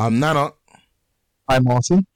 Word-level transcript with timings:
I'm 0.00 0.18
Nana, 0.18 0.54
I'm 1.46 1.64
Martin. 1.64 2.06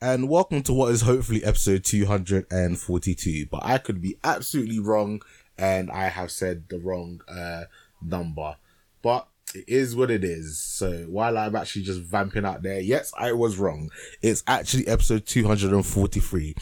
and 0.00 0.28
welcome 0.28 0.60
to 0.62 0.72
what 0.72 0.90
is 0.90 1.02
hopefully 1.02 1.44
episode 1.44 1.84
242. 1.84 3.46
But 3.48 3.60
I 3.62 3.78
could 3.78 4.02
be 4.02 4.16
absolutely 4.24 4.80
wrong, 4.80 5.22
and 5.56 5.88
I 5.88 6.08
have 6.08 6.32
said 6.32 6.64
the 6.68 6.80
wrong 6.80 7.20
uh, 7.28 7.66
number. 8.02 8.56
But 9.02 9.28
it 9.54 9.66
is 9.68 9.94
what 9.94 10.10
it 10.10 10.24
is. 10.24 10.58
So 10.58 11.04
while 11.08 11.38
I'm 11.38 11.54
actually 11.54 11.82
just 11.82 12.00
vamping 12.00 12.44
out 12.44 12.62
there, 12.62 12.80
yes, 12.80 13.12
I 13.16 13.30
was 13.34 13.56
wrong. 13.56 13.90
It's 14.20 14.42
actually 14.48 14.88
episode 14.88 15.24
243. 15.24 16.56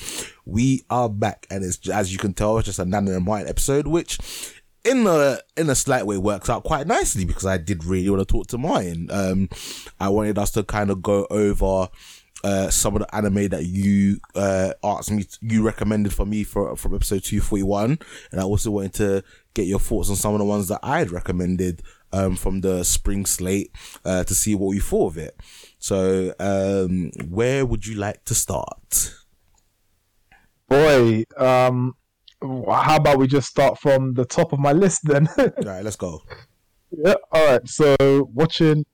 We 0.45 0.84
are 0.91 1.09
back, 1.09 1.47
and 1.50 1.65
it's 1.65 1.89
as 1.89 2.12
you 2.12 2.19
can 2.19 2.34
tell, 2.34 2.59
it's 2.59 2.67
just 2.67 2.81
a 2.81 2.84
Nana 2.84 3.12
and 3.12 3.25
Martin 3.25 3.48
episode, 3.48 3.87
which 3.87 4.19
in 4.87 5.06
a 5.06 5.39
in 5.56 5.69
a 5.69 5.75
slight 5.75 6.06
way 6.06 6.17
works 6.17 6.48
out 6.48 6.65
quite 6.65 6.87
nicely 6.87 7.25
because 7.25 7.45
I 7.45 7.59
did 7.59 7.84
really 7.84 8.09
want 8.09 8.27
to 8.27 8.33
talk 8.33 8.47
to 8.48 8.59
Martin. 8.59 9.09
Um, 9.11 9.48
I 10.01 10.09
wanted 10.09 10.39
us 10.39 10.53
to 10.53 10.62
kind 10.62 10.91
of 10.91 11.03
go 11.03 11.27
over 11.31 11.89
uh, 12.45 12.70
some 12.70 12.95
of 12.95 13.03
the 13.03 13.15
anime 13.15 13.48
that 13.48 13.65
you 13.65 14.20
uh, 14.34 14.73
asked 14.84 15.11
me, 15.11 15.25
you 15.41 15.65
recommended 15.65 16.12
for 16.12 16.25
me 16.25 16.45
for 16.45 16.77
from 16.77 16.95
episode 16.95 17.25
two 17.25 17.41
forty 17.41 17.65
one, 17.65 17.98
and 18.31 18.41
I 18.41 18.45
also 18.45 18.70
wanted 18.70 18.95
to 18.95 19.25
get 19.55 19.67
your 19.67 19.81
thoughts 19.81 20.11
on 20.11 20.17
some 20.17 20.34
of 20.34 20.39
the 20.39 20.45
ones 20.45 20.69
that 20.69 20.81
I 20.83 20.98
had 20.98 21.11
recommended 21.11 21.83
um, 22.12 22.37
from 22.37 22.61
the 22.61 22.84
spring 22.84 23.27
slate 23.27 23.73
uh, 24.05 24.23
to 24.25 24.34
see 24.34 24.55
what 24.55 24.75
you 24.75 24.81
thought 24.81 25.12
of 25.12 25.19
it. 25.19 25.37
So, 25.78 26.34
um, 26.39 27.11
where 27.28 27.67
would 27.67 27.87
you 27.87 27.97
like 27.97 28.25
to 28.27 28.34
start? 28.34 29.15
Boy, 30.69 31.25
um, 31.37 31.97
how 32.42 32.97
about 32.97 33.19
we 33.19 33.27
just 33.27 33.48
start 33.48 33.79
from 33.79 34.15
the 34.15 34.25
top 34.25 34.53
of 34.53 34.59
my 34.59 34.73
list 34.73 35.03
then? 35.05 35.29
All 35.39 35.47
right, 35.65 35.84
let's 35.84 35.97
go. 35.97 36.20
yeah. 36.91 37.15
All 37.33 37.47
right. 37.47 37.69
So 37.69 37.97
watching 38.34 38.84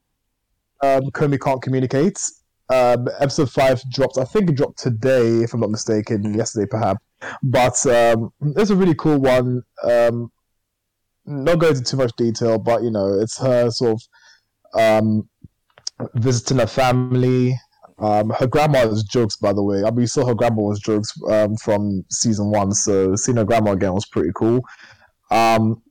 um, 0.83 1.03
Komi 1.11 1.41
Can't 1.41 1.63
Communicate. 1.63 2.19
Um, 2.69 3.09
episode 3.21 3.51
five 3.51 3.83
dropped. 3.91 4.19
I 4.19 4.25
think 4.25 4.51
it 4.51 4.57
dropped 4.57 4.79
today, 4.79 5.43
if 5.43 5.53
I'm 5.53 5.61
not 5.61 5.71
mistaken. 5.71 6.35
Yesterday, 6.35 6.67
perhaps. 6.71 7.01
But 7.43 7.85
um, 7.87 8.33
it's 8.57 8.71
a 8.71 8.77
really 8.77 8.95
cool 8.95 9.19
one. 9.19 9.63
Um, 9.83 10.33
not 11.25 11.59
going 11.59 11.77
into 11.77 11.85
too 11.85 11.97
much 11.97 12.13
detail, 12.17 12.59
but 12.59 12.83
you 12.83 12.91
know, 12.91 13.19
it's 13.21 13.39
her 13.39 13.71
sort 13.71 14.01
of 14.75 14.81
um, 14.81 15.29
visiting 16.15 16.59
her 16.59 16.67
family. 16.67 17.57
Um, 17.99 18.31
her 18.31 18.47
grandma 18.47 18.81
is 18.87 19.05
jokes, 19.05 19.37
by 19.37 19.53
the 19.53 19.63
way. 19.63 19.85
I 19.85 19.91
mean, 19.91 20.01
you 20.01 20.07
saw 20.07 20.27
her 20.27 20.35
grandma 20.35 20.63
was 20.63 20.81
jokes 20.81 21.13
um, 21.29 21.57
from 21.57 22.05
season 22.11 22.51
one, 22.51 22.73
so 22.73 23.15
seeing 23.17 23.37
her 23.37 23.45
grandma 23.45 23.73
again 23.73 23.95
was 23.95 24.07
pretty 24.07 24.31
cool. 24.35 24.61
Um, 25.31 25.83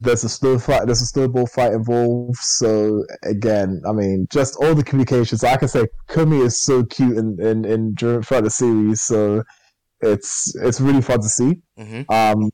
there's 0.00 0.24
a 0.24 0.28
snow 0.28 0.58
fight. 0.58 0.86
There's 0.86 1.02
a 1.02 1.06
snowball 1.06 1.46
fight 1.46 1.72
involved. 1.72 2.38
So 2.38 3.04
again, 3.22 3.82
I 3.86 3.92
mean, 3.92 4.26
just 4.30 4.56
all 4.56 4.74
the 4.74 4.82
communications. 4.82 5.42
Like 5.42 5.62
I 5.62 5.66
say, 5.66 5.86
Komi 6.08 6.42
is 6.44 6.64
so 6.64 6.84
cute 6.84 7.18
in 7.18 7.38
in, 7.40 7.64
in 7.64 7.94
during, 7.94 8.22
throughout 8.22 8.44
the 8.44 8.50
series. 8.50 9.02
So 9.02 9.42
it's 10.00 10.54
it's 10.56 10.80
really 10.80 11.02
fun 11.02 11.20
to 11.20 11.28
see. 11.28 11.60
Mm-hmm. 11.78 12.10
Um, 12.12 12.50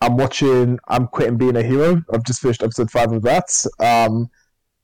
I'm 0.00 0.16
watching. 0.16 0.78
I'm 0.88 1.06
quitting 1.06 1.36
being 1.36 1.56
a 1.56 1.62
hero. 1.62 2.02
I've 2.12 2.24
just 2.24 2.40
finished 2.40 2.62
episode 2.62 2.90
five 2.90 3.12
of 3.12 3.22
that. 3.22 3.50
Um, 3.78 4.28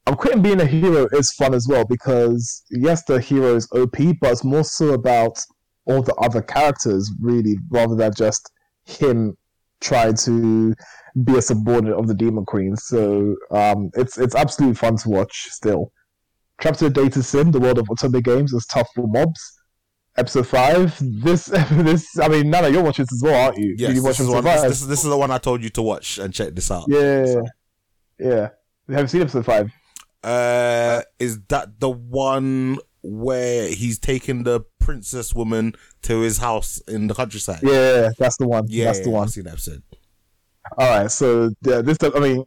I'm 0.07 0.17
quitting 0.17 0.43
being 0.43 0.61
a 0.61 0.67
hero 0.67 1.09
is 1.13 1.33
fun 1.33 1.55
as 1.55 1.67
well 1.67 1.85
because 1.85 2.65
yes, 2.71 3.05
the 3.05 3.21
hero 3.21 3.57
is 3.57 3.69
OP, 3.73 3.97
but 4.21 4.33
it's 4.33 4.45
more 4.45 4.65
so 4.65 4.93
about 4.93 5.39
all 5.87 6.03
the 6.03 6.15
other 6.17 6.43
characters 6.43 7.11
really, 7.21 7.57
rather 7.71 7.95
than 7.95 8.13
just 8.15 8.51
him 8.85 9.37
trying 9.81 10.15
to 10.15 10.75
be 11.23 11.37
a 11.37 11.43
subordinate 11.43 11.99
of 11.99 12.07
the 12.07 12.15
Demon 12.15 12.45
Queen. 12.45 12.77
So 12.77 13.35
um, 13.51 13.91
it's 13.95 14.19
it's 14.19 14.35
absolutely 14.35 14.75
fun 14.75 14.97
to 14.97 15.09
watch 15.09 15.47
still. 15.51 15.91
Trapped 16.59 16.83
in 16.83 16.89
a 16.89 16.91
Dating 16.91 17.23
Sim, 17.23 17.51
the 17.51 17.61
world 17.61 17.79
of 17.79 17.87
Otome 17.87 18.23
games 18.23 18.53
is 18.53 18.67
tough 18.67 18.89
for 18.95 19.07
mobs. 19.07 19.41
Episode 20.17 20.47
five. 20.47 20.97
This 21.01 21.47
this 21.71 22.19
I 22.19 22.29
mean 22.29 22.51
Nana, 22.51 22.69
you're 22.69 22.83
watching 22.83 23.05
this 23.05 23.13
as 23.15 23.23
well, 23.23 23.47
aren't 23.47 23.59
you? 23.59 23.75
Yes, 23.79 23.89
you 23.89 23.95
this 23.95 24.05
watching 24.05 24.27
is, 24.27 24.33
one, 24.33 24.45
this, 24.45 24.63
this, 24.63 24.81
this 24.83 25.05
is 25.05 25.11
the 25.11 25.17
one 25.17 25.31
I 25.31 25.39
told 25.39 25.63
you 25.63 25.71
to 25.71 25.83
watch 25.83 26.19
and 26.19 26.33
check 26.33 26.55
this 26.55 26.71
out. 26.71 26.85
Yeah. 26.89 27.41
Yeah. 28.19 28.49
Have 28.91 29.01
you 29.01 29.09
seen 29.09 29.23
episode 29.23 29.47
five? 29.47 29.73
Uh, 30.25 31.03
is 31.19 31.41
that 31.49 31.81
the 31.81 31.91
one 31.91 32.79
where 33.03 33.69
he's 33.69 33.99
taking 33.99 34.45
the 34.45 34.61
princess 34.81 35.35
woman 35.35 35.75
to 36.03 36.21
his 36.21 36.39
house 36.39 36.81
in 36.89 37.07
the 37.07 37.15
countryside? 37.15 37.61
Yeah, 37.63 38.11
that's 38.19 38.39
the 38.39 38.49
one. 38.49 38.65
yeah, 38.69 38.87
that's 38.87 39.01
the 39.01 39.11
one. 39.11 39.25
I've 39.25 39.31
seen 39.31 39.45
that 39.45 39.53
episode. 39.53 39.83
All 40.79 40.89
right, 40.99 41.11
so 41.11 41.51
yeah, 41.63 41.83
this 41.83 41.99
I 42.03 42.19
mean, 42.21 42.45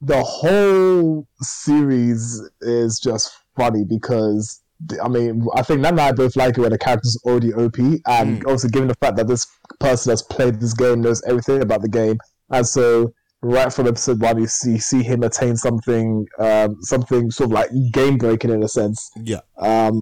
the 0.00 0.22
whole 0.22 1.26
series 1.40 2.40
is 2.60 3.00
just 3.00 3.32
funny 3.56 3.84
because 3.84 4.60
I 5.04 5.08
mean, 5.08 5.46
I 5.54 5.62
think 5.62 5.80
Nana 5.80 5.90
and 5.92 6.00
I 6.00 6.12
both 6.12 6.36
like 6.36 6.56
it 6.58 6.60
when 6.60 6.70
the 6.70 6.78
character's 6.78 7.18
already 7.24 7.52
OP, 7.52 7.78
and 8.06 8.42
Mm. 8.42 8.46
also 8.48 8.68
given 8.68 8.88
the 8.88 8.94
fact 8.96 9.16
that 9.16 9.26
this 9.28 9.46
person 9.80 10.10
has 10.10 10.22
played 10.22 10.60
this 10.60 10.74
game 10.74 11.00
knows 11.00 11.22
everything 11.26 11.62
about 11.62 11.82
the 11.82 11.88
game, 11.88 12.18
and 12.50 12.66
so 12.66 13.12
right 13.42 13.72
from 13.72 13.86
episode 13.86 14.20
one, 14.20 14.38
you 14.38 14.46
see 14.46 14.78
see 14.78 15.02
him 15.02 15.22
attain 15.22 15.56
something, 15.56 16.26
um, 16.38 16.76
something 16.82 17.30
sort 17.30 17.50
of 17.50 17.52
like 17.52 17.70
game 17.92 18.16
breaking 18.18 18.50
in 18.50 18.62
a 18.62 18.68
sense. 18.68 19.10
Yeah, 19.16 19.40
Um, 19.58 20.00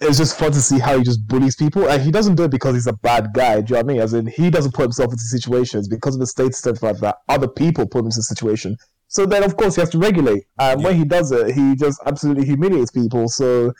it's 0.00 0.18
just 0.18 0.38
fun 0.38 0.52
to 0.52 0.60
see 0.60 0.78
how 0.78 0.98
he 0.98 1.04
just 1.04 1.26
bullies 1.26 1.56
people, 1.56 1.88
and 1.88 2.02
he 2.02 2.10
doesn't 2.10 2.34
do 2.34 2.44
it 2.44 2.50
because 2.50 2.74
he's 2.74 2.86
a 2.86 2.92
bad 2.92 3.32
guy. 3.32 3.60
Do 3.60 3.72
you 3.72 3.74
know 3.74 3.76
what 3.78 3.90
I 3.90 3.94
mean? 3.94 4.00
As 4.02 4.12
in, 4.12 4.26
he 4.26 4.50
doesn't 4.50 4.74
put 4.74 4.82
himself 4.82 5.10
into 5.10 5.24
situations 5.24 5.88
because 5.88 6.14
of 6.14 6.20
the 6.20 6.26
state 6.26 6.54
stuff 6.54 6.82
like 6.82 6.98
that. 6.98 7.16
Other 7.28 7.48
people 7.48 7.86
put 7.86 8.00
him 8.00 8.06
into 8.06 8.20
a 8.20 8.22
situation. 8.22 8.76
So 9.08 9.24
then, 9.24 9.42
of 9.42 9.56
course, 9.56 9.76
he 9.76 9.80
has 9.80 9.90
to 9.90 9.98
regulate, 9.98 10.44
and 10.58 10.84
when 10.84 10.96
he 10.96 11.04
does 11.04 11.32
it, 11.32 11.54
he 11.54 11.76
just 11.76 12.00
absolutely 12.06 12.44
humiliates 12.44 12.90
people. 12.90 13.28
So 13.28 13.72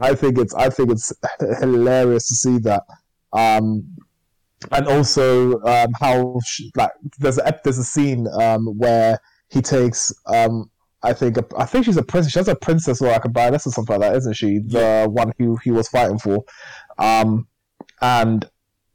I 0.00 0.14
think 0.14 0.38
it's 0.38 0.54
I 0.54 0.70
think 0.70 0.90
it's 0.90 1.12
hilarious 1.60 2.28
to 2.28 2.34
see 2.34 2.58
that. 2.58 2.84
Um, 3.32 3.96
and 4.72 4.86
also 4.88 5.60
um, 5.62 5.88
how 6.00 6.38
sh- 6.44 6.62
like 6.76 6.90
there's 7.18 7.38
a 7.38 7.60
there's 7.64 7.78
a 7.78 7.84
scene 7.84 8.26
um, 8.40 8.66
where 8.78 9.18
he 9.48 9.60
takes 9.62 10.12
um, 10.26 10.70
I 11.02 11.12
think 11.12 11.36
a, 11.36 11.44
I 11.56 11.66
think 11.66 11.84
she's 11.84 11.96
a 11.96 12.02
princess. 12.02 12.32
She 12.32 12.38
has 12.38 12.48
a 12.48 12.56
princess 12.56 13.00
or 13.00 13.08
like 13.08 13.24
a 13.24 13.28
baroness 13.28 13.66
or 13.66 13.70
something 13.70 13.98
like 14.00 14.10
that, 14.10 14.16
isn't 14.16 14.34
she? 14.34 14.58
The 14.58 15.06
one 15.10 15.32
who 15.38 15.56
he 15.62 15.70
was 15.70 15.88
fighting 15.88 16.18
for, 16.18 16.44
um, 16.98 17.46
and 18.00 18.48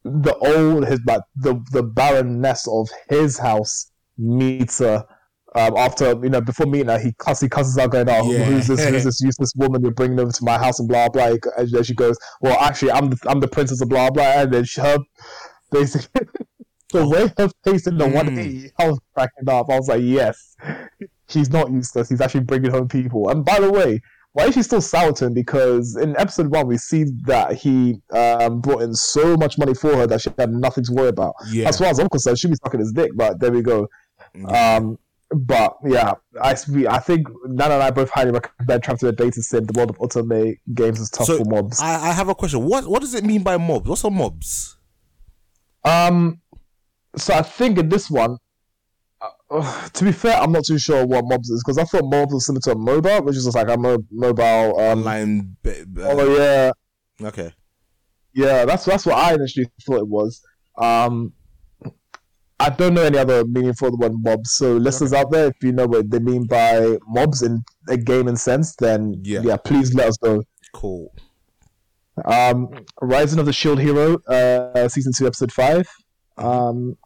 the 0.03 0.35
old 0.35 0.87
his 0.87 0.99
like 1.07 1.21
the 1.35 1.61
the 1.71 1.83
baroness 1.83 2.67
of 2.67 2.89
his 3.09 3.37
house 3.37 3.91
meets 4.17 4.79
her. 4.79 5.05
Um, 5.53 5.75
after 5.75 6.11
you 6.23 6.29
know, 6.29 6.39
before 6.39 6.65
meeting 6.65 6.87
her, 6.87 6.97
he 6.97 7.11
cuss, 7.19 7.41
he 7.41 7.49
cusses 7.49 7.77
out, 7.77 7.91
going, 7.91 8.07
"Oh, 8.09 8.31
Yeah. 8.31 8.45
who's 8.45 8.67
this? 8.67 8.83
Who's 8.85 9.03
this 9.03 9.19
useless 9.29 9.53
woman 9.55 9.81
you're 9.81 9.91
bringing 9.91 10.17
over 10.19 10.31
to 10.31 10.43
my 10.45 10.57
house?" 10.57 10.79
And 10.79 10.87
blah 10.87 11.09
blah. 11.09 11.35
And 11.57 11.69
then 11.69 11.83
she 11.83 11.93
goes, 11.93 12.17
"Well, 12.39 12.57
actually, 12.59 12.91
I'm 12.91 13.09
the, 13.09 13.17
I'm 13.27 13.41
the 13.41 13.49
princess 13.49 13.81
of 13.81 13.89
blah 13.89 14.09
blah." 14.11 14.23
And 14.23 14.53
then 14.53 14.63
she, 14.63 14.79
her 14.79 14.97
basically 15.71 16.27
the 16.91 17.07
way 17.07 17.31
her 17.37 17.49
face 17.63 17.87
in 17.87 17.97
the 17.97 18.05
Mm. 18.05 18.13
180, 18.13 18.71
I 18.79 18.89
was 18.89 18.99
cracking 19.13 19.49
up. 19.49 19.69
I 19.69 19.77
was 19.77 19.87
like, 19.87 20.01
"Yes, 20.03 20.55
he's 21.27 21.49
not 21.49 21.71
useless. 21.71 22.09
He's 22.09 22.21
actually 22.21 22.41
bringing 22.41 22.71
home 22.71 22.87
people." 22.87 23.29
And 23.29 23.43
by 23.45 23.59
the 23.59 23.71
way, 23.71 24.01
why 24.33 24.45
is 24.45 24.53
she 24.55 24.63
still 24.63 24.81
sour? 24.81 25.11
Because 25.29 25.95
in 25.97 26.15
episode 26.17 26.47
one, 26.47 26.67
we 26.67 26.77
see 26.77 27.05
that 27.25 27.53
he 27.53 28.01
um, 28.11 28.61
brought 28.61 28.81
in 28.81 28.93
so 28.93 29.35
much 29.37 29.57
money 29.57 29.73
for 29.73 29.95
her 29.95 30.07
that 30.07 30.21
she 30.21 30.29
had 30.37 30.51
nothing 30.51 30.83
to 30.85 30.93
worry 30.93 31.09
about. 31.09 31.33
yeah. 31.49 31.67
As 31.67 31.77
far 31.79 31.87
as 31.87 31.99
I'm 31.99 32.09
concerned, 32.09 32.39
she'd 32.39 32.49
be 32.51 32.57
sucking 32.63 32.79
his 32.79 32.91
dick. 32.93 33.11
But 33.15 33.39
there 33.39 33.51
we 33.51 33.61
go. 33.61 33.87
Yeah. 34.35 34.75
Um, 34.77 34.97
but 35.33 35.77
yeah, 35.85 36.13
I, 36.41 36.51
I 36.89 36.99
think 36.99 37.25
Nana 37.45 37.75
and 37.75 37.83
I 37.83 37.91
both 37.91 38.09
highly 38.09 38.31
recommend 38.31 38.83
Trapped 38.83 39.01
in 39.01 39.07
a 39.09 39.11
Dating 39.13 39.43
Sim. 39.43 39.65
The 39.65 39.73
world 39.77 39.89
of 39.91 39.97
Otome 39.99 40.57
games 40.73 40.99
is 40.99 41.09
tough 41.09 41.27
So, 41.27 41.37
for 41.37 41.45
mobs. 41.45 41.79
I, 41.81 42.09
I 42.09 42.11
have 42.11 42.27
a 42.27 42.35
question. 42.35 42.65
What 42.65 42.85
what 42.87 42.99
does 43.01 43.13
it 43.13 43.23
mean 43.23 43.41
by 43.41 43.55
mobs? 43.55 43.87
What's 43.87 44.03
a 44.03 44.09
mobs? 44.09 44.75
Um, 45.83 46.39
so 47.15 47.33
I 47.33 47.41
think 47.41 47.77
in 47.77 47.89
this 47.89 48.09
one, 48.09 48.37
uh, 49.49 49.89
to 49.89 50.03
be 50.05 50.11
fair, 50.11 50.37
I'm 50.37 50.51
not 50.51 50.63
too 50.65 50.79
sure 50.79 51.05
what 51.05 51.25
mobs 51.25 51.49
is 51.49 51.63
because 51.63 51.77
I 51.77 51.83
thought 51.83 52.05
mobs 52.09 52.33
was 52.33 52.45
similar 52.45 52.61
to 52.61 52.71
a 52.71 52.75
MOBA, 52.75 53.23
which 53.25 53.35
is 53.35 53.43
just 53.45 53.55
like 53.55 53.69
a 53.69 53.77
mo- 53.77 54.03
mobile. 54.11 54.79
Um, 54.79 54.99
Online. 54.99 55.57
Bit, 55.61 55.87
uh, 55.97 56.01
oh 56.09 56.37
yeah, 56.37 56.71
Okay. 57.27 57.53
yeah. 58.33 58.65
That's 58.65 58.85
that's 58.85 59.05
what 59.05 59.15
I 59.17 59.33
initially 59.33 59.67
thought 59.85 59.97
it 59.99 60.07
was. 60.07 60.41
Um, 60.77 61.33
I 62.59 62.69
don't 62.69 62.93
know 62.93 63.01
any 63.03 63.17
other 63.17 63.43
meaning 63.45 63.73
for 63.73 63.89
the 63.91 63.97
word 63.97 64.13
mobs. 64.15 64.51
So 64.51 64.77
listeners 64.77 65.13
out 65.13 65.31
there, 65.31 65.47
if 65.47 65.55
you 65.63 65.71
know 65.71 65.87
what 65.87 66.09
they 66.11 66.19
mean 66.19 66.45
by 66.45 66.97
mobs 67.07 67.41
in 67.41 67.63
a 67.89 67.97
gaming 67.97 68.35
sense, 68.37 68.75
then 68.75 69.19
Yeah. 69.23 69.41
yeah, 69.41 69.57
please 69.57 69.93
let 69.95 70.09
us 70.09 70.17
know. 70.23 70.43
Cool. 70.73 71.13
Um, 72.25 72.69
Rising 73.01 73.39
of 73.39 73.45
the 73.45 73.53
Shield 73.53 73.79
Hero, 73.79 74.17
uh, 74.27 74.87
season 74.87 75.13
two, 75.13 75.27
episode 75.27 75.51
five. 75.51 75.87
Um, 76.37 76.97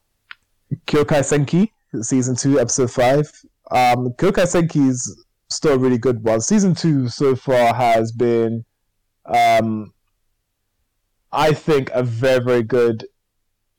Kyokai 0.87 1.21
Senki, 1.21 1.71
season 2.03 2.35
two, 2.35 2.59
episode 2.59 2.91
five. 2.91 3.31
Um, 3.71 4.09
Kyokai 4.13 4.45
Senki 4.45 4.89
is 4.89 5.25
still 5.49 5.73
a 5.73 5.77
really 5.77 5.97
good 5.97 6.23
one. 6.23 6.41
Season 6.41 6.73
two 6.73 7.07
so 7.07 7.35
far 7.35 7.73
has 7.73 8.11
been, 8.11 8.65
um, 9.25 9.93
I 11.31 11.53
think, 11.53 11.89
a 11.91 12.03
very 12.03 12.43
very 12.43 12.63
good 12.63 13.05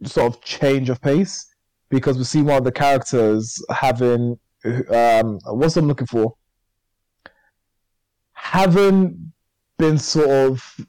sort 0.04 0.34
of 0.34 0.42
change 0.42 0.90
of 0.90 1.00
pace 1.00 1.46
because 1.88 2.18
we 2.18 2.24
see 2.24 2.42
one 2.42 2.58
of 2.58 2.64
the 2.64 2.72
characters 2.72 3.62
having 3.70 4.38
um, 4.90 5.38
what's 5.44 5.76
I'm 5.76 5.86
looking 5.86 6.06
for. 6.06 6.34
Having 8.32 9.32
been 9.78 9.98
sort 9.98 10.28
of 10.30 10.62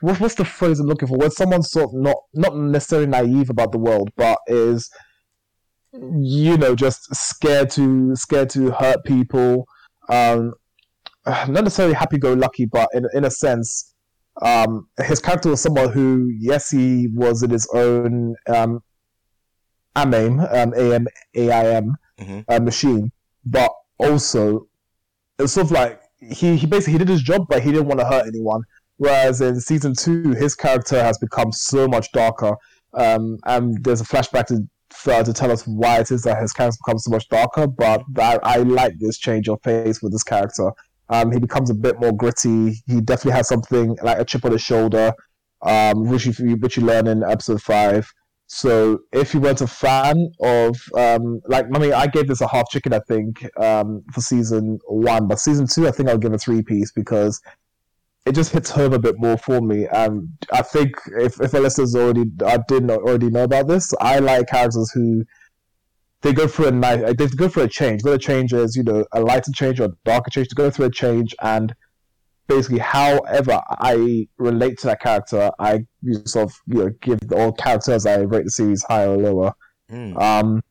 what, 0.00 0.20
what's 0.20 0.34
the 0.34 0.44
phrase 0.44 0.80
I'm 0.80 0.86
looking 0.86 1.08
for? 1.08 1.16
When 1.18 1.30
someone's 1.30 1.70
sort 1.70 1.86
of 1.86 1.94
not 1.94 2.16
not 2.34 2.56
necessarily 2.56 3.06
naive 3.08 3.50
about 3.50 3.72
the 3.72 3.78
world, 3.78 4.10
but 4.16 4.38
is 4.46 4.90
you 5.92 6.56
know 6.56 6.74
just 6.74 7.14
scared 7.14 7.70
to 7.70 8.14
scared 8.16 8.50
to 8.50 8.70
hurt 8.70 9.04
people. 9.04 9.66
Um, 10.08 10.54
not 11.26 11.64
necessarily 11.64 11.94
happy-go-lucky, 11.94 12.66
but 12.66 12.88
in 12.94 13.06
in 13.14 13.24
a 13.24 13.30
sense, 13.30 13.94
um, 14.42 14.88
his 15.04 15.20
character 15.20 15.48
was 15.50 15.60
someone 15.60 15.90
who, 15.92 16.30
yes, 16.38 16.70
he 16.70 17.08
was 17.14 17.42
in 17.42 17.50
his 17.50 17.68
own 17.74 18.34
um, 18.48 18.80
AMAIM, 19.96 20.40
um, 20.52 20.74
A-M, 20.76 21.06
A-I-M, 21.34 21.96
Mhm. 22.20 22.44
uh, 22.48 22.60
machine, 22.60 23.12
but 23.44 23.70
also 23.98 24.66
it's 25.38 25.52
sort 25.52 25.66
of 25.66 25.70
like 25.72 26.00
he, 26.18 26.56
he 26.56 26.66
basically 26.66 26.94
he 26.94 26.98
did 26.98 27.08
his 27.08 27.22
job, 27.22 27.46
but 27.48 27.62
he 27.62 27.72
didn't 27.72 27.86
want 27.86 28.00
to 28.00 28.06
hurt 28.06 28.26
anyone. 28.26 28.62
Whereas 28.98 29.40
in 29.40 29.60
season 29.60 29.94
two, 29.94 30.32
his 30.32 30.54
character 30.54 31.02
has 31.02 31.18
become 31.18 31.52
so 31.52 31.86
much 31.86 32.10
darker, 32.12 32.56
um, 32.94 33.38
and 33.44 33.82
there's 33.84 34.00
a 34.00 34.04
flashback 34.04 34.46
to 34.46 34.66
uh, 35.12 35.22
to 35.22 35.32
tell 35.32 35.52
us 35.52 35.66
why 35.66 36.00
it 36.00 36.10
is 36.10 36.22
that 36.22 36.40
his 36.40 36.52
character 36.52 36.78
becomes 36.84 37.04
so 37.04 37.10
much 37.10 37.28
darker. 37.28 37.66
But 37.66 38.02
I, 38.18 38.38
I 38.42 38.56
like 38.58 38.94
this 38.98 39.18
change 39.18 39.48
of 39.48 39.60
pace 39.62 40.02
with 40.02 40.12
this 40.12 40.22
character. 40.22 40.70
Um, 41.08 41.30
he 41.30 41.38
becomes 41.38 41.70
a 41.70 41.74
bit 41.74 42.00
more 42.00 42.12
gritty. 42.12 42.82
He 42.86 43.00
definitely 43.00 43.32
has 43.32 43.48
something 43.48 43.96
like 44.02 44.18
a 44.18 44.24
chip 44.24 44.44
on 44.44 44.52
his 44.52 44.62
shoulder, 44.62 45.12
um, 45.62 46.08
which 46.08 46.26
you 46.26 46.56
which 46.56 46.76
you 46.76 46.84
learn 46.84 47.06
in 47.06 47.22
episode 47.22 47.62
five. 47.62 48.10
So 48.48 49.00
if 49.12 49.34
you 49.34 49.40
weren't 49.40 49.60
a 49.60 49.66
fan 49.66 50.30
of 50.40 50.76
um, 50.96 51.40
like 51.46 51.66
I 51.74 51.78
mean 51.78 51.92
I 51.92 52.06
gave 52.06 52.28
this 52.28 52.40
a 52.40 52.48
half 52.48 52.70
chicken 52.70 52.92
I 52.92 53.00
think 53.00 53.44
um, 53.60 54.04
for 54.12 54.20
season 54.20 54.78
one, 54.86 55.26
but 55.26 55.40
season 55.40 55.66
two 55.66 55.88
I 55.88 55.90
think 55.90 56.08
I'll 56.08 56.18
give 56.18 56.32
a 56.32 56.38
three 56.38 56.62
piece 56.62 56.92
because 56.92 57.40
it 58.24 58.34
just 58.34 58.52
hits 58.52 58.70
home 58.70 58.92
a 58.92 58.98
bit 58.98 59.16
more 59.18 59.36
for 59.36 59.60
me. 59.60 59.86
And 59.92 60.28
I 60.52 60.62
think 60.62 60.94
if 61.18 61.40
if 61.40 61.54
a 61.54 61.58
listeners 61.58 61.96
already 61.96 62.24
I 62.44 62.58
didn't 62.68 62.90
already 62.90 63.30
know 63.30 63.44
about 63.44 63.66
this, 63.66 63.92
I 64.00 64.20
like 64.20 64.48
characters 64.48 64.92
who 64.92 65.24
they 66.22 66.32
go 66.32 66.46
for 66.46 66.68
a 66.68 66.70
nice 66.70 67.00
they 67.16 67.26
go 67.26 67.48
for 67.48 67.64
a 67.64 67.68
change. 67.68 68.04
Whether 68.04 68.18
change 68.18 68.52
is 68.52 68.76
you 68.76 68.84
know 68.84 69.04
a 69.12 69.20
lighter 69.20 69.50
change 69.52 69.80
or 69.80 69.84
a 69.86 69.92
darker 70.04 70.30
change, 70.30 70.48
to 70.48 70.54
go 70.54 70.70
through 70.70 70.86
a 70.86 70.90
change 70.90 71.34
and 71.42 71.74
basically 72.46 72.78
however 72.78 73.60
I 73.68 74.28
relate 74.38 74.78
to 74.78 74.88
that 74.88 75.00
character, 75.00 75.50
I 75.58 75.84
sort 76.24 76.50
of 76.50 76.54
you 76.66 76.84
know 76.84 76.90
give 77.00 77.20
all 77.32 77.52
characters 77.52 78.06
I 78.06 78.18
rate 78.18 78.44
the 78.44 78.50
series 78.50 78.84
higher 78.84 79.10
or 79.10 79.16
lower. 79.16 79.52
Mm. 79.90 80.20
Um, 80.20 80.62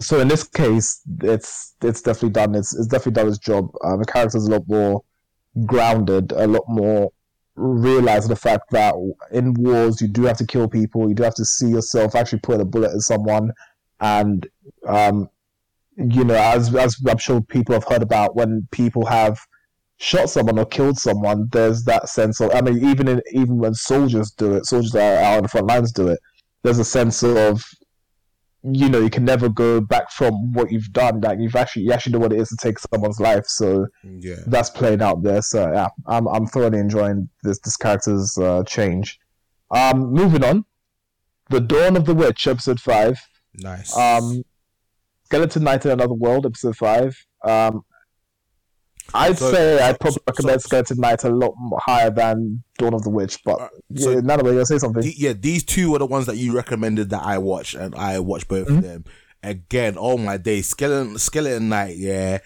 so 0.00 0.20
in 0.20 0.28
this 0.28 0.44
case, 0.44 1.00
it's 1.22 1.76
it's 1.82 2.02
definitely 2.02 2.30
done. 2.30 2.54
It's 2.54 2.74
it's 2.76 2.86
definitely 2.86 3.12
done 3.12 3.28
its 3.28 3.38
job. 3.38 3.68
Um, 3.84 4.00
the 4.00 4.06
character's 4.06 4.46
a 4.46 4.50
lot 4.50 4.64
more 4.66 5.02
grounded, 5.66 6.32
a 6.32 6.46
lot 6.46 6.64
more 6.68 7.12
realize 7.56 8.26
the 8.26 8.36
fact 8.36 8.70
that 8.72 8.94
in 9.30 9.54
wars 9.54 10.00
you 10.00 10.08
do 10.08 10.24
have 10.24 10.36
to 10.38 10.46
kill 10.46 10.68
people. 10.68 11.08
You 11.08 11.14
do 11.14 11.22
have 11.22 11.36
to 11.36 11.44
see 11.44 11.68
yourself 11.68 12.14
actually 12.14 12.40
put 12.40 12.60
a 12.60 12.64
bullet 12.64 12.92
in 12.92 13.00
someone, 13.00 13.52
and 14.00 14.46
um, 14.86 15.28
you 15.96 16.24
know, 16.24 16.34
as 16.34 16.74
as 16.74 16.96
I'm 17.08 17.18
sure 17.18 17.40
people 17.40 17.74
have 17.74 17.84
heard 17.84 18.02
about 18.02 18.34
when 18.34 18.66
people 18.72 19.06
have 19.06 19.38
shot 19.98 20.28
someone 20.30 20.58
or 20.58 20.66
killed 20.66 20.98
someone, 20.98 21.48
there's 21.52 21.84
that 21.84 22.08
sense 22.08 22.40
of. 22.40 22.50
I 22.54 22.60
mean, 22.60 22.84
even 22.88 23.08
in 23.08 23.22
even 23.32 23.58
when 23.58 23.74
soldiers 23.74 24.30
do 24.32 24.54
it, 24.54 24.66
soldiers 24.66 24.92
that 24.92 25.18
are 25.18 25.24
out 25.24 25.36
on 25.38 25.42
the 25.44 25.48
front 25.48 25.66
lines 25.66 25.92
do 25.92 26.08
it. 26.08 26.18
There's 26.62 26.78
a 26.78 26.84
sense 26.84 27.22
of 27.22 27.62
you 28.66 28.88
know 28.88 28.98
you 29.00 29.10
can 29.10 29.24
never 29.26 29.48
go 29.50 29.78
back 29.80 30.10
from 30.10 30.52
what 30.54 30.72
you've 30.72 30.92
done. 30.92 31.20
Like 31.20 31.38
you've 31.38 31.54
actually 31.56 31.82
you 31.82 31.92
actually 31.92 32.12
know 32.12 32.18
what 32.20 32.32
it 32.32 32.38
is 32.40 32.48
to 32.48 32.56
take 32.56 32.78
someone's 32.78 33.20
life. 33.20 33.44
So 33.46 33.86
Yeah. 34.02 34.36
that's 34.46 34.70
playing 34.70 35.02
out 35.02 35.22
there. 35.22 35.42
So 35.42 35.70
yeah, 35.72 35.88
I'm 36.06 36.26
I'm 36.28 36.46
thoroughly 36.46 36.78
enjoying 36.78 37.28
this 37.42 37.58
this 37.60 37.76
character's 37.76 38.36
uh, 38.38 38.62
change. 38.64 39.18
Um, 39.70 40.12
moving 40.12 40.44
on, 40.44 40.64
the 41.50 41.60
Dawn 41.60 41.96
of 41.96 42.04
the 42.06 42.14
Witch, 42.14 42.46
episode 42.46 42.80
five. 42.80 43.18
Nice. 43.54 43.96
Um, 43.96 44.42
Skeleton 45.24 45.64
Knight 45.64 45.84
in 45.84 45.90
Another 45.92 46.14
World, 46.14 46.46
episode 46.46 46.76
five. 46.76 47.16
Um, 47.44 47.84
I'd 49.12 49.38
So- 49.38 49.52
say 49.52 49.80
I'd 49.80 49.92
so- 49.92 49.96
probably 50.00 50.14
so- 50.14 50.20
recommend 50.28 50.62
so- 50.62 50.66
Skeleton 50.66 51.00
Knight 51.00 51.24
a 51.24 51.30
lot 51.30 51.54
higher 51.80 52.10
than 52.10 52.62
Dawn 52.78 52.94
of 52.94 53.02
the 53.02 53.10
Witch. 53.10 53.38
But 53.44 53.60
Uh, 53.60 53.68
so- 53.96 54.10
yeah, 54.12 54.20
now 54.20 54.36
that 54.38 54.44
you're 54.44 54.64
say 54.64 54.78
something. 54.78 55.02
The- 55.02 55.14
yeah, 55.16 55.32
these 55.38 55.62
two 55.64 55.90
were 55.90 55.98
the 55.98 56.06
ones 56.06 56.26
that 56.26 56.36
you 56.36 56.52
recommended 56.52 57.10
that 57.10 57.22
I 57.24 57.38
watched, 57.38 57.74
and 57.74 57.94
I 57.94 58.18
watched 58.20 58.48
both 58.48 58.66
Mm-hmm. 58.66 58.76
of 58.78 58.82
them. 58.82 59.04
Again, 59.42 59.96
oh 59.98 60.16
my 60.16 60.36
day, 60.38 60.62
Skeleton 60.62 61.18
Skeleton 61.18 61.68
Knight, 61.68 61.96
yeah. 61.96 62.38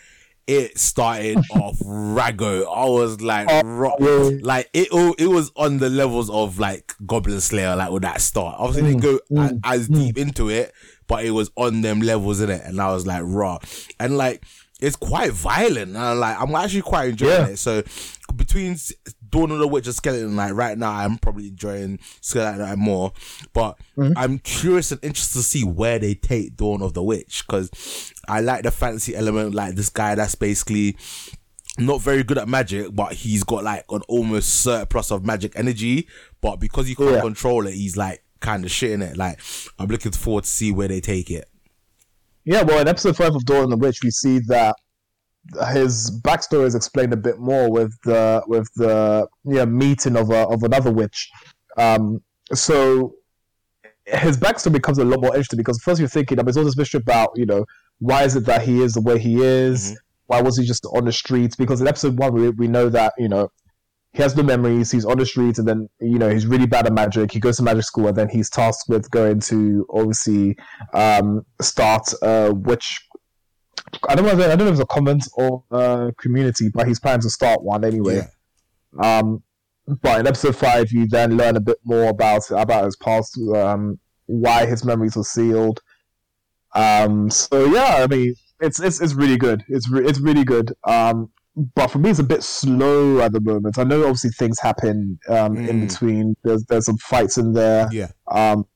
It 0.49 0.79
started 0.79 1.37
off 1.53 1.79
rago. 1.81 2.65
I 2.67 2.87
was 2.89 3.21
like, 3.21 3.49
Oh, 3.51 3.97
yeah. 4.01 4.39
like 4.43 4.69
it. 4.73 4.89
It 5.19 5.27
was 5.29 5.53
on 5.57 5.79
the 5.79 5.91
levels 5.91 6.31
of 6.31 6.59
like 6.59 6.95
Goblin 7.07 7.41
Slayer, 7.43 7.77
like 7.77 7.91
with 7.91 8.03
that 8.03 8.21
start. 8.23 8.57
Obviously, 8.59 8.95
Mm, 8.95 8.95
they 8.95 9.01
go 9.01 9.19
a- 9.43 9.59
as 9.65 9.89
deep 9.89 10.17
into 10.17 10.49
it, 10.49 10.73
but 11.07 11.25
it 11.25 11.33
was 11.33 11.51
on 11.57 11.83
them 11.83 12.01
levels 12.01 12.41
in 12.41 12.49
it, 12.51 12.63
and 12.65 12.81
I 12.81 12.93
was 12.93 13.07
like, 13.07 13.23
raw, 13.27 13.59
and 14.01 14.17
like 14.17 14.43
it's 14.81 14.97
quite 14.97 15.33
violent. 15.33 15.89
And 15.97 15.99
I'm 15.99 16.19
like, 16.19 16.41
I'm 16.41 16.55
actually 16.55 16.83
quite 16.83 17.11
enjoying 17.11 17.31
Yeah. 17.33 17.47
it. 17.49 17.57
So 17.59 17.83
between 18.37 18.77
Dawn 19.31 19.51
of 19.51 19.59
the 19.59 19.67
Witch 19.67 19.87
and 19.87 19.95
Skeleton 19.95 20.37
Knight, 20.37 20.53
right 20.55 20.79
now 20.79 20.93
I'm 20.93 21.19
probably 21.19 21.49
enjoying 21.49 21.99
Skeleton 22.21 22.61
Knight 22.61 22.79
more. 22.79 23.13
But 23.53 23.77
Mm-hmm. 23.97 24.13
I'm 24.17 24.39
curious 24.39 24.93
and 24.93 25.03
interested 25.03 25.39
to 25.39 25.43
see 25.43 25.65
where 25.65 25.99
they 25.99 26.15
take 26.15 26.57
Dawn 26.57 26.83
of 26.83 26.95
the 26.95 27.03
Witch 27.03 27.45
because 27.47 28.13
I 28.29 28.41
like 28.41 28.63
the 28.63 28.71
fantasy 28.71 29.17
element, 29.17 29.55
like 29.55 29.75
this 29.75 29.89
guy 29.89 30.15
that's 30.15 30.37
basically 30.37 30.97
not 31.79 32.01
very 32.01 32.23
good 32.23 32.39
at 32.39 32.49
magic, 32.49 32.95
but 32.95 33.13
he's 33.13 33.43
got 33.45 33.65
like 33.65 33.85
an 33.91 34.03
almost 34.09 34.63
surplus 34.63 35.11
of 35.11 35.25
magic 35.25 35.53
energy. 35.57 36.07
But 36.41 36.57
because 36.57 36.87
he 36.87 36.95
can't 36.95 37.13
Yeah. 37.15 37.21
control 37.21 37.67
it, 37.67 37.75
he's 37.75 37.97
like 37.97 38.23
kind 38.41 38.65
of 38.65 38.71
shitting 38.71 39.03
it. 39.03 39.17
Like 39.17 39.41
I'm 39.81 39.89
looking 39.89 40.13
forward 40.13 40.45
to 40.45 40.51
see 40.51 40.71
where 40.71 40.87
they 40.89 41.01
take 41.01 41.31
it. 41.31 41.49
Yeah, 42.49 42.63
well, 42.63 42.81
in 42.81 42.89
episode 42.89 43.15
five 43.15 43.35
of 43.35 43.45
Dawn 43.45 43.65
of 43.65 43.69
the 43.69 43.77
Witch, 43.77 44.03
we 44.03 44.11
see 44.11 44.39
that 44.49 44.75
his 45.71 46.11
backstory 46.23 46.65
is 46.65 46.75
explained 46.75 47.13
a 47.13 47.17
bit 47.17 47.39
more 47.39 47.71
with 47.71 47.93
the 48.05 48.43
with 48.47 48.67
the 48.77 49.29
yeah 49.45 49.67
meeting 49.67 50.17
of 50.17 50.31
a, 50.31 50.49
of 50.49 50.63
another 50.63 50.91
witch. 50.91 51.29
Um, 51.77 52.23
so 52.55 53.13
his 54.07 54.39
backstory 54.39 54.73
becomes 54.73 54.97
a 54.97 55.05
lot 55.05 55.21
more 55.21 55.33
interesting 55.33 55.59
because 55.59 55.79
first 55.83 56.01
you're 56.01 56.09
thinking, 56.09 56.39
I 56.39 56.41
mean, 56.41 56.47
there's 56.47 56.57
all 56.57 56.65
this 56.65 56.79
mystery 56.79 57.03
about 57.03 57.33
you 57.37 57.45
know 57.45 57.67
why 57.99 58.23
is 58.23 58.35
it 58.35 58.47
that 58.47 58.63
he 58.63 58.81
is 58.81 58.95
the 58.95 59.03
way 59.03 59.19
he 59.19 59.43
is? 59.43 59.93
Mhm. 59.93 59.97
Why 60.29 60.41
was 60.41 60.57
he 60.57 60.65
just 60.65 60.87
on 60.87 61.05
the 61.05 61.13
streets? 61.13 61.55
Because 61.55 61.83
in 61.83 61.87
episode 61.87 62.19
one, 62.19 62.33
we 62.33 62.49
we 62.49 62.67
know 62.67 62.89
that 62.89 63.13
you 63.19 63.29
know 63.29 63.51
he 64.19 64.23
has 64.25 64.35
no 64.35 64.43
memories. 64.43 64.91
He's 64.91 65.05
on 65.05 65.17
the 65.17 65.25
streets, 65.25 65.61
and 65.61 65.69
then 65.69 65.89
you 66.01 66.19
know 66.19 66.29
he's 66.29 66.45
really 66.45 66.67
bad 66.67 66.87
at 66.87 66.93
magic. 66.93 67.31
He 67.31 67.39
goes 67.39 67.57
to 67.59 67.63
magic 67.63 67.85
school, 67.85 68.09
and 68.09 68.17
then 68.17 68.29
he's 68.29 68.51
tasked 68.51 68.89
with 68.89 69.09
going 69.13 69.39
to 69.43 69.87
obviously 69.91 70.57
um, 70.93 71.47
start 71.63 72.13
a 72.21 72.53
witch. 72.53 73.01
I 74.09 74.17
don't 74.17 74.25
know. 74.27 74.33
If, 74.33 74.41
I 74.41 74.57
don't 74.57 74.59
know 74.59 74.67
if 74.67 74.73
it's 74.73 74.81
a 74.81 74.87
convent 74.87 75.29
or 75.35 75.63
a 75.71 76.13
community, 76.19 76.69
but 76.69 76.89
he's 76.89 76.99
planning 76.99 77.21
to 77.21 77.31
start 77.31 77.63
one 77.63 77.85
anyway. 77.85 78.27
Yeah. 79.01 79.21
Um, 79.21 79.45
but 80.03 80.19
in 80.19 80.27
episode 80.27 80.57
five, 80.57 80.91
you 80.91 81.07
then 81.07 81.37
learn 81.37 81.55
a 81.55 81.61
bit 81.61 81.79
more 81.85 82.09
about 82.11 82.51
about 82.51 82.87
his 82.87 82.97
past, 82.97 83.39
um, 83.55 84.01
why 84.27 84.67
his 84.67 84.85
memories 84.85 85.15
were 85.15 85.23
sealed. 85.23 85.81
Um, 86.75 87.31
so 87.31 87.67
yeah, 87.67 87.99
I 88.03 88.09
mean, 88.09 88.35
it's 88.59 88.81
it's 88.81 89.01
it's 89.01 89.15
really 89.15 89.37
good. 89.37 89.63
It's 89.69 89.89
re- 89.89 90.05
it's 90.05 90.19
really 90.19 90.43
good. 90.43 90.73
Um, 90.83 91.31
but 91.75 91.89
for 91.89 91.99
me, 91.99 92.11
it's 92.11 92.19
a 92.19 92.25
bit 92.25 92.43
slow 92.43 93.21
at 93.21 93.33
the 93.33 93.41
moment. 93.41 93.79
I 93.79 93.85
know 93.85 94.03
obviously 94.03 94.31
things 94.31 94.59
happen 94.61 95.19
um, 95.29 95.57
in 95.57 95.81
Mm. 95.81 95.89
between. 95.89 96.37
There's 96.45 96.65
there's 96.65 96.87
some 96.87 96.99
fights 96.99 97.37
in 97.39 97.53
there. 97.53 97.89
Yeah. 97.93 98.09
Um, 98.31 98.67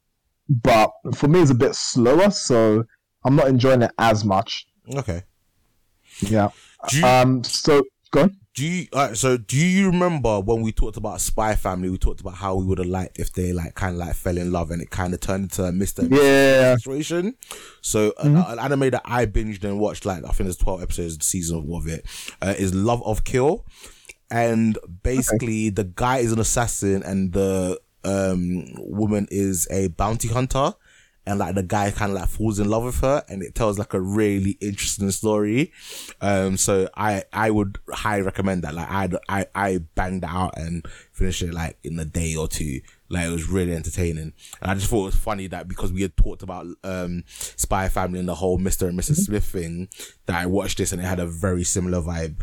but 0.48 0.90
for 1.14 1.28
me, 1.28 1.40
it's 1.40 1.50
a 1.50 1.54
bit 1.54 1.74
slower. 1.74 2.30
So 2.30 2.84
I'm 3.24 3.36
not 3.36 3.48
enjoying 3.48 3.82
it 3.82 3.92
as 3.98 4.24
much. 4.24 4.66
Okay. 4.94 5.22
Yeah. 6.20 6.48
You, 6.92 7.04
Um. 7.04 7.44
So 7.44 7.82
go 8.10 8.22
on. 8.22 8.36
Do 8.54 8.66
you 8.66 8.86
uh, 8.92 9.14
so 9.14 9.36
do 9.38 9.56
you 9.56 9.86
remember 9.86 10.38
when 10.40 10.60
we 10.60 10.72
talked 10.72 10.96
about 10.98 11.20
Spy 11.22 11.54
Family? 11.54 11.88
We 11.88 11.96
talked 11.96 12.20
about 12.20 12.34
how 12.34 12.54
we 12.54 12.64
would 12.66 12.78
have 12.78 12.86
liked 12.86 13.18
if 13.18 13.32
they 13.32 13.52
like 13.52 13.74
kind 13.74 13.94
of 13.94 13.98
like 13.98 14.14
fell 14.14 14.36
in 14.36 14.52
love 14.52 14.70
and 14.70 14.82
it 14.82 14.90
kind 14.90 15.14
of 15.14 15.20
turned 15.20 15.44
into 15.44 15.64
a 15.64 15.70
Mr. 15.72 16.06
Yeah. 16.10 16.74
situation. 16.76 17.34
So 17.80 18.12
uh, 18.18 18.44
an 18.48 18.58
anime 18.58 18.90
that 18.90 19.02
I 19.06 19.24
binged 19.24 19.64
and 19.64 19.80
watched, 19.80 20.04
like 20.04 20.18
I 20.24 20.28
think 20.28 20.46
there's 20.46 20.56
twelve 20.58 20.82
episodes 20.82 21.16
the 21.16 21.24
season 21.24 21.66
of 21.72 21.88
it, 21.88 22.04
uh, 22.42 22.54
is 22.58 22.74
Love 22.74 23.02
of 23.04 23.24
Kill, 23.24 23.64
and 24.30 24.78
basically 25.02 25.70
the 25.70 25.84
guy 25.84 26.18
is 26.18 26.32
an 26.32 26.38
assassin 26.38 27.02
and 27.02 27.32
the 27.32 27.80
um 28.04 28.66
woman 28.76 29.28
is 29.30 29.66
a 29.70 29.88
bounty 29.88 30.28
hunter. 30.28 30.74
And 31.24 31.38
like 31.38 31.54
the 31.54 31.62
guy 31.62 31.92
kind 31.92 32.10
of 32.10 32.18
like 32.18 32.28
falls 32.28 32.58
in 32.58 32.68
love 32.68 32.82
with 32.82 33.00
her, 33.00 33.22
and 33.28 33.44
it 33.44 33.54
tells 33.54 33.78
like 33.78 33.94
a 33.94 34.00
really 34.00 34.58
interesting 34.60 35.10
story. 35.12 35.72
Um, 36.20 36.56
so 36.56 36.88
I 36.96 37.22
I 37.32 37.50
would 37.52 37.78
highly 37.92 38.22
recommend 38.22 38.62
that. 38.64 38.74
Like 38.74 38.90
I 38.90 39.08
I 39.28 39.46
I 39.54 39.78
banged 39.94 40.24
out 40.24 40.58
and 40.58 40.84
finished 41.12 41.42
it 41.42 41.54
like 41.54 41.78
in 41.84 41.96
a 42.00 42.04
day 42.04 42.34
or 42.34 42.48
two. 42.48 42.80
Like 43.08 43.28
it 43.28 43.30
was 43.30 43.48
really 43.48 43.72
entertaining, 43.72 44.32
and 44.60 44.70
I 44.70 44.74
just 44.74 44.88
thought 44.88 45.02
it 45.02 45.06
was 45.06 45.14
funny 45.14 45.46
that 45.46 45.68
because 45.68 45.92
we 45.92 46.02
had 46.02 46.16
talked 46.16 46.42
about 46.42 46.66
um 46.82 47.22
Spy 47.28 47.88
Family 47.88 48.18
and 48.18 48.28
the 48.28 48.34
whole 48.34 48.58
Mister 48.58 48.88
and 48.88 48.98
Mrs. 48.98 49.26
Smith 49.26 49.44
thing, 49.44 49.88
that 50.26 50.40
I 50.40 50.46
watched 50.46 50.78
this 50.78 50.90
and 50.90 51.00
it 51.00 51.04
had 51.04 51.20
a 51.20 51.26
very 51.26 51.62
similar 51.62 52.00
vibe. 52.00 52.40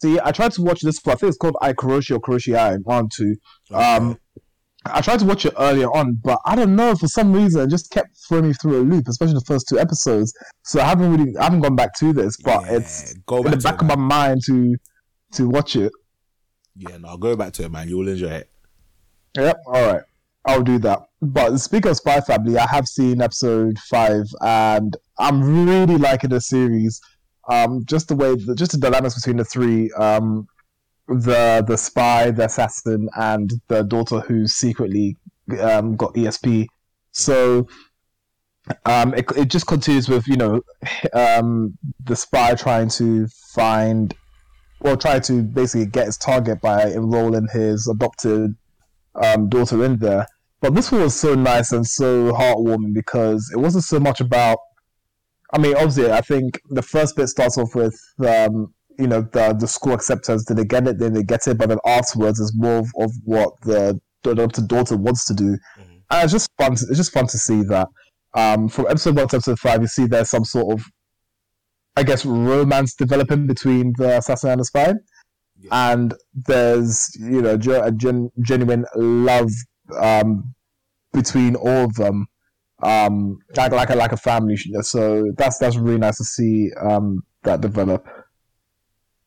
See, 0.00 0.18
I 0.22 0.32
tried 0.32 0.52
to 0.52 0.62
watch 0.62 0.80
this. 0.80 0.98
For 0.98 1.10
I 1.10 1.16
think 1.16 1.28
it's 1.28 1.38
called 1.38 1.56
I 1.60 1.74
Kuroshi 1.74 2.16
or 2.16 2.20
Kuroshi 2.20 2.56
I 2.56 2.76
one 2.76 3.08
two. 3.08 3.36
Um, 3.70 4.18
I 4.92 5.00
tried 5.00 5.18
to 5.20 5.24
watch 5.24 5.44
it 5.46 5.54
earlier 5.58 5.88
on, 5.88 6.18
but 6.22 6.38
I 6.44 6.54
don't 6.56 6.76
know 6.76 6.94
for 6.94 7.06
some 7.06 7.32
reason 7.32 7.62
it 7.62 7.70
just 7.70 7.90
kept 7.90 8.16
throwing 8.28 8.48
me 8.48 8.52
through 8.54 8.80
a 8.80 8.82
loop, 8.82 9.08
especially 9.08 9.34
the 9.34 9.44
first 9.46 9.68
two 9.68 9.78
episodes. 9.78 10.32
So 10.64 10.80
I 10.80 10.84
haven't 10.84 11.16
really, 11.16 11.36
I 11.36 11.44
haven't 11.44 11.60
gone 11.60 11.76
back 11.76 11.94
to 11.98 12.12
this, 12.12 12.36
but 12.36 12.62
Yeah, 12.62 12.76
it's 12.76 13.14
go 13.26 13.38
in 13.38 13.50
the 13.50 13.56
back 13.56 13.76
it, 13.76 13.82
of 13.82 13.86
my 13.86 13.96
mind 13.96 14.42
to 14.46 14.76
to 15.32 15.48
watch 15.48 15.76
it. 15.76 15.92
Yeah, 16.76 16.98
no, 16.98 17.08
I'll 17.08 17.18
go 17.18 17.36
back 17.36 17.52
to 17.54 17.64
it, 17.64 17.70
man. 17.70 17.88
You 17.88 17.98
will 17.98 18.08
enjoy 18.08 18.28
it. 18.28 18.50
Yep. 19.36 19.58
All 19.66 19.92
right. 19.92 20.02
I'll 20.46 20.62
do 20.62 20.78
that. 20.80 21.00
But 21.20 21.58
speaking 21.58 21.90
of 21.90 21.96
Spy 21.96 22.20
Family, 22.20 22.56
I 22.58 22.66
have 22.70 22.86
seen 22.86 23.20
episode 23.20 23.78
five, 23.90 24.24
and 24.40 24.96
I'm 25.18 25.42
really 25.66 25.98
liking 25.98 26.30
the 26.30 26.40
series. 26.40 27.00
Um, 27.48 27.84
just 27.84 28.08
the 28.08 28.16
way, 28.16 28.34
the, 28.34 28.54
just 28.54 28.72
the 28.72 28.78
dynamics 28.78 29.14
between 29.14 29.36
the 29.36 29.44
three, 29.44 29.90
um, 29.92 30.46
the 31.08 31.64
the 31.66 31.76
spy, 31.76 32.30
the 32.30 32.46
assassin, 32.46 33.08
and 33.16 33.52
the 33.68 33.82
daughter 33.82 34.20
who 34.20 34.46
secretly 34.46 35.16
um, 35.60 35.96
got 35.96 36.14
ESP. 36.14 36.66
So, 37.12 37.68
um, 38.84 39.14
it 39.14 39.26
it 39.36 39.48
just 39.48 39.66
continues 39.66 40.08
with 40.08 40.26
you 40.26 40.36
know, 40.36 40.62
um, 41.12 41.78
the 42.04 42.16
spy 42.16 42.54
trying 42.54 42.88
to 42.90 43.28
find, 43.54 44.14
well, 44.80 44.96
try 44.96 45.18
to 45.20 45.42
basically 45.42 45.86
get 45.86 46.06
his 46.06 46.16
target 46.16 46.60
by 46.60 46.82
enrolling 46.90 47.48
his 47.52 47.86
adopted 47.86 48.54
um, 49.14 49.48
daughter 49.48 49.84
in 49.84 49.98
there. 49.98 50.26
But 50.60 50.74
this 50.74 50.90
one 50.90 51.02
was 51.02 51.14
so 51.14 51.34
nice 51.34 51.72
and 51.72 51.86
so 51.86 52.32
heartwarming 52.32 52.94
because 52.94 53.50
it 53.54 53.58
wasn't 53.58 53.84
so 53.84 54.00
much 54.00 54.20
about. 54.20 54.58
I 55.52 55.58
mean, 55.58 55.76
obviously, 55.76 56.10
I 56.10 56.22
think 56.22 56.60
the 56.70 56.82
first 56.82 57.14
bit 57.14 57.28
starts 57.28 57.56
off 57.56 57.74
with, 57.76 57.96
um, 58.18 58.74
you 58.98 59.06
know, 59.06 59.22
the 59.32 59.56
the 59.58 59.68
school 59.68 59.94
acceptance. 59.94 60.44
Did 60.44 60.56
they 60.58 60.64
get 60.64 60.86
it? 60.86 60.98
then 60.98 61.12
they 61.12 61.22
get 61.22 61.46
it? 61.46 61.58
But 61.58 61.68
then 61.68 61.78
afterwards, 61.86 62.38
is 62.38 62.52
more 62.56 62.78
of, 62.78 62.88
of 62.98 63.10
what 63.24 63.52
the, 63.62 64.00
adopted 64.24 64.66
daughter 64.66 64.96
wants 64.96 65.24
to 65.26 65.34
do. 65.34 65.56
And 66.10 66.24
it's 66.24 66.32
just 66.32 66.50
fun. 66.58 66.74
To, 66.74 66.86
it's 66.88 66.96
just 66.96 67.12
fun 67.12 67.28
to 67.28 67.38
see 67.38 67.62
that. 67.64 67.88
Um, 68.34 68.68
from 68.68 68.86
episode 68.88 69.16
one 69.16 69.28
to 69.28 69.36
episode 69.36 69.58
five, 69.60 69.80
you 69.80 69.86
see 69.86 70.06
there's 70.06 70.30
some 70.30 70.44
sort 70.44 70.78
of, 70.78 70.84
I 71.96 72.02
guess, 72.02 72.24
romance 72.24 72.94
developing 72.94 73.46
between 73.46 73.92
the 73.96 74.18
assassin 74.18 74.50
and 74.50 74.60
the 74.60 74.64
spy 74.64 74.94
and 75.70 76.14
there's 76.34 77.10
you 77.18 77.42
know 77.42 77.58
a 77.82 77.92
gen- 77.92 78.30
genuine 78.40 78.84
love 78.94 79.50
um, 79.98 80.54
between 81.12 81.54
all 81.56 81.84
of 81.84 81.94
them, 81.94 82.26
um, 82.82 83.38
like 83.56 83.72
like 83.72 83.90
a 83.90 83.96
like 83.96 84.12
a 84.12 84.16
family. 84.16 84.56
So 84.82 85.32
that's 85.36 85.58
that's 85.58 85.76
really 85.76 85.98
nice 85.98 86.18
to 86.18 86.24
see 86.24 86.70
um, 86.80 87.22
that 87.44 87.60
develop. 87.60 88.06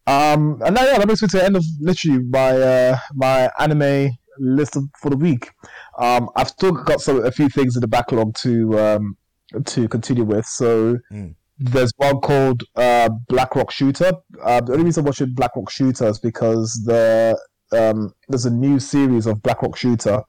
Um, 0.09 0.61
and 0.65 0.75
now 0.75 0.83
yeah, 0.85 0.97
that 0.97 1.05
brings 1.05 1.21
me 1.21 1.27
to 1.29 1.37
the 1.37 1.45
end 1.45 1.55
of 1.55 1.63
literally 1.79 2.19
my 2.23 2.51
uh, 2.73 2.97
my 3.13 3.49
anime 3.59 4.09
list 4.39 4.75
of, 4.75 4.83
for 5.01 5.09
the 5.09 5.17
week. 5.17 5.51
Um, 5.99 6.29
I've 6.35 6.47
still 6.49 6.71
got 6.71 7.01
some 7.01 7.23
a 7.25 7.31
few 7.31 7.49
things 7.49 7.75
in 7.75 7.81
the 7.81 7.87
backlog 7.87 8.35
to 8.37 8.79
um, 8.79 9.17
to 9.65 9.87
continue 9.87 10.23
with. 10.23 10.45
So 10.45 10.97
Mm. 11.11 11.35
there's 11.57 11.91
one 11.97 12.19
called 12.21 12.63
uh, 12.75 13.09
Black 13.27 13.55
Rock 13.55 13.71
Shooter. 13.71 14.11
Uh, 14.43 14.61
the 14.61 14.73
only 14.73 14.85
reason 14.85 15.01
I'm 15.01 15.05
watching 15.07 15.33
Black 15.33 15.55
Rock 15.55 15.69
Shooter 15.69 16.07
is 16.07 16.19
because 16.19 16.69
the 16.85 17.37
um, 17.71 18.13
there's 18.29 18.45
a 18.45 18.51
new 18.51 18.79
series 18.79 19.25
of 19.27 19.43
Black 19.43 19.61
Rock 19.61 19.75
Shooter. 19.77 20.21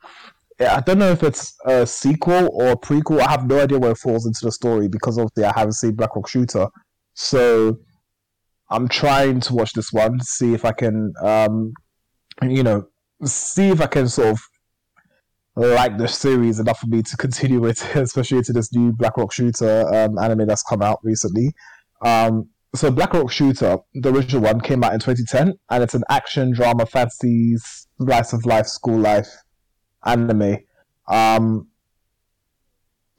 I 0.60 0.80
don't 0.80 0.98
know 0.98 1.10
if 1.10 1.22
it's 1.22 1.54
a 1.64 1.86
sequel 1.86 2.50
or 2.52 2.72
a 2.72 2.76
prequel. 2.76 3.20
I 3.20 3.30
have 3.30 3.46
no 3.46 3.62
idea 3.62 3.78
where 3.78 3.92
it 3.92 3.98
falls 3.98 4.26
into 4.26 4.40
the 4.42 4.52
story 4.52 4.88
because 4.88 5.16
obviously 5.16 5.44
I 5.44 5.52
haven't 5.56 5.72
seen 5.74 5.94
Black 5.94 6.14
Rock 6.16 6.28
Shooter. 6.28 6.66
So 7.14 7.78
I'm 8.70 8.88
trying 8.88 9.40
to 9.40 9.54
watch 9.54 9.72
this 9.72 9.92
one, 9.92 10.18
to 10.18 10.24
see 10.24 10.54
if 10.54 10.64
I 10.64 10.72
can, 10.72 11.12
um, 11.22 11.72
you 12.42 12.62
know, 12.62 12.86
see 13.24 13.68
if 13.68 13.80
I 13.80 13.86
can 13.86 14.08
sort 14.08 14.28
of 14.28 14.40
like 15.56 15.98
the 15.98 16.06
series 16.08 16.60
enough 16.60 16.78
for 16.78 16.86
me 16.86 17.02
to 17.02 17.16
continue 17.18 17.64
it, 17.66 17.82
especially 17.94 18.38
into 18.38 18.52
this 18.52 18.72
new 18.74 18.92
Black 18.92 19.16
Rock 19.16 19.32
Shooter 19.32 19.86
um, 19.94 20.18
anime 20.18 20.46
that's 20.46 20.62
come 20.62 20.82
out 20.82 21.00
recently. 21.02 21.52
Um, 22.02 22.48
so 22.74 22.90
Black 22.90 23.12
Rock 23.12 23.30
Shooter, 23.30 23.78
the 23.94 24.12
original 24.12 24.42
one, 24.42 24.60
came 24.60 24.84
out 24.84 24.94
in 24.94 25.00
2010, 25.00 25.54
and 25.70 25.82
it's 25.82 25.94
an 25.94 26.04
action 26.08 26.52
drama, 26.52 26.86
fantasy, 26.86 27.56
slice 27.98 28.32
of 28.32 28.46
life, 28.46 28.66
school 28.66 28.98
life 28.98 29.28
anime. 30.06 30.58
Um, 31.08 31.66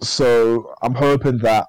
so 0.01 0.73
I'm 0.81 0.95
hoping 0.95 1.39
that 1.39 1.67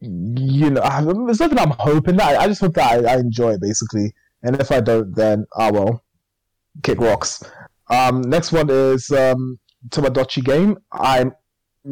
you 0.00 0.70
know, 0.70 0.80
I- 0.80 1.04
it's 1.28 1.40
not 1.40 1.50
that 1.50 1.60
I'm 1.60 1.74
hoping 1.78 2.16
that. 2.16 2.38
I 2.40 2.46
just 2.48 2.60
hope 2.60 2.74
that 2.74 3.04
I, 3.04 3.14
I 3.14 3.16
enjoy 3.18 3.52
it 3.54 3.60
basically, 3.60 4.12
and 4.42 4.60
if 4.60 4.72
I 4.72 4.80
don't, 4.80 5.14
then 5.14 5.46
ah 5.56 5.70
well, 5.72 6.02
kick 6.82 6.98
rocks. 7.00 7.42
Um, 7.88 8.22
next 8.22 8.52
one 8.52 8.70
is 8.70 9.10
um, 9.10 9.58
Tomodachi 9.88 10.44
Game. 10.44 10.78
I'm 10.92 11.32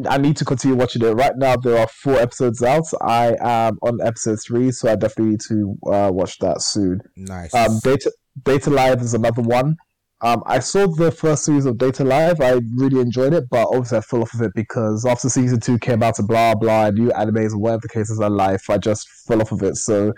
I 0.09 0.19
need 0.19 0.37
to 0.37 0.45
continue 0.45 0.77
watching 0.77 1.03
it. 1.03 1.11
Right 1.15 1.33
now, 1.37 1.57
there 1.57 1.79
are 1.79 1.89
four 1.89 2.17
episodes 2.17 2.63
out. 2.63 2.85
I 3.01 3.35
am 3.41 3.79
on 3.83 3.99
episode 4.03 4.39
three, 4.47 4.71
so 4.71 4.91
I 4.93 4.97
definitely 4.97 5.31
need 5.33 5.41
to 5.49 5.79
uh, 5.91 6.11
watch 6.13 6.39
that 6.41 6.61
soon. 6.61 7.01
Nice. 7.17 7.55
Um, 7.55 7.79
Data 7.83 8.13
Date 8.45 8.67
A 8.67 8.71
Live 8.71 9.01
is 9.01 9.15
another 9.15 9.43
one. 9.43 9.77
Um, 10.21 10.43
I 10.47 10.59
saw 10.59 10.89
the 10.89 11.13
first 11.13 11.45
series 11.45 11.65
of 11.65 11.79
Date 11.79 12.01
A 12.01 12.05
Live. 12.05 12.41
I 12.41 12.59
really 12.75 13.01
enjoyed 13.01 13.33
it, 13.35 13.49
but 13.51 13.69
obviously 13.69 13.99
I 13.99 14.01
fell 14.01 14.23
off 14.23 14.35
of 14.35 14.41
it 14.43 14.53
because 14.55 15.05
after 15.07 15.29
season 15.29 15.61
two 15.61 15.79
came 15.79 16.03
out 16.03 16.19
and 16.19 16.27
blah 16.27 16.57
blah, 16.57 16.91
new 16.91 17.11
animes 17.11 17.53
and 17.53 17.61
whatever 17.61 17.83
the 17.83 17.89
case 17.89 18.11
is 18.11 18.19
in 18.19 18.33
life, 18.37 18.69
I 18.69 18.79
just 18.79 19.09
fell 19.29 19.41
off 19.41 19.53
of 19.53 19.63
it. 19.63 19.77
So 19.77 20.13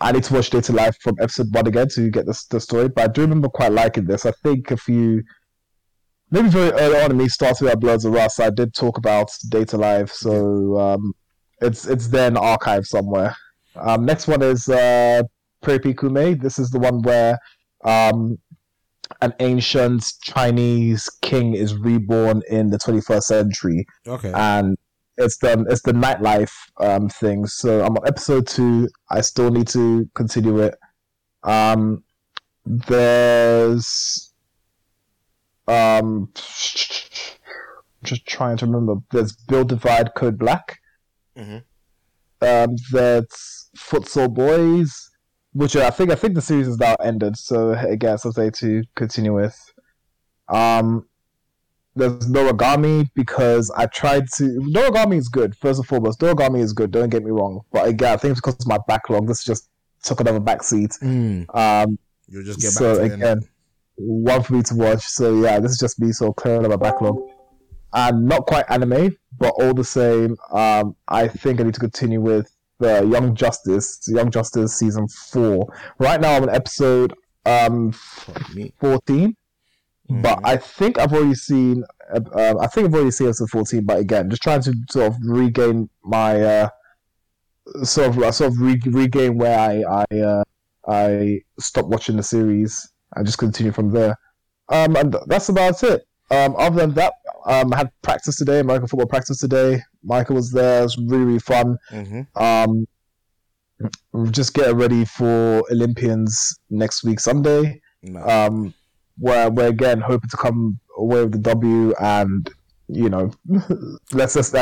I 0.00 0.10
need 0.10 0.24
to 0.24 0.34
watch 0.34 0.50
Date 0.50 0.68
A 0.70 0.72
Live 0.72 0.96
from 0.96 1.14
episode 1.20 1.54
one 1.54 1.68
again 1.68 1.88
to 1.90 2.10
get 2.10 2.26
the, 2.26 2.36
the 2.50 2.60
story. 2.60 2.88
But 2.88 3.04
I 3.04 3.12
do 3.12 3.20
remember 3.20 3.48
quite 3.48 3.70
liking 3.70 4.06
this. 4.06 4.26
I 4.26 4.32
think 4.42 4.72
if 4.72 4.88
you 4.88 5.22
maybe 6.32 6.48
very 6.48 6.72
early 6.72 7.00
on 7.00 7.12
in 7.12 7.16
me 7.16 7.28
starting 7.28 7.68
at 7.68 7.78
Bloods 7.78 8.04
of 8.04 8.12
Rust, 8.12 8.40
I 8.40 8.50
did 8.50 8.74
talk 8.74 8.98
about 8.98 9.30
Date 9.48 9.74
A 9.74 9.76
Live, 9.76 10.10
so 10.10 10.76
um, 10.76 11.12
it's 11.60 11.86
it's 11.86 12.08
there 12.08 12.26
in 12.26 12.34
the 12.34 12.40
archive 12.40 12.84
somewhere. 12.84 13.36
Um, 13.76 14.04
next 14.04 14.26
one 14.26 14.42
is 14.42 14.68
uh, 14.68 15.22
Paripi 15.62 15.94
Koumei. 15.94 16.40
This 16.40 16.58
is 16.58 16.70
the 16.70 16.80
one 16.80 17.02
where 17.02 17.38
um, 17.84 18.38
an 19.20 19.34
ancient 19.40 20.04
Chinese 20.22 21.08
king 21.22 21.54
is 21.54 21.74
reborn 21.74 22.42
in 22.48 22.70
the 22.70 22.78
21st 22.78 23.22
century, 23.22 23.86
okay. 24.06 24.32
and 24.34 24.76
it's 25.16 25.38
the 25.38 25.64
it's 25.68 25.82
the 25.82 25.92
nightlife 25.92 26.52
um, 26.80 27.08
thing. 27.08 27.46
So 27.46 27.84
I'm 27.84 27.96
on 27.96 28.06
episode 28.06 28.46
two. 28.46 28.88
I 29.10 29.20
still 29.20 29.50
need 29.50 29.68
to 29.68 30.08
continue 30.14 30.60
it. 30.60 30.74
Um, 31.42 32.04
there's 32.64 34.32
um, 35.68 36.30
just 38.02 38.26
trying 38.26 38.56
to 38.58 38.66
remember. 38.66 38.96
There's 39.10 39.32
Build 39.32 39.68
Divide 39.68 40.14
Code 40.14 40.38
Black. 40.38 40.78
Mhm. 41.36 41.62
Um, 42.42 42.76
there's 42.92 43.70
Futsal 43.76 44.32
Boys, 44.32 45.09
which 45.52 45.76
I 45.76 45.90
think 45.90 46.10
I 46.10 46.14
think 46.14 46.34
the 46.34 46.42
series 46.42 46.68
is 46.68 46.78
now 46.78 46.94
ended. 46.96 47.36
So 47.36 47.72
again, 47.72 48.18
something 48.18 48.50
to 48.52 48.84
continue 48.94 49.34
with. 49.34 49.58
Um, 50.48 51.06
there's 51.96 52.12
Noragami 52.30 53.08
because 53.14 53.70
I 53.76 53.86
tried 53.86 54.28
to. 54.36 54.44
Noragami 54.44 55.18
is 55.18 55.28
good, 55.28 55.56
first 55.56 55.80
and 55.80 55.86
foremost. 55.88 56.20
Noragami 56.20 56.60
is 56.60 56.72
good, 56.72 56.90
don't 56.90 57.10
get 57.10 57.24
me 57.24 57.30
wrong. 57.30 57.62
But 57.72 57.88
again, 57.88 58.12
I 58.12 58.16
think 58.16 58.32
it's 58.32 58.40
because 58.40 58.56
of 58.60 58.66
my 58.66 58.78
backlog. 58.86 59.26
This 59.26 59.44
just 59.44 59.68
took 60.02 60.20
another 60.20 60.40
backseat. 60.40 60.98
Mm. 61.00 61.54
Um, 61.54 61.98
You'll 62.28 62.44
just 62.44 62.60
get 62.60 62.68
back 62.68 62.74
so 62.74 63.02
again, 63.02 63.40
one 63.96 64.42
for 64.42 64.54
me 64.54 64.62
to 64.62 64.74
watch. 64.74 65.02
So 65.02 65.40
yeah, 65.40 65.58
this 65.58 65.72
is 65.72 65.78
just 65.78 65.98
me 66.00 66.12
so 66.12 66.32
clearing 66.32 66.64
up 66.64 66.70
my 66.70 66.76
backlog. 66.76 67.18
and 67.92 68.26
not 68.26 68.46
quite 68.46 68.64
anime, 68.68 69.16
but 69.38 69.52
all 69.60 69.74
the 69.74 69.84
same, 69.84 70.36
um, 70.52 70.96
I 71.08 71.28
think 71.28 71.60
I 71.60 71.64
need 71.64 71.74
to 71.74 71.80
continue 71.80 72.20
with 72.20 72.50
the 72.80 73.06
Young 73.06 73.34
Justice, 73.34 74.00
Young 74.08 74.30
Justice 74.30 74.76
season 74.76 75.06
four. 75.08 75.72
Right 75.98 76.20
now, 76.20 76.34
I'm 76.36 76.42
on 76.42 76.50
episode 76.50 77.14
um, 77.46 77.92
Fuck 77.92 78.54
me. 78.54 78.72
14, 78.80 79.34
but 80.08 80.38
Mhm. 80.38 80.40
I 80.44 80.56
think 80.56 80.98
I've 80.98 81.12
already 81.12 81.34
seen. 81.34 81.84
Uh, 82.12 82.54
I 82.60 82.66
think 82.66 82.86
I've 82.88 82.94
already 82.94 83.10
seen 83.12 83.28
episode 83.28 83.50
14, 83.50 83.84
but 83.84 83.98
again, 83.98 84.28
just 84.28 84.42
trying 84.42 84.62
to 84.62 84.74
sort 84.90 85.06
of 85.12 85.16
regain 85.24 85.88
my 86.04 86.40
uh, 86.40 86.68
sort 87.84 88.16
of 88.16 88.34
sort 88.34 88.52
of 88.52 88.60
re- 88.60 88.80
regain 88.86 89.38
where 89.38 89.58
I 89.58 90.04
I 90.10 90.18
uh, 90.20 90.42
I 90.88 91.40
stopped 91.58 91.88
watching 91.88 92.16
the 92.16 92.22
series 92.22 92.90
and 93.14 93.24
just 93.26 93.38
continue 93.38 93.72
from 93.72 93.90
there. 93.90 94.16
Um, 94.70 94.96
and 94.96 95.16
that's 95.26 95.48
about 95.48 95.82
it. 95.82 96.02
Um, 96.30 96.54
other 96.58 96.76
than 96.76 96.94
that, 96.94 97.14
um, 97.46 97.72
I 97.72 97.78
had 97.78 97.90
practice 98.02 98.36
today, 98.36 98.60
American 98.60 98.88
football 98.88 99.06
practice 99.06 99.38
today. 99.38 99.82
Michael 100.02 100.36
was 100.36 100.52
there. 100.52 100.80
It 100.80 100.84
was 100.84 100.98
really, 100.98 101.24
really 101.24 101.38
fun. 101.38 101.78
Mhm. 101.90 102.26
Um, 102.36 102.86
just 104.30 104.54
getting 104.54 104.76
ready 104.76 105.04
for 105.04 105.62
Olympians 105.70 106.58
next 106.68 107.02
week, 107.02 107.18
Sunday. 107.18 107.80
Nah. 108.02 108.46
Um, 108.46 108.74
where 109.18 109.50
we're 109.50 109.68
again 109.68 110.00
hoping 110.00 110.30
to 110.30 110.36
come 110.36 110.78
away 110.96 111.22
with 111.22 111.32
the 111.32 111.38
W 111.38 111.94
and 112.00 112.50
you 112.88 113.08
know, 113.08 113.30
let's 114.12 114.34
just 114.34 114.54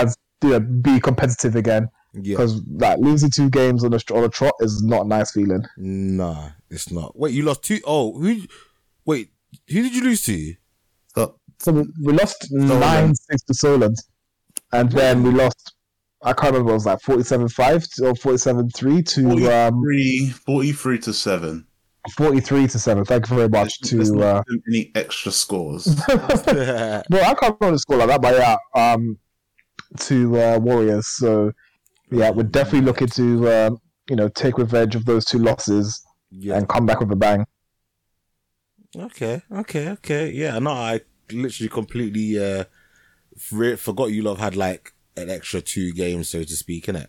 you 0.42 0.50
know, 0.50 0.60
be 0.60 1.00
competitive 1.00 1.56
again 1.56 1.88
yeah. 2.14 2.36
because 2.36 2.60
like 2.66 2.98
losing 2.98 3.30
two 3.30 3.50
games 3.50 3.84
on 3.84 3.92
a 3.94 4.00
on 4.12 4.24
a 4.24 4.28
trot 4.28 4.54
is 4.60 4.82
not 4.82 5.06
a 5.06 5.08
nice 5.08 5.32
feeling. 5.32 5.64
Nah, 5.76 6.50
it's 6.70 6.90
not. 6.90 7.18
Wait, 7.18 7.32
you 7.32 7.42
lost 7.42 7.62
two 7.62 7.80
oh 7.86 8.18
who? 8.18 8.42
Wait, 9.04 9.30
who 9.68 9.82
did 9.82 9.94
you 9.94 10.02
lose 10.02 10.22
to? 10.22 10.54
So, 11.58 11.72
So 11.72 11.72
we, 11.72 11.88
we 12.04 12.12
lost 12.12 12.48
nine 12.50 13.14
six 13.14 13.42
to 13.42 13.54
Solent, 13.54 14.00
and 14.72 14.90
then 14.90 15.22
we 15.22 15.30
lost. 15.30 15.74
I 16.22 16.32
can't 16.32 16.52
remember. 16.52 16.72
It 16.72 16.74
was 16.74 16.86
like 16.86 16.98
47-5 17.00 18.02
or 18.02 18.12
47-3 18.12 19.06
to 19.10 19.68
um, 19.68 19.74
43, 19.74 20.30
43 20.30 20.98
to 20.98 21.12
7. 21.12 21.66
43 22.16 22.66
to 22.66 22.78
7. 22.78 23.04
Thank 23.04 23.30
you 23.30 23.36
very 23.36 23.48
much 23.48 23.78
There's 23.80 24.10
to 24.10 24.16
not 24.16 24.24
uh, 24.24 24.42
any 24.68 24.90
extra 24.96 25.30
scores. 25.30 25.86
yeah, 26.08 27.02
Well, 27.10 27.30
I 27.30 27.34
can't 27.34 27.56
remember 27.60 27.72
the 27.72 27.78
score 27.78 27.98
like 27.98 28.08
that, 28.08 28.20
but 28.20 28.34
yeah, 28.34 28.56
um, 28.74 29.16
to 30.00 30.40
uh, 30.40 30.58
Warriors. 30.58 31.06
So 31.06 31.52
yeah, 32.10 32.30
we're 32.30 32.42
definitely 32.44 32.86
looking 32.86 33.08
to 33.08 33.50
um, 33.52 33.78
you 34.08 34.16
know 34.16 34.28
take 34.28 34.58
revenge 34.58 34.96
of 34.96 35.04
those 35.04 35.24
two 35.24 35.38
losses 35.38 36.04
and 36.32 36.68
come 36.68 36.84
back 36.86 37.00
with 37.00 37.12
a 37.12 37.16
bang. 37.16 37.46
Okay, 38.96 39.42
okay, 39.52 39.90
okay. 39.90 40.30
Yeah, 40.30 40.58
no, 40.58 40.70
I 40.72 41.00
literally 41.32 41.68
completely 41.68 42.38
uh 42.38 42.64
for- 43.36 43.76
forgot 43.76 44.06
you 44.06 44.22
love 44.22 44.38
had 44.38 44.56
like 44.56 44.92
an 45.16 45.30
extra 45.30 45.60
two 45.60 45.92
games, 45.92 46.28
so 46.28 46.42
to 46.44 46.56
speak, 46.56 46.86
innit? 46.86 47.08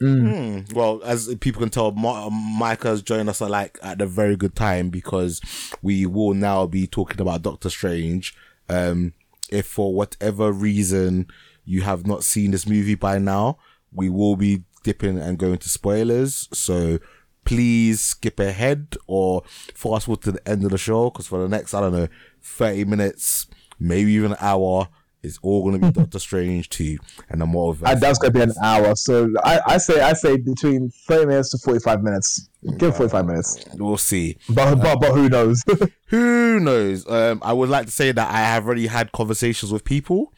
Mm. 0.00 0.66
Hmm. 0.68 0.74
Well, 0.74 1.00
as 1.04 1.32
people 1.36 1.60
can 1.60 1.70
tell, 1.70 1.92
Ma- 1.92 2.28
Micah's 2.30 3.02
joined 3.02 3.28
us 3.28 3.40
at 3.40 3.50
like 3.50 3.78
at 3.82 4.00
a 4.00 4.06
very 4.06 4.36
good 4.36 4.56
time 4.56 4.90
because 4.90 5.40
we 5.82 6.06
will 6.06 6.34
now 6.34 6.66
be 6.66 6.86
talking 6.86 7.20
about 7.20 7.42
Doctor 7.42 7.70
Strange. 7.70 8.36
Um, 8.68 9.12
if 9.50 9.66
for 9.66 9.94
whatever 9.94 10.50
reason 10.50 11.28
you 11.64 11.82
have 11.82 12.06
not 12.06 12.24
seen 12.24 12.50
this 12.50 12.66
movie 12.66 12.94
by 12.96 13.18
now, 13.18 13.58
we 13.92 14.08
will 14.10 14.36
be 14.36 14.64
dipping 14.82 15.18
and 15.18 15.38
going 15.38 15.58
to 15.58 15.68
spoilers. 15.68 16.48
So 16.52 16.98
please 17.44 18.00
skip 18.00 18.40
ahead 18.40 18.96
or 19.06 19.42
fast 19.74 20.06
forward 20.06 20.22
to 20.22 20.32
the 20.32 20.48
end 20.48 20.64
of 20.64 20.70
the 20.70 20.78
show 20.78 21.10
because 21.10 21.26
for 21.26 21.38
the 21.40 21.48
next, 21.48 21.74
I 21.74 21.80
don't 21.80 21.92
know, 21.92 22.08
30 22.44 22.84
minutes, 22.84 23.46
maybe 23.78 24.12
even 24.12 24.32
an 24.32 24.38
hour, 24.40 24.88
it's 25.24 25.38
all 25.42 25.62
going 25.62 25.80
to 25.80 25.86
be 25.86 25.92
Doctor 26.00 26.18
Strange 26.18 26.68
2 26.68 26.98
and 27.30 27.40
the 27.40 27.46
more 27.46 27.74
And 27.84 28.00
that's 28.00 28.18
going 28.18 28.32
to 28.32 28.38
be 28.38 28.42
an 28.42 28.52
hour. 28.62 28.94
So 28.94 29.30
I, 29.42 29.60
I 29.66 29.78
say 29.78 30.00
I 30.00 30.12
say 30.12 30.36
between 30.36 30.90
thirty 30.90 31.26
minutes 31.26 31.50
to 31.50 31.58
forty 31.58 31.80
five 31.80 32.02
minutes. 32.02 32.48
Give 32.78 32.90
it 32.90 32.96
forty 32.96 33.10
five 33.10 33.26
minutes, 33.26 33.64
We'll 33.74 33.96
see. 33.98 34.36
but 34.48 34.76
but 34.76 34.98
but 35.00 35.12
who 35.12 35.28
knows? 35.28 35.62
Who 36.08 36.60
knows? 36.60 37.08
Um, 37.10 37.40
I 37.42 37.52
would 37.52 37.68
like 37.70 37.86
to 37.86 37.90
say 37.90 38.12
that 38.12 38.30
I 38.30 38.36
have 38.38 38.66
already 38.66 38.86
had 38.86 39.10
conversations 39.10 39.72
with 39.72 39.84
people. 39.84 40.32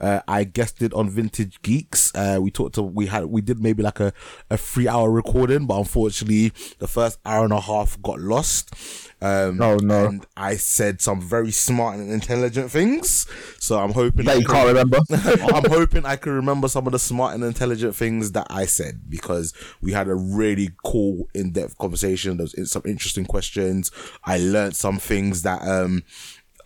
Uh, 0.00 0.20
I 0.26 0.42
guessed 0.42 0.82
it 0.82 0.92
on 0.92 1.08
Vintage 1.08 1.62
Geeks. 1.62 2.12
Uh, 2.16 2.38
we 2.40 2.50
talked 2.50 2.74
to, 2.76 2.82
we 2.82 3.06
had, 3.06 3.26
we 3.26 3.40
did 3.40 3.60
maybe 3.60 3.80
like 3.82 4.00
a, 4.00 4.12
a 4.48 4.56
three 4.56 4.88
hour 4.88 5.08
recording, 5.08 5.66
but 5.66 5.78
unfortunately 5.78 6.52
the 6.78 6.88
first 6.88 7.20
hour 7.24 7.44
and 7.44 7.52
a 7.52 7.60
half 7.60 8.00
got 8.02 8.18
lost. 8.18 8.74
Um, 9.22 9.60
Oh, 9.62 9.76
no. 9.76 10.06
And 10.06 10.26
I 10.36 10.56
said 10.56 11.00
some 11.00 11.20
very 11.20 11.52
smart 11.52 11.98
and 11.98 12.10
intelligent 12.10 12.70
things. 12.72 13.28
So 13.60 13.78
I'm 13.78 13.92
hoping 13.92 14.24
that 14.24 14.32
I 14.36 14.38
you 14.40 14.46
can- 14.46 14.54
can't 14.56 14.68
remember. 14.68 14.98
I'm 15.54 15.70
hoping 15.70 16.06
I 16.06 16.16
can 16.16 16.32
remember 16.32 16.66
some 16.66 16.86
of 16.86 16.92
the 16.92 16.98
smart 16.98 17.34
and 17.34 17.44
intelligent 17.44 17.94
things 17.94 18.32
that 18.32 18.48
I 18.50 18.64
said 18.64 19.02
because 19.08 19.52
we 19.80 19.92
had 19.92 20.08
a 20.08 20.14
really 20.16 20.70
cool, 20.82 21.28
in-depth 21.70 21.78
conversation. 21.78 22.36
There 22.36 22.46
was 22.54 22.70
some 22.70 22.82
interesting 22.84 23.24
questions. 23.24 23.90
I 24.24 24.38
learned 24.38 24.76
some 24.76 24.98
things 24.98 25.42
that 25.42 25.62
um 25.62 26.02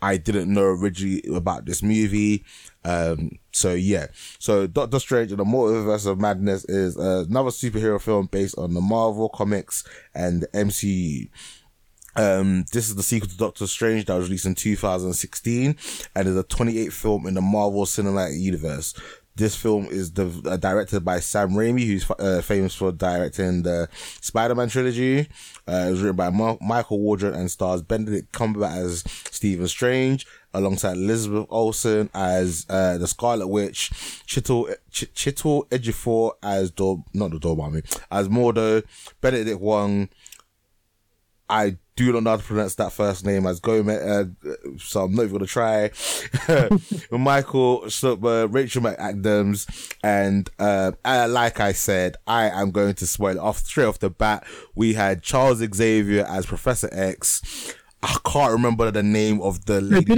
I 0.01 0.17
didn't 0.17 0.53
know 0.53 0.63
originally 0.63 1.23
about 1.33 1.65
this 1.65 1.81
movie. 1.81 2.43
Um, 2.83 3.39
so 3.51 3.73
yeah, 3.73 4.07
so 4.37 4.67
Doctor 4.67 4.99
Strange 4.99 5.31
and 5.31 5.39
the 5.39 5.45
Multiverse 5.45 6.05
of 6.05 6.19
Madness 6.19 6.65
is 6.65 6.97
uh, 6.97 7.25
another 7.27 7.49
superhero 7.49 7.99
film 7.99 8.27
based 8.27 8.57
on 8.57 8.73
the 8.73 8.81
Marvel 8.81 9.29
comics 9.29 9.83
and 10.13 10.43
the 10.43 10.47
MCU. 10.47 11.29
Um, 12.17 12.65
this 12.71 12.87
is 12.87 12.95
the 12.95 13.03
sequel 13.03 13.29
to 13.29 13.37
Doctor 13.37 13.67
Strange 13.67 14.05
that 14.05 14.15
was 14.15 14.27
released 14.27 14.45
in 14.45 14.55
2016 14.55 15.75
and 16.15 16.27
is 16.27 16.37
a 16.37 16.43
28th 16.43 16.93
film 16.93 17.27
in 17.27 17.33
the 17.33 17.41
Marvel 17.41 17.85
Cinematic 17.85 18.39
Universe. 18.39 18.93
This 19.37 19.55
film 19.55 19.87
is 19.87 20.13
the, 20.13 20.27
uh, 20.45 20.55
directed 20.55 21.03
by 21.03 21.19
Sam 21.19 21.51
Raimi, 21.51 21.85
who's 21.85 22.09
uh, 22.19 22.41
famous 22.41 22.73
for 22.73 22.93
directing 22.93 23.63
the 23.63 23.89
Spider-Man 24.21 24.69
trilogy. 24.69 25.27
Uh, 25.67 25.85
it 25.87 25.91
was 25.91 26.01
written 26.01 26.15
by 26.15 26.29
Michael 26.61 26.99
Waldron 26.99 27.33
and 27.33 27.51
stars 27.51 27.81
Benedict 27.81 28.31
Cumberbatch 28.31 28.77
as 28.77 29.03
Stephen 29.31 29.67
Strange, 29.67 30.25
alongside 30.53 30.95
Elizabeth 30.95 31.47
Olsen 31.49 32.09
as 32.13 32.65
uh, 32.69 32.97
the 32.97 33.07
Scarlet 33.07 33.47
Witch, 33.47 33.91
Chital 34.25 34.73
Ch- 34.89 35.11
Chital 35.13 35.67
Ejiofor 35.67 36.31
as 36.41 36.71
Dor 36.71 37.03
not 37.13 37.31
the 37.31 37.37
Dormammu, 37.37 37.83
as 38.09 38.29
Mordo, 38.29 38.83
Benedict 39.19 39.59
Wong, 39.59 40.07
I 41.49 41.77
do 41.95 42.11
not 42.11 42.23
know 42.23 42.31
how 42.31 42.37
to 42.37 42.43
pronounce 42.43 42.75
that 42.75 42.91
first 42.91 43.25
name 43.25 43.45
as 43.45 43.59
Gomez, 43.59 44.01
uh, 44.01 44.25
so 44.77 45.03
I'm 45.03 45.15
not 45.15 45.23
even 45.23 45.37
gonna 45.37 45.45
try. 45.45 45.91
Michael 47.11 47.81
Schluppber, 47.83 48.53
Rachel 48.53 48.81
McAdams, 48.81 49.93
and 50.03 50.49
uh, 50.59 50.91
uh, 51.05 51.27
like 51.29 51.59
I 51.59 51.71
said, 51.71 52.17
I 52.27 52.49
am 52.49 52.71
going 52.71 52.95
to 52.95 53.07
spoil 53.07 53.31
it 53.31 53.37
off 53.37 53.59
straight 53.59 53.85
off 53.85 53.99
the 53.99 54.09
bat. 54.09 54.45
We 54.75 54.93
had 54.93 55.21
Charles 55.21 55.59
Xavier 55.59 56.25
as 56.27 56.45
Professor 56.45 56.89
X. 56.91 57.73
I 58.03 58.17
can't 58.25 58.51
remember 58.51 58.91
the 58.91 59.01
name 59.01 59.41
of 59.41 59.65
the 59.65 59.81
lady. 59.81 60.13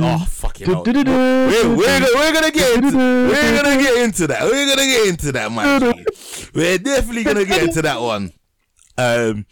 Oh 0.00 0.24
fucking 0.28 0.66
hell! 0.66 0.84
We're, 0.84 1.76
we're, 1.76 1.86
gonna, 1.86 2.06
we're 2.14 2.32
gonna 2.32 2.50
get 2.52 2.76
into 2.76 2.96
we're 2.96 3.62
gonna 3.62 3.82
get 3.82 4.04
into 4.04 4.26
that. 4.28 4.44
We're 4.44 4.68
gonna 4.68 4.86
get 4.86 5.08
into 5.08 5.32
that, 5.32 5.50
man. 5.50 6.04
We're 6.54 6.78
definitely 6.78 7.24
gonna 7.24 7.46
get 7.46 7.62
into 7.64 7.82
that 7.82 8.00
one. 8.00 8.32
Um, 8.96 9.46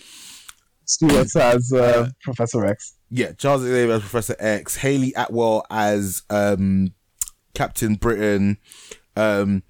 Stewart 0.95 1.35
as 1.37 1.73
uh, 1.73 2.11
Professor 2.23 2.65
X. 2.65 2.95
yeah, 3.11 3.33
Charles 3.33 3.63
Xavier 3.63 3.93
as 3.93 4.01
Professor 4.01 4.37
X, 4.39 4.77
Hayley 4.77 5.13
Atwell 5.17 5.65
as 5.71 6.23
um 6.31 6.93
Captain 7.55 7.95
Britain, 7.97 8.59
um, 9.17 9.63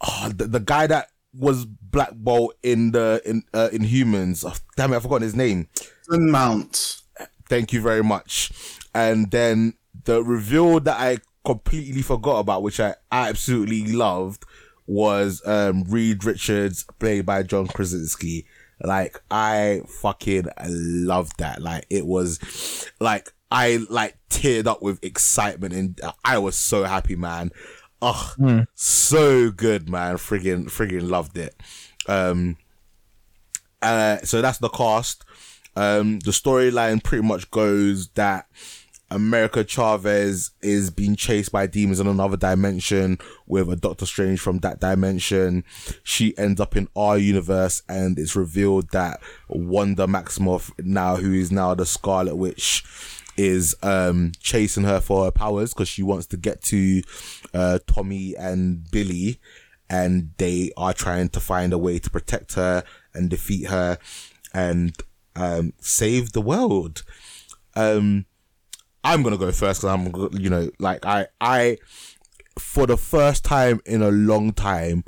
oh, 0.00 0.30
the, 0.34 0.46
the 0.46 0.60
guy 0.60 0.86
that 0.86 1.08
was 1.32 1.64
Black 1.64 2.12
Bolt 2.12 2.54
in 2.62 2.90
the 2.92 3.22
in 3.24 3.42
uh, 3.54 3.68
in 3.72 3.82
Humans. 3.82 4.44
Oh, 4.44 4.54
damn 4.76 4.92
it, 4.92 4.96
I've 4.96 5.02
forgotten 5.02 5.22
his 5.22 5.36
name. 5.36 5.68
Anson 6.10 6.30
Mount. 6.30 7.02
Thank 7.48 7.72
you 7.72 7.80
very 7.80 8.02
much. 8.02 8.52
And 8.94 9.30
then 9.30 9.74
the 10.04 10.22
reveal 10.22 10.80
that 10.80 10.98
I 10.98 11.18
completely 11.44 12.02
forgot 12.02 12.38
about, 12.40 12.62
which 12.62 12.78
I 12.80 12.94
absolutely 13.10 13.92
loved, 13.92 14.44
was 14.86 15.42
um 15.46 15.84
Reed 15.84 16.24
Richards, 16.24 16.84
played 16.98 17.26
by 17.26 17.42
John 17.42 17.66
Krasinski. 17.68 18.46
Like 18.82 19.20
I 19.30 19.82
fucking 19.86 20.46
loved 20.66 21.38
that. 21.38 21.60
Like 21.60 21.86
it 21.90 22.06
was 22.06 22.90
like 23.00 23.32
I 23.50 23.84
like 23.88 24.16
teared 24.30 24.66
up 24.66 24.82
with 24.82 25.02
excitement 25.04 25.74
and 25.74 26.00
I 26.24 26.38
was 26.38 26.56
so 26.56 26.84
happy, 26.84 27.16
man. 27.16 27.50
Oh, 28.02 28.34
so 28.74 29.50
good, 29.50 29.88
man. 29.88 30.16
Friggin' 30.16 30.66
friggin' 30.66 31.08
loved 31.10 31.36
it. 31.36 31.54
Um 32.08 32.56
uh, 33.82 34.18
so 34.18 34.42
that's 34.42 34.58
the 34.58 34.68
cast. 34.68 35.24
Um, 35.76 36.18
the 36.20 36.32
storyline 36.32 37.02
pretty 37.02 37.26
much 37.26 37.50
goes 37.50 38.08
that 38.10 38.46
America 39.10 39.64
Chavez 39.64 40.52
is 40.62 40.90
being 40.90 41.16
chased 41.16 41.50
by 41.50 41.66
demons 41.66 41.98
in 41.98 42.06
another 42.06 42.36
dimension 42.36 43.18
with 43.46 43.68
a 43.68 43.76
Doctor 43.76 44.06
Strange 44.06 44.38
from 44.38 44.58
that 44.58 44.78
dimension. 44.78 45.64
She 46.04 46.36
ends 46.38 46.60
up 46.60 46.76
in 46.76 46.88
our 46.94 47.18
universe 47.18 47.82
and 47.88 48.18
it's 48.18 48.36
revealed 48.36 48.90
that 48.90 49.20
Wanda 49.48 50.06
Maximoff 50.06 50.70
now, 50.78 51.16
who 51.16 51.32
is 51.32 51.50
now 51.50 51.74
the 51.74 51.86
Scarlet 51.86 52.36
Witch, 52.36 52.84
is 53.36 53.74
um 53.82 54.32
chasing 54.40 54.84
her 54.84 55.00
for 55.00 55.24
her 55.24 55.30
powers 55.30 55.72
because 55.72 55.88
she 55.88 56.02
wants 56.02 56.26
to 56.26 56.36
get 56.36 56.62
to 56.62 57.02
uh 57.54 57.78
Tommy 57.86 58.34
and 58.36 58.90
Billy 58.90 59.40
and 59.88 60.30
they 60.36 60.70
are 60.76 60.92
trying 60.92 61.28
to 61.30 61.40
find 61.40 61.72
a 61.72 61.78
way 61.78 61.98
to 61.98 62.10
protect 62.10 62.54
her 62.54 62.84
and 63.14 63.30
defeat 63.30 63.68
her 63.68 63.98
and 64.52 64.94
um 65.36 65.72
save 65.80 66.32
the 66.32 66.40
world. 66.40 67.02
Um 67.74 68.26
I'm 69.02 69.22
gonna 69.22 69.38
go 69.38 69.50
first 69.52 69.82
because 69.82 69.84
I'm 69.84 70.40
you 70.40 70.50
know 70.50 70.70
like 70.78 71.04
I 71.06 71.26
I 71.40 71.78
for 72.58 72.86
the 72.86 72.96
first 72.96 73.44
time 73.44 73.80
in 73.86 74.02
a 74.02 74.10
long 74.10 74.52
time 74.52 75.04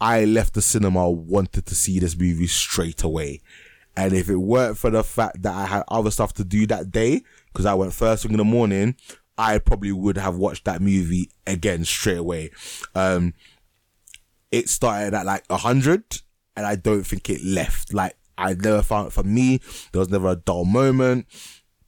I 0.00 0.24
left 0.24 0.54
the 0.54 0.62
cinema 0.62 1.10
wanted 1.10 1.66
to 1.66 1.74
see 1.74 1.98
this 1.98 2.16
movie 2.16 2.46
straight 2.46 3.02
away. 3.02 3.40
And 3.96 4.12
if 4.12 4.28
it 4.28 4.36
weren't 4.36 4.76
for 4.76 4.90
the 4.90 5.04
fact 5.04 5.42
that 5.42 5.54
I 5.54 5.66
had 5.66 5.84
other 5.88 6.10
stuff 6.10 6.32
to 6.34 6.44
do 6.44 6.66
that 6.66 6.90
day, 6.90 7.22
because 7.52 7.64
I 7.64 7.74
went 7.74 7.92
first 7.94 8.22
thing 8.22 8.32
in 8.32 8.38
the 8.38 8.44
morning, 8.44 8.96
I 9.38 9.58
probably 9.58 9.92
would 9.92 10.18
have 10.18 10.36
watched 10.36 10.64
that 10.64 10.80
movie 10.80 11.30
again 11.46 11.84
straight 11.84 12.18
away. 12.18 12.50
Um, 12.94 13.34
it 14.50 14.68
started 14.68 15.14
at 15.14 15.26
like 15.26 15.44
a 15.48 15.56
hundred, 15.56 16.20
and 16.56 16.66
I 16.66 16.76
don't 16.76 17.04
think 17.04 17.30
it 17.30 17.44
left. 17.44 17.94
Like 17.94 18.16
I 18.36 18.54
never 18.54 18.82
found 18.82 19.12
for 19.12 19.22
me, 19.22 19.60
there 19.92 20.00
was 20.00 20.10
never 20.10 20.28
a 20.28 20.36
dull 20.36 20.64
moment. 20.64 21.26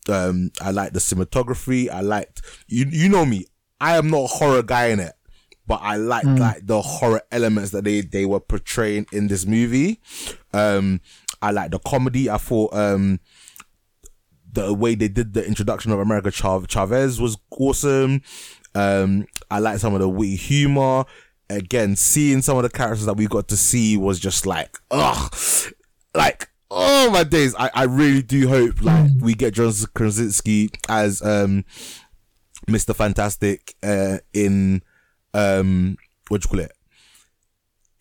Um, 0.08 0.50
I 0.60 0.70
liked 0.70 0.94
the 0.94 1.00
cinematography. 1.00 1.90
I 1.90 2.00
liked 2.00 2.42
you. 2.68 2.86
You 2.88 3.08
know 3.08 3.24
me. 3.24 3.46
I 3.80 3.96
am 3.96 4.08
not 4.10 4.24
a 4.24 4.26
horror 4.26 4.62
guy 4.62 4.86
in 4.86 5.00
it, 5.00 5.12
but 5.66 5.80
I 5.82 5.96
liked 5.96 6.26
like 6.38 6.66
the 6.66 6.80
horror 6.80 7.22
elements 7.30 7.70
that 7.72 7.84
they 7.84 8.00
they 8.00 8.24
were 8.24 8.40
portraying 8.40 9.06
in 9.12 9.28
this 9.28 9.46
movie. 9.46 10.00
Um, 10.52 11.00
I 11.42 11.50
like 11.50 11.70
the 11.70 11.78
comedy. 11.78 12.30
I 12.30 12.38
thought 12.38 12.74
um 12.74 13.20
the 14.52 14.72
way 14.72 14.94
they 14.94 15.08
did 15.08 15.34
the 15.34 15.46
introduction 15.46 15.92
of 15.92 16.00
America 16.00 16.30
Chav- 16.30 16.66
Chavez 16.68 17.20
was 17.20 17.36
awesome. 17.50 18.22
Um, 18.74 19.26
I 19.50 19.58
like 19.58 19.78
some 19.78 19.94
of 19.94 20.00
the 20.00 20.08
witty 20.08 20.36
humor. 20.36 21.04
Again, 21.48 21.94
seeing 21.94 22.42
some 22.42 22.56
of 22.56 22.62
the 22.62 22.70
characters 22.70 23.06
that 23.06 23.16
we 23.16 23.26
got 23.26 23.48
to 23.48 23.56
see 23.56 23.96
was 23.96 24.18
just 24.18 24.46
like, 24.46 24.78
ugh, 24.90 25.32
like, 26.14 26.48
oh 26.70 27.10
my 27.10 27.24
days. 27.24 27.54
I, 27.56 27.70
I 27.74 27.84
really 27.84 28.22
do 28.22 28.48
hope 28.48 28.82
like 28.82 29.10
we 29.20 29.34
get 29.34 29.54
John 29.54 29.72
Krasinski 29.94 30.70
as 30.88 31.22
um 31.22 31.64
Mr. 32.68 32.94
Fantastic 32.94 33.74
uh 33.82 34.18
in 34.32 34.82
um 35.34 35.96
what 36.28 36.42
do 36.42 36.46
you 36.46 36.50
call 36.50 36.60
it? 36.60 36.72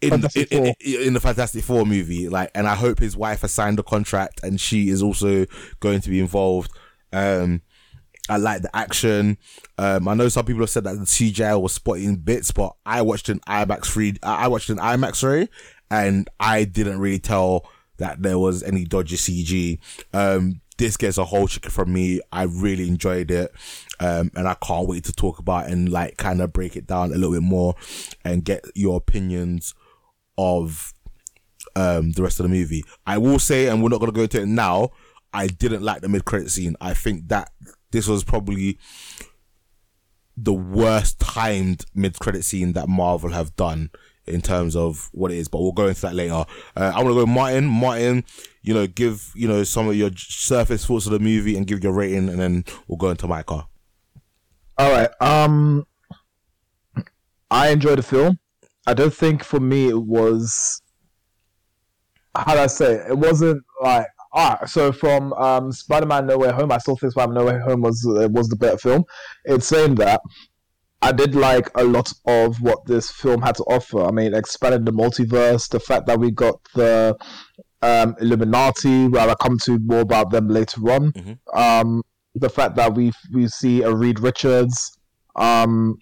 In, 0.02 0.24
in, 0.36 0.66
in, 0.80 1.02
in 1.02 1.14
the 1.14 1.20
Fantastic 1.20 1.64
Four 1.64 1.86
movie, 1.86 2.30
like, 2.30 2.52
and 2.54 2.68
I 2.68 2.76
hope 2.76 3.00
his 3.00 3.18
wife 3.18 3.42
has 3.42 3.52
signed 3.52 3.80
the 3.80 3.84
contract 3.84 4.42
and 4.44 4.60
she 4.60 4.90
is 4.90 5.02
also 5.02 5.46
going 5.80 6.02
to 6.02 6.10
be 6.10 6.20
involved. 6.20 6.70
Um, 7.12 7.62
I 8.30 8.38
like 8.38 8.62
the 8.62 8.76
action. 8.76 9.38
Um, 9.78 10.08
I 10.08 10.14
know 10.14 10.30
some 10.30 10.46
people 10.46 10.62
have 10.62 10.70
said 10.70 10.84
that 10.84 10.96
the 10.96 11.06
CGI 11.06 11.60
was 11.60 11.74
spotting 11.74 12.18
bits, 12.18 12.52
but 12.52 12.76
I 12.86 13.02
watched 13.02 13.30
an 13.30 13.40
IMAX 13.48 13.86
three. 13.86 14.16
I 14.22 14.46
I 14.46 14.48
watched 14.48 14.70
an 14.70 14.78
IMAX 14.78 15.16
sorry, 15.18 15.50
and 15.90 16.30
I 16.40 16.66
didn't 16.66 17.00
really 17.00 17.20
tell 17.20 17.68
that 17.98 18.22
there 18.22 18.40
was 18.40 18.64
any 18.64 18.86
dodgy 18.86 19.16
CG. 19.16 19.80
Um, 20.14 20.62
this 20.78 20.98
gets 20.98 21.18
a 21.18 21.26
whole 21.26 21.48
chicken 21.48 21.72
from 21.72 21.94
me. 21.94 22.20
I 22.32 22.44
really 22.44 22.88
enjoyed 22.88 23.32
it, 23.32 23.52
um, 24.00 24.32
and 24.36 24.48
I 24.48 24.56
can't 24.56 24.88
wait 24.88 25.06
to 25.06 25.14
talk 25.14 25.40
about 25.40 25.68
and 25.68 25.90
like 25.90 26.18
kind 26.18 26.42
of 26.42 26.52
break 26.52 26.76
it 26.76 26.88
down 26.88 27.12
a 27.12 27.16
little 27.16 27.32
bit 27.34 27.44
more 27.44 27.76
and 28.24 28.44
get 28.44 28.66
your 28.76 28.98
opinions 28.98 29.74
of 30.38 30.94
um 31.78 32.12
the 32.12 32.24
rest 32.24 32.40
of 32.40 32.44
the 32.44 32.50
movie. 32.50 32.84
I 33.06 33.18
will 33.18 33.40
say, 33.40 33.68
and 33.68 33.82
we're 33.82 33.90
not 33.90 34.00
gonna 34.00 34.12
go 34.12 34.24
into 34.24 34.42
it 34.42 34.48
now. 34.48 34.92
I 35.34 35.48
didn't 35.48 35.82
like 35.82 36.02
the 36.02 36.10
mid 36.10 36.26
credit 36.26 36.52
scene. 36.52 36.76
I 36.82 36.94
think 36.94 37.28
that 37.30 37.52
this 37.92 38.08
was 38.08 38.24
probably 38.24 38.78
the 40.38 40.54
worst 40.54 41.20
timed 41.20 41.86
mid 41.94 42.20
credit 42.20 42.44
scene 42.44 42.74
that 42.74 42.90
Marvel 42.90 43.32
have 43.32 43.56
done 43.56 43.90
in 44.28 44.42
terms 44.42 44.76
of 44.76 45.10
what 45.14 45.32
it 45.32 45.38
is. 45.38 45.48
But 45.48 45.62
we'll 45.62 45.72
go 45.72 45.88
into 45.88 46.02
that 46.02 46.16
later. 46.16 46.46
Uh, 46.76 46.92
I 46.96 47.02
want 47.02 47.10
to 47.10 47.14
go 47.14 47.26
Martin. 47.26 47.66
Martin, 47.66 48.24
you 48.62 48.74
know, 48.74 48.88
give 48.88 49.32
you 49.36 49.48
know 49.48 49.64
some 49.64 49.88
of 49.88 49.96
your 49.96 50.12
surface 50.16 50.86
thoughts 50.86 51.06
of 51.06 51.12
the 51.12 51.20
movie 51.20 51.58
and 51.58 51.68
give 51.68 51.84
your 51.84 51.94
rating, 51.94 52.30
and 52.30 52.40
then 52.40 52.66
we'll 52.88 52.98
go 52.98 53.10
into 53.10 53.28
Micah. 53.28 53.68
All 54.78 54.92
right. 54.92 55.10
Um, 55.22 55.86
I 57.50 57.70
enjoyed 57.70 58.00
the 58.00 58.04
film. 58.04 58.40
I 58.88 58.94
don't 58.94 59.14
think 59.14 59.44
for 59.44 59.60
me 59.60 59.90
it 59.90 60.02
was. 60.02 60.82
How 62.36 62.54
do 62.54 62.60
I 62.60 62.68
say? 62.68 62.96
It, 62.96 63.12
it 63.12 63.18
wasn't 63.18 63.64
like 63.82 64.08
ah. 64.34 64.66
So 64.66 64.92
from 64.92 65.34
um, 65.34 65.72
Spider-Man: 65.72 66.28
No 66.28 66.38
Way 66.38 66.52
Home, 66.52 66.72
I 66.72 66.78
still 66.80 66.98
think 66.98 67.14
Spider-Man: 67.14 67.46
No 67.46 67.52
Way 67.52 67.60
Home 67.60 67.82
was 67.82 68.06
uh, 68.06 68.28
was 68.30 68.50
the 68.50 68.58
better 68.58 68.78
film. 68.78 69.06
It's 69.46 69.68
saying 69.68 69.96
that 69.96 70.22
I 71.02 71.12
did 71.12 71.36
like 71.36 71.70
a 71.76 71.84
lot 71.84 72.12
of 72.26 72.62
what 72.62 72.86
this 72.86 73.12
film 73.12 73.42
had 73.42 73.56
to 73.56 73.64
offer. 73.64 74.04
I 74.04 74.12
mean, 74.12 74.34
expanded 74.34 74.86
the 74.86 74.92
multiverse, 74.92 75.70
the 75.70 75.80
fact 75.80 76.08
that 76.08 76.20
we 76.20 76.32
got 76.32 76.56
the 76.74 77.16
um, 77.82 78.16
Illuminati, 78.20 79.08
where 79.08 79.28
I'll 79.30 79.36
come 79.36 79.60
to 79.66 79.78
more 79.80 80.00
about 80.02 80.32
them 80.32 80.48
later 80.48 80.82
on. 80.90 81.12
Mhm. 81.12 81.38
Um, 81.54 82.04
the 82.34 82.50
fact 82.50 82.76
that 82.76 82.96
we 82.96 83.12
we 83.34 83.48
see 83.48 83.82
a 83.84 83.94
Reed 83.94 84.20
Richards. 84.20 84.98
Um, 85.36 85.98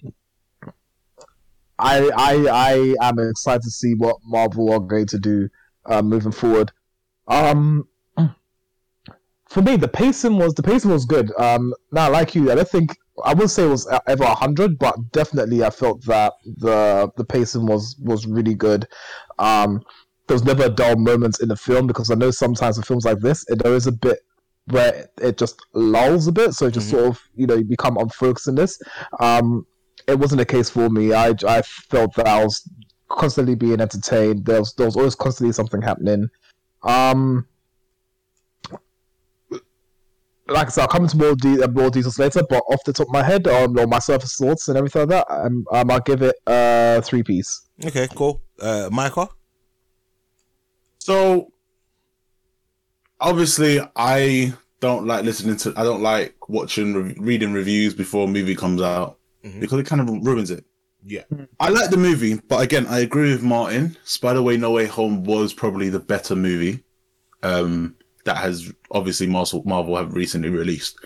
I 1.80 2.10
I 2.16 2.96
I 3.02 3.08
am 3.10 3.20
excited 3.20 3.64
to 3.64 3.70
see 3.72 3.94
what 3.96 4.18
Marvel 4.24 4.72
are 4.72 4.80
going 4.80 5.08
to 5.08 5.20
do 5.20 5.50
uh, 5.86 6.02
moving 6.02 6.32
forward. 6.32 6.72
Um, 7.28 7.88
for 9.50 9.62
me, 9.62 9.76
the 9.76 9.88
pacing 9.88 10.38
was 10.38 10.54
the 10.54 10.64
pacing 10.64 10.92
was 10.92 11.06
good. 11.06 11.32
Um, 11.38 11.74
now, 11.92 12.10
like 12.12 12.36
you, 12.36 12.52
I 12.52 12.56
don't 12.56 12.70
think 12.70 12.96
I 13.24 13.34
wouldn't 13.34 13.52
say 13.52 13.66
it 13.66 13.70
was 13.70 13.88
ever 14.08 14.26
hundred, 14.26 14.80
but 14.80 14.96
definitely 15.12 15.64
I 15.64 15.70
felt 15.70 16.04
that 16.06 16.34
the 16.58 17.12
the 17.16 17.24
pacing 17.26 17.66
was 17.66 17.96
was 18.00 18.26
really 18.26 18.56
good. 18.56 18.88
Um, 19.40 19.82
there 20.28 20.36
was 20.36 20.44
never 20.46 20.66
a 20.66 20.70
dull 20.70 20.96
moment 20.96 21.40
in 21.42 21.50
the 21.50 21.56
film 21.56 21.86
because 21.86 22.10
I 22.10 22.16
know 22.16 22.32
sometimes 22.32 22.78
in 22.78 22.84
films 22.84 23.06
like 23.06 23.20
this, 23.20 23.46
it, 23.50 23.62
there 23.62 23.76
is 23.76 23.88
a 23.88 23.92
bit 23.92 24.20
where 24.68 25.10
it 25.22 25.38
just 25.38 25.62
lulls 25.74 26.28
a 26.28 26.32
bit, 26.32 26.54
so 26.54 26.68
it 26.68 26.72
just 26.74 26.88
Mhm. 26.88 26.92
sort 26.92 27.06
of 27.06 27.20
you 27.36 27.46
know 27.46 27.56
you 27.56 27.66
become 27.66 27.98
unfocused 27.98 28.48
in 28.48 28.56
this. 28.56 28.80
Um, 29.20 29.68
it 30.08 30.18
wasn't 30.18 30.40
the 30.40 30.46
case 30.46 30.70
for 30.70 30.90
me. 30.90 31.14
I 31.14 31.34
I 31.48 31.62
felt 31.62 32.16
that 32.16 32.28
I 32.28 32.44
was 32.44 32.68
constantly 33.10 33.56
being 33.56 33.80
entertained. 33.80 34.46
There 34.46 34.60
was 34.60 34.74
there 34.74 34.88
was 34.88 34.96
always 34.98 35.16
constantly 35.16 35.54
something 35.54 35.82
happening. 35.82 36.30
Um, 36.82 37.46
like 40.48 40.68
I 40.68 40.70
said, 40.70 40.82
I'll 40.82 40.88
come 40.88 41.04
into 41.04 41.18
more, 41.18 41.36
de- 41.36 41.64
uh, 41.64 41.68
more 41.70 41.90
details 41.90 42.20
later, 42.20 42.42
but 42.50 42.64
off 42.70 42.84
the 42.86 42.94
top 42.94 43.08
of 43.08 43.14
my 43.14 43.24
head, 43.24 43.48
um, 43.48 43.78
or 43.78 43.88
my 43.88 44.00
surface 44.00 44.36
thoughts 44.36 44.68
and 44.68 44.78
everything 44.78 45.02
like 45.08 45.10
that, 45.10 45.26
um, 45.30 45.66
um, 45.72 45.92
I'll 45.92 46.00
give 46.02 46.22
it 46.22 46.36
uh, 46.48 47.02
three 47.02 47.24
piece. 47.24 47.62
Okay, 47.86 48.08
cool. 48.16 48.42
Uh, 48.62 48.90
Micah. 48.92 49.30
So 51.00 51.52
obviously, 53.20 53.80
I 53.96 54.54
don't 54.80 55.06
like 55.08 55.24
listening 55.24 55.58
to. 55.58 55.74
I 55.78 55.84
don't 55.84 56.02
like 56.02 56.36
watching, 56.50 56.94
re- 56.94 57.16
reading 57.20 57.54
reviews 57.54 57.94
before 57.94 58.26
a 58.26 58.28
movie 58.32 58.56
comes 58.56 58.82
out 58.82 59.18
Mhm. 59.46 59.60
because 59.62 59.80
it 59.80 59.86
kind 59.86 60.02
of 60.02 60.10
ruins 60.26 60.52
it. 60.52 60.66
Yeah. 61.06 61.24
I 61.60 61.68
like 61.70 61.90
the 61.90 61.98
movie, 61.98 62.36
but 62.48 62.62
again, 62.62 62.86
I 62.88 63.00
agree 63.00 63.32
with 63.32 63.44
Martin. 63.44 63.98
Spider 64.06 64.42
Way 64.42 64.56
No 64.58 64.72
Way 64.72 64.86
Home 64.88 65.24
was 65.26 65.54
probably 65.54 65.90
the 65.90 66.00
better 66.00 66.36
movie. 66.36 66.84
Um, 67.44 67.96
that 68.26 68.38
has 68.38 68.72
obviously 68.92 69.28
Marvel 69.28 69.64
Marvel 69.66 69.98
have 69.98 70.14
recently 70.14 70.50
released. 70.50 70.98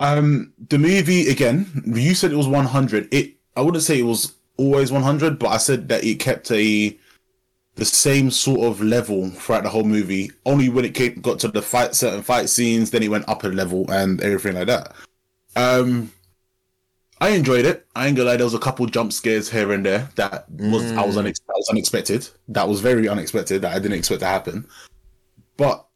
Um, 0.00 0.52
the 0.68 0.78
movie 0.78 1.28
again. 1.28 1.66
You 1.86 2.14
said 2.14 2.32
it 2.32 2.36
was 2.36 2.48
100. 2.48 3.12
It. 3.14 3.34
I 3.56 3.60
wouldn't 3.60 3.84
say 3.84 3.98
it 3.98 4.04
was 4.04 4.34
always 4.56 4.90
100, 4.90 5.38
but 5.38 5.48
I 5.48 5.58
said 5.58 5.88
that 5.88 6.04
it 6.04 6.18
kept 6.18 6.50
a 6.50 6.98
the 7.74 7.84
same 7.84 8.30
sort 8.30 8.60
of 8.60 8.82
level 8.82 9.30
throughout 9.30 9.62
the 9.62 9.68
whole 9.68 9.84
movie. 9.84 10.30
Only 10.44 10.68
when 10.68 10.84
it 10.84 10.94
came, 10.94 11.20
got 11.20 11.38
to 11.40 11.48
the 11.48 11.62
fight, 11.62 11.94
certain 11.94 12.22
fight 12.22 12.48
scenes, 12.48 12.90
then 12.90 13.02
it 13.02 13.08
went 13.08 13.28
up 13.28 13.44
a 13.44 13.48
level 13.48 13.90
and 13.90 14.20
everything 14.20 14.54
like 14.54 14.66
that. 14.66 14.94
Um, 15.56 16.12
I 17.20 17.30
enjoyed 17.30 17.64
it. 17.64 17.86
I 17.94 18.08
ain't 18.08 18.16
gonna 18.16 18.30
lie. 18.30 18.36
There 18.36 18.46
was 18.46 18.54
a 18.54 18.58
couple 18.58 18.84
jump 18.86 19.12
scares 19.12 19.48
here 19.48 19.72
and 19.72 19.86
there 19.86 20.08
that 20.16 20.50
was 20.50 20.90
I 20.92 21.06
was, 21.06 21.16
unex- 21.16 21.40
that 21.46 21.54
was 21.54 21.68
unexpected. 21.70 22.28
That 22.48 22.68
was 22.68 22.80
very 22.80 23.08
unexpected. 23.08 23.62
That 23.62 23.76
I 23.76 23.78
didn't 23.78 23.98
expect 23.98 24.20
to 24.20 24.26
happen. 24.26 24.66
But 25.56 25.86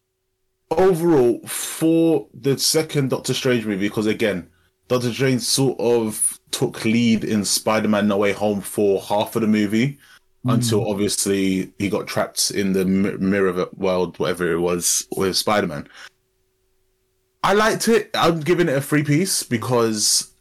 overall, 0.71 1.41
for 1.47 2.29
the 2.35 2.59
second 2.59 3.11
Doctor 3.11 3.35
Strange 3.35 3.67
movie, 3.67 3.89
because 3.89 4.07
again, 4.07 4.49
Doctor 4.89 5.13
Strange 5.13 5.43
sort 5.43 5.79
of 5.81 6.39
took 6.51 6.85
lead 6.85 7.25
in 7.25 7.45
Spider-Man: 7.45 8.09
No 8.09 8.19
Way 8.19 8.33
Home 8.33 8.61
for 8.61 9.01
half 9.01 9.37
of 9.37 9.43
the 9.43 9.49
movie 9.49 9.99
hmm. 10.43 10.51
until 10.51 10.89
obviously 10.89 11.73
he 11.79 11.89
got 11.89 12.07
trapped 12.07 12.51
in 12.51 12.73
the 12.73 12.85
mirror 12.85 13.67
world, 13.75 14.19
whatever 14.19 14.51
it 14.53 14.61
was, 14.61 15.07
with 15.17 15.37
Spider-Man. 15.37 15.89
I 17.43 17.53
liked 17.53 17.89
it. 17.89 18.11
I'm 18.15 18.41
giving 18.41 18.69
it 18.69 18.77
a 18.77 18.81
free 18.81 19.05
piece 19.05 19.43
because 19.45 20.33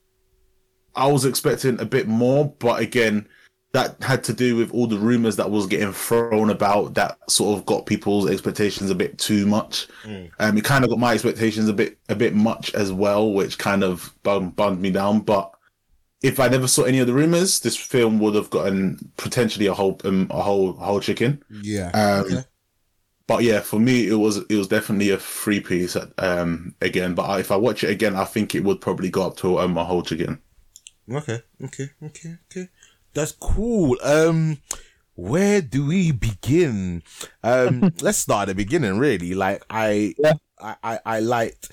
I 0.95 1.07
was 1.07 1.25
expecting 1.25 1.79
a 1.79 1.85
bit 1.85 2.07
more, 2.07 2.53
but 2.57 2.81
again, 2.81 3.27
that 3.75 4.01
had 4.01 4.23
to 4.23 4.33
do 4.33 4.55
with 4.55 4.71
all 4.73 4.87
the 4.87 4.97
rumors 4.97 5.35
that 5.35 5.51
was 5.51 5.67
getting 5.67 5.91
thrown 5.91 6.49
about 6.49 6.93
that 6.95 7.17
sort 7.29 7.57
of 7.57 7.65
got 7.65 7.85
people's 7.85 8.29
expectations 8.29 8.89
a 8.89 8.95
bit 8.95 9.17
too 9.17 9.45
much. 9.45 9.87
Um, 10.39 10.57
it 10.57 10.63
kind 10.63 10.83
of 10.83 10.89
got 10.89 10.99
my 10.99 11.13
expectations 11.13 11.67
a 11.67 11.73
bit 11.73 11.97
a 12.09 12.15
bit 12.15 12.33
much 12.33 12.73
as 12.73 12.91
well, 12.91 13.33
which 13.33 13.57
kind 13.57 13.83
of 13.83 14.13
bummed, 14.23 14.55
bummed 14.55 14.79
me 14.81 14.91
down. 14.91 15.19
But 15.19 15.51
if 16.21 16.39
I 16.39 16.47
never 16.47 16.67
saw 16.67 16.83
any 16.83 16.99
of 16.99 17.07
the 17.07 17.13
rumors, 17.13 17.59
this 17.59 17.75
film 17.75 18.19
would 18.19 18.35
have 18.35 18.49
gotten 18.49 19.11
potentially 19.17 19.67
a 19.67 19.73
whole 19.73 19.99
um, 20.05 20.27
a 20.31 20.41
whole 20.41 20.73
whole 20.73 21.01
chicken. 21.01 21.43
Yeah. 21.49 21.91
Um, 21.93 22.25
Okay. 22.25 22.43
But 23.27 23.43
yeah, 23.43 23.59
for 23.61 23.79
me, 23.79 24.07
it 24.07 24.15
was 24.15 24.37
it 24.37 24.55
was 24.55 24.67
definitely 24.67 25.09
a 25.09 25.17
free 25.17 25.59
piece 25.59 25.97
um, 26.19 26.75
again. 26.81 27.15
But 27.15 27.23
I, 27.23 27.39
if 27.39 27.51
I 27.51 27.55
watch 27.57 27.83
it 27.83 27.89
again, 27.89 28.15
I 28.15 28.23
think 28.23 28.53
it 28.53 28.63
would 28.63 28.81
probably 28.81 29.09
go 29.09 29.23
up 29.27 29.37
to 29.37 29.59
um, 29.59 29.77
a 29.77 29.83
whole 29.83 30.03
chicken. 30.03 30.41
Okay, 31.09 31.41
okay, 31.63 31.89
okay, 32.01 32.37
okay. 32.49 32.69
That's 33.15 33.31
cool. 33.31 33.97
Um, 34.03 34.57
where 35.15 35.61
do 35.61 35.87
we 35.87 36.11
begin? 36.11 37.01
Um, 37.43 37.93
let's 38.01 38.19
start 38.19 38.49
at 38.49 38.55
the 38.57 38.63
beginning. 38.63 38.99
Really, 38.99 39.33
like 39.33 39.63
I, 39.69 40.13
Yeah. 40.19 40.33
I, 40.61 40.75
I, 40.83 40.99
I 41.05 41.19
liked, 41.21 41.71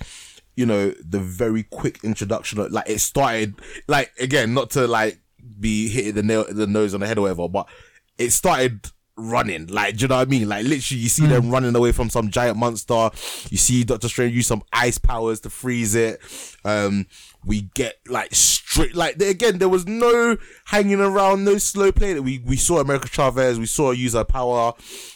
you 0.56 0.64
know, 0.64 0.90
the 0.90 1.20
very 1.20 1.64
quick 1.64 2.02
introduction. 2.04 2.60
Of, 2.60 2.72
like 2.72 2.88
it 2.88 3.00
started, 3.00 3.56
like 3.88 4.12
again, 4.18 4.54
not 4.54 4.70
to 4.70 4.86
like 4.86 5.18
be 5.60 5.88
hitting 5.88 6.14
the 6.14 6.22
nail, 6.22 6.46
the 6.48 6.66
nose 6.66 6.94
on 6.94 7.00
the 7.00 7.06
head 7.06 7.18
or 7.18 7.22
whatever, 7.22 7.48
but 7.48 7.68
it 8.16 8.30
started 8.30 8.88
running. 9.16 9.66
Like, 9.66 9.96
do 9.96 10.02
you 10.02 10.08
know 10.08 10.16
what 10.16 10.28
I 10.28 10.30
mean? 10.30 10.48
Like 10.48 10.64
literally, 10.64 11.02
you 11.02 11.08
see 11.08 11.26
them 11.26 11.50
running 11.50 11.74
away 11.74 11.92
from 11.92 12.10
some 12.10 12.30
giant 12.30 12.56
monster. 12.56 13.10
You 13.50 13.56
see 13.56 13.84
Doctor 13.84 14.08
Strange 14.08 14.34
use 14.34 14.46
some 14.46 14.62
ice 14.72 14.98
powers 14.98 15.40
to 15.40 15.50
freeze 15.50 15.94
it. 15.94 16.20
Um, 16.64 17.06
we 17.44 17.62
get 17.74 17.96
like 18.08 18.34
straight, 18.34 18.94
like 18.94 19.20
again, 19.20 19.58
there 19.58 19.68
was 19.68 19.86
no 19.86 20.36
hanging 20.66 21.00
around, 21.00 21.44
no 21.44 21.58
slow 21.58 21.92
play. 21.92 22.18
We 22.20 22.38
we 22.38 22.56
saw 22.56 22.80
America 22.80 23.08
Chavez, 23.08 23.58
we 23.58 23.66
saw 23.66 23.88
her 23.88 23.94
use 23.94 24.14
her 24.14 24.24
power, 24.24 24.72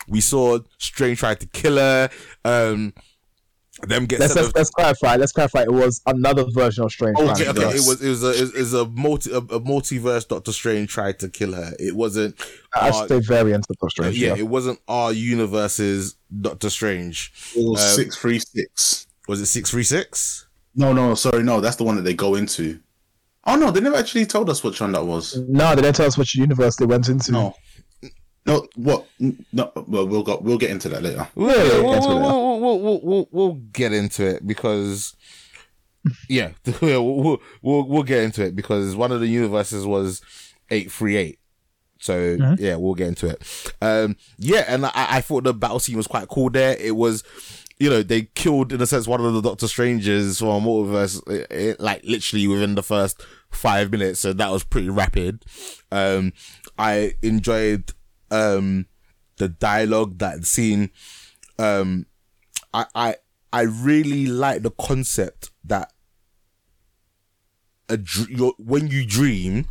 we 0.09 0.21
saw 0.21 0.59
Strange 0.79 1.19
try 1.19 1.35
to 1.35 1.47
kill 1.47 1.77
her. 1.77 2.11
Um, 2.45 2.93
them 3.83 4.07
get 4.07 4.21
Let's, 4.21 4.35
let's, 4.35 4.55
let's 4.55 4.71
clarify. 4.71 5.17
Let's 5.17 5.33
clarify. 5.33 5.63
It 5.63 5.73
was 5.73 6.01
another 6.07 6.45
version 6.51 6.85
of 6.85 6.93
Strange. 6.93 7.17
Okay, 7.19 7.45
Fans, 7.45 7.49
okay. 7.59 7.61
yeah. 7.61 7.69
It 7.71 7.75
was 7.87 8.03
it 8.03 8.09
was 8.09 8.23
a 8.25 8.31
it 8.45 8.55
was 8.55 8.75
a 8.75 8.87
multi 8.87 9.33
a, 9.33 9.39
a 9.39 9.61
multiverse 9.61 10.27
Doctor 10.27 10.53
Strange 10.53 10.91
tried 10.91 11.19
to 11.21 11.29
kill 11.29 11.53
her. 11.53 11.73
It 11.79 11.95
wasn't. 11.95 12.37
I 12.75 12.89
our- 12.89 12.93
should 12.93 13.09
say 13.09 13.21
variants 13.21 13.69
of 13.71 13.77
Doctor 13.77 13.87
uh, 13.87 13.91
Strange. 13.91 14.19
yeah, 14.19 14.29
Yeah. 14.29 14.37
it 14.41 14.49
wasn't 14.49 14.81
our 14.89 15.13
universe's 15.13 16.17
Doctor 16.41 16.71
Strange. 16.71 17.33
It 17.55 17.69
was 17.69 17.83
Um, 17.83 17.97
six 18.05 18.17
three 18.17 18.39
six. 18.39 19.07
Was 19.29 19.41
it 19.41 19.47
six 19.47 19.71
three 19.71 19.85
six? 19.85 20.47
No, 20.75 20.93
no, 20.93 21.15
sorry, 21.15 21.43
no, 21.43 21.61
that's 21.61 21.77
the 21.77 21.85
one 21.85 21.97
that 21.97 22.03
they 22.03 22.15
go 22.15 22.35
into. 22.35 22.81
Oh 23.45 23.57
no, 23.57 23.71
they 23.71 23.81
never 23.81 23.97
actually 23.97 24.27
told 24.27 24.51
us 24.51 24.63
which 24.65 24.81
one 24.81 24.93
that 24.93 25.05
was. 25.07 25.37
No, 25.49 25.75
they 25.75 25.83
didn't 25.83 25.97
tell 25.97 26.07
us 26.07 26.19
which 26.19 26.35
universe 26.35 26.77
they 26.77 26.85
went 26.87 27.09
into. 27.09 27.33
No, 27.33 27.55
no, 28.47 28.67
what? 28.77 29.07
No, 29.53 29.73
well, 29.87 30.07
we'll 30.07 30.23
go. 30.23 30.39
We'll 30.41 30.59
get 30.59 30.71
into 30.71 30.89
that 30.91 31.03
later. 31.03 31.27
We'll, 31.35 31.49
yeah, 31.57 31.81
we'll, 31.83 32.01
we'll, 32.01 32.01
we'll, 32.21 32.61
we'll, 32.61 32.81
we'll, 32.81 33.01
we'll, 33.03 33.29
we'll 33.33 33.55
get 33.73 33.93
into 33.93 34.25
it 34.27 34.47
because 34.47 35.15
yeah, 36.29 36.53
we'll, 36.81 37.05
we'll 37.17 37.41
we'll 37.63 37.89
we'll 37.89 38.03
get 38.03 38.23
into 38.23 38.45
it 38.45 38.55
because 38.55 38.95
one 38.95 39.13
of 39.13 39.21
the 39.21 39.27
universes 39.27 39.85
was 39.87 40.23
eight 40.71 40.91
three 40.91 41.17
eight. 41.17 41.39
So 41.99 42.37
Mhm. 42.37 42.61
yeah, 42.61 42.77
we'll 42.77 42.95
get 42.95 43.09
into 43.09 43.27
it. 43.29 43.73
Um, 43.81 44.17
yeah, 44.39 44.65
and 44.69 44.85
I, 44.87 44.91
I 44.95 45.21
thought 45.23 45.45
the 45.45 45.55
battle 45.55 45.79
scene 45.81 45.97
was 45.97 46.07
quite 46.07 46.29
cool. 46.29 46.51
There, 46.51 46.77
it 46.79 46.95
was, 46.95 47.25
you 47.79 47.89
know, 47.89 48.03
they 48.03 48.23
killed 48.35 48.71
in 48.73 48.83
a 48.83 48.87
sense 48.87 49.09
one 49.09 49.25
of 49.25 49.33
the 49.33 49.41
Doctor 49.41 49.67
Strangers 49.67 50.39
from 50.39 50.65
multiverse, 50.65 51.23
eh, 51.33 51.47
eh, 51.51 51.75
like 51.79 52.05
literally 52.05 52.47
within 52.49 52.75
the 52.75 52.83
first 52.83 53.23
five 53.51 53.91
minutes. 53.91 54.21
So 54.21 54.35
that 54.35 54.51
was 54.53 54.63
pretty 54.63 54.91
rapid. 54.91 55.45
Um, 55.91 56.35
I 56.79 57.15
enjoyed 57.23 57.93
um 58.31 58.87
the 59.39 59.49
dialogue 59.49 60.19
that 60.19 60.45
scene. 60.47 60.91
Um, 61.59 62.07
I 62.75 62.87
I 62.95 63.15
I 63.53 63.63
really 63.63 64.27
like 64.27 64.63
the 64.63 64.71
concept 64.71 65.51
that 65.65 65.93
a 67.89 67.97
dr- 67.97 68.31
your, 68.31 68.55
when 68.59 68.89
you 68.89 69.07
dream, 69.07 69.67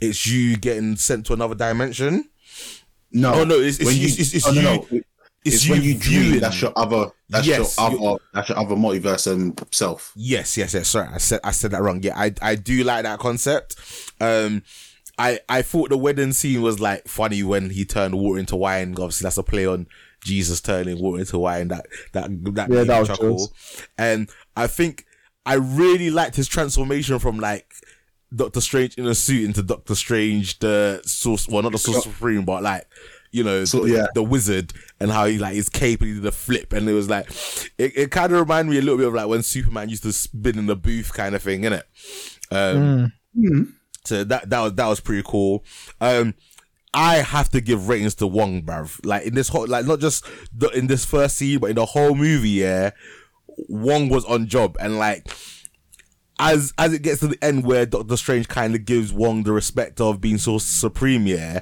it's 0.00 0.26
you 0.26 0.56
getting 0.56 0.96
sent 0.96 1.26
to 1.26 1.32
another 1.32 1.54
dimension. 1.54 2.28
No, 3.10 3.32
Oh, 3.34 3.44
no, 3.44 3.54
it's- 3.56 3.76
it's 3.78 3.84
when 3.86 3.94
you- 3.96 4.02
you, 4.02 4.06
it's- 4.08 4.34
it's 4.34 4.46
oh, 4.46 4.50
no, 4.52 4.60
you- 4.60 4.64
no, 4.66 5.00
It's, 5.44 5.56
it's 5.56 5.66
you 5.66 5.72
when 5.72 5.82
you 5.82 5.94
dream. 5.98 6.40
That's 6.40 6.60
your 6.62 6.72
other. 6.76 7.10
That's 7.28 7.46
Yes, 7.46 7.76
your 7.78 7.90
you- 7.92 8.06
other. 8.06 8.22
That's 8.32 8.48
your 8.48 8.58
other 8.58 8.74
multiverse 8.76 9.30
and 9.30 9.60
self. 9.72 10.12
Yes, 10.16 10.56
yes, 10.56 10.72
yes. 10.74 10.88
Sorry, 10.88 11.08
I 11.12 11.18
said 11.18 11.40
I 11.44 11.50
said 11.52 11.70
that 11.72 11.82
wrong. 11.82 12.02
Yeah, 12.02 12.18
I 12.18 12.32
I 12.40 12.54
do 12.54 12.82
like 12.82 13.02
that 13.04 13.18
concept. 13.18 13.76
Um, 14.20 14.62
I 15.18 15.40
I 15.48 15.62
thought 15.62 15.90
the 15.90 15.98
wedding 15.98 16.32
scene 16.32 16.62
was 16.62 16.80
like 16.80 17.06
funny 17.08 17.42
when 17.42 17.70
he 17.70 17.84
turned 17.84 18.14
water 18.16 18.38
into 18.38 18.56
wine. 18.56 18.90
Obviously, 18.92 19.24
that's 19.24 19.38
a 19.38 19.42
play 19.42 19.66
on 19.66 19.86
Jesus 20.22 20.60
turning 20.60 21.00
water 21.00 21.20
into 21.20 21.38
wine. 21.38 21.68
That 21.68 21.86
that 22.12 22.28
that 22.54 22.70
Yeah, 22.70 22.84
that 22.84 22.98
was 23.00 23.08
chuckle. 23.08 23.38
jokes. 23.38 23.86
And 23.96 24.28
I 24.56 24.66
think 24.66 25.04
I 25.46 25.54
really 25.54 26.10
liked 26.10 26.36
his 26.36 26.48
transformation 26.48 27.18
from 27.18 27.38
like 27.38 27.70
Doctor 28.34 28.60
Strange 28.60 28.96
in 28.96 29.06
a 29.06 29.14
suit 29.14 29.44
into 29.44 29.62
Doctor 29.62 29.94
Strange, 29.94 30.58
the 30.58 31.00
source. 31.04 31.46
Well, 31.48 31.62
not 31.62 31.72
the 31.72 31.78
source 31.78 32.02
supreme, 32.04 32.44
but 32.44 32.62
like. 32.62 32.86
You 33.30 33.42
know, 33.42 33.64
So, 33.64 33.80
the, 33.80 33.92
yeah. 33.92 34.06
the 34.14 34.22
wizard 34.22 34.72
and 35.00 35.10
how 35.10 35.26
he 35.26 35.38
like 35.38 35.54
his 35.56 35.68
cape 35.68 36.00
and 36.02 36.08
he 36.08 36.14
did 36.14 36.24
a 36.24 36.30
flip 36.30 36.72
and 36.72 36.88
it 36.88 36.92
was 36.92 37.10
like 37.10 37.28
it, 37.78 37.90
it 37.96 38.10
kind 38.12 38.32
of 38.32 38.38
reminded 38.38 38.70
me 38.70 38.78
a 38.78 38.80
little 38.80 38.96
bit 38.96 39.08
of 39.08 39.14
like 39.14 39.26
when 39.26 39.42
Superman 39.42 39.88
used 39.88 40.04
to 40.04 40.12
spin 40.12 40.56
in 40.56 40.66
the 40.66 40.76
booth 40.76 41.12
kind 41.12 41.34
of 41.34 41.42
thing, 41.42 41.62
innit? 41.62 41.82
Um, 42.52 43.12
Mm. 43.36 43.72
So 44.04 44.24
that 44.24 44.50
that 44.50 44.60
was 44.60 44.74
that 44.74 44.86
was 44.86 45.00
pretty 45.00 45.22
cool. 45.26 45.64
Um, 46.00 46.34
I 46.92 47.16
have 47.16 47.48
to 47.50 47.60
give 47.60 47.88
ratings 47.88 48.14
to 48.16 48.26
Wong, 48.26 48.62
bruv. 48.62 49.04
Like 49.04 49.26
in 49.26 49.34
this 49.34 49.48
whole, 49.48 49.66
like 49.66 49.86
not 49.86 50.00
just 50.00 50.24
the, 50.56 50.68
in 50.70 50.86
this 50.86 51.04
first 51.04 51.36
scene, 51.36 51.58
but 51.58 51.70
in 51.70 51.76
the 51.76 51.86
whole 51.86 52.14
movie. 52.14 52.50
Yeah, 52.50 52.90
Wong 53.68 54.08
was 54.08 54.24
on 54.24 54.46
job, 54.46 54.76
and 54.78 54.98
like 54.98 55.26
as 56.38 56.72
as 56.78 56.92
it 56.92 57.02
gets 57.02 57.20
to 57.20 57.28
the 57.28 57.44
end 57.44 57.64
where 57.64 57.86
Doctor 57.86 58.16
Strange 58.16 58.48
kind 58.48 58.74
of 58.74 58.84
gives 58.84 59.12
Wong 59.12 59.42
the 59.42 59.52
respect 59.52 60.00
of 60.00 60.20
being 60.20 60.38
so 60.38 60.58
supreme. 60.58 61.26
Yeah, 61.26 61.60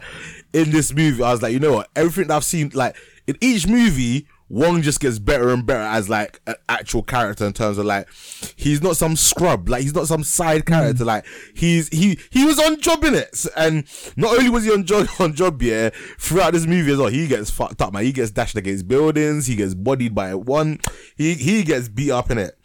in 0.53 0.71
this 0.71 0.93
movie, 0.93 1.23
I 1.23 1.33
was 1.33 1.43
like, 1.43 1.53
you 1.53 1.61
know 1.61 1.73
what? 1.73 1.91
Everything 1.97 2.31
I've 2.31 2.45
seen, 2.45 2.71
like 2.75 2.97
in 3.27 3.37
each 3.41 3.67
movie. 3.67 4.29
Wong 4.53 4.83
just 4.83 5.01
gets 5.01 5.19
better 5.19 5.49
and 5.49 5.65
better 5.65 5.81
as 5.81 6.11
like 6.11 6.39
an 6.47 6.57
actual 6.69 7.03
character 7.03 7.47
in 7.47 7.55
terms 7.55 7.79
of 7.79 7.87
like 7.87 8.07
he's 8.55 8.83
not 8.83 8.99
some 8.99 9.17
scrub. 9.17 9.67
Like 9.67 9.81
he's 9.81 9.95
not 9.95 10.07
some 10.07 10.23
side 10.23 10.67
character. 10.67 11.07
Like 11.07 11.25
he's 11.55 11.89
he 11.89 12.19
he 12.29 12.45
was 12.45 12.59
on 12.59 12.79
job 12.79 13.03
in 13.03 13.15
it 13.15 13.47
and 13.57 13.87
not 14.15 14.37
only 14.37 14.51
was 14.51 14.65
he 14.65 14.71
on 14.71 14.85
job 14.85 15.09
on 15.19 15.33
job 15.33 15.63
yeah 15.63 15.89
throughout 16.19 16.53
this 16.53 16.67
movie 16.67 16.93
as 16.93 16.99
well 16.99 17.09
he 17.09 17.27
gets 17.27 17.51
fucked 17.51 17.81
up 17.81 17.95
man. 17.95 18.05
He 18.05 18.13
gets 18.13 18.31
dashed 18.31 18.57
against 18.57 18.87
buildings. 18.87 19.47
He 19.47 19.57
gets 19.57 19.73
bodied 19.73 20.15
by 20.15 20.35
one. 20.35 20.81
He 21.17 21.33
he 21.33 21.63
gets 21.63 21.89
beat 21.89 22.11
up 22.11 22.31
in 22.31 22.37
it 22.37 22.59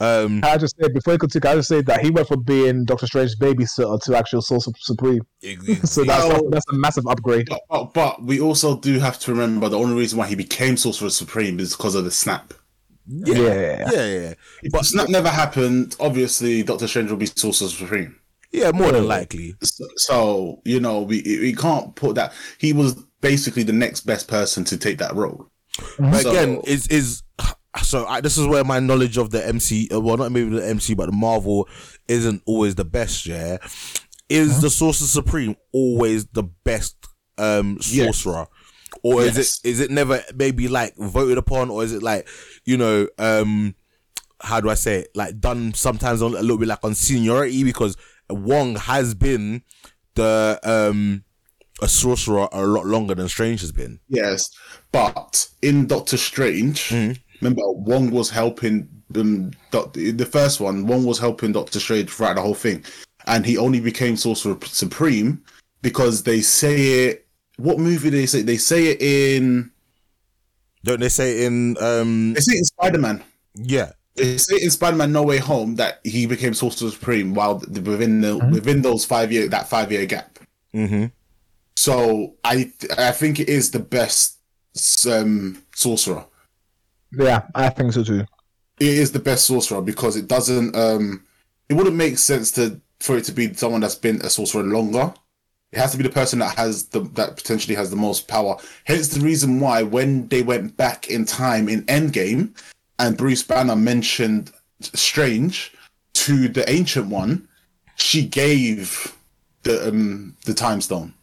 um 0.00 0.40
I 0.42 0.56
just 0.58 0.76
said 0.80 0.92
before 0.92 1.12
he 1.14 1.18
could 1.18 1.30
take, 1.30 1.46
I 1.46 1.54
just 1.54 1.68
said 1.68 1.86
that 1.86 2.00
he 2.04 2.10
went 2.10 2.26
from 2.28 2.42
being 2.42 2.84
Doctor 2.84 3.06
Strange's 3.06 3.38
babysitter 3.38 4.00
to 4.02 4.16
actual 4.16 4.42
Source 4.42 4.68
Supreme. 4.80 5.20
So 5.84 6.04
that's 6.04 6.26
Well- 6.28 6.50
that's 6.50 6.64
a 6.70 6.74
massive 6.74 7.06
upgrade. 7.06 7.46
But, 7.48 7.60
but, 7.70 7.94
but 7.94 8.22
we 8.22 8.40
also 8.40 8.76
do 8.78 8.98
have 8.98 9.18
to 9.20 9.30
remember 9.32 9.68
the 9.68 9.78
only 9.78 9.94
reason 9.96 10.18
why 10.18 10.26
he 10.26 10.34
became 10.34 10.76
Sorcerer 10.76 11.10
Supreme 11.10 11.60
is 11.60 11.76
because 11.76 11.94
of 11.94 12.04
the 12.04 12.10
snap. 12.10 12.54
yeah 13.06 13.34
Yeah. 13.36 13.90
yeah 13.92 14.06
yeah 14.06 14.34
If 14.62 14.72
But- 14.72 14.78
the 14.80 14.84
snap 14.84 15.08
never 15.08 15.28
happened, 15.28 15.96
obviously 16.00 16.62
Doctor 16.62 16.88
Strange 16.88 17.10
will 17.10 17.18
be 17.18 17.26
Sorcerer 17.26 17.68
Supreme. 17.68 18.16
yeah 18.52 18.70
more 18.72 18.92
than 18.92 19.06
likely 19.06 19.54
So, 19.62 19.84
so 19.96 20.60
you 20.64 20.80
know, 20.80 21.02
we 21.02 21.22
we 21.22 21.52
can't 21.54 21.94
put 21.94 22.14
that. 22.16 22.32
He 22.58 22.72
was 22.72 22.94
basically 23.20 23.62
the 23.64 23.72
next 23.72 24.00
best 24.06 24.28
person 24.28 24.64
to 24.64 24.76
take 24.76 24.98
that 24.98 25.14
role. 25.14 25.48
But 25.98 26.22
So- 26.22 26.30
again, 26.30 26.60
is 26.64 26.86
is 26.88 27.22
so 27.82 28.06
I, 28.06 28.20
this 28.20 28.38
is 28.38 28.46
where 28.46 28.64
my 28.64 28.78
knowledge 28.80 29.16
of 29.18 29.30
the 29.30 29.46
MC, 29.46 29.88
uh, 29.92 30.00
well, 30.00 30.16
not 30.16 30.32
maybe 30.32 30.50
the 30.50 30.66
MC, 30.66 30.94
but 30.94 31.06
the 31.06 31.12
Marvel 31.16 31.68
isn't 32.08 32.42
always 32.46 32.74
the 32.74 32.84
best. 32.84 33.26
Yeah, 33.26 33.58
is 34.28 34.60
the 34.60 34.70
Sorcerer 34.70 35.06
Supreme 35.06 35.56
always 35.72 36.26
the 36.26 36.44
best 36.44 36.96
um 37.36 37.78
Yes. 37.90 38.18
sorcerer, 38.18 38.46
or 39.02 39.22
is 39.22 39.36
Yes. 39.36 39.60
it 39.64 39.68
is 39.70 39.80
it 39.80 39.90
never 39.90 40.22
maybe 40.34 40.68
like 40.68 40.96
voted 40.96 41.36
upon, 41.38 41.70
or 41.70 41.82
is 41.84 41.92
it 41.92 42.02
like 42.02 42.28
you 42.64 42.76
know 42.76 43.08
um 43.18 43.74
how 44.40 44.60
do 44.60 44.68
I 44.70 44.74
say 44.74 45.00
it 45.00 45.08
like 45.14 45.40
done 45.40 45.74
sometimes 45.74 46.20
on 46.22 46.32
a 46.34 46.40
little 46.42 46.58
bit 46.58 46.68
like 46.68 46.84
on 46.84 46.94
seniority 46.94 47.64
because 47.64 47.96
Wong 48.28 48.76
has 48.76 49.14
been 49.14 49.62
the 50.14 50.60
um 50.62 51.24
a 51.82 51.88
sorcerer 51.88 52.48
a 52.52 52.64
lot 52.66 52.86
longer 52.86 53.14
than 53.16 53.28
Strange 53.28 53.60
has 53.60 53.72
been. 53.72 53.98
Yes, 54.08 54.48
but 54.92 55.48
in 55.60 55.86
Doctor 55.88 56.16
Strange, 56.16 56.92
remember 57.44 57.70
Wong 57.70 58.10
was 58.10 58.30
helping 58.30 58.88
um, 59.16 59.50
doc- 59.70 59.92
the 59.92 60.28
first 60.30 60.60
one. 60.60 60.86
Wong 60.86 61.04
was 61.04 61.18
helping 61.18 61.52
Doctor 61.52 61.78
Strange 61.78 62.10
throughout 62.10 62.36
the 62.36 62.42
whole 62.42 62.54
thing, 62.54 62.84
and 63.26 63.44
he 63.44 63.58
only 63.58 63.80
became 63.80 64.16
Sorcerer 64.16 64.56
Supreme 64.64 65.42
because 65.82 66.22
they 66.22 66.40
say 66.40 67.06
it. 67.06 67.26
What 67.56 67.78
movie 67.78 68.10
they 68.10 68.26
say? 68.26 68.42
They 68.42 68.56
say 68.56 68.88
it 68.88 69.00
in. 69.02 69.70
Don't 70.82 71.00
they 71.00 71.08
say 71.08 71.44
in 71.44 71.76
um 71.80 72.34
They 72.34 72.40
say 72.40 72.54
it 72.54 72.58
in 72.58 72.64
Spider 72.64 72.98
Man. 72.98 73.22
yeah 73.54 73.92
They 74.16 74.36
say 74.36 74.56
it 74.56 74.64
in 74.64 74.70
Spider 74.70 74.96
Man 74.96 75.12
No 75.12 75.22
Way 75.22 75.38
Home 75.38 75.76
that 75.76 76.00
he 76.04 76.26
became 76.26 76.52
Sorcerer 76.52 76.90
Supreme 76.90 77.34
while 77.34 77.56
the, 77.56 77.80
within 77.80 78.20
the 78.20 78.36
within 78.38 78.82
those 78.82 79.04
five 79.04 79.32
year 79.32 79.48
that 79.48 79.68
five 79.68 79.92
year 79.92 80.04
gap. 80.06 80.38
mm-hmm 80.74 81.06
So 81.76 82.34
I 82.44 82.72
I 82.98 83.12
think 83.12 83.40
it 83.40 83.48
is 83.48 83.70
the 83.70 83.78
best 83.78 84.38
um, 85.08 85.62
sorcerer. 85.74 86.26
Yeah, 87.16 87.42
I 87.54 87.68
think 87.70 87.92
so 87.92 88.04
too. 88.04 88.24
It 88.80 88.88
is 88.88 89.12
the 89.12 89.18
best 89.18 89.46
sorcerer 89.46 89.80
because 89.80 90.16
it 90.16 90.28
doesn't. 90.28 90.74
Um, 90.76 91.24
it 91.68 91.74
wouldn't 91.74 91.96
make 91.96 92.18
sense 92.18 92.50
to 92.52 92.80
for 93.00 93.16
it 93.16 93.24
to 93.24 93.32
be 93.32 93.52
someone 93.54 93.80
that's 93.80 93.94
been 93.94 94.20
a 94.22 94.30
sorcerer 94.30 94.62
longer. 94.62 95.12
It 95.72 95.78
has 95.78 95.92
to 95.92 95.96
be 95.96 96.04
the 96.04 96.10
person 96.10 96.38
that 96.38 96.56
has 96.56 96.86
the 96.86 97.00
that 97.14 97.36
potentially 97.36 97.74
has 97.74 97.90
the 97.90 97.96
most 97.96 98.28
power. 98.28 98.56
Hence 98.84 99.08
the 99.08 99.20
reason 99.20 99.60
why 99.60 99.82
when 99.82 100.28
they 100.28 100.42
went 100.42 100.76
back 100.76 101.08
in 101.08 101.24
time 101.24 101.68
in 101.68 101.82
Endgame, 101.84 102.56
and 102.98 103.16
Bruce 103.16 103.42
Banner 103.42 103.76
mentioned 103.76 104.52
Strange 104.80 105.72
to 106.14 106.48
the 106.48 106.68
Ancient 106.70 107.08
One, 107.08 107.48
she 107.96 108.24
gave 108.24 109.16
the 109.62 109.88
um 109.88 110.36
the 110.44 110.54
Time 110.54 110.80
Stone. 110.80 111.14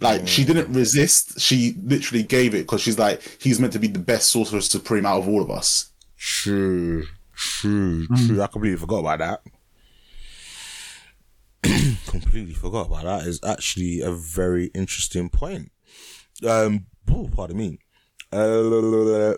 Like 0.00 0.28
she 0.28 0.44
didn't 0.44 0.72
resist; 0.72 1.40
she 1.40 1.74
literally 1.82 2.22
gave 2.22 2.54
it 2.54 2.58
because 2.62 2.80
she's 2.80 2.98
like, 2.98 3.38
he's 3.40 3.58
meant 3.58 3.72
to 3.72 3.78
be 3.80 3.88
the 3.88 3.98
best 3.98 4.28
sorcerer 4.30 4.60
supreme 4.60 5.04
out 5.04 5.18
of 5.18 5.28
all 5.28 5.42
of 5.42 5.50
us. 5.50 5.90
True, 6.16 7.04
true, 7.34 8.06
true. 8.06 8.40
I 8.40 8.46
completely 8.46 8.78
forgot 8.78 9.00
about 9.00 9.18
that. 9.18 9.42
completely 12.06 12.54
forgot 12.54 12.86
about 12.86 13.04
that. 13.04 13.26
Is 13.26 13.40
actually 13.44 14.00
a 14.00 14.12
very 14.12 14.66
interesting 14.66 15.28
point. 15.28 15.72
Um, 16.46 16.86
oh, 17.10 17.28
pardon 17.34 17.56
me. 17.56 17.78
Uh, 18.32 19.34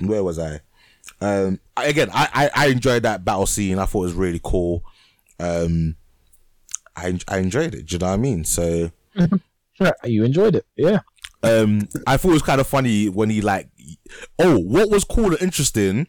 where 0.00 0.22
was 0.22 0.38
I? 0.38 0.60
Um, 1.20 1.58
I- 1.76 1.86
again, 1.86 2.10
I, 2.12 2.28
I 2.54 2.66
I 2.66 2.66
enjoyed 2.68 3.02
that 3.02 3.24
battle 3.24 3.46
scene. 3.46 3.78
I 3.80 3.86
thought 3.86 4.02
it 4.02 4.06
was 4.06 4.12
really 4.14 4.40
cool. 4.42 4.84
Um, 5.40 5.96
I 6.94 7.18
I 7.26 7.38
enjoyed 7.38 7.74
it. 7.74 7.86
Do 7.86 7.94
you 7.94 7.98
know 7.98 8.06
what 8.06 8.12
I 8.14 8.16
mean? 8.18 8.44
So. 8.44 8.92
Yeah, 9.80 9.92
you 10.04 10.24
enjoyed 10.24 10.56
it. 10.56 10.66
Yeah. 10.76 11.00
um 11.42 11.88
I 12.06 12.16
thought 12.16 12.30
it 12.30 12.34
was 12.34 12.42
kind 12.42 12.60
of 12.60 12.66
funny 12.66 13.08
when 13.08 13.30
he 13.30 13.40
like 13.40 13.68
oh 14.38 14.58
what 14.58 14.90
was 14.90 15.04
cool 15.04 15.32
and 15.32 15.42
interesting 15.42 16.06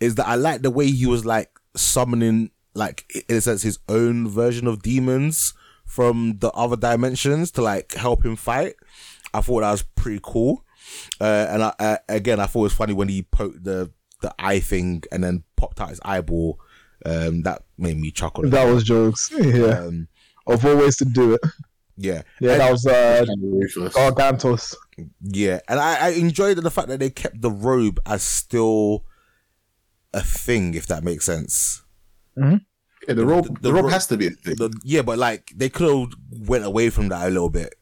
is 0.00 0.14
that 0.16 0.26
I 0.28 0.34
like 0.34 0.62
the 0.62 0.70
way 0.70 0.86
he 0.90 1.06
was 1.06 1.24
like 1.24 1.50
summoning 1.74 2.50
like 2.74 3.24
in 3.28 3.36
a 3.36 3.40
sense 3.40 3.62
his 3.62 3.78
own 3.88 4.28
version 4.28 4.66
of 4.66 4.82
demons 4.82 5.54
from 5.86 6.38
the 6.40 6.50
other 6.50 6.76
dimensions 6.76 7.50
to 7.52 7.62
like 7.62 7.94
help 7.94 8.24
him 8.24 8.36
fight. 8.36 8.74
I 9.32 9.40
thought 9.40 9.60
that 9.60 9.70
was 9.70 9.82
pretty 9.82 10.20
cool. 10.22 10.64
Uh, 11.20 11.46
and 11.48 11.62
I, 11.62 11.72
uh, 11.78 11.96
again, 12.08 12.40
I 12.40 12.46
thought 12.46 12.60
it 12.60 12.62
was 12.64 12.72
funny 12.74 12.92
when 12.92 13.08
he 13.08 13.22
poked 13.22 13.64
the 13.64 13.90
the 14.20 14.34
eye 14.38 14.60
thing 14.60 15.02
and 15.12 15.22
then 15.22 15.44
popped 15.56 15.80
out 15.80 15.90
his 15.90 16.00
eyeball. 16.04 16.58
Um, 17.04 17.42
that 17.42 17.62
made 17.78 17.98
me 17.98 18.10
chuckle. 18.10 18.48
That 18.50 18.64
was 18.64 18.82
jokes. 18.84 19.30
Yeah. 19.38 19.78
um, 19.86 20.08
Of 20.46 20.64
all 20.64 20.76
ways 20.76 20.96
to 20.98 21.04
do 21.04 21.34
it. 21.34 21.40
Yeah, 21.96 22.22
Yeah, 22.40 22.58
that 22.58 22.70
was 22.70 22.86
uh 22.86 23.24
Ruthless. 23.42 23.94
Gargantos. 23.94 24.74
Yeah, 25.22 25.60
and 25.68 25.78
I, 25.80 26.06
I 26.06 26.08
enjoyed 26.10 26.56
the 26.58 26.70
fact 26.70 26.88
that 26.88 27.00
they 27.00 27.10
kept 27.10 27.40
the 27.40 27.50
robe 27.50 28.00
as 28.06 28.22
still 28.22 29.04
a 30.14 30.20
thing, 30.22 30.74
if 30.74 30.86
that 30.86 31.04
makes 31.04 31.24
sense. 31.26 31.82
Yeah, 32.36 32.58
the 33.14 33.24
robe, 33.26 33.44
the- 33.46 33.52
the, 33.54 33.60
the 33.60 33.72
robe 33.72 33.84
ro- 33.84 33.90
has 33.90 34.06
to 34.08 34.16
be 34.16 34.26
a 34.28 34.30
thing. 34.30 34.56
The, 34.56 34.72
yeah, 34.84 35.02
but 35.02 35.18
like 35.18 35.52
they 35.54 35.68
could 35.68 35.88
have 35.88 36.12
went 36.48 36.64
away 36.64 36.90
from 36.90 37.08
that 37.08 37.26
a 37.26 37.30
little 37.30 37.50
bit. 37.50 37.74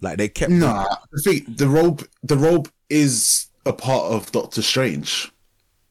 Like 0.00 0.16
they 0.18 0.28
kept. 0.28 0.50
Nah, 0.52 0.86
I 0.90 0.96
think 1.24 1.56
the 1.58 1.68
robe, 1.68 2.06
the 2.22 2.36
robe 2.36 2.70
is 2.88 3.46
a 3.66 3.72
part 3.72 4.12
of 4.12 4.32
Doctor 4.32 4.62
Strange 4.62 5.30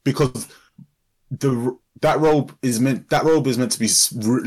because 0.04 0.48
the 1.30 1.78
that 2.02 2.20
robe 2.20 2.56
is 2.64 2.80
meant 2.80 3.10
that 3.12 3.24
robe 3.24 3.46
is 3.46 3.58
meant 3.58 3.72
to 3.74 3.80
be 3.80 3.90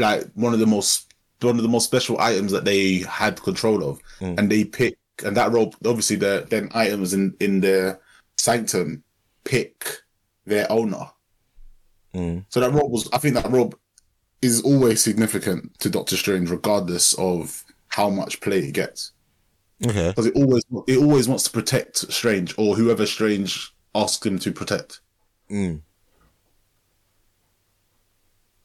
like 0.03 0.25
one 0.35 0.53
of 0.53 0.59
the 0.59 0.67
most 0.67 1.12
one 1.45 1.57
of 1.57 1.63
the 1.63 1.69
most 1.69 1.85
special 1.87 2.21
items 2.21 2.53
that 2.53 2.65
they 2.65 2.99
had 3.01 3.41
control 3.43 3.83
of, 3.89 4.01
Mm. 4.21 4.39
and 4.39 4.51
they 4.51 4.65
pick 4.65 4.99
and 5.25 5.37
that 5.37 5.53
robe 5.53 5.75
obviously 5.85 6.17
the 6.17 6.47
then 6.51 6.69
items 6.75 7.13
in 7.15 7.35
in 7.41 7.61
their 7.61 8.01
sanctum 8.37 9.03
pick 9.45 9.99
their 10.47 10.71
owner. 10.73 11.11
Mm. 12.15 12.45
So 12.49 12.61
that 12.61 12.73
robe 12.73 12.91
was 12.91 13.09
I 13.13 13.19
think 13.19 13.35
that 13.35 13.51
robe 13.51 13.77
is 14.41 14.61
always 14.63 15.03
significant 15.03 15.79
to 15.81 15.89
Doctor 15.91 16.17
Strange 16.17 16.51
regardless 16.51 17.15
of 17.15 17.65
how 17.89 18.09
much 18.11 18.41
play 18.41 18.59
it 18.61 18.73
gets 18.73 19.13
Okay. 19.85 20.09
because 20.09 20.27
it 20.27 20.35
always 20.35 20.65
it 20.89 20.99
always 20.99 21.29
wants 21.29 21.45
to 21.45 21.51
protect 21.51 21.99
Strange 22.13 22.55
or 22.59 22.75
whoever 22.75 23.07
Strange 23.07 23.73
asks 23.95 24.25
him 24.27 24.39
to 24.41 24.51
protect. 24.51 25.01
Mm. 25.51 25.83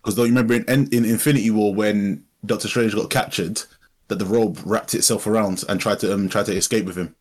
Because 0.01 0.15
don't 0.15 0.27
you 0.27 0.31
remember 0.33 0.53
in, 0.55 0.87
in 0.93 1.05
Infinity 1.05 1.51
War 1.51 1.73
when 1.73 2.23
Doctor 2.45 2.67
Strange 2.67 2.95
got 2.95 3.09
captured, 3.09 3.63
that 4.07 4.19
the 4.19 4.25
robe 4.25 4.59
wrapped 4.65 4.93
itself 4.93 5.27
around 5.27 5.63
and 5.67 5.79
tried 5.79 5.99
to 5.99 6.13
um, 6.13 6.29
try 6.29 6.43
to 6.43 6.55
escape 6.55 6.85
with 6.85 6.97
him. 6.97 7.15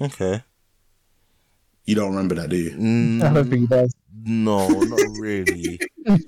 Okay. 0.00 0.42
You 1.84 1.94
don't 1.94 2.10
remember 2.10 2.34
that, 2.36 2.48
do 2.48 2.56
you? 2.56 2.70
Mm, 2.70 3.22
I 3.22 3.32
don't 3.32 3.48
think 3.48 3.60
he 3.62 3.66
does. 3.66 3.94
no, 4.24 4.68
not 4.68 5.00
really. 5.18 5.78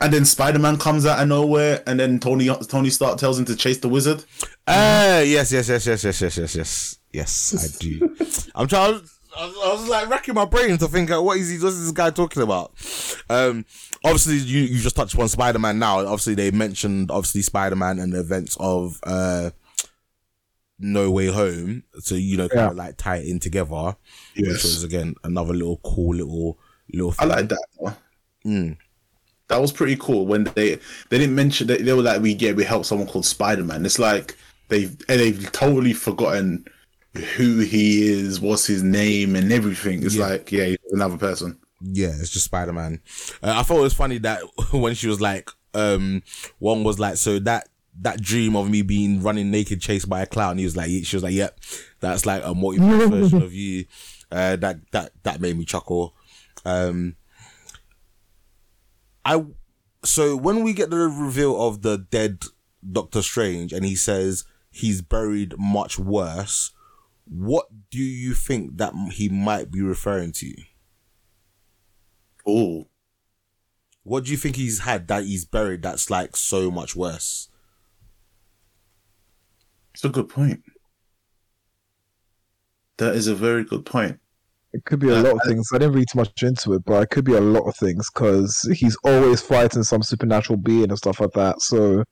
And 0.00 0.12
then 0.12 0.24
Spider 0.24 0.58
Man 0.58 0.78
comes 0.78 1.06
out 1.06 1.20
of 1.20 1.28
nowhere, 1.28 1.82
and 1.86 1.98
then 1.98 2.18
Tony 2.18 2.48
Tony 2.68 2.90
Stark 2.90 3.18
tells 3.18 3.38
him 3.38 3.44
to 3.46 3.56
chase 3.56 3.78
the 3.78 3.88
wizard. 3.88 4.24
Ah, 4.66 5.20
yes, 5.20 5.52
yes, 5.52 5.68
yes, 5.68 5.86
yes, 5.86 6.04
yes, 6.04 6.20
yes, 6.20 6.36
yes, 6.36 6.54
yes, 6.56 6.98
yes. 7.12 7.76
I 7.76 7.78
do. 7.78 8.16
I'm 8.54 8.66
trying. 8.66 9.00
I 9.36 9.46
was, 9.46 9.56
I 9.64 9.72
was 9.72 9.88
like 9.88 10.08
racking 10.08 10.34
my 10.34 10.44
brain 10.44 10.78
to 10.78 10.86
think, 10.88 11.10
uh, 11.10 11.20
what 11.20 11.38
is 11.38 11.50
he? 11.50 11.58
What 11.58 11.68
is 11.68 11.82
this 11.82 11.92
guy 11.92 12.10
talking 12.10 12.42
about? 12.42 12.72
Um, 13.28 13.64
obviously, 14.04 14.36
you 14.36 14.60
you 14.62 14.80
just 14.80 14.94
touched 14.96 15.18
on 15.18 15.28
Spider 15.28 15.58
Man. 15.58 15.78
Now, 15.78 16.00
obviously, 16.00 16.34
they 16.34 16.50
mentioned 16.50 17.10
obviously 17.10 17.42
Spider 17.42 17.76
Man 17.76 17.98
and 17.98 18.12
the 18.12 18.20
events 18.20 18.56
of 18.60 19.00
uh, 19.04 19.50
No 20.78 21.10
Way 21.10 21.26
Home. 21.26 21.84
So 22.00 22.14
you 22.14 22.36
know, 22.36 22.48
kind 22.48 22.60
Yeah. 22.60 22.70
of 22.70 22.76
like 22.76 22.96
tie 22.96 23.16
it 23.18 23.26
in 23.28 23.40
together, 23.40 23.96
which 24.36 24.46
Yes. 24.46 24.62
was 24.64 24.84
again 24.84 25.14
another 25.24 25.52
little 25.54 25.78
cool 25.84 26.14
little 26.16 26.58
little. 26.92 27.14
I 27.18 27.24
like 27.24 27.48
that. 27.48 27.96
Mm. 28.46 28.76
That 29.48 29.60
was 29.60 29.72
pretty 29.72 29.96
cool 29.96 30.26
when 30.26 30.44
they 30.54 30.76
they 31.10 31.18
didn't 31.18 31.34
mention 31.34 31.66
that 31.68 31.84
they 31.84 31.92
were 31.92 32.02
like 32.02 32.20
we 32.22 32.32
yeah 32.34 32.52
we 32.52 32.64
helped 32.64 32.86
someone 32.86 33.08
called 33.08 33.26
Spider 33.26 33.64
Man. 33.64 33.84
It's 33.86 33.98
like 33.98 34.36
they've 34.68 34.90
and 35.08 35.20
they've 35.20 35.50
totally 35.52 35.92
forgotten 35.92 36.64
who 37.36 37.60
he 37.60 38.08
is, 38.10 38.40
what's 38.40 38.66
his 38.66 38.82
name, 38.82 39.36
and 39.36 39.52
everything. 39.52 40.02
It's 40.02 40.16
Yeah. 40.16 40.26
like 40.28 40.50
yeah, 40.50 40.64
he's 40.66 40.78
another 40.92 41.16
person. 41.16 41.56
Yeah, 41.92 42.08
it's 42.08 42.30
just 42.30 42.46
Spider 42.46 42.72
Man. 42.72 43.00
Uh, 43.42 43.54
I 43.56 43.62
thought 43.62 43.78
it 43.78 43.82
was 43.82 43.94
funny 43.94 44.18
that 44.18 44.42
when 44.72 44.94
she 44.94 45.06
was 45.06 45.20
like, 45.20 45.50
um, 45.74 46.22
one 46.58 46.84
was 46.84 46.98
like, 46.98 47.16
so 47.16 47.38
that 47.40 47.68
that 48.00 48.20
dream 48.20 48.56
of 48.56 48.70
me 48.70 48.82
being 48.82 49.22
running 49.22 49.50
naked, 49.50 49.80
chased 49.80 50.08
by 50.08 50.22
a 50.22 50.26
clown. 50.26 50.58
He 50.58 50.64
was 50.64 50.76
like, 50.76 50.88
she 51.04 51.16
was 51.16 51.22
like, 51.22 51.34
yep, 51.34 51.60
that's 52.00 52.26
like 52.26 52.42
a 52.44 52.54
multiple 52.54 53.08
version 53.08 53.42
of 53.42 53.52
you. 53.52 53.84
Uh, 54.32 54.56
that 54.56 54.78
that 54.92 55.12
that 55.22 55.40
made 55.40 55.56
me 55.56 55.64
chuckle. 55.64 56.14
Um, 56.64 57.16
I 59.24 59.44
so 60.04 60.36
when 60.36 60.64
we 60.64 60.72
get 60.72 60.90
the 60.90 60.96
reveal 60.96 61.60
of 61.62 61.82
the 61.82 61.98
dead 61.98 62.44
Doctor 62.90 63.22
Strange, 63.22 63.72
and 63.72 63.84
he 63.84 63.94
says 63.94 64.44
he's 64.70 65.02
buried 65.02 65.54
much 65.58 65.98
worse. 65.98 66.72
What 67.26 67.68
do 67.90 67.98
you 68.02 68.34
think 68.34 68.76
that 68.76 68.92
he 69.12 69.30
might 69.30 69.70
be 69.70 69.80
referring 69.80 70.32
to? 70.32 70.52
Oh, 72.46 72.88
What 74.02 74.24
do 74.24 74.30
you 74.30 74.36
think 74.36 74.56
he's 74.56 74.80
had 74.80 75.08
that 75.08 75.24
he's 75.24 75.44
buried 75.44 75.82
that's 75.82 76.10
like 76.10 76.36
so 76.36 76.70
much 76.70 76.94
worse? 76.94 77.48
it's 79.94 80.04
a 80.04 80.08
good 80.08 80.28
point. 80.28 80.62
That 82.98 83.14
is 83.14 83.26
a 83.28 83.34
very 83.34 83.64
good 83.64 83.84
point. 83.86 84.18
It 84.72 84.84
could 84.84 84.98
be 84.98 85.08
a 85.08 85.14
lot 85.14 85.36
of 85.36 85.42
things. 85.46 85.68
I 85.72 85.78
didn't 85.78 85.94
read 85.94 86.08
too 86.12 86.18
much 86.18 86.42
into 86.42 86.72
it, 86.74 86.84
but 86.84 87.02
it 87.04 87.10
could 87.10 87.24
be 87.24 87.34
a 87.34 87.40
lot 87.40 87.62
of 87.68 87.76
things 87.76 88.10
because 88.12 88.60
he's 88.74 88.96
always 89.04 89.40
fighting 89.40 89.84
some 89.84 90.02
supernatural 90.02 90.56
being 90.56 90.90
and 90.90 90.98
stuff 90.98 91.20
like 91.20 91.30
that. 91.34 91.60
So 91.60 92.02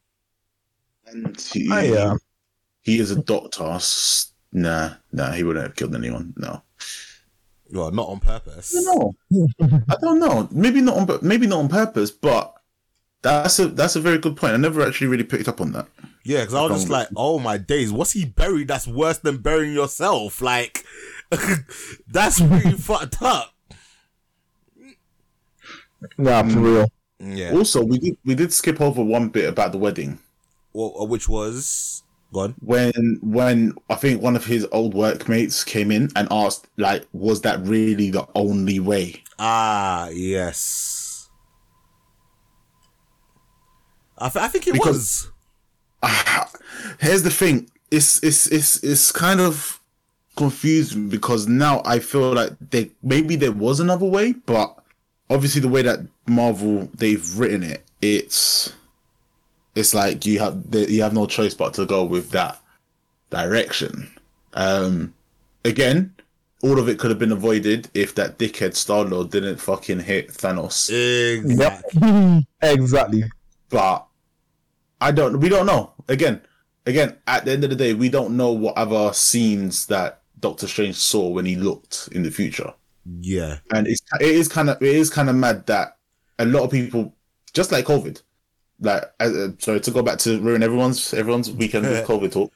And 1.06 1.40
he, 1.40 1.68
Oh, 1.72 1.80
yeah. 1.80 2.14
he 2.82 2.98
is 3.00 3.10
a 3.10 3.22
doctor. 3.22 3.64
S- 3.72 4.28
Nah, 4.54 4.96
nah, 5.12 5.32
he 5.32 5.42
wouldn't 5.44 5.64
have 5.66 5.74
killed 5.76 5.94
anyone. 5.94 6.34
No, 6.36 6.62
Well, 7.72 7.90
not 7.90 8.08
on 8.08 8.20
purpose. 8.20 8.74
no, 8.84 9.14
I 9.32 9.96
don't 10.00 10.20
know. 10.20 10.46
Maybe 10.52 10.82
not 10.82 10.96
on, 11.10 11.18
maybe 11.22 11.46
not 11.46 11.60
on 11.60 11.68
purpose, 11.68 12.10
but 12.10 12.54
that's 13.22 13.58
a 13.58 13.68
that's 13.68 13.96
a 13.96 14.00
very 14.00 14.18
good 14.18 14.36
point. 14.36 14.52
I 14.52 14.56
never 14.58 14.86
actually 14.86 15.06
really 15.06 15.24
picked 15.24 15.48
up 15.48 15.60
on 15.60 15.72
that. 15.72 15.88
Yeah, 16.24 16.40
because 16.40 16.54
I 16.54 16.62
was 16.62 16.72
just 16.72 16.90
like, 16.90 17.08
oh 17.16 17.38
my 17.38 17.56
days, 17.56 17.90
what's 17.90 18.12
he 18.12 18.26
buried 18.26 18.68
that's 18.68 18.86
worse 18.86 19.18
than 19.18 19.38
burying 19.38 19.72
yourself? 19.72 20.42
Like, 20.42 20.84
that's 22.08 22.40
really 22.40 22.72
fucked 22.78 23.22
up. 23.22 23.54
yeah, 26.18 26.42
for 26.48 26.58
real. 26.58 26.86
Yeah. 27.18 27.52
Also, 27.52 27.82
we 27.84 27.98
did 27.98 28.16
we 28.24 28.34
did 28.34 28.52
skip 28.52 28.80
over 28.80 29.02
one 29.02 29.28
bit 29.30 29.48
about 29.48 29.72
the 29.72 29.78
wedding 29.78 30.18
Well, 30.72 30.94
uh, 31.00 31.04
which 31.04 31.28
was 31.28 32.01
gone. 32.32 32.54
when 32.60 33.18
when 33.22 33.74
I 33.90 33.94
think 33.94 34.22
one 34.22 34.36
of 34.36 34.46
his 34.46 34.66
old 34.72 34.94
workmates 34.94 35.64
came 35.64 35.90
in 35.90 36.10
and 36.16 36.28
asked 36.30 36.66
like, 36.76 37.06
was 37.12 37.42
that 37.42 37.60
really 37.66 38.10
the 38.10 38.26
only 38.34 38.80
way? 38.80 39.22
Ah, 39.38 40.08
yes. 40.08 41.28
I, 44.18 44.28
th- 44.28 44.44
I 44.44 44.48
think 44.48 44.66
it 44.68 44.72
Because- 44.74 45.28
was. 46.02 46.10
here's 47.00 47.22
the 47.22 47.30
thing. 47.30 47.68
It's 47.90 48.22
it's 48.22 48.46
it's 48.48 48.82
it's 48.82 49.12
kind 49.12 49.40
of 49.40 49.80
confusing 50.36 51.08
because 51.08 51.46
now 51.46 51.82
I 51.84 51.98
feel 51.98 52.32
like 52.32 52.52
they 52.70 52.90
maybe 53.02 53.36
there 53.36 53.52
was 53.52 53.80
another 53.80 54.06
way, 54.06 54.32
but 54.32 54.74
obviously 55.28 55.60
the 55.60 55.68
way 55.68 55.82
that 55.82 56.00
Marvel 56.26 56.88
they've 56.94 57.38
written 57.38 57.62
it, 57.62 57.84
it's 58.00 58.72
it's 59.74 59.94
like 59.94 60.26
you 60.26 60.38
have 60.38 60.62
you 60.72 61.02
have 61.02 61.14
no 61.14 61.26
choice 61.26 61.54
but 61.54 61.74
to 61.74 61.86
go 61.86 62.04
with 62.04 62.30
that 62.30 62.60
direction. 63.30 64.10
Um, 64.54 65.14
again, 65.64 66.14
all 66.62 66.78
of 66.78 66.88
it 66.88 66.98
could 66.98 67.10
have 67.10 67.18
been 67.18 67.32
avoided 67.32 67.90
if 67.94 68.14
that 68.14 68.38
dickhead 68.38 68.74
Star 68.76 69.04
Lord 69.04 69.30
didn't 69.30 69.56
fucking 69.56 70.00
hit 70.00 70.28
Thanos. 70.28 70.90
Exactly. 70.90 72.00
Yep. 72.00 72.44
exactly. 72.62 73.24
But 73.68 74.06
I 75.00 75.10
don't. 75.10 75.40
We 75.40 75.48
don't 75.48 75.66
know. 75.66 75.92
Again, 76.08 76.40
again. 76.86 77.16
At 77.26 77.44
the 77.44 77.52
end 77.52 77.64
of 77.64 77.70
the 77.70 77.76
day, 77.76 77.94
we 77.94 78.08
don't 78.08 78.36
know 78.36 78.52
what 78.52 78.76
other 78.76 79.12
scenes 79.12 79.86
that 79.86 80.20
Doctor 80.38 80.68
Strange 80.68 80.96
saw 80.96 81.28
when 81.28 81.46
he 81.46 81.56
looked 81.56 82.08
in 82.12 82.22
the 82.22 82.30
future. 82.30 82.72
Yeah. 83.20 83.58
And 83.72 83.86
it's 83.86 84.02
it 84.20 84.28
is 84.28 84.48
kind 84.48 84.70
of 84.70 84.80
it 84.82 84.94
is 84.94 85.10
kind 85.10 85.30
of 85.30 85.36
mad 85.36 85.66
that 85.66 85.96
a 86.38 86.44
lot 86.44 86.64
of 86.64 86.70
people, 86.70 87.14
just 87.52 87.72
like 87.72 87.86
COVID, 87.86 88.20
like 88.82 89.04
uh, 89.20 89.48
sorry 89.58 89.80
to 89.80 89.90
go 89.90 90.02
back 90.02 90.18
to 90.18 90.40
ruin 90.40 90.62
everyone's 90.62 91.14
everyone's 91.14 91.50
weekend 91.50 91.86
with 91.86 92.06
COVID 92.06 92.32
talk, 92.32 92.52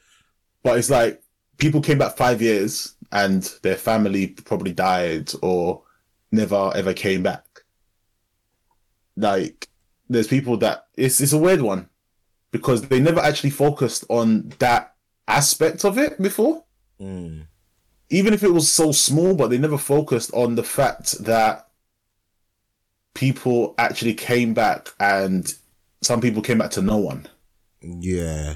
but 0.61 0.77
it's 0.77 0.89
like 0.89 1.21
people 1.57 1.81
came 1.81 1.97
back 1.97 2.15
five 2.15 2.41
years 2.41 2.95
and 3.11 3.43
their 3.63 3.77
family 3.77 4.27
probably 4.27 4.73
died 4.73 5.31
or 5.41 5.81
never 6.31 6.71
ever 6.75 6.93
came 6.93 7.23
back. 7.23 7.45
Like 9.15 9.69
there's 10.09 10.27
people 10.27 10.57
that 10.57 10.87
it's 10.95 11.19
it's 11.21 11.33
a 11.33 11.37
weird 11.37 11.61
one 11.61 11.89
because 12.51 12.83
they 12.83 12.99
never 12.99 13.19
actually 13.19 13.49
focused 13.49 14.03
on 14.09 14.49
that 14.59 14.95
aspect 15.27 15.85
of 15.85 15.97
it 15.97 16.21
before. 16.21 16.63
Mm. 17.01 17.47
Even 18.09 18.33
if 18.33 18.43
it 18.43 18.53
was 18.53 18.71
so 18.71 18.91
small, 18.91 19.35
but 19.35 19.49
they 19.49 19.57
never 19.57 19.77
focused 19.77 20.31
on 20.33 20.55
the 20.55 20.63
fact 20.63 21.23
that 21.25 21.67
people 23.13 23.73
actually 23.77 24.13
came 24.13 24.53
back 24.53 24.89
and 24.99 25.55
some 26.01 26.21
people 26.21 26.41
came 26.41 26.57
back 26.57 26.71
to 26.71 26.81
no 26.81 26.97
one. 26.97 27.27
Yeah. 27.81 28.55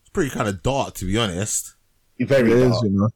It's 0.00 0.10
pretty 0.12 0.30
kind 0.30 0.48
of 0.48 0.62
dark, 0.62 0.94
to 0.94 1.04
be 1.04 1.18
honest. 1.18 1.74
Very 2.20 2.52
It 2.52 2.58
is, 2.58 2.70
dark. 2.70 2.84
you 2.84 2.90
know. 2.90 3.08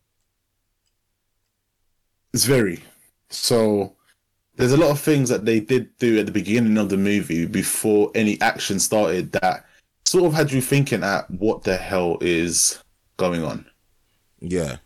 It's 2.32 2.44
very. 2.44 2.82
So 3.30 3.94
there's 4.56 4.72
a 4.72 4.76
lot 4.76 4.90
of 4.90 5.00
things 5.00 5.28
that 5.28 5.44
they 5.44 5.60
did 5.60 5.96
do 5.98 6.18
at 6.18 6.26
the 6.26 6.32
beginning 6.32 6.78
of 6.78 6.88
the 6.88 6.96
movie 6.96 7.46
before 7.46 8.10
any 8.14 8.40
action 8.40 8.78
started 8.80 9.32
that 9.32 9.64
sort 10.04 10.24
of 10.24 10.34
had 10.34 10.50
you 10.52 10.60
thinking 10.60 11.02
at 11.04 11.30
what 11.30 11.62
the 11.64 11.76
hell 11.76 12.18
is 12.20 12.82
going 13.16 13.44
on. 13.44 13.66
Yeah. 14.40 14.76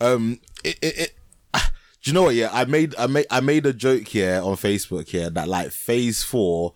Um. 0.00 0.40
It. 0.62 0.78
It. 0.82 0.98
it 0.98 1.14
do 2.04 2.10
you 2.10 2.14
know 2.14 2.24
what? 2.24 2.34
Yeah, 2.34 2.50
I 2.52 2.66
made. 2.66 2.94
I 2.98 3.06
made. 3.06 3.26
I 3.30 3.40
made 3.40 3.64
a 3.64 3.72
joke 3.72 4.08
here 4.08 4.38
on 4.44 4.56
Facebook 4.56 5.08
here 5.08 5.30
that 5.30 5.48
like 5.48 5.70
Phase 5.70 6.22
Four 6.22 6.74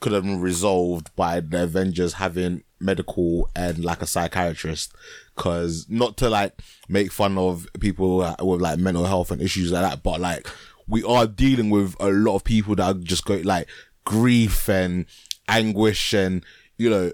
could 0.00 0.12
have 0.12 0.22
been 0.22 0.40
resolved 0.40 1.14
by 1.14 1.40
the 1.40 1.64
Avengers 1.64 2.14
having 2.14 2.64
medical 2.80 3.50
and 3.54 3.84
like 3.84 4.00
a 4.00 4.06
psychiatrist. 4.06 4.94
Cause 5.36 5.84
not 5.90 6.16
to 6.16 6.30
like 6.30 6.54
make 6.88 7.12
fun 7.12 7.36
of 7.36 7.68
people 7.78 8.18
with 8.42 8.62
like 8.62 8.78
mental 8.78 9.04
health 9.04 9.30
and 9.30 9.42
issues 9.42 9.70
like 9.70 9.82
that, 9.82 10.02
but 10.02 10.18
like 10.18 10.48
we 10.88 11.04
are 11.04 11.26
dealing 11.26 11.68
with 11.68 11.94
a 12.00 12.08
lot 12.08 12.36
of 12.36 12.44
people 12.44 12.74
that 12.76 12.84
are 12.84 12.98
just 12.98 13.26
go 13.26 13.34
like 13.44 13.68
grief 14.06 14.66
and 14.70 15.04
anguish 15.46 16.14
and 16.14 16.42
you 16.78 16.88
know 16.88 17.12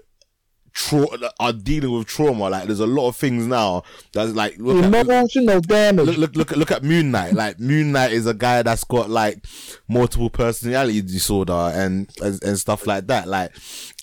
tra- 0.77 1.31
are 1.39 1.53
dealing 1.53 1.91
with 1.91 2.05
trauma. 2.07 2.49
Like 2.49 2.65
there's 2.67 2.79
a 2.79 2.85
lot 2.87 3.07
of 3.09 3.15
things 3.15 3.47
now 3.47 3.83
that's 4.13 4.33
like 4.33 4.57
look 4.59 4.83
at, 4.83 4.93
Emotional 5.05 5.59
damage. 5.61 6.05
look, 6.05 6.17
look, 6.17 6.35
look, 6.35 6.51
look 6.51 6.71
at 6.71 6.83
Moon 6.83 7.09
Knight. 7.11 7.33
Like 7.33 7.59
Moon 7.59 7.91
Knight 7.91 8.11
is 8.11 8.27
a 8.27 8.33
guy 8.33 8.61
that's 8.61 8.83
got 8.83 9.09
like 9.09 9.43
multiple 9.87 10.29
personality 10.29 11.01
disorder 11.01 11.71
and 11.73 12.09
and, 12.21 12.41
and 12.43 12.59
stuff 12.59 12.85
like 12.85 13.07
that. 13.07 13.27
Like 13.27 13.51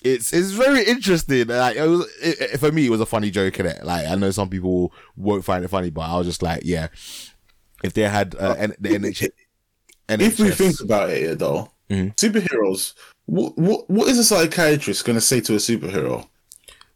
it's 0.03 0.33
it's 0.33 0.51
very 0.51 0.83
interesting. 0.83 1.47
Like 1.47 1.77
it 1.77 1.87
was 1.87 2.01
it, 2.21 2.41
it- 2.53 2.59
for 2.59 2.71
me, 2.71 2.85
it 2.85 2.89
was 2.89 3.01
a 3.01 3.05
funny 3.05 3.31
joke 3.31 3.59
in 3.59 3.65
it. 3.65 3.83
Like 3.83 4.05
I 4.07 4.15
know 4.15 4.31
some 4.31 4.49
people 4.49 4.91
won't 5.15 5.45
find 5.45 5.63
it 5.63 5.69
funny, 5.69 5.89
but 5.89 6.01
I 6.01 6.17
was 6.17 6.27
just 6.27 6.43
like, 6.43 6.61
yeah, 6.65 6.87
if 7.83 7.93
they 7.93 8.01
had 8.03 8.35
uh, 8.39 8.55
N- 8.57 8.75
the 8.79 8.89
NH- 8.89 9.29
If 10.09 10.39
we 10.39 10.51
think 10.51 10.79
about 10.81 11.09
it, 11.09 11.23
yeah, 11.23 11.33
though, 11.35 11.71
Mhm. 11.89 12.15
superheroes. 12.17 12.93
What, 13.27 13.57
what 13.57 13.89
what 13.89 14.07
is 14.07 14.19
a 14.19 14.23
psychiatrist 14.23 15.03
going 15.05 15.15
to 15.17 15.21
say 15.21 15.41
to 15.41 15.53
a 15.53 15.57
superhero? 15.57 16.27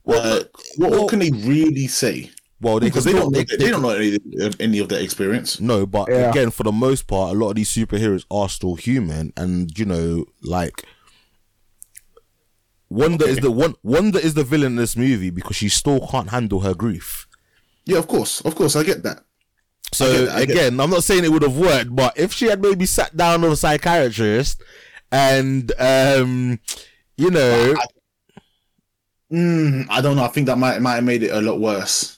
Well, 0.10 0.40
Uh, 0.40 0.44
what, 0.78 0.92
what 0.92 1.10
can 1.10 1.20
they 1.20 1.32
really 1.32 1.88
say? 1.88 2.32
well, 2.62 2.80
they, 2.80 2.88
Because 2.88 3.06
they 3.06 3.14
don't 3.14 3.34
still- 3.34 3.58
know, 3.58 3.58
they, 3.58 3.70
don't 3.72 3.82
know 3.82 3.90
any, 3.92 4.16
of- 4.46 4.60
any 4.60 4.80
of 4.80 4.90
their 4.90 5.02
experience. 5.02 5.60
No, 5.62 5.86
but 5.86 6.10
Yeah. 6.10 6.30
again, 6.30 6.52
for 6.52 6.64
the 6.64 6.72
most 6.74 7.08
part, 7.08 7.34
a 7.34 7.38
lot 7.40 7.50
of 7.52 7.56
these 7.56 7.70
superheroes 7.72 8.26
are 8.30 8.50
still 8.50 8.76
human, 8.76 9.32
and 9.38 9.78
you 9.80 9.86
know, 9.86 10.26
like 10.42 10.84
Wanda 12.90 13.26
is 13.26 13.38
the 13.38 13.52
one. 13.52 13.76
Wanda 13.84 14.20
is 14.20 14.34
the 14.34 14.44
villain 14.44 14.74
in 14.74 14.76
this 14.78 14.96
movie 14.98 15.30
because 15.30 15.56
she 15.56 15.70
still 15.70 16.06
can't 16.08 16.30
handle 16.30 16.62
her 16.62 16.74
grief. 16.74 17.28
Yeah, 17.86 18.00
of 18.00 18.08
course, 18.08 18.42
of 18.42 18.56
course, 18.56 18.76
I 18.76 18.84
get 18.84 19.04
that. 19.04 19.24
So 19.94 20.06
I 20.06 20.12
get 20.12 20.26
that, 20.26 20.36
I 20.36 20.46
get 20.46 20.50
again, 20.56 20.80
I'm 20.80 20.90
not 20.90 21.04
saying 21.04 21.24
it 21.24 21.32
would 21.32 21.44
have 21.44 21.58
worked, 21.58 21.96
but 21.96 22.18
if 22.18 22.34
she 22.34 22.46
had 22.48 22.62
maybe 22.62 22.86
sat 22.86 23.16
down 23.16 23.42
with 23.42 23.52
a 23.54 23.56
psychiatrist 23.56 24.62
and 25.12 25.72
um, 25.80 26.60
you 27.18 27.30
know, 27.30 27.76
Mm, 29.32 29.86
I 29.90 30.02
don't 30.02 30.16
know. 30.16 30.24
I 30.24 30.28
think 30.30 30.48
that 30.48 30.58
might 30.58 30.82
might 30.82 30.96
have 30.96 31.04
made 31.04 31.24
it 31.24 31.32
a 31.32 31.42
lot 31.42 31.60
worse. 31.60 32.18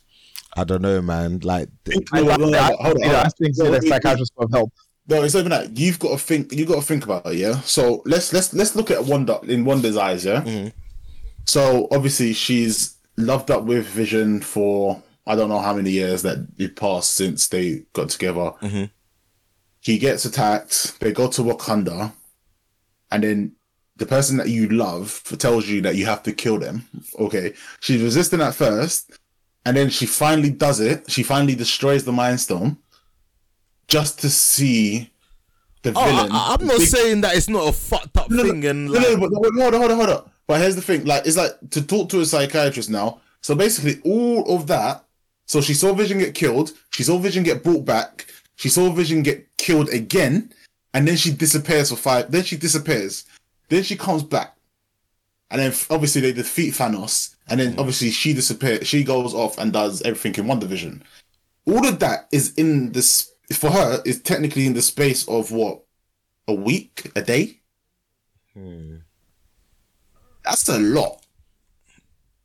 I 0.55 0.64
don't 0.64 0.82
know, 0.82 1.01
man. 1.01 1.39
Like, 1.39 1.70
No, 2.14 2.24
no, 2.24 2.36
no, 2.36 2.49
no, 2.49 2.57
I, 2.59 2.64
hold 2.66 2.80
on, 2.80 2.86
hold 2.86 2.99
yeah. 3.01 3.22
I 3.26 3.30
think 3.30 3.57
No, 3.57 3.66
the 3.66 3.72
wait, 3.72 3.82
wait. 3.84 3.89
psychiatrist 3.89 4.34
would 4.38 4.45
have 4.45 4.51
helped. 4.59 4.78
No, 5.07 5.24
it's 5.24 5.34
not 5.34 5.39
even 5.41 5.49
that. 5.51 5.78
You've 5.78 5.99
got 5.99 6.12
to 6.12 6.18
think. 6.18 6.51
You 6.53 6.66
got 6.66 6.76
to 6.76 6.82
think 6.82 7.03
about 7.05 7.26
it. 7.26 7.36
Yeah. 7.36 7.59
So 7.62 8.01
let's 8.05 8.32
let's 8.34 8.53
let's 8.53 8.76
look 8.76 8.91
at 8.91 9.03
Wanda 9.05 9.39
in 9.43 9.66
Wanda's 9.66 9.97
eyes. 9.97 10.24
Yeah. 10.26 10.41
Mhm. 10.41 10.74
So 11.45 11.88
obviously 11.91 12.34
she's 12.34 12.95
loved 13.18 13.49
up 13.51 13.64
with 13.64 13.86
Vision 13.88 14.41
for 14.41 15.01
I 15.28 15.36
don't 15.36 15.49
know 15.49 15.59
how 15.59 15.74
many 15.74 15.91
years 15.91 16.22
that 16.24 16.38
it 16.57 16.76
passed 16.76 17.14
since 17.14 17.47
they 17.47 17.84
got 17.93 18.09
together. 18.09 18.51
Mhm. 18.62 18.89
He 19.80 19.97
gets 19.97 20.24
attacked. 20.26 20.99
They 20.99 21.12
go 21.12 21.28
to 21.30 21.41
Wakanda, 21.41 22.14
and 23.12 23.24
then 23.24 23.51
the 24.02 24.08
person 24.08 24.36
that 24.38 24.49
you 24.49 24.68
love 24.68 25.22
tells 25.38 25.68
you 25.68 25.80
that 25.82 25.95
you 25.95 26.08
have 26.08 26.24
to 26.24 26.34
kill 26.34 26.58
them. 26.58 26.84
Okay. 27.20 27.54
She's 27.82 28.02
resisting 28.02 28.41
at 28.41 28.56
first, 28.56 29.12
and 29.64 29.78
then 29.78 29.91
she 29.91 30.08
finally 30.08 30.49
does 30.49 30.80
it. 30.80 31.10
She 31.10 31.22
finally 31.22 31.54
destroys 31.54 32.04
the 32.04 32.12
Mind 32.12 32.39
Stone, 32.39 32.78
just 33.88 34.20
to 34.22 34.30
see 34.32 35.12
the 35.84 35.93
oh, 35.95 36.04
villain. 36.04 36.32
I, 36.32 36.56
am 36.60 36.66
not 36.66 36.80
Big- 36.80 36.88
saying 36.88 37.22
that 37.22 37.36
it's 37.36 37.47
not 37.47 37.70
a 37.70 37.72
fucked 37.72 38.18
up 38.18 38.32
no, 38.32 38.38
no, 38.41 38.49
thing, 38.49 38.66
and 38.66 38.88
no, 38.88 38.93
like, 38.93 39.04
no, 39.04 39.18
but 39.18 39.30
hold 39.34 39.76
on, 39.76 39.82
hold 39.82 39.91
on, 39.91 39.97
hold 39.97 40.10
on. 40.10 40.32
But 40.47 40.62
here's 40.62 40.76
the 40.76 40.82
thing: 40.82 41.06
like, 41.06 41.28
it's 41.28 41.38
like 41.38 41.52
to 41.70 41.86
talk 41.86 42.10
to 42.10 42.22
a 42.22 42.26
psychiatrist 42.26 42.89
now. 42.89 43.22
So 43.41 43.54
basically, 43.54 44.02
all 44.04 44.56
of 44.56 44.66
that. 44.66 45.06
So 45.45 45.62
she 45.62 45.76
saw 45.76 45.93
Vision 45.93 46.18
get 46.18 46.34
killed. 46.34 46.72
She 46.89 47.04
saw 47.04 47.20
Vision 47.20 47.43
get 47.43 47.64
brought 47.64 47.86
back. 47.86 48.26
She 48.56 48.70
saw 48.70 48.89
Vision 48.91 49.22
get 49.22 49.45
killed 49.58 49.89
again, 49.89 50.52
and 50.95 51.08
then 51.08 51.18
she 51.18 51.32
disappears 51.32 51.91
for 51.91 51.97
five. 51.97 52.32
Then 52.32 52.43
she 52.43 52.58
disappears. 52.58 53.26
Then 53.72 53.84
she 53.84 53.95
comes 53.95 54.22
back, 54.22 54.57
and 55.49 55.61
then 55.61 55.74
obviously 55.89 56.19
they 56.19 56.34
defeat 56.34 56.74
Thanos, 56.74 57.36
and 57.47 57.57
then 57.57 57.74
mm. 57.74 57.80
obviously 57.80 58.11
she 58.11 58.34
disappears. 58.34 58.86
She 58.86 59.05
goes 59.05 59.34
off 59.34 59.57
and 59.57 59.72
does 59.72 60.01
everything 60.01 60.36
in 60.36 60.51
WandaVision. 60.51 61.01
All 61.65 61.88
of 61.88 61.99
that 61.99 62.28
is 62.34 62.53
in 62.55 62.91
this 62.91 63.32
for 63.53 63.69
her 63.69 64.01
is 64.05 64.22
technically 64.22 64.65
in 64.65 64.74
the 64.74 64.82
space 64.82 65.26
of 65.30 65.53
what 65.53 65.84
a 66.49 66.53
week, 66.53 67.13
a 67.15 67.22
day. 67.22 67.61
Hmm. 68.53 68.97
That's 70.43 70.67
a 70.67 70.78
lot. 70.78 71.26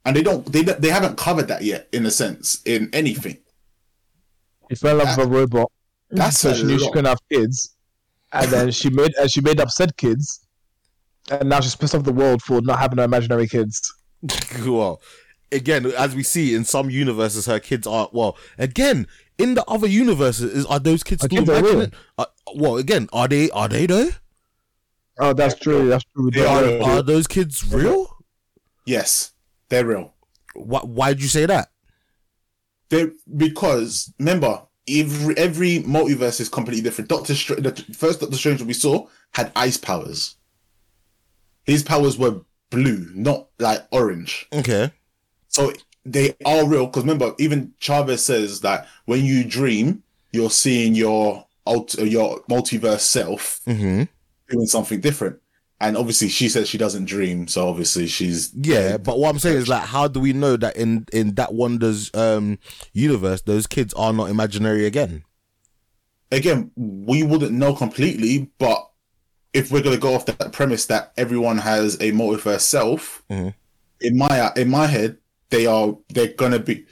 And 0.05 0.15
they 0.15 0.23
don't 0.23 0.47
they 0.47 0.63
they 0.63 0.91
haven't 0.91 1.19
covered 1.19 1.49
that 1.49 1.63
yet 1.63 1.89
in 1.91 2.07
a 2.07 2.11
sense 2.13 2.63
in 2.65 2.89
anything. 2.93 3.39
She 4.69 4.77
fell 4.77 5.01
in 5.01 5.05
love 5.05 5.17
with 5.17 5.27
a 5.27 5.29
robot. 5.29 5.73
That's 6.09 6.39
so 6.39 6.51
a 6.51 6.55
she 6.55 6.63
knew 6.63 6.79
she 6.79 6.85
lot. 6.85 6.93
couldn't 6.93 7.09
have 7.09 7.29
kids, 7.33 7.77
and 8.33 8.49
then 8.49 8.71
she 8.71 8.91
made 8.91 9.13
and 9.17 9.29
she 9.29 9.41
made 9.41 9.59
upset 9.59 9.97
kids, 9.97 10.46
and 11.31 11.49
now 11.49 11.61
she's 11.61 11.77
pissed 11.77 11.95
off 11.95 12.05
the 12.05 12.13
world 12.13 12.43
for 12.43 12.61
not 12.63 12.79
having 12.79 12.99
her 12.99 13.05
imaginary 13.05 13.49
kids. 13.49 13.95
well, 14.67 15.01
again, 15.53 15.87
as 15.87 16.15
we 16.15 16.23
see 16.23 16.55
in 16.55 16.65
some 16.65 16.91
universes, 16.91 17.47
her 17.47 17.61
kids 17.61 17.87
are 17.87 18.09
well. 18.13 18.37
Again, 18.59 19.07
in 19.39 19.55
the 19.55 19.65
other 19.67 19.87
universes, 19.87 20.53
is 20.53 20.67
are 20.67 20.79
those 20.79 21.03
kids 21.03 21.25
still 21.25 21.51
are? 21.51 21.91
Uh, 22.19 22.25
well, 22.55 22.77
again, 22.77 23.09
are 23.13 23.29
they? 23.29 23.51
Are 23.51 23.69
they 23.69 23.87
though? 23.87 24.11
Oh, 25.19 25.33
that's 25.33 25.59
true. 25.59 25.89
That's 25.89 26.05
true. 26.05 26.31
They 26.31 26.45
are 26.45 26.63
real. 26.63 26.85
Are 26.85 27.03
those 27.03 27.27
kids 27.27 27.65
real? 27.73 28.17
Yes, 28.85 29.33
they're 29.69 29.87
real. 29.87 30.15
Why? 30.55 30.81
Why'd 30.81 31.21
you 31.21 31.29
say 31.29 31.47
that? 31.47 31.71
They 32.89 33.11
because 33.37 34.13
remember 34.19 34.63
every 34.89 35.37
every 35.37 35.81
multiverse 35.81 36.41
is 36.41 36.49
completely 36.49 36.83
different. 36.83 37.11
Doctor 37.11 37.35
Str- 37.35 37.55
the 37.55 37.73
first 37.95 38.21
Doctor 38.21 38.37
Strange 38.37 38.61
that 38.61 38.67
we 38.67 38.75
saw 38.75 39.07
had 39.33 39.53
ice 39.57 39.77
powers. 39.77 40.37
His 41.67 41.83
powers 41.83 42.17
were 42.17 42.41
blue, 42.71 43.09
not 43.15 43.49
like 43.59 43.87
orange. 43.91 44.47
Okay. 44.53 44.91
So 45.49 45.73
they 46.05 46.35
are 46.45 46.67
real 46.67 46.87
because 46.87 47.03
remember, 47.03 47.35
even 47.39 47.75
Chavez 47.81 48.25
says 48.25 48.61
that 48.61 48.87
when 49.07 49.25
you 49.25 49.45
dream, 49.45 50.03
you're 50.33 50.51
seeing 50.51 50.95
your 50.95 51.47
alt- 51.67 51.99
your 51.99 52.41
multiverse 52.45 53.01
self 53.01 53.61
Mm-hmm. 53.67 54.05
doing 54.51 54.67
something 54.67 55.01
different. 55.01 55.41
And 55.79 55.97
obviously, 55.97 56.29
she 56.29 56.49
says 56.49 56.69
she 56.71 56.79
doesn't 56.79 57.05
dream, 57.05 57.49
so 57.49 57.69
obviously 57.69 58.07
she's 58.07 58.51
Yeah, 58.55 58.97
but 58.97 59.19
what 59.19 59.29
I'm 59.29 59.39
saying 59.39 59.59
is 59.59 59.69
like, 59.69 59.83
how 59.83 60.09
do 60.09 60.21
we 60.21 60.33
know 60.33 60.57
that 60.57 60.75
in 60.77 61.05
in 61.13 61.35
that 61.35 61.53
Wanda's 61.53 62.11
um 62.15 62.59
universe, 62.95 63.43
those 63.43 63.67
kids 63.67 63.93
are 63.95 64.13
not 64.13 64.31
imaginary 64.31 64.87
again? 64.87 65.25
again, 66.33 66.71
we 66.77 67.23
wouldn't 67.23 67.53
know 67.53 67.75
completely, 67.75 68.51
but 68.59 68.91
if 69.53 69.71
we're 69.71 69.83
gonna 69.83 69.97
go 69.97 70.15
off 70.15 70.27
that 70.27 70.53
premise 70.53 70.87
that 70.87 71.13
everyone 71.17 71.59
has 71.59 71.95
a 71.97 72.13
multiverse 72.13 72.61
self, 72.61 73.23
Mhm. 73.31 73.55
in 74.01 74.17
my 74.19 74.53
in 74.57 74.69
my 74.69 74.87
head, 74.87 75.17
they 75.51 75.67
are 75.67 75.97
they're 76.11 76.33
gonna 76.35 76.59
be 76.59 76.85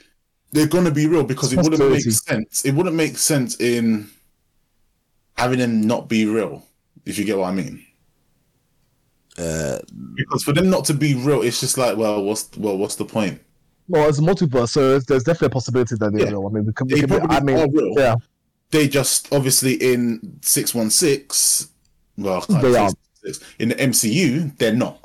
they're 0.51 0.67
gonna 0.67 0.91
be 0.91 1.05
real 1.07 1.23
because 1.23 1.51
it 1.53 1.57
wouldn't 1.61 1.91
make 1.91 2.01
sense. 2.01 2.63
It 2.65 2.73
wouldn't 2.73 2.95
make 2.95 3.17
sense 3.17 3.59
in 3.59 4.09
having 5.37 5.59
them 5.59 5.81
not 5.81 6.07
be 6.07 6.25
real, 6.25 6.65
if 7.05 7.17
you 7.17 7.25
get 7.25 7.37
what 7.37 7.49
I 7.49 7.51
mean. 7.53 7.85
Uh, 9.37 9.79
Because 10.15 10.43
for 10.43 10.53
them 10.53 10.69
not 10.69 10.85
to 10.85 10.93
be 10.93 11.13
real, 11.13 11.41
it's 11.41 11.59
just 11.59 11.77
like, 11.77 11.97
well, 11.97 12.23
what's 12.23 12.49
well, 12.57 12.77
what's 12.77 12.95
the 12.95 13.03
point? 13.05 13.41
Well, 13.89 14.07
it's 14.09 14.17
a 14.17 14.21
multiverse, 14.21 14.69
so 14.69 14.97
there's- 14.97 15.23
definitely 15.23 15.47
a 15.47 15.49
possibility 15.49 15.95
that 15.99 16.11
they're 16.13 16.25
Yeah. 16.25 16.29
real. 16.31 16.47
I 16.47 16.53
mean, 16.53 16.65
we 16.65 16.73
could, 16.73 16.87
we 16.87 16.95
They 16.95 17.01
could 17.01 17.09
be, 17.09 17.35
I 17.35 17.39
mean, 17.41 17.93
yeah, 17.97 18.15
They 18.71 18.87
just 18.87 19.31
obviously 19.31 19.73
in 19.73 20.39
six 20.41 20.73
one 20.73 20.89
six, 20.89 21.67
well, 22.17 22.41
They 22.41 22.75
are. 22.75 22.91
in 23.59 23.69
the 23.69 23.75
MCU, 23.75 24.55
they're 24.57 24.73
not. 24.75 24.99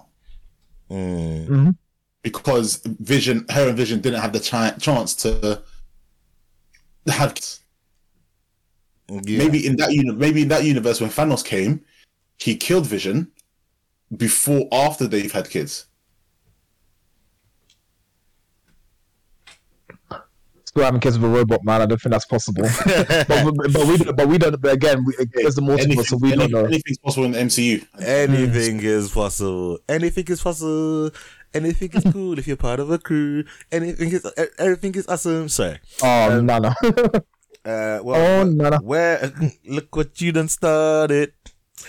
mm, 0.90 1.74
because 2.22 2.80
Vision, 2.84 3.46
her 3.50 3.68
and 3.68 3.76
Vision 3.76 4.00
didn't 4.00 4.20
have 4.20 4.32
the 4.32 4.40
chi- 4.40 4.72
chance 4.78 5.14
to 5.16 5.62
have. 7.08 7.34
yeah. 9.24 9.38
Maybe 9.38 9.66
in 9.66 9.76
that 9.76 9.92
uni- 9.92 10.14
maybe 10.14 10.42
in 10.42 10.48
that 10.48 10.64
universe 10.64 11.00
when 11.00 11.10
Thanos 11.10 11.44
came, 11.44 11.80
he 12.38 12.56
killed 12.56 12.86
Vision 12.86 13.30
before 14.16 14.68
after 14.72 15.06
they've 15.06 15.32
had 15.32 15.48
kids. 15.50 15.86
Still 20.70 20.84
having 20.84 21.00
kids 21.00 21.18
with 21.18 21.30
a 21.30 21.34
robot 21.34 21.62
man. 21.64 21.82
I 21.82 21.86
don't 21.86 22.00
think 22.00 22.12
that's 22.12 22.24
possible. 22.24 22.62
but, 22.86 23.26
but, 23.28 23.54
but 23.72 23.86
we 23.86 23.96
don't- 23.98 24.16
but 24.16 24.28
we 24.28 24.38
don't. 24.38 24.60
But 24.60 24.72
again, 24.72 25.04
we, 25.04 25.14
it's 25.18 25.56
the 25.56 25.62
multiverse, 25.62 26.06
so 26.06 26.16
we 26.16 26.32
any- 26.32 26.38
don't 26.48 26.52
know. 26.52 26.64
anything's 26.64 26.98
possible 26.98 27.24
in 27.26 27.32
the 27.32 27.38
MCU. 27.38 27.86
Anything 28.00 28.80
is 28.80 29.10
possible. 29.10 29.78
Anything 29.88 30.24
is 30.28 30.40
possible. 30.42 31.10
Anything 31.52 31.90
is 31.92 32.12
cool 32.12 32.38
if 32.38 32.46
you're 32.46 32.56
part 32.56 32.78
of 32.80 32.90
a 32.90 32.98
crew. 32.98 33.44
Anything 33.72 34.10
is 34.12 34.24
everything 34.58 34.94
is 34.94 35.06
awesome. 35.08 35.48
Sorry. 35.48 35.78
Oh 36.02 36.40
no 36.40 36.58
no. 36.58 36.72
Uh, 37.62 38.00
well, 38.02 38.40
Oh, 38.40 38.44
no, 38.44 38.68
no. 38.70 38.76
where 38.78 39.32
look 39.66 39.94
what 39.94 40.18
you 40.20 40.32
done 40.32 40.48
started. 40.48 41.32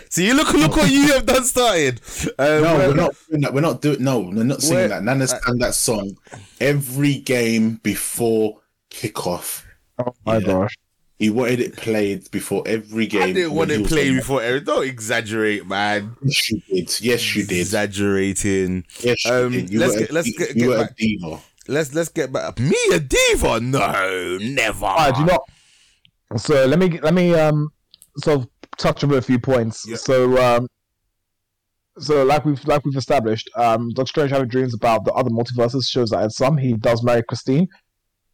See, 0.10 0.34
look 0.34 0.52
look 0.54 0.76
what 0.76 0.90
you 0.90 1.14
have 1.14 1.26
done 1.26 1.44
started. 1.44 2.02
Um, 2.40 2.62
No, 2.64 2.76
where- 2.78 2.88
we're 2.90 2.96
not 2.96 3.16
doing 3.30 3.42
that. 3.42 3.54
We're 3.54 3.62
not 3.62 3.82
doing. 3.82 4.04
No, 4.04 4.20
we're 4.20 4.44
not 4.44 4.62
singing 4.62 4.78
Where- 4.78 4.88
that. 4.88 5.04
Nana 5.04 5.28
sang 5.28 5.60
that 5.60 5.76
song 5.76 6.18
every 6.60 7.16
game 7.20 7.76
before 7.84 8.58
kickoff. 8.92 9.64
Oh 9.98 10.14
my 10.26 10.38
Yeah. 10.38 10.46
gosh. 10.46 10.78
He 11.20 11.30
wanted 11.30 11.60
it 11.60 11.78
played 11.78 12.30
before 12.32 12.64
every 12.66 13.06
game. 13.06 13.22
I 13.22 13.32
didn't 13.34 13.54
want 13.54 13.70
it 13.70 13.74
he 13.74 13.78
to 13.78 13.84
was 13.84 13.92
play 13.92 14.10
on- 14.10 14.16
before. 14.16 14.42
every- 14.42 14.62
Don't 14.62 14.88
exaggerate, 14.88 15.68
man. 15.68 16.16
Yes, 16.24 16.50
you 16.50 16.62
did. 16.68 17.02
Yes, 17.02 17.36
you 17.36 17.46
did. 17.46 17.60
Exaggerating. 17.60 18.86
Yes, 19.02 19.24
you 19.26 19.32
Um, 19.32 19.52
did. 19.52 19.70
You 19.70 19.80
let's 19.80 19.94
were 19.94 20.00
get- 20.00 20.10
a, 20.10 20.14
let's 20.14 20.28
di- 20.32 20.38
get- 20.38 20.50
you 20.50 20.62
get 20.62 20.68
were 20.70 20.78
back- 20.78 20.92
a 20.92 20.96
diva. 20.96 21.40
Let's 21.68 21.94
let's 21.94 22.10
get 22.10 22.32
back. 22.34 22.60
Me 22.60 22.76
a 22.92 23.00
diva? 23.00 23.60
No, 23.60 24.38
never. 24.40 24.86
Alright, 24.86 25.14
do 25.14 25.20
you 25.22 25.26
know? 25.28 25.40
So 26.38 26.66
let 26.66 26.80
me 26.80 27.00
let 27.02 27.14
me 27.14 27.36
um 27.36 27.70
sort 28.24 28.40
of 28.40 28.48
touch 28.78 29.04
on 29.04 29.14
a 29.14 29.22
few 29.22 29.38
points. 29.38 29.86
Yeah. 29.88 29.98
So 29.98 30.38
um 30.44 30.68
so 32.00 32.24
like 32.24 32.46
we've 32.46 32.64
like 32.66 32.84
we've 32.84 32.96
established, 32.98 33.48
um 33.56 33.90
Doctor 33.94 34.10
Strange 34.10 34.32
having 34.32 34.48
dreams 34.48 34.74
about 34.74 35.06
the 35.06 35.12
other 35.14 35.30
multiverses 35.30 35.88
shows 35.88 36.10
that 36.10 36.24
in 36.24 36.30
some 36.32 36.58
he 36.58 36.74
does 36.74 37.04
marry 37.04 37.22
Christine. 37.28 37.68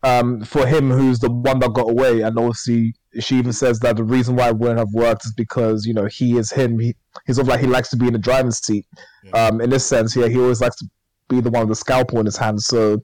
Um 0.08 0.44
for 0.44 0.66
him 0.66 0.90
who's 0.90 1.20
the 1.20 1.32
one 1.32 1.60
that 1.60 1.74
got 1.74 1.90
away 1.90 2.22
and 2.22 2.38
obviously 2.38 2.94
she 3.20 3.38
even 3.38 3.54
says 3.54 3.80
that 3.80 3.98
the 3.98 4.04
reason 4.04 4.36
why 4.36 4.50
it 4.50 4.58
wouldn't 4.58 4.80
have 4.80 4.94
worked 4.94 5.26
is 5.26 5.34
because, 5.34 5.86
you 5.86 5.94
know, 5.94 6.06
he 6.06 6.38
is 6.38 6.52
him. 6.52 6.80
He 6.80 6.96
he's 7.26 7.38
sort 7.38 7.46
of 7.46 7.50
like 7.50 7.60
he 7.60 7.68
likes 7.68 7.90
to 7.90 7.98
be 7.98 8.08
in 8.08 8.14
the 8.14 8.20
driving 8.20 8.52
seat. 8.52 8.86
Um 9.34 9.62
in 9.62 9.70
this 9.70 9.86
sense, 9.86 10.16
yeah, 10.16 10.28
he 10.28 10.38
always 10.38 10.62
likes 10.62 10.78
to 10.78 10.86
be 11.30 11.42
the 11.42 11.50
one 11.50 11.68
with 11.68 11.78
the 11.78 11.82
scalpel 11.82 12.20
in 12.20 12.26
his 12.26 12.38
hand. 12.38 12.62
So 12.62 13.02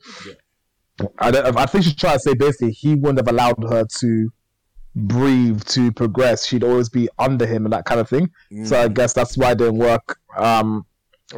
I 1.20 1.30
I 1.30 1.66
think 1.66 1.84
she's 1.84 1.96
trying 1.96 2.16
to 2.16 2.20
say 2.20 2.34
basically 2.36 2.72
he 2.72 2.96
wouldn't 2.96 3.20
have 3.20 3.28
allowed 3.28 3.64
her 3.70 3.86
to 4.00 4.30
breathe 4.96 5.64
to 5.64 5.92
progress. 5.92 6.46
She'd 6.46 6.64
always 6.64 6.90
be 6.90 7.10
under 7.18 7.46
him 7.46 7.66
and 7.66 7.74
that 7.74 7.86
kind 7.86 8.00
of 8.00 8.08
thing. 8.08 8.30
So 8.66 8.80
I 8.80 8.88
guess 8.88 9.14
that's 9.14 9.38
why 9.38 9.52
it 9.52 9.58
didn't 9.58 9.78
work 9.78 10.20
um, 10.38 10.86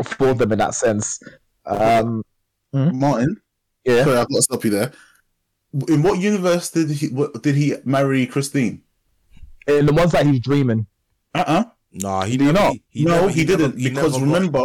for 0.03 0.33
them 0.33 0.51
in 0.51 0.59
that 0.59 0.75
sense. 0.75 1.19
Um, 1.65 2.23
Martin, 2.99 3.37
yeah. 3.85 4.03
sorry, 4.03 4.17
I've 4.17 4.27
got 4.29 4.35
to 4.35 4.41
stop 4.41 4.63
you 4.65 4.71
there. 4.71 4.91
In 5.87 6.03
what 6.03 6.19
universe 6.19 6.71
did 6.71 6.89
he 6.91 7.07
what, 7.09 7.41
did 7.43 7.55
he 7.55 7.75
marry 7.83 8.25
Christine? 8.27 8.81
In 9.67 9.85
the 9.85 9.93
ones 9.93 10.11
that 10.11 10.25
he's 10.25 10.39
dreaming. 10.39 10.85
Uh 11.33 11.43
uh 11.47 11.63
Nah, 11.91 12.23
he 12.25 12.37
did 12.37 12.53
not. 12.53 12.73
He, 12.73 12.83
he 12.89 13.03
no, 13.05 13.11
never- 13.21 13.29
he, 13.29 13.43
never- 13.45 13.57
didn't 13.57 13.79
he 13.79 13.89
because 13.89 14.13
never 14.13 14.25
got- 14.25 14.33
remember 14.33 14.63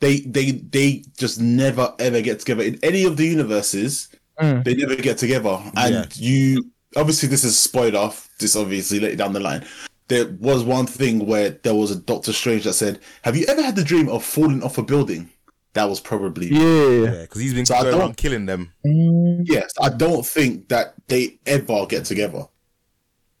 they 0.00 0.20
they 0.20 0.52
they 0.52 1.04
just 1.16 1.40
never 1.40 1.94
ever 1.98 2.20
get 2.20 2.40
together 2.40 2.62
in 2.62 2.78
any 2.82 3.04
of 3.04 3.16
the 3.16 3.26
universes. 3.26 4.08
Mm. 4.40 4.64
They 4.64 4.74
never 4.74 4.96
get 4.96 5.18
together, 5.18 5.60
and 5.76 5.94
Yeah. 5.94 6.04
you 6.14 6.70
obviously 6.96 7.28
this 7.28 7.44
is 7.44 7.56
spoiled 7.58 7.94
off. 7.94 8.28
This 8.38 8.56
obviously 8.56 8.98
later 9.00 9.16
down 9.16 9.32
the 9.32 9.40
line. 9.40 9.64
There 10.08 10.26
was 10.40 10.64
one 10.64 10.86
thing 10.86 11.24
where 11.26 11.50
there 11.50 11.74
was 11.74 11.90
a 11.90 11.96
Doctor 11.96 12.32
Strange 12.32 12.64
that 12.64 12.74
said, 12.74 12.98
"Have 13.22 13.36
you 13.36 13.46
ever 13.46 13.62
had 13.62 13.76
the 13.76 13.84
dream 13.84 14.08
of 14.08 14.24
falling 14.24 14.62
off 14.62 14.76
a 14.78 14.82
building?" 14.82 15.30
That 15.74 15.84
was 15.88 16.00
probably 16.00 16.48
Yeah. 16.48 17.04
Yeah, 17.12 17.20
because 17.22 17.40
he's 17.42 17.54
been 17.54 17.66
So 17.66 17.80
going 17.82 17.94
around 17.98 18.16
killing 18.16 18.46
them. 18.46 18.72
Mm, 18.86 19.42
Yes, 19.44 19.72
I 19.80 19.88
don't 19.90 20.24
think 20.26 20.68
that 20.68 20.94
they 21.08 21.38
ever 21.46 21.86
get 21.86 22.04
together 22.04 22.46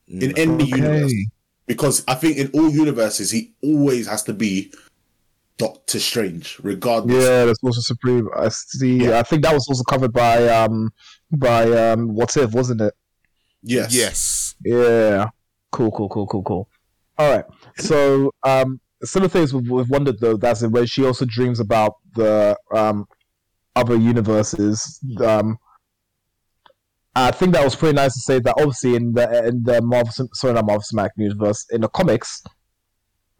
in 0.08 0.36
any 0.36 0.64
Okay. 0.64 0.76
universe 0.76 1.14
because 1.66 2.04
I 2.06 2.14
think 2.14 2.36
in 2.36 2.50
all 2.52 2.70
universes 2.70 3.30
he 3.30 3.54
always 3.62 4.06
has 4.06 4.22
to 4.24 4.34
be 4.34 4.72
Doctor 5.56 6.00
Strange, 6.00 6.58
regardless. 6.64 7.24
Yeah, 7.24 7.44
that's 7.44 7.62
also 7.62 7.80
supreme. 7.80 8.28
I 8.36 8.48
see. 8.48 9.04
Yeah. 9.04 9.20
I 9.20 9.22
think 9.22 9.42
that 9.44 9.54
was 9.54 9.66
also 9.68 9.84
covered 9.84 10.12
by 10.12 10.48
um 10.48 10.90
by 11.30 11.70
um 11.70 12.08
what 12.12 12.36
if 12.36 12.52
wasn't 12.52 12.80
it? 12.80 12.92
Yes. 13.62 13.94
Yes. 13.94 14.54
Yeah. 14.64 15.28
Cool, 15.70 15.92
cool, 15.92 16.08
cool, 16.08 16.26
cool, 16.26 16.42
cool. 16.42 16.68
All 17.16 17.30
right. 17.36 17.44
So, 17.78 18.32
um, 18.42 18.80
some 19.04 19.22
of 19.22 19.32
the 19.32 19.38
things 19.38 19.52
we've, 19.54 19.68
we've 19.70 19.88
wondered 19.90 20.18
though, 20.20 20.36
that's 20.36 20.62
it, 20.62 20.70
when 20.70 20.86
she 20.86 21.04
also 21.04 21.24
dreams 21.24 21.60
about 21.60 21.94
the 22.14 22.56
um 22.74 23.06
other 23.76 23.96
universes. 23.96 25.00
Um, 25.24 25.56
I 27.16 27.30
think 27.30 27.52
that 27.52 27.64
was 27.64 27.76
pretty 27.76 27.94
nice 27.94 28.14
to 28.14 28.20
say 28.20 28.40
that 28.40 28.54
obviously 28.58 28.94
in 28.96 29.12
the 29.12 29.46
in 29.46 29.62
the 29.62 29.80
Marvel, 29.82 30.12
sorry, 30.34 30.54
not 30.54 30.66
Marvel 30.66 30.82
Smack 30.82 31.12
Universe, 31.16 31.64
in 31.70 31.80
the 31.82 31.88
comics, 31.88 32.42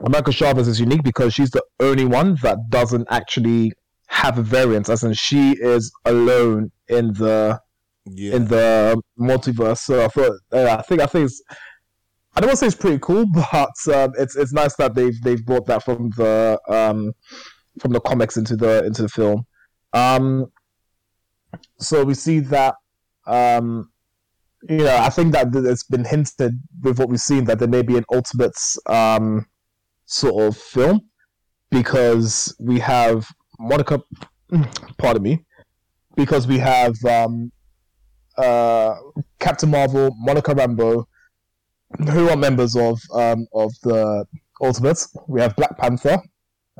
America 0.00 0.32
Chavez 0.32 0.68
is 0.68 0.78
unique 0.80 1.02
because 1.02 1.34
she's 1.34 1.50
the 1.50 1.62
only 1.80 2.04
one 2.04 2.36
that 2.42 2.58
doesn't 2.70 3.06
actually 3.10 3.72
have 4.08 4.38
a 4.38 4.42
variant, 4.42 4.88
as 4.88 5.02
in 5.02 5.12
she 5.14 5.52
is 5.52 5.92
alone 6.04 6.70
in 6.88 7.14
the 7.14 7.58
Yeah. 8.06 8.34
in 8.36 8.44
the 8.48 9.00
multiverse. 9.18 9.78
So 9.78 10.04
I 10.04 10.08
thought, 10.08 10.32
uh, 10.52 10.76
I 10.78 10.82
think, 10.82 11.00
I 11.00 11.06
think 11.06 11.24
it's, 11.26 11.42
I 12.36 12.40
don't 12.40 12.48
want 12.48 12.52
to 12.52 12.56
say 12.56 12.66
it's 12.66 12.76
pretty 12.76 12.98
cool, 13.00 13.26
but 13.32 13.94
um, 13.94 14.12
it's 14.18 14.36
it's 14.36 14.52
nice 14.52 14.74
that 14.76 14.94
they've 14.94 15.20
they've 15.22 15.44
brought 15.44 15.66
that 15.66 15.84
from 15.84 16.10
the 16.16 16.58
um, 16.68 17.12
from 17.80 17.92
the 17.92 18.00
comics 18.00 18.36
into 18.36 18.56
the 18.56 18.84
into 18.84 19.02
the 19.02 19.08
film. 19.08 19.44
Um, 19.92 20.46
so 21.78 22.04
we 22.04 22.14
see 22.14 22.40
that, 22.40 22.74
um, 23.26 23.90
you 24.68 24.78
know, 24.78 24.96
I 24.96 25.08
think 25.08 25.32
that 25.32 25.54
it's 25.54 25.84
been 25.84 26.04
hinted 26.04 26.60
with 26.82 26.98
what 26.98 27.08
we've 27.08 27.20
seen 27.20 27.44
that 27.44 27.58
there 27.58 27.68
may 27.68 27.82
be 27.82 27.96
an 27.96 28.04
Ultimates 28.12 28.78
um, 28.86 29.46
sort 30.06 30.42
of 30.42 30.56
film 30.56 31.08
because 31.70 32.54
we 32.58 32.80
have 32.80 33.26
Monica, 33.58 34.02
pardon 34.98 35.22
me, 35.22 35.44
because 36.16 36.46
we 36.46 36.58
have 36.58 36.94
um, 37.04 37.52
uh, 38.36 38.96
Captain 39.38 39.70
Marvel, 39.70 40.14
Monica 40.18 40.54
Rambeau, 40.54 41.04
who 42.10 42.28
are 42.28 42.36
members 42.36 42.76
of 42.76 43.00
um, 43.12 43.46
of 43.52 43.72
the 43.82 44.26
Ultimates. 44.60 45.16
We 45.26 45.40
have 45.40 45.56
Black 45.56 45.76
Panther. 45.78 46.22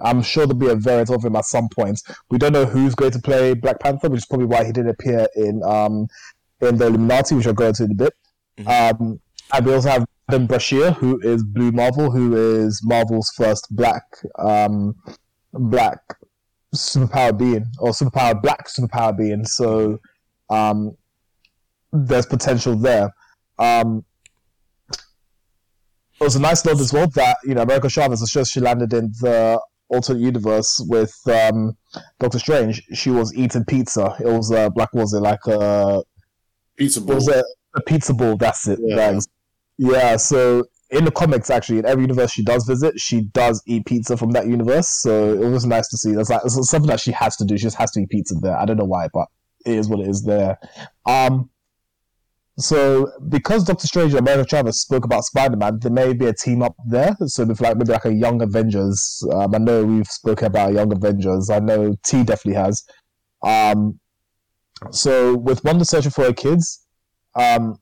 I'm 0.02 0.22
sure 0.22 0.46
there'll 0.46 0.58
be 0.58 0.68
a 0.68 0.74
variant 0.74 1.10
of 1.10 1.24
him 1.24 1.36
at 1.36 1.44
some 1.44 1.68
point. 1.68 2.00
We 2.30 2.38
don't 2.38 2.52
know 2.52 2.64
who's 2.64 2.94
going 2.94 3.12
to 3.12 3.20
play 3.20 3.54
Black 3.54 3.78
Panther, 3.80 4.08
which 4.08 4.18
is 4.18 4.26
probably 4.26 4.46
why 4.46 4.64
he 4.64 4.72
didn't 4.72 4.90
appear 4.90 5.28
in 5.36 5.62
um, 5.62 6.08
in 6.60 6.78
the 6.78 6.86
Illuminati, 6.86 7.34
which 7.34 7.46
I'll 7.46 7.52
go 7.52 7.68
into 7.68 7.84
in 7.84 7.92
a 7.92 7.94
bit. 7.94 8.14
Um, 8.66 9.20
and 9.52 9.66
we 9.66 9.74
also 9.74 9.90
have 9.90 10.06
Adam 10.28 10.46
Brashear, 10.46 10.92
who 10.92 11.20
is 11.20 11.42
Blue 11.42 11.70
Marvel, 11.70 12.10
who 12.10 12.34
is 12.34 12.80
Marvel's 12.84 13.30
first 13.36 13.68
black 13.74 14.04
um, 14.38 14.96
black 15.52 15.98
superpower 16.74 17.36
being 17.36 17.66
or 17.78 17.90
superpower 17.90 18.40
black 18.40 18.66
superpower 18.68 19.16
being. 19.16 19.44
So 19.44 20.00
um, 20.50 20.96
there's 21.92 22.26
potential 22.26 22.76
there. 22.76 23.12
Um, 23.58 24.04
it 26.24 26.28
was 26.28 26.36
a 26.36 26.40
nice 26.40 26.64
note 26.64 26.80
as 26.80 26.90
well 26.90 27.06
that 27.08 27.36
you 27.44 27.54
know 27.54 27.60
America 27.62 27.90
Chavez, 27.90 28.22
as 28.22 28.32
soon 28.32 28.40
as 28.40 28.48
she 28.48 28.60
landed 28.60 28.94
in 28.94 29.12
the 29.20 29.60
alternate 29.90 30.20
universe 30.22 30.82
with 30.88 31.14
um, 31.26 31.76
Doctor 32.18 32.38
Strange, 32.38 32.82
she 32.94 33.10
was 33.10 33.34
eating 33.34 33.62
pizza. 33.66 34.16
It 34.18 34.26
was 34.26 34.50
uh, 34.50 34.70
black. 34.70 34.94
Was 34.94 35.12
it 35.12 35.20
like 35.20 35.46
a? 35.46 36.02
Pizza 36.78 37.00
It 37.00 37.06
ball. 37.06 37.16
was 37.16 37.28
a, 37.28 37.44
a 37.76 37.82
pizza 37.82 38.14
ball. 38.14 38.36
That's 38.38 38.66
it. 38.66 38.78
Yeah. 38.82 38.96
Thanks. 38.96 39.26
Yeah. 39.76 40.16
So 40.16 40.64
in 40.90 41.04
the 41.04 41.10
comics, 41.10 41.50
actually, 41.50 41.80
in 41.80 41.84
every 41.86 42.04
universe 42.04 42.32
she 42.32 42.42
does 42.42 42.64
visit, 42.64 42.98
she 42.98 43.20
does 43.34 43.62
eat 43.66 43.84
pizza 43.84 44.16
from 44.16 44.30
that 44.30 44.46
universe. 44.46 44.88
So 44.88 45.34
it 45.34 45.50
was 45.50 45.66
nice 45.66 45.88
to 45.88 45.98
see. 45.98 46.12
That's 46.12 46.30
like 46.30 46.40
it's 46.42 46.70
something 46.70 46.88
that 46.88 47.00
she 47.00 47.12
has 47.12 47.36
to 47.36 47.44
do. 47.44 47.58
She 47.58 47.64
just 47.64 47.76
has 47.76 47.90
to 47.92 48.00
eat 48.00 48.08
pizza 48.08 48.34
there. 48.40 48.56
I 48.56 48.64
don't 48.64 48.78
know 48.78 48.84
why, 48.86 49.08
but 49.12 49.28
it 49.66 49.74
is 49.74 49.88
what 49.88 50.00
it 50.00 50.08
is 50.08 50.22
there. 50.24 50.58
Um. 51.04 51.50
So 52.56 53.10
because 53.28 53.64
Doctor 53.64 53.86
Strange 53.86 54.12
and 54.12 54.20
America 54.20 54.48
Chavez 54.50 54.80
spoke 54.80 55.04
about 55.04 55.24
Spider 55.24 55.56
Man, 55.56 55.78
there 55.80 55.90
may 55.90 56.12
be 56.12 56.26
a 56.26 56.32
team 56.32 56.62
up 56.62 56.76
there. 56.86 57.16
So 57.26 57.44
with 57.44 57.60
like 57.60 57.76
maybe 57.76 57.92
like 57.92 58.04
a 58.04 58.12
Young 58.12 58.42
Avengers. 58.42 59.26
Um, 59.32 59.54
I 59.54 59.58
know 59.58 59.84
we've 59.84 60.06
spoken 60.06 60.46
about 60.46 60.72
Young 60.72 60.92
Avengers. 60.92 61.50
I 61.50 61.58
know 61.58 61.96
T 62.04 62.22
definitely 62.22 62.60
has. 62.62 62.84
Um. 63.42 63.98
So 64.90 65.36
with 65.36 65.64
Wanda 65.64 65.84
searching 65.84 66.10
for 66.10 66.24
her 66.24 66.32
kids, 66.32 66.86
um, 67.34 67.76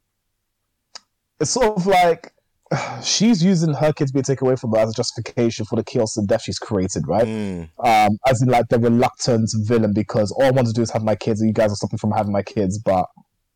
it's 1.39 1.51
sort 1.51 1.77
of 1.77 1.87
like 1.87 2.33
she's 3.03 3.43
using 3.43 3.75
her 3.75 3.93
kids 3.93 4.13
being 4.13 4.23
taken 4.23 4.47
away 4.47 4.57
from 4.57 4.71
her 4.73 4.79
as 4.79 4.91
a 4.91 4.95
justification 4.95 5.67
for 5.67 5.77
the 5.77 5.85
chaos 5.85 6.17
and 6.17 6.27
death 6.27 6.43
she's 6.43 6.59
created, 6.59 7.07
right? 7.07 7.27
Mm. 7.27 7.69
Um, 7.85 8.19
as 8.27 8.41
in 8.41 8.49
like 8.49 8.69
the 8.69 8.79
reluctant 8.79 9.51
villain 9.65 9.93
because 9.93 10.31
all 10.33 10.45
I 10.45 10.51
want 10.51 10.69
to 10.69 10.73
do 10.73 10.83
is 10.83 10.91
have 10.93 11.05
my 11.05 11.17
kids 11.17 11.41
and 11.41 11.49
you 11.49 11.55
guys 11.55 11.73
are 11.73 11.77
stopping 11.77 11.99
from 11.99 12.13
having 12.13 12.33
my 12.33 12.43
kids, 12.43 12.79
but 12.79 13.07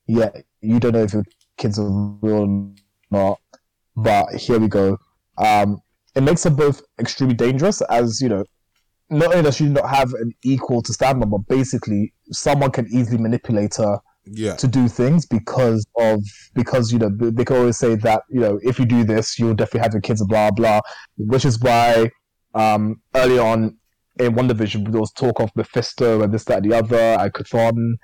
yeah, 0.06 0.30
you 0.60 0.78
don't 0.80 0.92
know 0.92 1.02
if 1.04 1.12
your 1.12 1.24
kids 1.56 1.78
are 1.78 1.88
real 2.22 2.34
or 2.42 2.70
not. 3.10 3.40
But 3.96 4.34
here 4.34 4.58
we 4.58 4.68
go. 4.68 4.98
Um, 5.38 5.80
it 6.14 6.22
makes 6.22 6.42
them 6.42 6.56
both 6.56 6.82
extremely 6.98 7.34
dangerous 7.34 7.80
as, 7.82 8.20
you 8.20 8.28
know, 8.28 8.44
not 9.08 9.30
only 9.32 9.42
does 9.44 9.56
she 9.56 9.66
not 9.66 9.88
have 9.88 10.12
an 10.14 10.32
equal 10.44 10.82
to 10.82 10.92
stand 10.92 11.22
on, 11.22 11.30
but 11.30 11.46
basically 11.48 12.12
someone 12.32 12.70
can 12.72 12.86
easily 12.90 13.18
manipulate 13.18 13.76
her 13.76 13.98
Yeah. 14.26 14.56
to 14.56 14.66
do 14.66 14.88
things 14.88 15.24
because 15.26 15.86
of 15.96 16.20
because 16.54 16.90
you 16.92 16.98
know 16.98 17.10
they 17.16 17.44
can 17.44 17.56
always 17.56 17.78
say 17.78 17.94
that 17.94 18.22
you 18.28 18.40
know 18.40 18.58
if 18.64 18.80
you 18.80 18.84
do 18.84 19.04
this 19.04 19.38
you'll 19.38 19.54
definitely 19.54 19.82
have 19.86 19.92
your 19.92 20.00
kids 20.00 20.20
and 20.20 20.28
blah 20.28 20.50
blah 20.50 20.80
which 21.16 21.44
is 21.44 21.60
why 21.60 22.10
um 22.54 23.00
early 23.14 23.38
on 23.38 23.76
in 24.18 24.34
WandaVision 24.34 24.90
there 24.90 25.00
was 25.00 25.12
talk 25.12 25.38
of 25.38 25.50
Mephisto 25.54 26.22
and 26.22 26.34
this 26.34 26.42
that 26.46 26.64
and 26.64 26.72
the 26.72 26.76
other 26.76 26.96
and 27.20 27.32
Chthon 27.32 27.94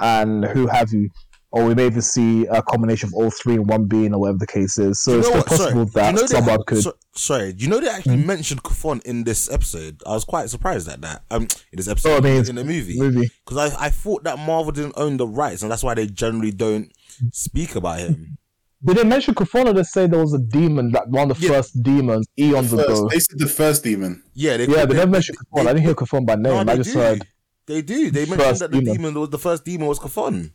and 0.00 0.44
who 0.44 0.66
have 0.66 0.92
you 0.92 1.08
or 1.52 1.64
we 1.64 1.74
may 1.74 1.86
even 1.86 2.00
see 2.02 2.46
a 2.46 2.62
combination 2.62 3.08
of 3.08 3.14
all 3.14 3.30
three 3.30 3.54
in 3.54 3.64
one 3.66 3.86
being 3.86 4.14
or 4.14 4.20
whatever 4.20 4.38
the 4.38 4.46
case 4.46 4.78
is 4.78 5.00
so 5.00 5.12
You 5.14 5.18
it's 5.18 5.28
know 5.30 5.40
still 5.40 5.40
what? 5.40 5.48
Sorry. 5.48 5.58
possible 5.72 5.84
that 5.86 6.06
you 6.06 6.12
know 6.12 6.20
they- 6.20 6.26
someone 6.26 6.62
could 6.66 6.82
so- 6.82 6.96
sorry, 7.14 7.54
you 7.58 7.68
know 7.68 7.80
they 7.80 7.88
actually 7.88 8.16
mentioned 8.18 8.62
Chthon 8.62 9.02
in 9.04 9.24
this 9.24 9.50
episode? 9.50 10.00
I 10.06 10.10
was 10.12 10.24
quite 10.24 10.48
surprised 10.50 10.88
at 10.88 11.00
that. 11.02 11.22
Um, 11.30 11.42
in 11.42 11.76
this 11.76 11.88
episode, 11.88 12.10
Oh, 12.10 12.16
I 12.16 12.20
mean, 12.20 12.48
in 12.48 12.54
the 12.56 12.64
movie, 12.64 12.98
movie 12.98 13.30
because 13.44 13.72
I, 13.74 13.86
I 13.86 13.90
thought 13.90 14.24
that 14.24 14.38
Marvel 14.38 14.72
didn't 14.72 14.94
own 14.96 15.16
the 15.16 15.26
rights, 15.26 15.62
and 15.62 15.70
that's 15.70 15.82
why 15.82 15.94
they 15.94 16.06
generally 16.06 16.52
don't 16.52 16.90
speak 17.32 17.74
about 17.74 17.98
him. 17.98 18.36
did 18.84 18.96
they 18.96 19.04
mention 19.04 19.34
Chthon 19.34 19.66
or 19.66 19.72
they 19.74 19.82
say 19.82 20.06
there 20.06 20.20
was 20.20 20.32
a 20.32 20.38
demon 20.38 20.92
that 20.92 21.08
one 21.08 21.30
of 21.30 21.38
the 21.40 21.46
Yeah. 21.48 21.52
first 21.54 21.82
demons 21.82 22.26
eons 22.38 22.70
First, 22.70 22.84
ago 22.88 23.08
they 23.10 23.18
said 23.18 23.38
the 23.38 23.46
first 23.48 23.84
demon. 23.84 24.22
Yeah, 24.34 24.56
they 24.56 24.66
yeah 24.66 24.84
they, 24.86 24.94
they 24.94 24.94
never 25.00 25.10
mentioned 25.10 25.36
Chthon 25.52 25.60
I 25.66 25.72
didn't 25.74 25.82
hear 25.84 25.94
Chthon 25.94 26.24
by 26.24 26.34
name 26.36 26.42
No, 26.44 26.72
I 26.72 26.76
just 26.76 26.92
do. 26.94 26.98
heard 26.98 27.26
They 27.66 27.82
do. 27.82 28.10
They 28.10 28.24
mentioned 28.24 28.58
that 28.60 28.70
the 28.70 28.78
demon. 28.80 28.94
demon 28.96 29.14
was 29.20 29.28
the 29.30 29.38
first 29.38 29.64
demon 29.64 29.86
was 29.88 29.98
Chthon. 29.98 30.52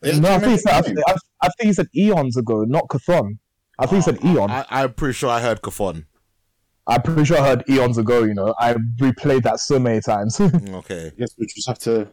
They 0.00 0.18
no, 0.18 0.32
I 0.32 0.38
think, 0.38 0.52
he 0.52 0.58
said, 0.58 0.72
I, 0.72 0.82
think- 0.82 0.98
I, 1.06 1.14
I 1.42 1.48
think 1.58 1.66
he 1.68 1.72
said 1.72 1.88
eons 1.94 2.36
ago, 2.36 2.64
not 2.64 2.88
Chthon. 2.88 3.38
I 3.78 3.86
think 3.86 4.04
he 4.04 4.12
said 4.12 4.24
eon. 4.24 4.50
I, 4.50 4.64
I'm 4.70 4.92
pretty 4.94 5.14
sure 5.14 5.30
I 5.30 5.40
heard 5.40 5.60
Chthon. 5.62 6.04
I'm 6.86 7.02
pretty 7.02 7.24
sure 7.24 7.38
I 7.38 7.46
heard 7.46 7.64
eons 7.68 7.98
ago. 7.98 8.24
You 8.24 8.34
know, 8.34 8.54
I 8.58 8.74
replayed 9.00 9.42
that 9.44 9.60
so 9.60 9.78
many 9.78 10.00
times. 10.00 10.40
Okay. 10.70 11.12
Yes, 11.16 11.34
we 11.38 11.46
just 11.46 11.68
have 11.68 11.78
to 11.80 12.08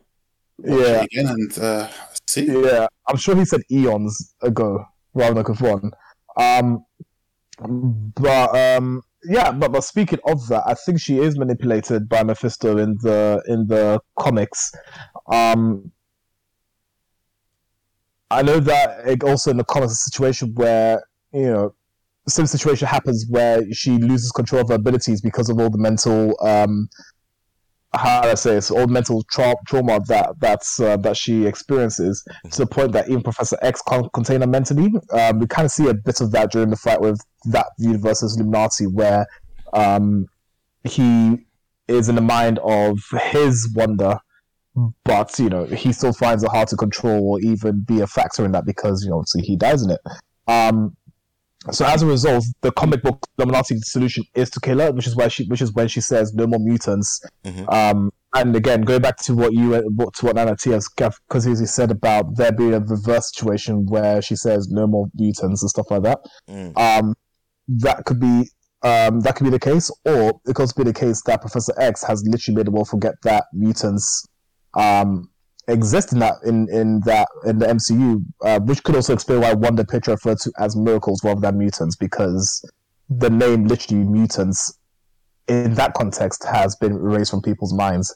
watch 0.60 0.80
yeah, 0.80 1.02
it 1.02 1.06
again 1.06 1.28
and 1.28 1.60
uh, 1.60 1.88
see. 2.28 2.46
yeah. 2.46 2.88
I'm 3.08 3.18
sure 3.18 3.36
he 3.36 3.46
said 3.46 3.62
eons 3.72 4.36
ago 4.42 4.86
rather 5.14 5.42
than 5.42 5.56
Chthon. 5.56 5.92
Um, 6.38 6.86
but 7.60 8.56
um, 8.56 9.02
yeah. 9.24 9.52
But 9.52 9.72
but 9.72 9.84
speaking 9.84 10.20
of 10.26 10.48
that, 10.50 10.64
I 10.68 10.74
think 10.74 11.00
she 11.00 11.20
is 11.20 11.38
manipulated 11.38 12.08
by 12.08 12.24
Mephisto 12.24 12.78
in 12.78 12.98
the 13.02 13.42
in 13.48 13.68
the 13.68 14.00
comics. 14.20 14.72
Um, 15.32 15.92
I 18.30 18.42
know 18.42 18.60
that 18.60 19.08
it 19.08 19.24
also 19.24 19.52
in 19.52 19.58
the 19.58 19.64
comics 19.64 19.94
a 19.94 19.96
situation 19.96 20.54
where 20.56 21.04
you 21.34 21.48
know 21.48 21.76
same 22.28 22.46
situation 22.46 22.88
happens 22.88 23.26
where 23.30 23.64
she 23.72 23.92
loses 23.92 24.32
control 24.32 24.62
of 24.62 24.70
her 24.70 24.76
abilities 24.76 25.22
because 25.22 25.50
of 25.50 25.60
all 25.60 25.70
the 25.70 25.78
mental 25.78 26.36
um 26.42 26.90
how 27.94 28.22
do 28.22 28.30
I 28.30 28.36
say 28.36 28.56
it's 28.56 28.70
all 28.70 28.88
mental 28.88 29.24
tra- 29.32 29.56
trauma 29.66 30.00
that 30.08 30.36
that's 30.40 30.80
uh, 30.80 30.98
that 30.98 31.16
she 31.16 31.46
experiences 31.46 32.24
to 32.52 32.60
the 32.60 32.68
point 32.68 32.92
that 32.92 33.08
even 33.10 33.24
Professor 33.24 33.58
X 33.62 33.82
can't 33.82 34.12
contain 34.14 34.42
her 34.42 34.48
mentally. 34.48 34.92
Um, 35.12 35.40
we 35.40 35.48
kind 35.48 35.66
of 35.66 35.72
see 35.72 35.88
a 35.88 35.94
bit 35.94 36.22
of 36.22 36.32
that 36.32 36.52
during 36.52 36.70
the 36.70 36.76
fight 36.76 37.02
with 37.02 37.20
that 37.46 37.68
universe's 37.78 38.36
Illuminati, 38.36 38.88
where 38.88 39.26
um, 39.74 40.26
he 40.84 41.46
is 41.88 42.10
in 42.10 42.16
the 42.16 42.22
mind 42.22 42.60
of 42.60 43.00
his 43.32 43.72
Wanda, 43.74 44.22
but 45.04 45.38
you 45.40 45.50
know 45.50 45.66
he 45.66 45.92
still 45.92 46.14
finds 46.14 46.44
it 46.44 46.52
hard 46.52 46.68
to 46.70 46.76
control 46.76 47.32
or 47.32 47.40
even 47.42 47.82
be 47.82 48.02
a 48.02 48.08
factor 48.08 48.46
in 48.46 48.52
that 48.52 48.66
because 48.66 49.04
you 49.04 49.10
know 49.10 49.18
obviously 49.18 49.42
he 49.42 49.56
dies 49.58 49.82
in 49.84 49.92
it. 49.92 50.00
Um, 50.48 50.96
so 51.72 51.86
as 51.86 52.02
a 52.02 52.06
result, 52.06 52.46
the 52.62 52.72
comic 52.72 53.02
book 53.02 53.26
Illuminati 53.38 53.78
solution 53.80 54.24
is 54.36 54.50
to 54.52 54.60
kill 54.60 54.80
her, 54.80 54.92
which 54.92 55.08
is 55.08 55.16
why 55.16 55.28
she, 55.28 55.46
which 55.48 55.62
is 55.62 55.74
when 55.74 55.88
she 55.88 56.00
says 56.00 56.34
no 56.34 56.48
more 56.48 56.60
mutants. 56.60 57.20
Mhm. 57.44 57.74
Um, 57.74 58.12
and 58.36 58.56
again, 58.56 58.82
going 58.82 59.02
back 59.02 59.18
to 59.24 59.36
what 59.36 59.54
you 59.54 59.72
what- 59.96 60.14
to 60.16 60.26
what 60.28 60.36
Nana 60.36 60.56
T 60.56 60.70
has 60.72 60.88
because 60.90 61.44
he 61.44 61.56
said 61.66 61.92
about 61.92 62.38
there 62.38 62.52
being 62.52 62.74
a 62.74 62.80
reverse 62.80 63.34
situation 63.34 63.86
where 63.88 64.22
she 64.22 64.36
says 64.36 64.70
no 64.70 64.86
more 64.88 65.08
mutants 65.16 65.62
and 65.64 65.70
stuff 65.70 65.90
like 65.90 66.04
that. 66.04 66.20
Mm. 66.50 66.78
Um, 66.78 67.16
that 67.68 68.06
could 68.06 68.20
be 68.20 68.50
um, 68.84 69.22
that 69.22 69.36
could 69.36 69.46
be 69.46 69.50
the 69.50 69.60
case, 69.60 69.90
or 70.06 70.40
it 70.46 70.54
could 70.54 70.60
also 70.60 70.84
be 70.84 70.90
the 70.90 70.94
case 70.94 71.22
that 71.24 71.42
Professor 71.42 71.74
X 71.80 72.04
has 72.04 72.24
literally 72.28 72.58
made 72.58 72.68
the 72.68 72.72
world 72.72 72.88
forget 72.88 73.16
that 73.24 73.46
mutants 73.52 74.26
um, 74.74 75.30
exist 75.68 76.14
in 76.14 76.20
that 76.20 76.36
in, 76.46 76.70
in 76.70 77.02
that 77.02 77.28
in 77.46 77.60
the 77.60 77.66
MCU, 77.66 78.24
uh, 78.44 78.60
which 78.60 78.84
could 78.84 78.96
also 78.96 79.14
explain 79.14 79.42
why 79.42 79.54
Wonder 79.54 79.84
Picture 79.84 80.12
referred 80.12 80.40
to 80.40 80.52
as 80.60 80.76
miracles 80.76 81.24
rather 81.24 81.42
than 81.42 81.58
mutants, 81.58 81.96
because 81.96 82.70
the 83.10 83.30
name 83.30 83.66
literally 83.66 84.04
mutants 84.04 84.80
in 85.48 85.74
that 85.76 85.94
context 85.94 86.46
has 86.46 86.76
been 86.76 86.94
erased 86.94 87.32
from 87.32 87.42
people's 87.42 87.74
minds. 87.74 88.14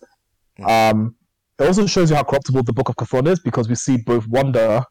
Um, 0.66 1.16
it 1.60 1.68
also 1.68 1.86
shows 1.86 2.10
you 2.10 2.16
how 2.16 2.24
corruptible 2.24 2.64
the 2.64 2.74
Book 2.74 2.89
of 2.89 2.95
Chthon 2.95 3.28
is 3.28 3.39
because 3.39 3.70
we 3.70 3.76
see 3.76 3.97
both 3.97 4.28
Wanda 4.28 4.86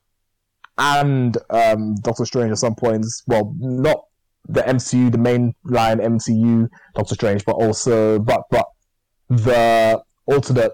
and 0.79 1.37
um, 1.51 1.97
Doctor 1.97 2.25
Strange 2.25 2.53
at 2.53 2.59
some 2.59 2.75
points. 2.75 3.23
Well, 3.27 3.55
not 3.59 4.05
the 4.49 4.63
MCU, 4.63 5.13
the 5.13 5.19
main 5.19 5.55
line 5.65 5.99
MCU 5.99 6.69
Doctor 6.95 7.15
Strange, 7.15 7.45
but 7.45 7.53
also 7.53 8.19
but 8.19 8.43
but 8.51 8.67
the 9.29 10.03
alternate 10.27 10.73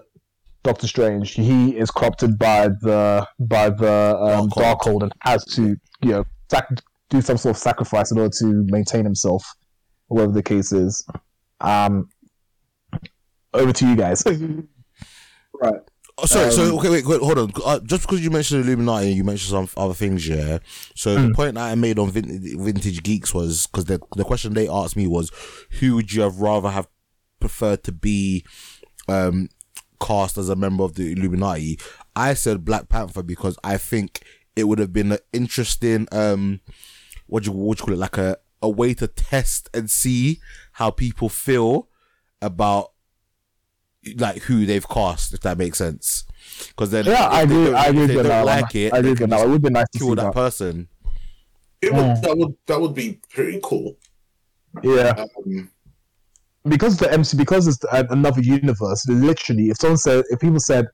Doctor 0.67 0.87
Strange. 0.87 1.31
He 1.33 1.77
is 1.77 1.89
corrupted 1.91 2.37
by 2.37 2.67
the 2.81 3.27
by 3.39 3.69
the 3.69 4.17
um, 4.19 4.49
Darkhold. 4.49 4.77
Darkhold 4.77 5.03
and 5.03 5.11
has 5.21 5.43
to 5.55 5.75
you 6.01 6.11
know 6.11 6.25
sac- 6.51 6.69
do 7.09 7.21
some 7.21 7.37
sort 7.37 7.55
of 7.55 7.61
sacrifice 7.61 8.11
in 8.11 8.17
order 8.19 8.35
to 8.39 8.65
maintain 8.67 9.03
himself, 9.05 9.43
whatever 10.07 10.33
the 10.33 10.43
case 10.43 10.71
is. 10.73 11.05
Um, 11.61 12.09
over 13.53 13.71
to 13.73 13.87
you 13.87 13.95
guys. 13.95 14.23
Right. 15.59 15.73
Oh, 16.19 16.25
sorry, 16.27 16.51
so 16.51 16.63
Um, 16.69 16.77
okay, 16.77 16.89
wait, 16.91 17.05
wait, 17.07 17.19
hold 17.19 17.39
on. 17.39 17.51
Uh, 17.65 17.79
just 17.79 18.03
because 18.03 18.21
you 18.23 18.29
mentioned 18.29 18.63
Illuminati 18.63 19.07
and 19.07 19.15
you 19.17 19.23
mentioned 19.23 19.49
some 19.49 19.81
other 19.83 19.95
things, 19.95 20.27
yeah. 20.27 20.59
So 20.95 21.17
Hmm. 21.17 21.27
the 21.29 21.33
point 21.33 21.55
that 21.55 21.71
I 21.71 21.73
made 21.73 21.97
on 21.97 22.11
Vin- 22.11 22.63
Vintage 22.63 23.01
Geeks 23.01 23.33
was 23.33 23.65
because 23.65 23.85
the 23.85 23.99
the 24.15 24.23
question 24.23 24.53
they 24.53 24.67
asked 24.69 24.95
me 24.95 25.07
was, 25.07 25.31
who 25.79 25.95
would 25.95 26.11
you 26.13 26.21
have 26.21 26.37
rather 26.41 26.69
have 26.69 26.87
preferred 27.39 27.83
to 27.85 27.91
be 27.91 28.45
um, 29.07 29.49
cast 29.99 30.37
as 30.37 30.49
a 30.49 30.55
member 30.55 30.83
of 30.83 30.95
the 30.95 31.11
Illuminati? 31.13 31.79
I 32.15 32.33
said 32.33 32.65
Black 32.65 32.89
Panther 32.89 33.23
because 33.23 33.57
I 33.63 33.77
think 33.77 34.23
it 34.55 34.65
would 34.67 34.79
have 34.79 34.91
been 34.93 35.11
an 35.11 35.19
interesting 35.33 36.07
um, 36.11 36.61
what 37.27 37.43
do 37.43 37.51
you 37.51 37.55
what 37.57 37.77
do 37.77 37.81
you 37.81 37.85
call 37.85 37.93
it 37.93 37.99
like 37.99 38.17
a 38.17 38.37
a 38.61 38.69
way 38.69 38.93
to 38.95 39.07
test 39.07 39.69
and 39.73 39.89
see 39.89 40.39
how 40.73 40.89
people 40.89 41.29
feel 41.29 41.87
about 42.41 42.91
like 44.15 44.43
who 44.43 44.65
they've 44.65 44.87
cast, 44.87 45.33
if 45.33 45.41
that 45.41 45.57
makes 45.57 45.77
sense. 45.77 46.23
Because 46.69 46.91
then, 46.91 47.05
yeah, 47.05 47.27
I 47.29 47.45
they 47.45 47.53
don't- 47.53 47.75
I 47.75 47.83
if 47.83 47.89
agree 47.89 48.05
they 48.07 48.15
with 48.15 48.25
don't 48.25 48.45
that. 48.45 48.61
like 48.63 48.75
it. 48.75 48.93
I 48.93 48.97
agree 48.97 49.01
they 49.01 49.09
with 49.11 49.19
can 49.19 49.29
that. 49.31 49.41
It 49.45 49.49
would 49.49 49.61
be 49.61 49.69
nice 49.69 49.89
to 49.91 49.99
kill 49.99 50.07
see 50.09 50.15
that 50.15 50.23
that. 50.23 50.33
person. 50.33 50.87
It 51.81 51.93
would, 51.93 52.03
Mm. 52.05 52.21
that 52.21 52.37
would 52.37 52.55
that 52.67 52.81
would 52.81 52.95
be 52.95 53.19
pretty 53.29 53.59
cool. 53.61 53.97
Yeah, 54.83 55.25
Um, 55.45 55.69
because 56.67 56.97
the 56.97 57.11
MC 57.11 57.37
because 57.37 57.67
it's 57.67 57.79
another 57.91 58.41
universe. 58.41 59.07
Literally, 59.07 59.69
if 59.69 59.77
someone 59.79 59.97
said 59.97 60.23
if 60.29 60.39
people 60.39 60.59
said, 60.59 60.87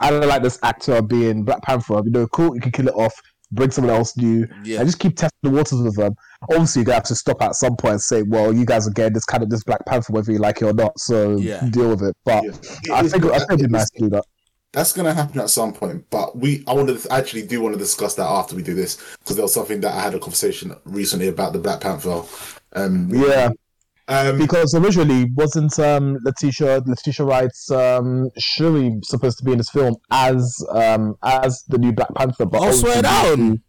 "I 0.00 0.10
don't 0.10 0.26
like 0.26 0.42
this 0.42 0.58
actor 0.62 1.00
being 1.02 1.44
Black 1.44 1.62
Panther," 1.62 2.00
you 2.04 2.10
know, 2.10 2.26
cool, 2.28 2.54
you 2.54 2.60
can 2.60 2.72
kill 2.72 2.88
it 2.88 2.94
off, 2.94 3.14
bring 3.52 3.70
someone 3.70 3.94
else 3.94 4.16
new, 4.16 4.46
Yeah. 4.64 4.78
and 4.80 4.88
just 4.88 4.98
keep 4.98 5.16
testing 5.16 5.38
the 5.42 5.50
waters 5.50 5.80
with 5.80 5.96
them. 5.96 6.14
Obviously, 6.50 6.80
you're 6.80 6.86
gonna 6.86 6.96
have 6.96 7.04
to 7.04 7.14
stop 7.14 7.42
at 7.42 7.54
some 7.54 7.76
point 7.76 7.92
and 7.92 8.02
say, 8.02 8.22
"Well, 8.22 8.52
you 8.52 8.64
guys 8.64 8.86
are 8.86 8.92
getting 8.92 9.14
this 9.14 9.24
kind 9.24 9.42
of 9.42 9.50
this 9.50 9.62
Black 9.64 9.84
Panther, 9.86 10.12
whether 10.12 10.32
you 10.32 10.38
like 10.38 10.60
it 10.62 10.64
or 10.66 10.72
not." 10.74 10.98
So 10.98 11.36
Yeah. 11.36 11.64
deal 11.70 11.90
with 11.90 12.02
it. 12.02 12.16
But 12.24 12.44
Yeah. 12.44 12.50
I 12.94 13.00
It 13.00 13.06
is- 13.06 13.12
think 13.12 13.24
I 13.26 13.38
think 13.38 13.52
it'd 13.52 13.66
be 13.68 13.72
nice 13.72 13.90
to 13.90 14.02
do 14.02 14.08
that. 14.10 14.24
That's 14.72 14.92
gonna 14.92 15.14
happen 15.14 15.40
at 15.40 15.48
some 15.48 15.72
point, 15.72 16.04
but 16.10 16.36
we 16.38 16.62
I 16.66 16.74
want 16.74 16.88
to 16.88 17.10
actually 17.12 17.42
do 17.46 17.62
want 17.62 17.72
to 17.74 17.78
discuss 17.78 18.14
that 18.16 18.26
after 18.26 18.54
we 18.54 18.62
do 18.62 18.74
this 18.74 18.98
because 19.20 19.36
there 19.36 19.42
was 19.44 19.54
something 19.54 19.80
that 19.80 19.94
I 19.94 20.00
had 20.00 20.14
a 20.14 20.18
conversation 20.18 20.74
recently 20.84 21.28
about 21.28 21.54
the 21.54 21.58
Black 21.60 21.80
Panther. 21.80 22.22
Um, 22.74 23.08
Yeah, 23.10 23.48
um, 24.08 24.38
because 24.38 24.74
originally 24.74 25.30
wasn't 25.34 25.78
um, 25.78 26.18
Letitia 26.24 26.82
Letitia 26.86 27.26
Wright's 27.26 27.70
um, 27.70 28.30
Shuri 28.38 28.98
supposed 29.02 29.38
to 29.38 29.44
be 29.44 29.52
in 29.52 29.58
this 29.58 29.70
film 29.70 29.96
as 30.10 30.64
um, 30.70 31.16
as 31.22 31.64
the 31.68 31.78
new 31.78 31.92
Black 31.92 32.14
Panther? 32.14 32.46
But 32.46 32.62
Oh, 32.62 32.70
swear 32.72 32.98
obviously 33.04 33.46
down. 33.46 33.62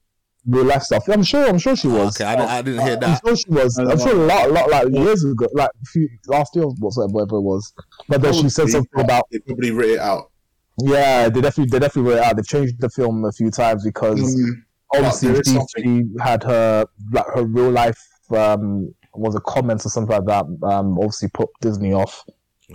Real 0.49 0.63
life 0.63 0.83
stuff. 0.83 1.03
I'm 1.09 1.23
sure. 1.23 1.45
I'm 1.45 1.57
sure 1.57 1.75
she 1.75 1.89
was. 1.89 2.15
Okay, 2.15 2.23
I, 2.23 2.35
didn't- 2.37 2.49
I 2.49 2.61
didn't 2.61 2.81
hear 2.85 2.99
I'm 3.01 3.17
sure 3.25 3.35
she 3.35 3.49
was. 3.49 3.77
I'm 3.77 3.97
sure 3.99 4.11
a 4.15 4.25
lot, 4.25 4.47
a 4.49 4.53
lot, 4.53 4.69
like 4.69 4.87
years 4.93 5.25
ago, 5.25 5.45
like 5.53 5.69
a 5.69 5.85
few 5.87 6.07
last 6.27 6.55
year, 6.55 6.63
whatsoever, 6.65 7.11
whatever 7.11 7.35
it 7.37 7.41
was. 7.41 7.73
But 8.07 8.21
then 8.21 8.33
she 8.33 8.47
said 8.47 8.69
something 8.69 9.01
about 9.01 9.25
they 9.29 9.39
probably 9.39 9.71
writ 9.71 9.89
it 9.89 9.99
out. 9.99 10.31
yeah, 10.77 11.27
they 11.27 11.41
definitely, 11.41 11.71
they 11.71 11.79
definitely 11.79 12.11
wrote 12.11 12.19
it 12.19 12.23
out. 12.23 12.35
They've 12.37 12.47
changed 12.47 12.79
the 12.79 12.89
film 12.89 13.25
a 13.25 13.31
few 13.33 13.51
times 13.51 13.83
because 13.83 14.21
Um, 14.21 14.65
obviously 14.95 15.31
there 15.33 15.41
is 15.41 15.67
she 15.75 16.03
had 16.21 16.43
her 16.43 16.85
like 17.11 17.25
her 17.35 17.43
real 17.43 17.71
life 17.71 17.99
um 18.33 18.93
was 19.17 19.35
a 19.35 19.41
comments 19.41 19.85
or 19.85 19.89
something 19.89 20.15
like 20.15 20.25
that. 20.25 20.45
Um, 20.67 20.97
obviously 20.97 21.29
put 21.33 21.49
Disney 21.61 21.93
off. 21.93 22.23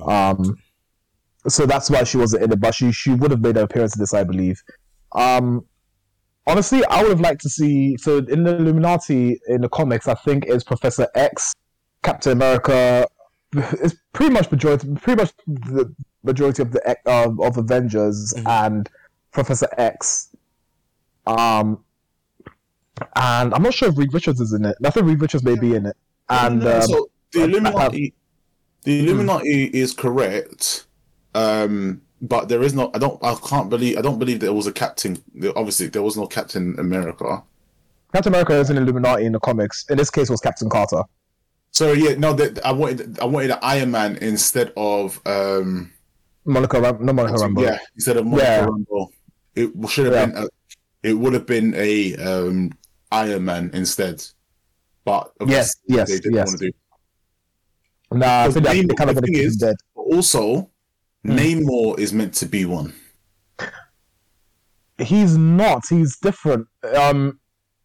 Um, 0.07 0.57
so 1.49 1.67
that's 1.67 1.91
why 1.91 2.05
she 2.05 2.17
wasn't 2.17 2.45
in 2.45 2.53
it, 2.53 2.61
but 2.61 2.75
she 2.75 2.93
she 2.93 3.11
would 3.13 3.31
have 3.31 3.41
made 3.41 3.57
an 3.57 3.65
appearance 3.65 3.97
in 3.97 4.01
this, 4.01 4.15
I 4.15 4.25
believe. 4.25 4.63
Um, 5.13 5.65
honestly, 6.47 6.85
I 6.87 7.03
would 7.03 7.11
have 7.11 7.21
liked 7.21 7.43
to 7.43 7.49
see. 7.51 7.97
So 7.99 8.19
in 8.19 8.45
the 8.45 8.57
Illuminati 8.57 9.41
in 9.49 9.61
the 9.61 9.69
comics, 9.69 10.07
I 10.09 10.15
think 10.15 10.47
is 10.47 10.65
Professor 10.65 11.09
X, 11.15 11.53
Captain 12.03 12.33
America. 12.33 13.07
It's 13.55 13.95
pretty 14.15 14.33
much 14.33 14.51
majority, 14.51 14.89
pretty 14.95 15.21
much 15.23 15.33
the 15.47 15.95
majority 16.23 16.63
of 16.63 16.73
the 16.73 16.97
of 17.05 17.39
of 17.39 17.59
Avengers 17.59 18.33
Mhm. 18.35 18.47
and 18.67 18.91
Professor 19.31 19.69
X. 19.77 20.35
Um, 21.27 21.85
and 23.17 23.53
I'm 23.55 23.63
not 23.63 23.75
sure 23.75 23.89
if 23.89 23.99
Reed 23.99 24.15
Richards 24.15 24.41
is 24.41 24.53
in 24.55 24.65
it. 24.65 24.77
I 24.85 24.91
think 24.91 25.07
Reed 25.07 25.21
Richards 25.21 25.45
may 25.45 25.57
be 25.59 25.75
in 25.75 25.85
it. 25.87 25.97
And 26.29 26.63
um, 26.67 26.83
so 26.83 27.11
the 27.33 27.45
Illuminati, 27.45 28.15
the 28.85 29.01
Illuminati 29.01 29.65
is 29.65 29.93
correct, 29.93 30.87
um, 31.35 32.01
but 32.21 32.49
there 32.49 32.63
is 32.63 32.75
no. 32.75 32.91
I 32.95 32.99
don't. 32.99 33.23
I 33.23 33.35
can't 33.35 33.69
believe. 33.69 33.99
I 33.99 34.01
don't 34.03 34.19
believe 34.19 34.41
there 34.41 34.53
was 34.53 34.67
a 34.67 34.73
captain. 34.73 35.23
Obviously, 35.57 35.89
there 35.89 36.03
was 36.03 36.17
no 36.17 36.27
Captain 36.27 36.79
America. 36.79 37.43
Captain 38.13 38.33
America 38.33 38.55
is 38.55 38.71
an 38.71 38.77
Illuminati 38.79 39.25
in 39.25 39.33
the 39.33 39.41
comics. 39.41 39.85
In 39.91 39.97
this 39.99 40.11
case, 40.11 40.29
it 40.29 40.33
was 40.33 40.41
Captain 40.41 40.69
Carter. 40.71 41.03
So 41.71 41.93
yeah, 41.93 42.15
no. 42.15 42.33
That 42.35 42.65
I 42.65 42.73
wanted. 42.73 43.19
I 43.21 43.25
wanted 43.25 43.51
an 43.53 43.59
Iron 43.63 43.91
Man 43.91 44.17
instead 44.17 44.73
of. 44.77 45.21
um 45.27 45.91
Monica, 46.45 46.81
Ram- 46.81 47.05
no 47.05 47.13
Monica 47.13 47.37
Rambeau. 47.39 47.63
Yeah, 47.63 47.79
instead 47.95 48.17
of 48.17 48.27
Monica 48.27 48.45
Yeah. 48.49 48.67
Rambeau. 48.67 49.07
It 49.55 49.91
should 49.91 50.07
have 50.07 50.15
Yeah. 50.15 50.27
been. 50.27 50.37
A, 50.45 50.49
it 51.09 51.13
would 51.15 51.33
have 51.35 51.47
been 51.47 51.73
a 51.77 52.15
um, 52.17 52.73
Iron 53.13 53.45
Man 53.45 53.71
instead. 53.73 54.25
But 55.05 55.33
Yes, 55.47 55.75
yes, 55.89 56.09
they 56.09 56.17
didn't 56.19 56.35
yes. 56.35 56.47
want 56.49 56.59
to 56.61 56.67
do. 56.67 56.73
Nah, 58.19 58.45
I 58.45 58.51
think 58.51 58.67
Namor- 58.67 58.97
kind 58.97 59.11
of 59.11 59.17
the 59.17 59.23
thing 59.23 59.35
is- 59.37 59.57
dead. 59.57 59.77
Also, 59.95 60.71
Hmm. 61.25 61.33
Namor 61.39 61.99
is 61.99 62.13
meant 62.13 62.35
to 62.35 62.47
be 62.47 62.65
one. 62.65 62.93
He's 64.99 65.37
not. 65.37 65.83
He's 65.89 66.17
different. 66.19 66.67
Um, 66.97 67.41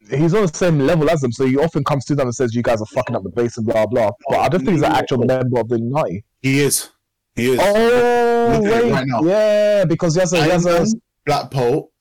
he's 0.09 0.33
on 0.33 0.45
the 0.45 0.51
same 0.53 0.79
level 0.79 1.09
as 1.09 1.21
them, 1.21 1.31
so 1.31 1.45
he 1.45 1.57
often 1.57 1.83
comes 1.83 2.05
to 2.05 2.15
them 2.15 2.27
and 2.27 2.35
says, 2.35 2.53
"You 2.53 2.61
guys 2.61 2.81
are 2.81 2.85
fucking 2.87 3.15
up 3.15 3.23
the 3.23 3.29
base 3.29 3.57
and 3.57 3.65
blah 3.65 3.85
blah." 3.85 4.11
But 4.29 4.39
I 4.39 4.49
don't 4.49 4.59
think 4.61 4.71
he's 4.71 4.81
an 4.81 4.91
actual 4.91 5.19
member 5.19 5.59
of 5.59 5.69
the 5.69 5.75
Illuminati. 5.75 6.23
He 6.41 6.59
is. 6.59 6.89
He 7.35 7.51
is. 7.51 7.59
Oh 7.61 8.49
Look 8.61 8.65
at 8.71 8.77
it 8.79 8.83
wait, 8.85 8.91
right 8.91 9.07
now. 9.07 9.21
yeah, 9.23 9.85
because 9.85 10.15
he 10.15 10.19
has 10.19 10.33
a, 10.33 10.43
he 10.43 10.49
has 10.49 10.65
a 10.65 10.85
Black 11.25 11.49
Bolt, 11.51 11.91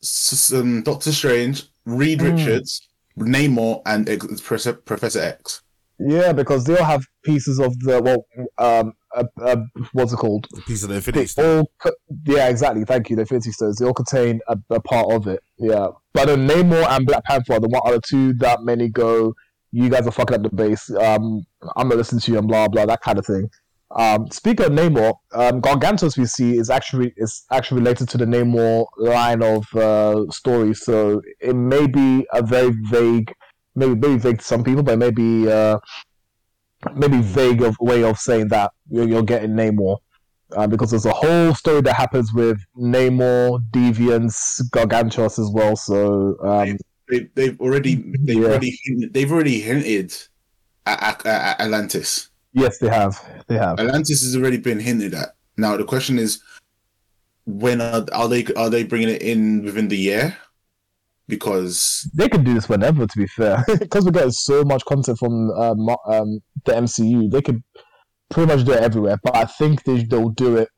um, 0.54 0.82
Doctor 0.82 1.12
Strange, 1.12 1.64
Reed 1.84 2.20
Hmm. 2.20 2.34
Richards, 2.34 2.88
Namor, 3.18 3.82
and 3.86 4.08
Ex- 4.08 4.40
Professor 4.40 5.20
X. 5.20 5.62
yeah, 5.98 6.32
because 6.32 6.64
they 6.64 6.76
all 6.76 6.84
have 6.84 7.04
pieces 7.24 7.58
of 7.58 7.78
the 7.80 8.02
well, 8.02 8.26
um, 8.58 8.92
uh, 9.16 9.24
uh, 9.42 9.56
what's 9.92 10.12
it 10.12 10.16
called? 10.16 10.46
A 10.56 10.60
piece 10.62 10.82
of 10.82 10.90
the 10.90 10.96
Infinity 10.96 11.26
Stone. 11.26 11.58
all, 11.60 11.70
co- 11.80 11.92
yeah, 12.26 12.48
exactly. 12.48 12.84
Thank 12.84 13.08
you. 13.08 13.16
The 13.16 13.22
Infinity 13.22 13.52
Stones. 13.52 13.76
They 13.78 13.86
all 13.86 13.94
contain 13.94 14.40
a, 14.48 14.58
a 14.70 14.80
part 14.80 15.10
of 15.10 15.26
it. 15.26 15.42
Yeah, 15.58 15.88
but 16.12 16.26
then 16.26 16.46
Namor 16.46 16.86
and 16.90 17.06
Black 17.06 17.24
Panther 17.24 17.54
are 17.54 17.60
the 17.60 17.68
one 17.68 17.80
are 17.86 17.92
the 17.94 18.00
two 18.00 18.34
that 18.34 18.62
many 18.62 18.88
go. 18.90 19.34
You 19.72 19.88
guys 19.90 20.06
are 20.06 20.10
fucking 20.12 20.36
up 20.36 20.42
the 20.42 20.50
base. 20.50 20.90
Um, 20.90 21.44
I'm 21.76 21.88
gonna 21.88 21.96
listen 21.96 22.20
to 22.20 22.32
you 22.32 22.38
and 22.38 22.46
blah 22.48 22.68
blah 22.68 22.86
that 22.86 23.00
kind 23.00 23.18
of 23.18 23.24
thing. 23.26 23.48
Um, 23.98 24.30
speaking 24.30 24.66
of 24.66 24.72
Namor, 24.72 25.14
um, 25.32 25.62
Gargantos 25.62 26.18
we 26.18 26.26
see 26.26 26.58
is 26.58 26.68
actually 26.68 27.14
is 27.16 27.44
actually 27.50 27.80
related 27.80 28.08
to 28.10 28.18
the 28.18 28.26
Namor 28.26 28.86
line 28.98 29.42
of 29.42 29.64
uh, 29.74 30.24
stories. 30.30 30.84
So 30.84 31.22
it 31.40 31.56
may 31.56 31.86
be 31.86 32.26
a 32.34 32.42
very 32.42 32.72
vague, 32.90 33.32
maybe 33.74 33.94
very 33.98 34.18
vague 34.18 34.38
to 34.38 34.44
some 34.44 34.62
people, 34.62 34.82
but 34.82 34.98
maybe 34.98 35.50
uh, 35.50 35.78
maybe 36.94 37.22
vague 37.22 37.62
of 37.62 37.74
way 37.80 38.04
of 38.04 38.18
saying 38.18 38.48
that 38.48 38.70
you're, 38.90 39.08
you're 39.08 39.22
getting 39.22 39.52
Namor 39.52 39.96
uh, 40.54 40.66
because 40.66 40.90
there's 40.90 41.06
a 41.06 41.12
whole 41.12 41.54
story 41.54 41.80
that 41.80 41.94
happens 41.94 42.34
with 42.34 42.58
Namor, 42.76 43.60
Deviants, 43.70 44.60
Gargantos 44.70 45.38
as 45.38 45.50
well. 45.54 45.74
So 45.74 46.36
um, 46.44 46.76
They, 47.08 47.28
they've 47.34 47.58
already 47.60 47.94
they've 48.24 48.42
Yeah. 48.42 48.48
already 48.48 48.78
hinted, 48.84 49.14
they've 49.14 49.32
already 49.32 49.60
hinted 49.60 50.14
at, 50.84 51.02
at, 51.02 51.26
at 51.26 51.60
Atlantis. 51.60 52.28
Yes, 52.56 52.78
they 52.78 52.88
have, 52.88 53.22
they 53.46 53.56
have. 53.56 53.78
Atlantis 53.78 54.22
has 54.22 54.36
already 54.36 54.56
been 54.56 54.80
hinted 54.80 55.14
at. 55.14 55.36
Now 55.56 55.76
the 55.76 55.84
question 55.84 56.18
is, 56.18 56.42
when 57.44 57.80
are, 57.80 58.04
are 58.12 58.28
they 58.28 58.44
are 58.56 58.68
they 58.68 58.82
bringing 58.84 59.08
it 59.08 59.22
in 59.22 59.64
within 59.64 59.88
the 59.88 59.96
year? 59.96 60.36
Because 61.28 62.08
They 62.14 62.28
could 62.28 62.44
do 62.44 62.54
this 62.54 62.68
whenever, 62.68 63.04
to 63.04 63.18
be 63.18 63.26
fair, 63.26 63.64
because 63.80 64.04
we're 64.04 64.12
getting 64.12 64.30
so 64.30 64.62
much 64.62 64.84
content 64.84 65.18
from 65.18 65.48
mo- 65.48 65.98
um, 66.06 66.40
the 66.64 66.72
MCU. 66.72 67.30
They 67.30 67.42
could 67.42 67.62
pretty 68.30 68.54
much 68.54 68.64
do 68.64 68.72
it 68.72 68.80
everywhere, 68.80 69.16
but 69.22 69.36
I 69.36 69.44
think 69.44 69.82
they, 69.84 70.04
they'll 70.04 70.28
do 70.30 70.56
it 70.56 70.68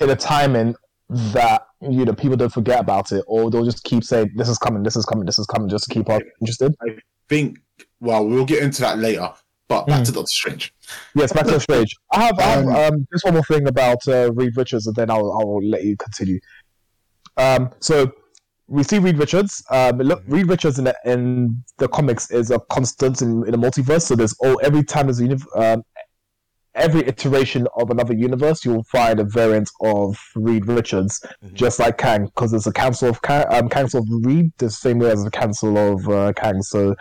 in 0.00 0.10
a 0.10 0.16
timing 0.16 0.74
that 1.08 1.62
you 1.80 2.04
know 2.04 2.12
people 2.12 2.36
don't 2.36 2.52
forget 2.52 2.80
about 2.80 3.12
it, 3.12 3.24
or 3.26 3.50
they'll 3.50 3.64
just 3.64 3.84
keep 3.84 4.02
saying 4.04 4.30
this 4.36 4.48
is 4.48 4.58
coming, 4.58 4.82
this 4.82 4.96
is 4.96 5.04
coming, 5.04 5.26
this 5.26 5.38
is 5.38 5.46
coming, 5.46 5.68
just 5.68 5.84
to 5.84 5.94
keep 5.94 6.08
us 6.08 6.22
interested. 6.40 6.74
I 6.82 6.96
think 7.28 7.58
well 8.00 8.26
we'll 8.26 8.44
get 8.44 8.62
into 8.62 8.80
that 8.82 8.98
later. 8.98 9.32
But 9.70 9.86
back 9.86 10.00
Mm. 10.02 10.06
to 10.06 10.12
Doctor 10.12 10.26
Strange. 10.26 10.74
Yes, 11.14 11.32
back 11.32 11.44
to 11.46 11.52
the 11.52 11.60
stage. 11.60 11.94
I 12.12 12.24
have, 12.24 12.38
I 12.40 12.42
have 12.42 12.66
Um, 12.66 12.74
um, 12.74 13.06
just 13.12 13.24
one 13.24 13.34
more 13.34 13.44
thing 13.44 13.68
about 13.68 13.98
uh, 14.08 14.32
Reed 14.32 14.56
Richards, 14.56 14.88
and 14.88 14.96
then 14.96 15.10
I'll, 15.10 15.30
I'll 15.32 15.60
let 15.64 15.84
you 15.84 15.96
continue. 15.96 16.40
Um, 17.36 17.70
so 17.78 18.10
we 18.66 18.82
see 18.82 18.98
Reed 18.98 19.16
Richards. 19.16 19.62
Um, 19.70 19.98
look, 19.98 20.24
Reed 20.26 20.48
Richards 20.48 20.80
in 20.80 20.84
the, 20.86 20.96
in 21.04 21.62
the 21.78 21.86
comics 21.86 22.32
is 22.32 22.50
a 22.50 22.58
constant 22.68 23.22
in, 23.22 23.44
in 23.46 23.52
the 23.52 23.58
multiverse. 23.58 24.02
So 24.02 24.16
there's 24.16 24.34
all 24.40 24.58
every 24.64 24.82
time 24.82 25.06
there's 25.06 25.20
a 25.20 25.24
uni- 25.28 25.44
um, 25.54 25.84
every 26.74 27.06
iteration 27.06 27.68
of 27.76 27.90
another 27.90 28.14
universe, 28.14 28.64
you'll 28.64 28.82
find 28.84 29.20
a 29.20 29.24
variant 29.24 29.70
of 29.82 30.18
Reed 30.34 30.66
Richards, 30.66 31.20
Mhm. 31.44 31.54
just 31.54 31.78
like 31.78 31.96
Kang, 31.96 32.24
because 32.26 32.50
there's 32.50 32.66
a 32.66 32.72
council 32.72 33.08
of 33.08 33.22
Kang, 33.22 33.44
um, 33.50 33.68
council 33.68 34.00
of 34.00 34.08
Reed, 34.26 34.50
the 34.58 34.68
same 34.68 34.98
way 34.98 35.12
as 35.12 35.22
the 35.22 35.30
council 35.30 35.78
of 35.78 36.08
uh, 36.08 36.32
Kang. 36.32 36.60
So 36.62 36.96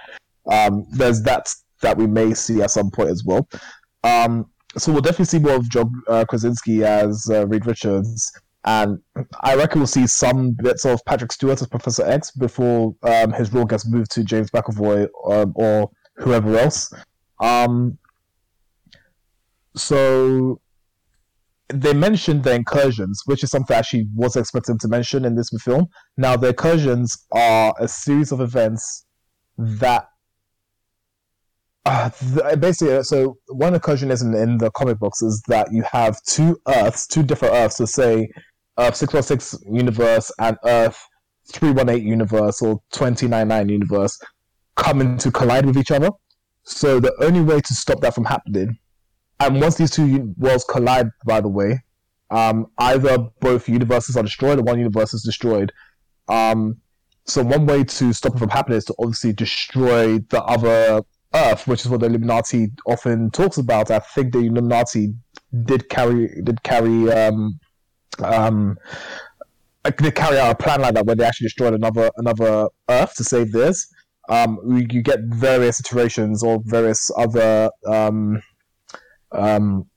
um, 0.51 0.85
there's 0.91 1.23
that 1.23 1.47
that 1.81 1.97
we 1.97 2.07
may 2.07 2.33
see 2.33 2.61
at 2.61 2.71
some 2.71 2.91
point 2.91 3.09
as 3.09 3.23
well. 3.25 3.47
Um, 4.03 4.49
so 4.77 4.91
we'll 4.91 5.01
definitely 5.01 5.25
see 5.25 5.39
more 5.39 5.55
of 5.55 5.69
John 5.69 5.91
uh, 6.07 6.25
Krasinski 6.25 6.83
as 6.83 7.27
uh, 7.31 7.47
Reed 7.47 7.65
Richards, 7.65 8.31
and 8.65 8.99
I 9.41 9.55
reckon 9.55 9.79
we'll 9.79 9.87
see 9.87 10.05
some 10.05 10.51
bits 10.51 10.85
of 10.85 11.03
Patrick 11.05 11.31
Stewart 11.31 11.61
as 11.61 11.67
Professor 11.67 12.05
X 12.05 12.31
before 12.31 12.95
um, 13.03 13.31
his 13.31 13.51
role 13.51 13.65
gets 13.65 13.87
moved 13.87 14.11
to 14.11 14.23
James 14.23 14.51
McAvoy 14.51 15.07
um, 15.29 15.53
or 15.55 15.89
whoever 16.17 16.57
else. 16.57 16.93
Um, 17.39 17.97
so 19.75 20.59
they 21.69 21.93
mentioned 21.93 22.43
the 22.43 22.53
incursions, 22.53 23.21
which 23.25 23.43
is 23.43 23.51
something 23.51 23.75
I 23.75 23.79
actually 23.79 24.07
was 24.15 24.35
expecting 24.35 24.77
to 24.79 24.87
mention 24.87 25.23
in 25.23 25.35
this 25.35 25.49
film. 25.61 25.87
Now, 26.17 26.35
the 26.35 26.49
incursions 26.49 27.25
are 27.31 27.73
a 27.79 27.87
series 27.87 28.31
of 28.31 28.41
events 28.41 29.05
that 29.57 30.09
uh, 31.85 32.09
th- 32.09 32.59
basically, 32.59 32.95
uh, 32.97 33.03
so 33.03 33.37
one 33.47 33.73
incursion 33.73 34.11
is 34.11 34.21
in, 34.21 34.57
the 34.57 34.71
comic 34.71 34.99
books 34.99 35.21
is 35.21 35.41
that 35.47 35.71
you 35.71 35.83
have 35.83 36.21
two 36.23 36.59
Earths, 36.67 37.07
two 37.07 37.23
different 37.23 37.55
Earths, 37.55 37.77
so 37.77 37.85
say 37.85 38.29
Earth 38.77 38.95
616 38.95 39.73
universe 39.73 40.31
and 40.39 40.57
Earth 40.65 40.99
318 41.51 42.07
universe 42.07 42.61
or 42.61 42.81
299 42.91 43.69
universe 43.69 44.19
coming 44.75 45.17
to 45.17 45.31
collide 45.31 45.65
with 45.65 45.77
each 45.77 45.91
other. 45.91 46.11
So 46.63 46.99
the 46.99 47.13
only 47.23 47.41
way 47.41 47.59
to 47.59 47.73
stop 47.73 48.01
that 48.01 48.13
from 48.13 48.25
happening 48.25 48.77
and 49.39 49.61
once 49.61 49.75
these 49.75 49.91
two 49.91 50.33
worlds 50.37 50.65
collide, 50.65 51.09
by 51.25 51.41
the 51.41 51.47
way, 51.47 51.81
um, 52.29 52.67
either 52.77 53.17
both 53.39 53.69
universes 53.69 54.17
are 54.17 54.23
destroyed 54.23 54.59
or 54.59 54.63
one 54.63 54.77
universe 54.77 55.13
is 55.13 55.23
destroyed. 55.23 55.71
Um, 56.27 56.77
so 57.25 57.43
one 57.43 57.65
way 57.65 57.83
to 57.83 58.13
stop 58.13 58.35
it 58.35 58.39
from 58.39 58.49
happening 58.49 58.77
is 58.77 58.85
to 58.85 58.95
obviously 58.99 59.33
destroy 59.33 60.19
the 60.19 60.43
other 60.43 61.01
Earth, 61.33 61.67
which 61.67 61.81
is 61.81 61.89
what 61.89 61.99
the 61.99 62.07
Illuminati 62.07 62.69
often 62.87 63.29
talks 63.31 63.57
about. 63.57 63.91
I 63.91 63.99
think 63.99 64.33
the 64.33 64.39
Illuminati 64.39 65.13
did 65.65 65.89
carry 65.89 66.29
did 66.43 66.63
carry 66.63 67.11
um, 67.11 67.59
um, 68.23 68.77
uh, 69.85 69.91
did 69.91 70.15
carry 70.15 70.39
out 70.39 70.51
a 70.51 70.55
plan 70.55 70.81
like 70.81 70.95
that 70.95 71.05
where 71.05 71.15
they 71.15 71.23
actually 71.23 71.45
destroyed 71.45 71.73
another 71.73 72.09
another 72.17 72.69
Earth 72.89 73.15
to 73.15 73.23
save 73.23 73.51
theirs. 73.51 73.87
Um, 74.27 74.59
you, 74.67 74.85
you 74.91 75.01
get 75.01 75.19
various 75.23 75.79
iterations 75.79 76.43
or 76.43 76.61
various 76.65 77.09
other 77.17 77.71
um, 77.87 78.41
um, 79.31 79.87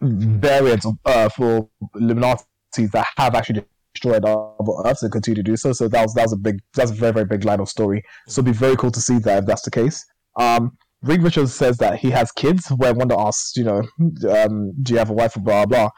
variants 0.00 0.86
of 0.86 0.94
Earth 1.06 1.38
or 1.38 1.68
Illuminati 1.94 2.44
that 2.92 3.06
have 3.16 3.34
actually 3.34 3.64
destroyed 3.94 4.24
other 4.24 4.72
Earths 4.84 5.02
and 5.02 5.12
continue 5.12 5.36
to 5.36 5.42
do 5.42 5.56
so. 5.56 5.72
So 5.72 5.88
that 5.88 6.02
was 6.02 6.14
that 6.14 6.22
was 6.22 6.32
a 6.32 6.36
big 6.36 6.60
that's 6.74 6.90
a 6.90 6.94
very 6.94 7.12
very 7.12 7.26
big 7.26 7.44
line 7.44 7.60
of 7.60 7.68
story. 7.68 8.02
So 8.26 8.40
it'd 8.40 8.52
be 8.52 8.58
very 8.58 8.76
cool 8.76 8.90
to 8.90 9.00
see 9.00 9.18
that 9.18 9.40
if 9.40 9.46
that's 9.46 9.62
the 9.62 9.70
case. 9.70 10.04
Um, 10.36 10.76
Reed 11.02 11.22
Richards 11.22 11.54
says 11.54 11.78
that 11.78 11.98
he 11.98 12.10
has 12.10 12.32
kids. 12.32 12.68
Where 12.68 12.94
Wanda 12.94 13.18
asks, 13.18 13.56
you 13.56 13.64
know, 13.64 13.82
um, 14.30 14.72
do 14.82 14.92
you 14.92 14.98
have 14.98 15.10
a 15.10 15.14
wife? 15.14 15.36
Or 15.36 15.40
blah 15.40 15.66
blah. 15.66 15.90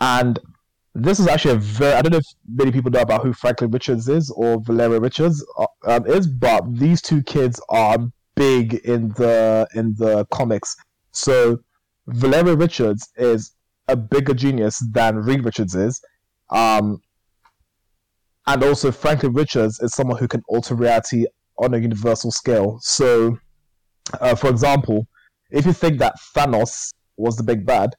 And 0.00 0.38
this 0.94 1.18
is 1.18 1.26
actually 1.26 1.54
a 1.54 1.58
very 1.58 1.94
I 1.94 2.02
don't 2.02 2.12
know 2.12 2.18
if 2.18 2.26
many 2.48 2.70
people 2.70 2.90
know 2.90 3.00
about 3.00 3.22
who 3.22 3.32
Franklin 3.32 3.70
Richards 3.70 4.08
is 4.08 4.30
or 4.30 4.60
Valeria 4.62 5.00
Richards 5.00 5.44
uh, 5.58 5.66
um, 5.86 6.06
is, 6.06 6.26
but 6.26 6.64
these 6.78 7.00
two 7.00 7.22
kids 7.22 7.60
are 7.70 7.98
big 8.34 8.74
in 8.74 9.08
the 9.10 9.66
in 9.74 9.94
the 9.98 10.26
comics. 10.26 10.76
So 11.12 11.60
Valeria 12.06 12.56
Richards 12.56 13.10
is 13.16 13.52
a 13.88 13.96
bigger 13.96 14.34
genius 14.34 14.78
than 14.92 15.16
Reed 15.16 15.44
Richards 15.44 15.74
is. 15.74 16.00
Um, 16.50 17.00
and 18.46 18.62
also 18.62 18.90
Franklin 18.90 19.32
Richards 19.32 19.80
is 19.80 19.92
someone 19.92 20.18
who 20.18 20.28
can 20.28 20.42
alter 20.48 20.74
reality 20.74 21.26
on 21.58 21.74
a 21.74 21.78
universal 21.78 22.30
scale. 22.30 22.78
So, 22.82 23.38
uh, 24.20 24.34
for 24.34 24.48
example, 24.48 25.06
if 25.50 25.66
you 25.66 25.72
think 25.72 25.98
that 25.98 26.14
Thanos 26.36 26.92
was 27.16 27.36
the 27.36 27.42
big 27.42 27.66
bad, 27.66 27.90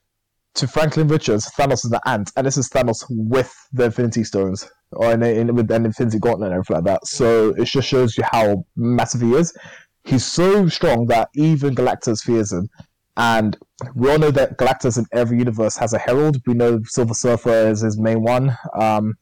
to 0.54 0.68
Franklin 0.68 1.08
Richards, 1.08 1.50
Thanos 1.58 1.84
is 1.84 1.90
the 1.90 2.00
ant, 2.06 2.30
and 2.36 2.46
this 2.46 2.56
is 2.56 2.68
Thanos 2.68 3.04
with 3.08 3.52
the 3.72 3.86
Infinity 3.86 4.24
Stones 4.24 4.68
or 4.92 5.12
in, 5.12 5.22
in 5.22 5.54
with 5.54 5.70
an 5.70 5.84
Infinity 5.84 6.18
Gauntlet 6.20 6.52
and 6.52 6.54
everything 6.54 6.76
like 6.76 6.84
that. 6.84 7.06
So 7.06 7.50
it 7.50 7.64
just 7.64 7.88
shows 7.88 8.16
you 8.16 8.24
how 8.30 8.64
massive 8.76 9.20
he 9.20 9.34
is. 9.34 9.56
He's 10.04 10.24
so 10.24 10.68
strong 10.68 11.06
that 11.06 11.28
even 11.34 11.74
Galactus 11.74 12.22
fears 12.22 12.52
him. 12.52 12.68
And 13.16 13.56
we 13.94 14.10
all 14.10 14.18
know 14.18 14.30
that 14.32 14.58
Galactus 14.58 14.98
in 14.98 15.06
every 15.12 15.38
universe 15.38 15.76
has 15.76 15.92
a 15.92 15.98
herald. 15.98 16.36
We 16.46 16.54
know 16.54 16.80
Silver 16.84 17.14
Surfer 17.14 17.68
is 17.68 17.80
his 17.80 17.98
main 17.98 18.22
one. 18.22 18.56
Um, 18.78 19.14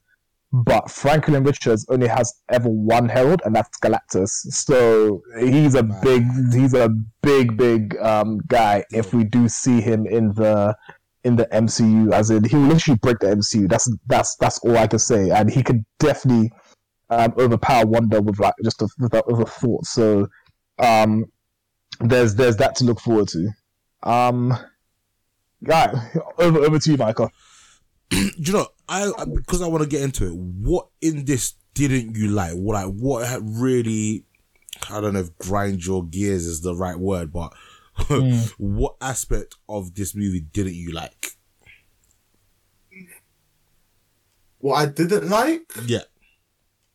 but 0.52 0.90
Franklin 0.90 1.44
Richards 1.44 1.86
only 1.88 2.08
has 2.08 2.32
ever 2.50 2.68
one 2.68 3.08
herald, 3.08 3.40
and 3.44 3.56
that's 3.56 3.78
Galactus. 3.78 4.28
So 4.50 5.22
he's 5.38 5.74
a 5.74 5.82
big, 5.82 6.24
he's 6.52 6.74
a 6.74 6.90
big, 7.22 7.56
big 7.56 7.96
um, 7.98 8.38
guy. 8.48 8.84
If 8.90 9.14
we 9.14 9.24
do 9.24 9.48
see 9.48 9.80
him 9.80 10.06
in 10.06 10.32
the 10.34 10.76
in 11.24 11.36
the 11.36 11.46
MCU, 11.46 12.12
as 12.12 12.30
in 12.30 12.44
he 12.44 12.56
will 12.56 12.66
literally 12.66 12.98
break 12.98 13.20
the 13.20 13.28
MCU. 13.28 13.68
That's 13.68 13.90
that's 14.06 14.36
that's 14.36 14.58
all 14.58 14.76
I 14.76 14.86
can 14.86 14.98
say, 14.98 15.30
and 15.30 15.50
he 15.50 15.62
could 15.62 15.84
definitely 15.98 16.52
um, 17.08 17.32
overpower 17.38 17.86
Wanda 17.86 18.20
with 18.20 18.38
like 18.38 18.54
just 18.62 18.82
a, 18.82 18.88
with 18.98 19.14
a, 19.14 19.22
with 19.26 19.40
a 19.40 19.46
thought. 19.46 19.86
So 19.86 20.28
um, 20.78 21.26
there's 22.00 22.34
there's 22.34 22.56
that 22.56 22.74
to 22.76 22.84
look 22.84 23.00
forward 23.00 23.28
to. 23.28 23.48
Um, 24.02 24.54
yeah, 25.60 26.08
over 26.38 26.58
over 26.58 26.78
to 26.78 26.90
you, 26.90 26.96
Micah. 26.96 27.30
Do 28.10 28.30
you 28.36 28.52
know? 28.52 28.66
I 28.92 29.10
I- 29.18 29.24
because 29.24 29.62
I 29.62 29.66
want 29.68 29.82
to 29.82 29.88
get 29.88 30.02
into 30.02 30.26
it. 30.26 30.34
What 30.34 30.88
in 31.00 31.24
this 31.24 31.54
didn't 31.74 32.16
you 32.16 32.28
like? 32.28 32.52
What 32.52 32.74
like 32.74 32.94
what 32.94 33.26
had 33.26 33.42
really? 33.44 34.24
I 34.90 35.00
don't 35.00 35.14
know 35.14 35.20
if 35.20 35.36
grind 35.38 35.84
your 35.86 36.04
gears 36.04 36.44
is 36.46 36.60
the 36.60 36.74
right 36.74 36.98
word, 36.98 37.32
but 37.32 37.52
what 38.58 38.96
aspect 39.00 39.54
of 39.68 39.94
this 39.94 40.14
movie 40.14 40.40
didn't 40.40 40.74
you 40.74 40.92
like? 40.92 41.32
What 44.58 44.74
I 44.76 44.86
didn't 44.86 45.28
like, 45.28 45.72
Yeah, 45.86 46.04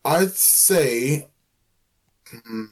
I'd 0.05 0.31
say. 0.31 1.27
hmm. 2.29 2.65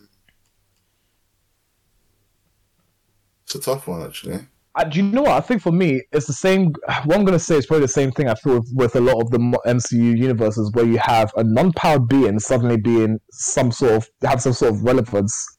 It's 3.44 3.56
a 3.56 3.60
tough 3.60 3.88
one, 3.88 4.04
actually. 4.04 4.48
Uh, 4.76 4.84
do 4.84 4.98
you 5.00 5.04
know 5.04 5.22
what? 5.22 5.32
I 5.32 5.40
think 5.40 5.62
for 5.62 5.72
me, 5.72 6.02
it's 6.12 6.28
the 6.28 6.34
same. 6.34 6.74
What 7.06 7.18
I'm 7.18 7.26
going 7.26 7.28
to 7.28 7.40
say 7.40 7.56
is 7.56 7.66
probably 7.66 7.86
the 7.86 7.94
same 7.94 8.12
thing 8.12 8.28
I 8.28 8.36
feel 8.36 8.56
with, 8.56 8.72
with 8.74 8.96
a 8.96 9.02
lot 9.02 9.22
of 9.22 9.32
the 9.32 9.38
MCU 9.38 10.18
universes, 10.18 10.72
where 10.74 10.86
you 10.86 10.98
have 10.98 11.32
a 11.38 11.44
non-powered 11.44 12.08
being 12.08 12.40
suddenly 12.40 12.78
being 12.78 13.20
some 13.32 13.72
sort 13.72 13.94
of 13.94 14.10
have 14.24 14.42
some 14.42 14.54
sort 14.54 14.74
of 14.74 14.84
relevance. 14.84 15.58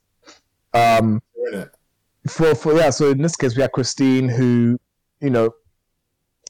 Um, 0.75 1.23
for 2.29 2.55
for 2.55 2.75
yeah. 2.75 2.91
So 2.91 3.11
in 3.11 3.23
this 3.23 3.37
case, 3.37 3.57
we 3.57 3.63
have 3.63 3.73
Christine, 3.73 4.29
who 4.29 4.79
you 5.21 5.31
know, 5.31 5.51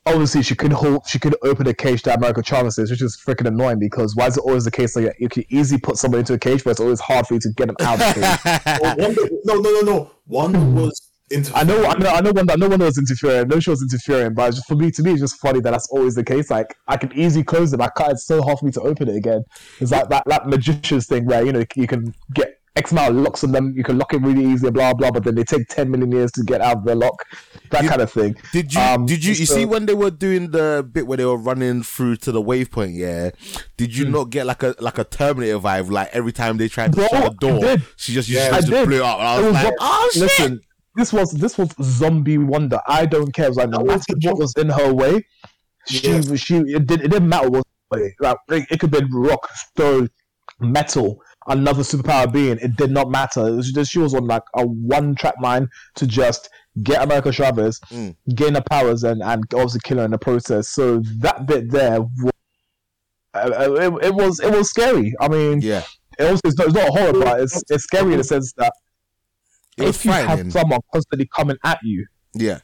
obviously 0.04 0.42
she 0.42 0.54
could 0.54 0.72
hold, 0.72 1.06
she 1.06 1.18
could 1.18 1.36
open 1.42 1.66
a 1.66 1.74
cage 1.74 2.02
that 2.02 2.18
America 2.18 2.42
Chavez 2.42 2.78
is, 2.78 2.90
which 2.90 3.02
is 3.02 3.16
freaking 3.16 3.46
annoying 3.46 3.78
because 3.78 4.14
why 4.16 4.26
is 4.26 4.36
it 4.36 4.40
always 4.40 4.64
the 4.64 4.70
case 4.70 4.94
that 4.94 5.14
you 5.18 5.28
can 5.28 5.44
easily 5.50 5.80
put 5.80 5.96
somebody 5.96 6.20
into 6.20 6.34
a 6.34 6.38
cage, 6.38 6.64
but 6.64 6.70
it's 6.70 6.80
always 6.80 7.00
hard 7.00 7.26
for 7.26 7.34
you 7.34 7.40
to 7.40 7.50
get 7.56 7.66
them 7.66 7.76
out 7.80 8.00
of 8.00 8.14
the 8.14 8.20
cage? 8.20 8.80
Well, 8.82 8.96
no, 9.44 9.54
no, 9.54 9.70
no, 9.70 9.80
no. 9.80 10.10
One 10.26 10.74
was. 10.74 11.05
I 11.55 11.64
know, 11.64 11.85
I 11.85 11.95
know, 11.99 12.09
I 12.11 12.20
know. 12.20 12.31
One, 12.33 12.49
I 12.51 12.55
know 12.55 12.68
one 12.68 12.79
was 12.79 12.99
interfering. 12.99 13.49
No 13.49 13.59
she 13.59 13.70
was 13.70 13.83
interfering, 13.83 14.33
but 14.35 14.51
just, 14.53 14.66
for 14.68 14.77
me, 14.77 14.93
to 14.93 15.03
me, 15.03 15.11
it's 15.12 15.20
just 15.20 15.41
funny 15.41 15.59
that 15.61 15.72
that's 15.72 15.89
always 15.91 16.14
the 16.14 16.22
case. 16.22 16.51
Like 16.51 16.77
I 16.87 16.97
can 16.97 17.12
easily 17.18 17.43
close 17.45 17.72
it. 17.72 17.81
I 17.81 17.89
can't. 17.97 18.12
It's 18.12 18.27
so 18.27 18.43
hard 18.43 18.61
for 18.61 18.66
me 18.66 18.72
to 18.72 18.81
open 18.83 19.09
it 19.09 19.16
again. 19.16 19.43
It's 19.81 19.91
like 19.91 20.09
that 20.11 20.22
that 20.27 20.47
magician's 20.49 21.07
thing 21.09 21.24
where 21.27 21.45
you 21.45 21.53
know 21.53 21.64
you 21.74 21.89
can 21.89 22.14
get 22.33 22.61
X 22.77 22.93
amount 22.93 23.16
of 23.16 23.16
locks 23.24 23.43
on 23.43 23.51
them. 23.53 23.72
You 23.77 23.83
can 23.83 23.99
lock 23.99 24.12
it 24.14 24.20
really 24.22 24.45
easily, 24.45 24.70
blah 24.70 24.95
blah. 24.95 25.11
But 25.11 25.24
then 25.24 25.35
they 25.35 25.43
take 25.43 25.66
ten 25.68 25.91
million 25.91 26.12
years 26.12 26.31
to 26.33 26.45
get 26.45 26.61
out 26.61 26.77
of 26.77 26.85
the 26.85 26.95
lock. 26.95 27.24
That 27.70 27.83
You- 27.83 27.89
kind 27.89 28.03
of 28.03 28.12
thing. 28.12 28.37
Did 28.53 28.72
you 28.72 28.81
Um, 28.81 29.07
did 29.07 29.24
you 29.24 29.33
you 29.33 29.47
so- 29.47 29.55
see 29.55 29.64
when 29.64 29.87
they 29.87 29.95
were 29.95 30.12
doing 30.12 30.53
the 30.53 30.89
bit 30.93 31.09
where 31.09 31.16
they 31.16 31.24
were 31.24 31.37
running 31.39 31.83
through 31.83 32.16
to 32.18 32.31
the 32.31 32.41
waypoint? 32.41 32.95
Yeah, 32.95 33.31
did 33.77 33.93
Hmm. 33.93 33.99
you 33.99 34.09
not 34.11 34.31
get 34.31 34.47
like 34.47 34.62
a 34.62 34.77
like 34.79 34.99
a 34.99 35.05
Terminator 35.05 35.59
vibe? 35.59 35.91
Like 35.91 36.11
every 36.12 36.31
time 36.33 36.57
they 36.59 36.68
tried 36.68 36.93
to 36.93 36.99
Bro, 36.99 37.09
shut 37.09 37.41
the 37.41 37.49
door, 37.49 37.77
she 37.97 38.12
just 38.12 38.29
Yeah, 38.29 38.51
I 38.53 38.61
to 38.61 38.66
did. 38.70 38.87
blew 38.87 38.99
it 38.99 39.03
up. 39.03 39.18
And 39.18 39.27
I 39.27 39.37
was 39.39 39.45
was 39.47 39.55
like, 39.55 39.64
what- 39.64 39.74
oh 39.81 40.11
shit! 40.12 40.22
Listen, 40.22 40.61
this 40.97 41.12
was 41.12 41.30
this 41.32 41.57
was 41.59 41.68
zombie 41.82 42.38
Wanda. 42.38 42.82
I 42.88 43.07
don't 43.07 43.32
care. 43.32 43.47
It 43.47 43.51
was 43.51 43.57
like 43.59 43.70
no 43.70 43.84
matter 43.84 44.03
what 44.22 44.38
was 44.38 44.55
in 44.57 44.68
her 44.70 44.92
way, 44.92 45.24
she 45.86 46.09
Yeah. 46.11 46.34
she 46.36 46.57
it, 46.57 46.86
did, 46.86 47.03
it 47.03 47.11
didn't 47.11 47.28
matter 47.28 47.51
what 47.51 47.64
way. 47.90 48.14
Like 48.20 48.36
it, 48.49 48.66
it 48.70 48.80
could 48.80 48.90
be 48.90 49.01
rock, 49.12 49.49
stone, 49.55 50.09
metal, 50.61 51.20
another 51.47 51.82
superpower 51.82 52.30
being. 52.32 52.59
It 52.59 52.76
did 52.76 52.90
not 52.90 53.11
matter. 53.11 53.47
It 53.47 53.53
was 53.57 53.72
just, 53.72 53.92
she 53.92 53.99
was 53.99 54.14
on 54.14 54.26
like 54.26 54.42
a 54.55 54.66
one 54.66 55.14
track 55.14 55.34
mind 55.40 55.68
to 55.97 56.07
just 56.07 56.49
get 56.82 57.03
America 57.03 57.32
Chavez, 57.32 57.80
Mm. 57.90 58.16
gain 58.34 58.55
her 58.55 58.61
powers, 58.62 59.05
and 59.05 59.22
and 59.22 59.44
obviously 59.55 59.80
kill 59.84 59.99
her 59.99 60.05
in 60.05 60.11
the 60.11 60.18
process. 60.18 60.68
So 60.68 61.01
that 61.20 61.47
bit 61.47 61.70
there. 61.70 62.01
wa- 62.01 62.30
uh, 63.34 63.38
uh, 63.38 63.72
It, 63.99 64.07
it 64.07 64.14
was 64.14 64.40
it 64.40 64.51
was 64.53 64.70
scary. 64.70 65.14
I 65.20 65.28
mean, 65.28 65.61
Yeah, 65.61 65.82
it 66.18 66.24
also, 66.24 66.40
it's, 66.44 66.57
not, 66.59 66.66
it's 66.68 66.74
not 66.76 66.88
a 66.88 66.92
horror, 66.92 67.12
but 67.12 67.40
it's 67.40 67.62
it's 67.70 67.84
scary 67.84 68.12
in 68.12 68.18
the 68.18 68.24
sense 68.24 68.53
that 68.57 68.72
was 68.72 68.86
if 69.79 70.05
you 70.05 70.11
have 70.12 70.51
someone 70.53 70.81
constantly 70.93 71.29
coming 71.35 71.57
at 71.64 71.79
you, 71.83 72.07
Yeah, 72.35 72.61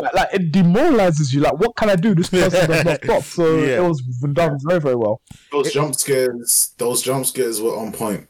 like, 0.00 0.14
like, 0.14 0.28
it 0.34 0.52
demoralizes 0.52 1.32
you. 1.34 1.40
Like, 1.40 1.54
what 1.58 1.74
can 1.76 1.90
I 1.90 1.96
do? 1.96 2.14
This 2.14 2.28
person 2.30 2.70
does 2.70 2.84
not 2.84 3.04
stop. 3.04 3.22
So 3.22 3.58
Yeah. 3.58 3.78
it 3.84 3.88
was 3.88 4.00
done 4.32 4.58
very, 4.66 4.80
very 4.80 4.94
well. 4.94 5.20
Those 5.50 5.72
jump 5.72 5.94
scares, 5.96 6.74
those 6.78 7.02
jump 7.02 7.26
scares 7.26 7.60
were 7.60 7.76
on 7.76 7.92
point. 7.92 8.28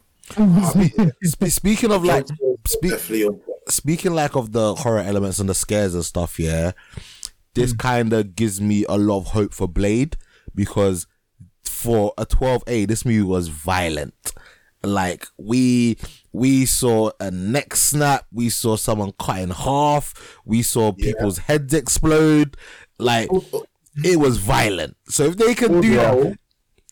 Spe- 1.23 1.47
speaking 1.47 1.91
of 1.93 2.05
like 2.05 2.27
Jump 2.27 2.39
scares 2.39 2.41
were 2.41 2.57
speak, 2.69 2.91
definitely 2.93 3.25
on 3.27 3.35
point. 3.35 3.59
speaking 3.69 4.15
like 4.15 4.37
of 4.37 4.53
the 4.53 4.75
horror 4.75 5.01
elements 5.01 5.39
and 5.39 5.49
the 5.49 5.55
scares 5.55 5.95
and 5.95 6.05
stuff, 6.05 6.39
yeah, 6.39 6.73
this 7.55 7.73
Hmm. 7.73 7.77
kind 7.79 8.12
of 8.12 8.35
gives 8.35 8.61
me 8.61 8.85
a 8.89 8.97
lot 8.97 9.19
of 9.19 9.27
hope 9.29 9.53
for 9.55 9.69
Blade 9.69 10.17
because 10.55 11.07
for 11.62 12.12
a 12.17 12.25
12A, 12.27 12.87
this 12.87 13.05
movie 13.05 13.23
was 13.23 13.49
violent. 13.49 14.33
Like 14.83 15.27
we 15.39 15.99
we 16.35 16.66
saw 16.66 17.12
a 17.20 17.30
neck 17.30 17.76
snap, 17.76 18.26
we 18.32 18.49
saw 18.49 18.74
someone 18.74 19.12
cut 19.20 19.39
in 19.39 19.51
half, 19.51 20.37
we 20.45 20.62
saw 20.62 20.91
people's 20.91 21.39
heads 21.39 21.72
explode. 21.72 22.57
Like 22.99 23.30
it 24.05 24.18
was 24.18 24.39
violent. 24.39 24.97
So 25.09 25.26
if 25.26 25.37
they 25.37 25.55
can 25.55 25.80
do 25.80 25.99
Although, 26.01 26.35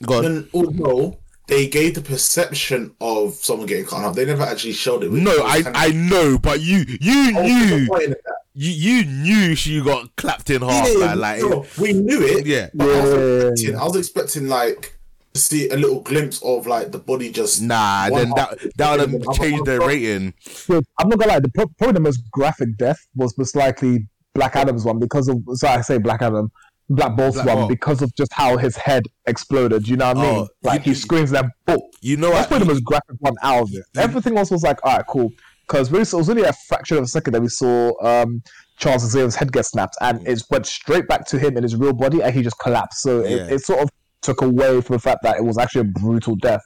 God, 0.05 0.25
and 0.25 0.49
although 0.55 1.19
they 1.49 1.67
gave 1.67 1.97
the 1.97 2.03
perception 2.03 2.95
of 3.01 3.35
someone 3.35 3.67
getting 3.67 3.85
cut 3.85 4.05
off, 4.05 4.15
they 4.15 4.25
never 4.25 4.45
actually 4.45 4.75
showed 4.75 5.03
it. 5.03 5.11
which 5.11 5.25
no, 5.25 5.33
was 5.33 5.41
I 5.41 5.63
kind 5.63 5.77
I 5.77 5.89
know, 5.89 6.39
but 6.39 6.61
you 6.61 6.85
you 7.01 7.33
oh, 7.37 7.41
of 7.41 7.45
knew 7.45 7.79
disappointing 7.81 8.13
at 8.13 8.25
that. 8.25 8.37
you 8.55 8.71
you 8.71 9.05
knew 9.07 9.55
she 9.57 9.83
got 9.83 10.15
clapped 10.15 10.51
in 10.51 10.63
half, 10.63 10.89
Yeah, 10.89 10.99
man. 10.99 11.19
Like 11.19 11.41
no, 11.41 11.67
we 11.81 11.95
knew 11.95 12.23
it. 12.23 12.47
Yeah. 12.47 12.69
but 12.73 12.89
I, 12.89 13.03
was 13.03 13.51
expecting, 13.51 13.77
I 13.77 13.85
was 13.85 13.97
expecting 13.97 14.49
like 14.49 14.97
to 15.35 15.41
see 15.41 15.69
a 15.71 15.77
little 15.77 16.01
glimpse 16.01 16.43
of 16.43 16.67
like 16.67 16.93
the 16.93 16.99
body 16.99 17.31
just. 17.31 17.63
Nah, 17.63 18.09
then 18.11 18.29
half 18.29 18.37
that 18.51 18.63
is 18.63 18.73
that 18.77 18.99
would 19.11 19.25
have 19.25 19.35
changed 19.37 19.65
their 19.65 19.81
rating. 19.81 20.35
So 20.41 20.81
I'm 20.99 21.09
not 21.09 21.19
gonna 21.19 21.33
lie. 21.33 21.41
The 21.41 21.49
probably 21.79 21.93
the 21.93 22.01
most 22.01 22.23
graphic 22.33 22.77
death 22.77 22.99
was 23.15 23.37
most 23.39 23.57
likely 23.57 24.09
Black 24.35 24.57
Adam's 24.57 24.85
one 24.85 24.99
because 24.99 25.29
of 25.29 25.39
so 25.55 25.69
I 25.69 25.81
say 25.81 25.99
Black 25.99 26.23
Adam, 26.23 26.51
Black 26.91 27.17
Bolt's 27.17 27.37
Black 27.37 27.47
one 27.47 27.57
Bolt. 27.57 27.69
because 27.71 28.03
of 28.03 28.15
just 28.15 28.33
how 28.33 28.57
his 28.57 28.77
head 28.77 29.05
exploded. 29.27 29.89
You 29.89 29.97
know 29.97 30.09
what 30.09 30.17
I 30.19 30.23
mean? 30.23 30.41
Oh, 30.41 30.49
like 30.63 30.87
you- 30.87 30.93
he 30.93 30.99
screams 30.99 31.31
that 31.31 31.47
bolt. 31.67 31.83
You 32.01 32.17
know 32.17 32.31
That's 32.31 32.43
what? 32.43 32.49
probably 32.49 32.67
the 32.69 32.73
most 32.75 32.85
graphic 32.85 33.17
one 33.21 33.35
out 33.43 33.63
of 33.63 33.69
it. 33.71 33.85
You- 33.95 34.01
Everything 34.01 34.37
else 34.39 34.51
was 34.51 34.63
like, 34.63 34.79
all 34.85 34.97
right, 34.97 35.07
cool. 35.09 35.31
Because 35.69 35.89
it 35.93 36.15
was 36.17 36.29
only 36.29 36.43
a 36.43 36.53
fraction 36.69 36.99
of 36.99 37.05
a 37.05 37.07
second 37.07 37.33
that 37.35 37.41
we 37.41 37.49
saw 37.49 37.93
um, 38.05 38.43
Charles 38.79 39.09
Xavier's 39.09 39.37
head 39.37 39.53
get 39.53 39.65
snapped, 39.65 39.97
and 40.01 40.27
it 40.27 40.43
went 40.51 40.67
straight 40.67 41.07
back 41.09 41.25
to 41.29 41.39
him 41.39 41.57
in 41.57 41.63
his 41.63 41.77
real 41.77 41.93
body, 41.95 42.21
and 42.23 42.35
he 42.35 42.43
just 42.43 42.59
collapsed. 42.59 43.01
So 43.01 43.21
it, 43.21 43.51
it 43.53 43.65
sort 43.65 43.81
of 43.81 43.89
took 44.23 44.41
away 44.43 44.81
from 44.81 44.95
the 44.95 45.01
fact 45.01 45.23
that 45.23 45.37
it 45.37 45.45
was 45.45 45.59
actually 45.59 45.83
a 45.83 45.85
brutal 46.01 46.37
death. 46.37 46.63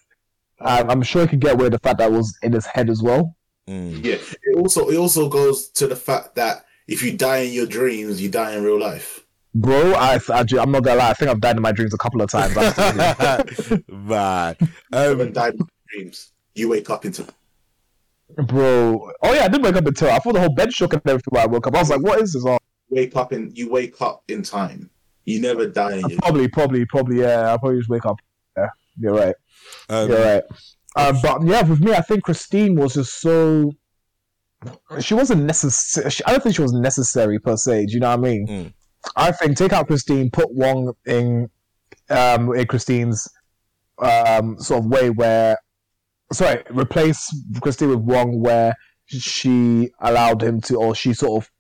Um, 0.61 0.89
I'm 0.91 1.03
sure 1.03 1.23
he 1.23 1.29
could 1.29 1.41
get 1.41 1.55
away 1.55 1.65
with 1.65 1.73
the 1.73 1.79
fact 1.79 1.99
that 1.99 2.11
it 2.11 2.15
was 2.15 2.37
in 2.43 2.53
his 2.53 2.67
head 2.67 2.89
as 2.89 3.03
well. 3.03 3.37
Mm. 3.69 4.05
Yeah. 4.05 4.15
It 4.15 4.57
also 4.57 4.89
it 4.89 4.97
also 4.97 5.29
goes 5.29 5.69
to 5.71 5.87
the 5.87 5.97
fact 5.97 6.37
that 6.37 6.65
if 6.87 7.03
you 7.03 7.17
die 7.17 7.39
in 7.39 7.53
your 7.53 7.67
dreams, 7.67 8.23
you 8.23 8.29
die 8.31 8.55
in 8.55 8.63
real 8.63 8.79
life. 8.79 9.25
Bro, 9.55 9.95
I, 9.95 10.21
I, 10.33 10.45
am 10.61 10.71
not 10.71 10.83
gonna 10.83 10.97
lie. 10.99 11.11
I 11.11 11.15
think 11.15 11.31
I've 11.31 11.41
died 11.41 11.57
in 11.57 11.63
my 11.63 11.73
dreams 11.73 11.95
a 11.95 11.99
couple 11.99 12.21
of 12.21 12.31
times. 12.31 12.55
Man. 12.55 13.45
When 13.87 14.57
Um, 14.93 15.33
died 15.33 15.55
in 15.55 15.67
dreams, 15.91 16.33
you 16.55 16.69
wake 16.69 16.91
up 16.91 17.05
into 17.05 17.27
Bro, 18.35 19.13
oh 19.23 19.33
yeah, 19.33 19.45
I 19.45 19.49
did 19.49 19.63
wake 19.63 19.77
up 19.77 19.87
in 19.87 19.95
terror. 19.95 20.13
I 20.13 20.19
thought 20.19 20.35
the 20.35 20.41
whole 20.41 20.55
bed 20.55 20.73
shook 20.73 20.93
and 20.93 21.03
everything 21.07 21.31
when 21.31 21.43
I 21.43 21.47
woke 21.47 21.67
up. 21.67 21.75
I 21.75 21.79
was 21.79 21.91
like, 21.91 22.03
what 22.03 22.21
is 22.21 22.35
this? 22.35 22.45
Oh, 22.45 22.59
wake 22.91 23.17
up 23.17 23.33
in 23.33 23.51
you 23.55 23.71
wake 23.71 24.01
up 24.03 24.23
in 24.29 24.43
time. 24.43 24.91
You 25.27 25.41
never 25.41 25.66
die 25.66 25.97
in 25.99 26.09
your 26.09 26.18
probably, 26.20 26.49
probably, 26.49 26.87
probably, 26.87 27.20
yeah. 27.20 27.51
I'll 27.51 27.59
probably 27.59 27.79
just 27.79 27.91
wake 27.91 28.07
up. 28.07 28.16
Yeah, 28.57 28.68
you're 28.99 29.14
right. 29.14 29.35
um, 29.89 30.09
You're 30.09 30.24
right. 30.24 30.43
Um, 30.97 31.18
but 31.20 31.43
yeah, 31.45 31.62
with 31.62 31.81
me, 31.81 31.93
I 31.93 32.01
think 32.01 32.24
Christine 32.24 32.74
was 32.77 32.95
just 32.95 33.20
so. 33.20 33.72
She 35.01 35.14
wasn't 35.14 35.43
necessary. 35.43 36.11
I 36.24 36.31
don't 36.31 36.43
think 36.43 36.55
she 36.55 36.62
was 36.62 36.72
necessary 36.72 37.39
per 37.39 37.57
se. 37.57 37.87
Do 37.87 37.93
you 37.93 38.01
know 38.01 38.09
what 38.16 38.20
I 38.20 38.22
mean? 38.22 38.47
Mm. 38.47 38.72
I 39.14 39.33
think 39.33 39.57
take 39.57 39.72
out 39.72 39.89
Christine, 39.89 40.31
put 40.31 40.53
Wong 40.55 40.95
in, 41.05 41.51
um, 42.09 42.55
in 42.55 42.66
Christine's 42.66 43.29
um 43.99 44.59
sort 44.59 44.85
of 44.85 44.91
way 44.91 45.11
where, 45.11 45.59
sorry, 46.33 46.62
replace 46.70 47.29
Christine 47.61 47.91
with 47.91 48.01
Wong 48.01 48.41
where 48.41 48.74
she 49.07 49.91
allowed 50.01 50.43
him 50.43 50.61
to, 50.62 50.77
or 50.77 50.95
she 50.95 51.14
sort 51.14 51.45
of 51.45 51.51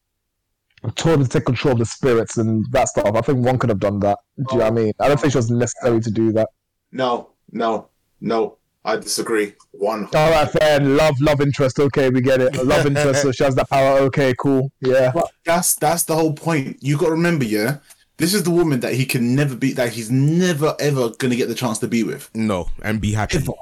told 0.94 1.18
him 1.18 1.24
to 1.24 1.30
take 1.30 1.44
control 1.44 1.72
of 1.72 1.78
the 1.78 1.86
spirits 1.86 2.36
and 2.38 2.64
that 2.72 2.88
stuff. 2.88 3.14
I 3.14 3.20
think 3.20 3.44
one 3.44 3.58
could 3.58 3.70
have 3.70 3.80
done 3.80 4.00
that. 4.00 4.18
Do 4.36 4.44
you 4.52 4.58
know 4.58 4.64
what 4.64 4.66
I 4.66 4.68
oh. 4.68 4.84
mean? 4.84 4.92
I 5.00 5.08
don't 5.08 5.20
think 5.20 5.32
she 5.32 5.38
was 5.38 5.50
necessary 5.50 6.00
to 6.00 6.10
do 6.10 6.32
that. 6.32 6.48
No, 6.92 7.30
no, 7.52 7.88
no. 8.20 8.58
I 8.84 8.96
disagree. 8.96 9.52
One 9.72 10.08
All 10.14 10.30
right, 10.30 10.48
fair. 10.48 10.78
Love, 10.78 11.16
love 11.20 11.40
interest. 11.40 11.80
Okay, 11.80 12.08
we 12.08 12.20
get 12.20 12.40
it. 12.40 12.64
Love 12.64 12.86
interest. 12.86 13.22
So 13.22 13.32
she 13.32 13.42
has 13.42 13.56
that 13.56 13.68
power. 13.68 13.98
Okay, 13.98 14.32
cool. 14.38 14.70
Yeah. 14.80 15.10
But 15.12 15.32
that's 15.44 15.74
that's 15.74 16.04
the 16.04 16.14
whole 16.14 16.32
point. 16.32 16.76
You 16.80 16.96
got 16.96 17.06
to 17.06 17.12
remember, 17.12 17.44
yeah. 17.44 17.78
This 18.18 18.32
is 18.32 18.44
the 18.44 18.52
woman 18.52 18.80
that 18.80 18.94
he 18.94 19.04
can 19.04 19.34
never 19.34 19.56
be. 19.56 19.72
That 19.72 19.92
he's 19.92 20.10
never 20.10 20.76
ever 20.78 21.10
gonna 21.18 21.36
get 21.36 21.48
the 21.48 21.54
chance 21.54 21.80
to 21.80 21.88
be 21.88 22.04
with. 22.04 22.30
no, 22.34 22.68
and 22.82 23.00
be 23.00 23.12
happy. 23.12 23.38
Ever. 23.38 23.52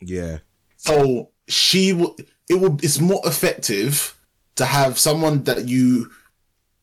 Yeah. 0.00 0.38
So 0.76 1.30
she 1.48 1.92
will. 1.92 2.16
It 2.48 2.54
will. 2.54 2.78
It's 2.82 3.00
more 3.00 3.20
effective 3.24 4.16
to 4.54 4.64
have 4.64 4.98
someone 4.98 5.44
that 5.44 5.68
you 5.68 6.10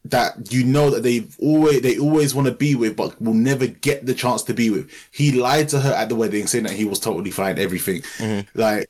that 0.06 0.52
you 0.52 0.64
know 0.64 0.90
that 0.90 1.04
they 1.04 1.28
always 1.40 1.82
they 1.82 1.98
always 2.00 2.34
want 2.34 2.48
to 2.48 2.54
be 2.54 2.76
with, 2.76 2.96
but 2.96 3.22
will 3.22 3.34
never 3.34 3.68
get 3.68 4.06
the 4.06 4.14
chance 4.14 4.44
to 4.44 4.54
be 4.54 4.70
with. 4.70 4.92
He 5.12 5.32
lied 5.32 5.70
to 5.70 5.80
her 5.80 5.94
at 5.94 6.10
the 6.10 6.16
wedding, 6.16 6.48
saying 6.48 6.64
that 6.64 6.74
he 6.74 6.86
was 6.86 7.00
totally 7.00 7.32
fine, 7.32 7.60
everything. 7.60 8.02
Like 8.56 8.90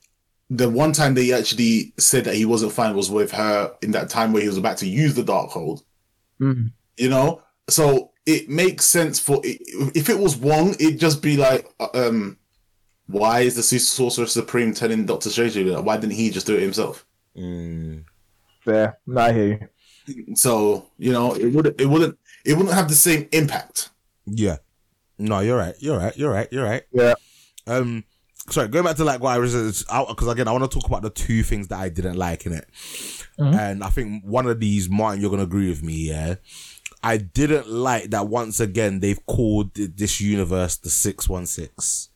the 0.49 0.70
one 0.70 0.91
time 0.91 1.14
they 1.14 1.32
actually 1.34 1.93
said 1.97 2.26
that 2.26 2.36
he 2.36 2.45
wasn't 2.45 2.74
fine 2.74 2.95
was 2.95 3.09
with 3.09 3.32
her 3.32 3.74
in 3.82 3.91
that 3.91 4.09
time 4.09 4.34
where 4.34 4.41
he 4.41 4.47
was 4.47 4.57
about 4.57 4.78
to 4.78 4.88
use 4.88 5.14
the 5.16 5.24
Darkhold. 5.24 5.84
Mhm. 6.39 6.72
You 6.97 7.09
know, 7.09 7.41
so 7.70 8.12
it 8.26 8.49
makes 8.49 8.86
sense 8.86 9.20
for 9.20 9.41
if 9.43 10.09
it 10.09 10.20
was 10.20 10.36
Wong, 10.36 10.76
it'd 10.80 10.99
just 10.99 11.22
be 11.22 11.38
like, 11.38 11.70
uh, 11.80 11.88
um, 11.93 12.38
why 13.07 13.41
is 13.41 13.55
the 13.55 13.64
Sorcerer 13.64 14.28
Supreme 14.28 14.74
telling 14.74 15.05
Doctor 15.05 15.30
Strange 15.30 15.53
that? 15.55 15.84
Why 15.84 15.97
didn't 15.97 16.16
he 16.16 16.30
just 16.30 16.47
do 16.47 16.55
it 16.55 16.62
himself? 16.62 17.05
Mm. 17.38 18.03
Fair. 18.64 18.99
No, 19.07 19.22
I 19.22 19.34
hear 19.34 19.47
you. 19.47 19.68
So 20.36 20.88
you 20.97 21.12
know, 21.12 21.34
it 21.36 21.47
would 21.54 21.80
it 21.80 21.86
wouldn't 21.88 22.18
it 22.45 22.54
wouldn't 22.58 22.74
have 22.76 22.89
the 22.89 22.95
same 22.95 23.28
impact. 23.32 23.89
Yeah. 24.26 24.58
No, 25.18 25.39
you're 25.39 25.58
right. 25.58 25.76
You're 25.80 25.97
right. 25.97 26.16
You're 26.18 26.32
right. 26.32 26.47
You're 26.52 26.64
right. 26.66 26.84
Yeah. 26.91 27.14
Um, 27.68 28.04
sorry, 28.49 28.68
going 28.70 28.84
back 28.86 28.95
to 28.95 29.04
like 29.04 29.22
what 29.22 29.36
I 29.36 29.38
was 29.38 29.86
out 29.91 30.08
because 30.08 30.28
again, 30.28 30.47
I 30.47 30.52
want 30.52 30.64
to 30.70 30.80
talk 30.80 30.88
about 30.89 31.04
the 31.04 31.12
two 31.12 31.43
things 31.43 31.68
that 31.68 31.80
I 31.80 31.89
didn't 31.89 32.16
like 32.18 32.45
in 32.47 32.54
it, 32.54 32.68
Mhm. 33.39 33.56
and 33.56 33.84
I 33.84 33.89
think 33.89 34.24
one 34.26 34.47
of 34.47 34.60
these, 34.60 34.89
Martin, 34.89 35.22
you're 35.22 35.30
gonna 35.30 35.43
agree 35.43 35.70
with 35.70 35.84
me. 35.84 35.93
Yeah, 36.10 36.36
I 37.04 37.18
didn't 37.18 37.70
like 37.70 38.10
that 38.10 38.28
once 38.28 38.60
again 38.60 38.99
they've 38.99 39.24
called 39.28 39.76
this 39.76 40.20
universe 40.20 40.78
the 40.78 40.89
six 40.89 41.30
one 41.30 41.45
six. 41.45 42.10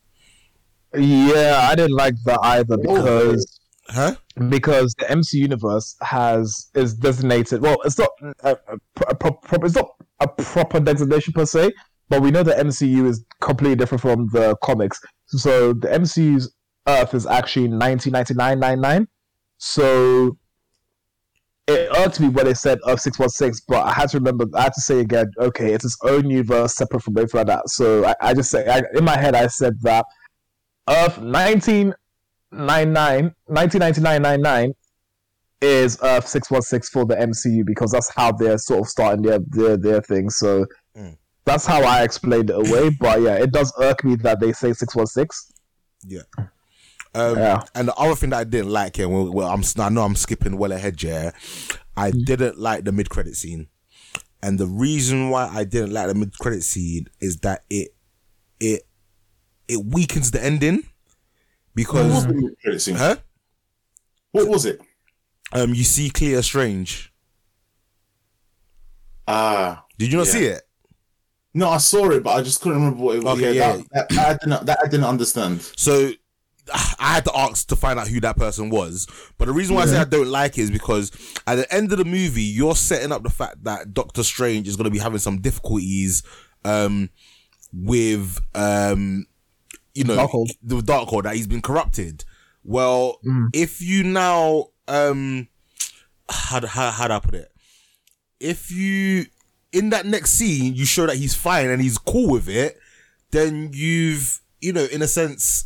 Yeah, 0.94 1.68
I 1.70 1.74
didn't 1.76 1.96
like 1.96 2.14
that 2.24 2.40
either 2.42 2.76
because 2.76 3.55
Huh? 3.88 4.16
because 4.48 4.94
the 4.98 5.10
MC 5.10 5.38
universe 5.38 5.96
has 6.02 6.70
is 6.74 6.94
designated. 6.94 7.62
Well, 7.62 7.76
it's 7.84 7.98
not 7.98 8.10
a, 8.40 8.56
a, 9.08 9.14
pro- 9.14 9.32
pro- 9.32 9.64
it's 9.64 9.74
not 9.76 9.90
a 10.20 10.28
proper 10.28 10.80
designation 10.80 11.32
per 11.32 11.46
se, 11.46 11.70
but 12.08 12.20
we 12.22 12.30
know 12.30 12.42
the 12.42 12.52
MCU 12.52 13.06
is 13.06 13.24
completely 13.40 13.76
different 13.76 14.02
from 14.02 14.28
the 14.32 14.56
comics. 14.62 15.00
So 15.26 15.72
the 15.72 15.88
MCU's 15.88 16.52
Earth 16.86 17.14
is 17.14 17.26
actually 17.26 17.68
1999-99. 17.68 19.06
So 19.58 20.36
it 21.66 21.88
irked 21.96 22.20
me 22.20 22.28
when 22.28 22.44
they 22.46 22.54
said 22.54 22.78
Earth 22.86 23.00
six 23.00 23.18
one 23.18 23.28
six, 23.30 23.60
but 23.66 23.84
I 23.84 23.92
had 23.92 24.10
to 24.10 24.18
remember. 24.18 24.44
I 24.54 24.64
had 24.64 24.74
to 24.74 24.80
say 24.80 25.00
again. 25.00 25.30
Okay, 25.40 25.72
it's 25.72 25.84
its 25.84 25.96
own 26.02 26.30
universe, 26.30 26.76
separate 26.76 27.02
from 27.02 27.16
everything 27.16 27.38
like 27.38 27.46
that. 27.48 27.68
So 27.68 28.04
I, 28.04 28.14
I 28.20 28.34
just 28.34 28.50
say 28.50 28.66
I, 28.68 28.82
in 28.94 29.04
my 29.04 29.16
head, 29.18 29.34
I 29.34 29.46
said 29.48 29.74
that 29.82 30.04
Earth 30.88 31.18
1999, 32.50 33.34
1999 33.46 34.72
is 35.62 35.98
Earth 36.02 36.28
616 36.28 36.92
for 36.92 37.06
the 37.06 37.16
MCU 37.16 37.64
because 37.64 37.90
that's 37.90 38.10
how 38.14 38.30
they're 38.32 38.58
sort 38.58 38.80
of 38.80 38.88
starting 38.88 39.22
their 39.22 39.38
their, 39.48 39.76
their 39.76 40.02
thing. 40.02 40.30
So 40.30 40.66
Mm. 40.96 41.16
that's 41.44 41.66
how 41.66 41.82
I 41.82 42.02
explained 42.04 42.48
it 42.50 42.56
away. 42.56 42.88
But 42.90 43.20
yeah, 43.22 43.34
it 43.34 43.52
does 43.52 43.72
irk 43.80 44.02
me 44.04 44.16
that 44.16 44.40
they 44.40 44.52
say 44.52 44.72
616. 44.72 45.28
Yeah. 46.06 46.22
Um, 47.14 47.36
Yeah. 47.38 47.62
And 47.74 47.88
the 47.88 47.94
other 47.94 48.14
thing 48.14 48.30
that 48.30 48.38
I 48.40 48.44
didn't 48.44 48.70
like, 48.70 48.98
and 48.98 49.12
well, 49.12 49.30
well, 49.32 49.48
I'm 49.48 49.62
I 49.78 49.88
know 49.88 50.02
I'm 50.02 50.16
skipping 50.16 50.56
well 50.56 50.72
ahead, 50.72 51.02
yeah. 51.02 51.32
I 51.96 52.10
didn't 52.10 52.58
like 52.58 52.84
the 52.84 52.92
mid 52.92 53.08
credit 53.10 53.36
scene, 53.36 53.68
and 54.42 54.58
the 54.58 54.66
reason 54.66 55.30
why 55.30 55.48
I 55.50 55.64
didn't 55.64 55.92
like 55.92 56.08
the 56.08 56.14
mid 56.14 56.38
credit 56.38 56.62
scene 56.62 57.08
is 57.20 57.38
that 57.38 57.64
it 57.70 57.94
it 58.60 58.82
it 59.68 59.84
weakens 59.84 60.30
the 60.30 60.42
ending 60.44 60.82
Was 61.76 62.26
because 62.26 62.84
scene? 62.84 62.96
huh? 62.96 63.16
What 64.32 64.48
was 64.48 64.64
it? 64.64 64.80
Um, 65.52 65.74
you 65.74 65.84
see 65.84 66.10
Clea 66.10 66.40
Strange. 66.42 67.12
Ah, 69.28 69.84
Did 69.98 70.12
you 70.12 70.18
not 70.18 70.26
Yeah. 70.26 70.32
see 70.32 70.44
it? 70.46 70.62
no, 71.54 71.70
I 71.70 71.78
saw 71.78 72.10
it, 72.10 72.22
but 72.22 72.30
I 72.36 72.42
just 72.42 72.60
couldn't 72.60 72.78
remember 72.78 73.02
what 73.02 73.16
it 73.16 73.24
was. 73.24 73.38
Okay, 73.38 73.56
yeah, 73.56 73.76
yeah. 73.76 73.82
That, 73.92 74.08
that, 74.10 74.26
I 74.28 74.32
didn't. 74.34 74.66
That 74.66 74.78
I 74.84 74.88
didn't 74.88 75.06
understand. 75.06 75.62
So 75.76 76.10
I 76.72 77.14
had 77.14 77.24
to 77.24 77.36
ask 77.36 77.66
to 77.68 77.76
find 77.76 77.98
out 77.98 78.08
who 78.08 78.20
that 78.20 78.36
person 78.36 78.70
was. 78.70 79.06
But 79.38 79.46
the 79.46 79.52
reason 79.52 79.74
why 79.74 79.82
I 79.82 79.86
say 79.86 79.98
I 79.98 80.04
don't 80.04 80.28
like 80.28 80.58
it 80.58 80.62
is 80.62 80.70
because 80.70 81.12
at 81.46 81.54
the 81.56 81.72
end 81.72 81.92
of 81.92 81.98
the 81.98 82.04
movie, 82.04 82.42
you're 82.42 82.76
setting 82.76 83.10
up 83.12 83.22
the 83.22 83.30
fact 83.30 83.64
that 83.64 83.94
Doctor 83.94 84.22
Strange 84.22 84.68
is 84.68 84.76
going 84.76 84.84
to 84.84 84.90
be 84.90 84.98
having 84.98 85.18
some 85.18 85.40
difficulties 85.40 86.22
um, 86.64 87.08
with, 87.72 88.38
um, 88.54 89.26
you 89.96 90.04
know, 90.04 90.16
Darkhold. 90.16 90.50
the 90.62 90.76
Darkhold, 90.80 91.22
that 91.24 91.36
he's 91.36 91.46
been 91.46 91.62
corrupted. 91.62 92.24
Well, 92.64 93.18
Mm. 93.24 93.48
if 93.52 93.80
you 93.80 94.02
now, 94.04 94.66
um, 94.88 95.48
how, 96.28 96.66
how, 96.66 96.90
how 96.90 97.08
do 97.08 97.14
I 97.14 97.20
put 97.20 97.34
it? 97.34 97.52
If 98.40 98.70
you, 98.70 99.26
in 99.72 99.90
that 99.90 100.04
next 100.06 100.32
scene, 100.32 100.74
you 100.74 100.84
show 100.84 101.06
that 101.06 101.16
he's 101.16 101.34
fine 101.34 101.68
and 101.70 101.80
he's 101.80 101.98
cool 101.98 102.30
with 102.30 102.48
it, 102.48 102.78
then 103.30 103.70
you've, 103.72 104.40
you 104.60 104.72
know, 104.72 104.84
in 104.84 105.00
a 105.02 105.08
sense, 105.08 105.64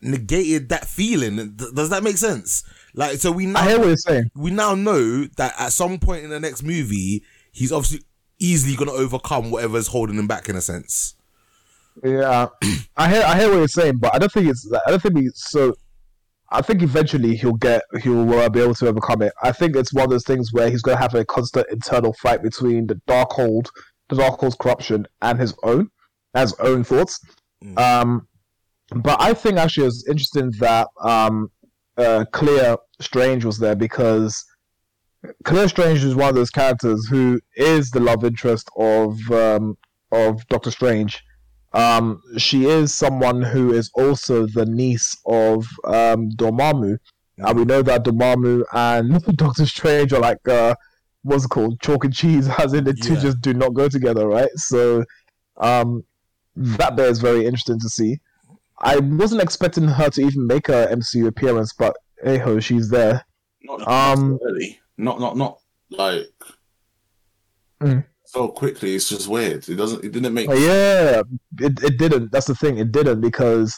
negated 0.00 0.68
that 0.68 0.86
feeling. 0.86 1.56
Does 1.74 1.90
that 1.90 2.02
make 2.02 2.16
sense? 2.18 2.62
Like, 2.94 3.18
so 3.18 3.32
we 3.32 3.46
now 3.46 3.60
I 3.60 3.68
hear 3.68 3.78
what 3.78 3.86
you're 3.88 3.96
saying. 3.96 4.30
we 4.34 4.50
now 4.50 4.74
know 4.74 5.24
that 5.36 5.54
at 5.58 5.72
some 5.72 5.98
point 5.98 6.24
in 6.24 6.30
the 6.30 6.40
next 6.40 6.62
movie, 6.62 7.22
he's 7.52 7.72
obviously 7.72 8.04
easily 8.38 8.76
going 8.76 8.88
to 8.88 8.94
overcome 8.96 9.50
whatever's 9.50 9.88
holding 9.88 10.16
him 10.16 10.26
back 10.28 10.48
in 10.48 10.56
a 10.56 10.60
sense. 10.60 11.14
Yeah, 12.04 12.48
I 12.96 13.10
hear 13.10 13.22
I 13.24 13.38
hear 13.38 13.48
what 13.50 13.56
you're 13.56 13.68
saying, 13.68 13.98
but 13.98 14.14
I 14.14 14.18
don't 14.18 14.32
think 14.32 14.48
it's 14.48 14.70
I 14.86 14.90
don't 14.90 15.02
think 15.02 15.18
it's 15.18 15.50
so. 15.50 15.74
I 16.50 16.62
think 16.62 16.82
eventually 16.82 17.36
he'll 17.36 17.54
get 17.54 17.82
he'll 18.02 18.32
uh, 18.34 18.48
be 18.48 18.60
able 18.60 18.74
to 18.74 18.88
overcome 18.88 19.22
it. 19.22 19.32
I 19.42 19.52
think 19.52 19.76
it's 19.76 19.92
one 19.92 20.04
of 20.04 20.10
those 20.10 20.24
things 20.24 20.52
where 20.52 20.70
he's 20.70 20.82
going 20.82 20.96
to 20.96 21.02
have 21.02 21.14
a 21.14 21.24
constant 21.24 21.66
internal 21.70 22.14
fight 22.14 22.42
between 22.42 22.86
the 22.86 23.00
dark 23.06 23.30
Darkhold, 23.30 23.68
the 24.08 24.16
Darkhold's 24.16 24.56
corruption, 24.56 25.06
and 25.20 25.38
his 25.38 25.54
own, 25.62 25.90
his 26.34 26.54
own 26.60 26.84
thoughts. 26.84 27.20
Mm. 27.62 27.78
Um, 27.78 28.28
but 28.94 29.20
I 29.20 29.34
think 29.34 29.58
actually 29.58 29.88
it's 29.88 30.08
interesting 30.08 30.52
that 30.60 30.88
um, 31.02 31.50
uh, 31.98 32.24
Clea 32.32 32.76
Strange 33.00 33.44
was 33.44 33.58
there 33.58 33.76
because 33.76 34.42
Clea 35.44 35.68
Strange 35.68 36.04
is 36.04 36.14
one 36.14 36.30
of 36.30 36.34
those 36.34 36.50
characters 36.50 37.06
who 37.08 37.40
is 37.56 37.90
the 37.90 38.00
love 38.00 38.24
interest 38.24 38.70
of 38.76 39.18
um, 39.30 39.76
of 40.12 40.46
Doctor 40.48 40.70
Strange. 40.70 41.22
Um, 41.72 42.22
she 42.38 42.64
is 42.66 42.94
someone 42.94 43.42
who 43.42 43.72
is 43.72 43.90
also 43.94 44.46
the 44.46 44.64
niece 44.66 45.16
of 45.26 45.66
um, 45.84 46.30
Dormammu, 46.30 46.98
and 47.38 47.58
we 47.58 47.64
know 47.64 47.82
that 47.82 48.04
Dormammu 48.04 48.64
and 48.72 49.22
Doctor 49.36 49.66
Strange 49.66 50.12
are 50.12 50.20
like 50.20 50.46
uh, 50.48 50.74
what's 51.22 51.44
it 51.44 51.48
called, 51.48 51.80
chalk 51.80 52.04
and 52.04 52.14
cheese, 52.14 52.48
as 52.58 52.72
in 52.72 52.84
the 52.84 52.94
two 52.94 53.16
just 53.16 53.40
do 53.40 53.52
not 53.54 53.74
go 53.74 53.88
together, 53.88 54.26
right? 54.26 54.50
So 54.56 55.04
um, 55.58 56.04
that 56.56 56.96
bit 56.96 57.06
is 57.10 57.20
very 57.20 57.44
interesting 57.44 57.78
to 57.80 57.88
see. 57.88 58.18
I 58.80 58.98
wasn't 58.98 59.42
expecting 59.42 59.88
her 59.88 60.08
to 60.10 60.22
even 60.22 60.46
make 60.46 60.68
a 60.68 60.86
MCU 60.90 61.26
appearance, 61.26 61.72
but 61.72 61.96
hey 62.22 62.38
ho, 62.38 62.60
she's 62.60 62.88
there. 62.90 63.24
Not 63.62 63.86
Um, 63.86 64.38
early. 64.44 64.80
Not 64.96 65.20
not 65.20 65.36
not 65.36 65.58
like 65.90 66.26
Mm. 67.80 68.04
So 68.28 68.48
quickly. 68.48 68.94
It's 68.94 69.08
just 69.08 69.26
weird. 69.26 69.66
It 69.68 69.76
doesn't. 69.76 70.04
It 70.04 70.12
didn't 70.12 70.34
make. 70.34 70.48
Oh, 70.50 70.54
yeah, 70.54 71.22
it 71.60 71.82
it 71.82 71.98
didn't. 71.98 72.30
That's 72.30 72.46
the 72.46 72.54
thing. 72.54 72.76
It 72.78 72.92
didn't 72.92 73.20
because 73.22 73.76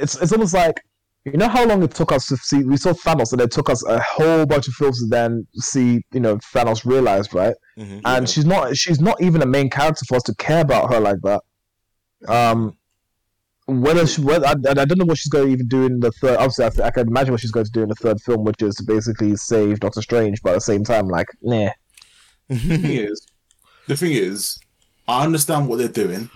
it's 0.00 0.20
it's 0.20 0.32
almost 0.32 0.54
like 0.54 0.80
you 1.24 1.32
know 1.38 1.48
how 1.48 1.64
long 1.64 1.82
it 1.84 1.92
took 1.92 2.10
us 2.10 2.26
to 2.26 2.36
see. 2.36 2.64
We 2.64 2.76
saw 2.76 2.92
Thanos, 2.92 3.32
and 3.32 3.40
it 3.40 3.52
took 3.52 3.70
us 3.70 3.84
a 3.86 4.00
whole 4.00 4.44
bunch 4.44 4.66
of 4.66 4.74
films 4.74 4.98
to 5.00 5.06
then 5.06 5.46
see 5.54 6.02
you 6.12 6.20
know 6.20 6.36
Thanos 6.52 6.84
realized, 6.84 7.32
right? 7.32 7.54
Mhm. 7.78 8.00
And 8.04 8.28
she's 8.28 8.44
not 8.46 8.76
she's 8.76 9.00
not 9.00 9.20
even 9.22 9.42
a 9.42 9.46
main 9.46 9.70
character 9.70 10.04
for 10.08 10.16
us 10.16 10.24
to 10.24 10.34
care 10.34 10.62
about 10.62 10.92
her 10.92 10.98
like 10.98 11.18
that. 11.22 11.42
Um, 12.28 12.76
whether 13.66 14.04
she, 14.04 14.20
whether 14.20 14.46
I, 14.46 14.50
I 14.50 14.84
don't 14.84 14.98
know 14.98 15.04
what 15.04 15.18
she's 15.18 15.30
going 15.30 15.46
to 15.46 15.52
even 15.52 15.68
do 15.68 15.86
in 15.86 16.00
the 16.00 16.10
third. 16.10 16.38
Obviously, 16.38 16.64
I, 16.64 16.70
th- 16.70 16.80
I 16.80 16.90
can 16.90 17.06
imagine 17.06 17.30
what 17.32 17.40
she's 17.40 17.52
going 17.52 17.66
to 17.66 17.70
do 17.70 17.82
in 17.82 17.88
the 17.88 17.94
third 17.94 18.20
film, 18.20 18.42
which 18.44 18.60
is 18.62 18.74
to 18.76 18.82
basically 18.82 19.36
save 19.36 19.78
Doctor 19.78 20.02
Strange. 20.02 20.42
But 20.42 20.50
at 20.50 20.54
the 20.56 20.60
same 20.62 20.82
time, 20.82 21.06
like, 21.06 21.28
nah. 21.40 21.70
The 22.50 22.78
thing 22.78 22.92
is, 22.92 23.26
the 23.86 23.96
thing 23.96 24.12
is, 24.12 24.58
I 25.08 25.24
understand 25.24 25.68
what 25.68 25.78
they're 25.78 25.88
doing. 25.88 26.30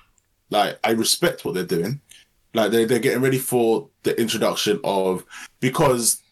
Like, 0.51 0.79
I 0.85 0.91
respect 0.91 1.45
what 1.45 1.55
they're 1.55 1.65
doing. 1.65 2.01
Like, 2.55 2.71
they 2.71 2.85
they're 2.85 3.01
getting 3.01 3.23
ready 3.23 3.39
for 3.39 3.89
the 4.05 4.19
introduction 4.21 4.81
of 4.85 5.25
because 5.61 6.23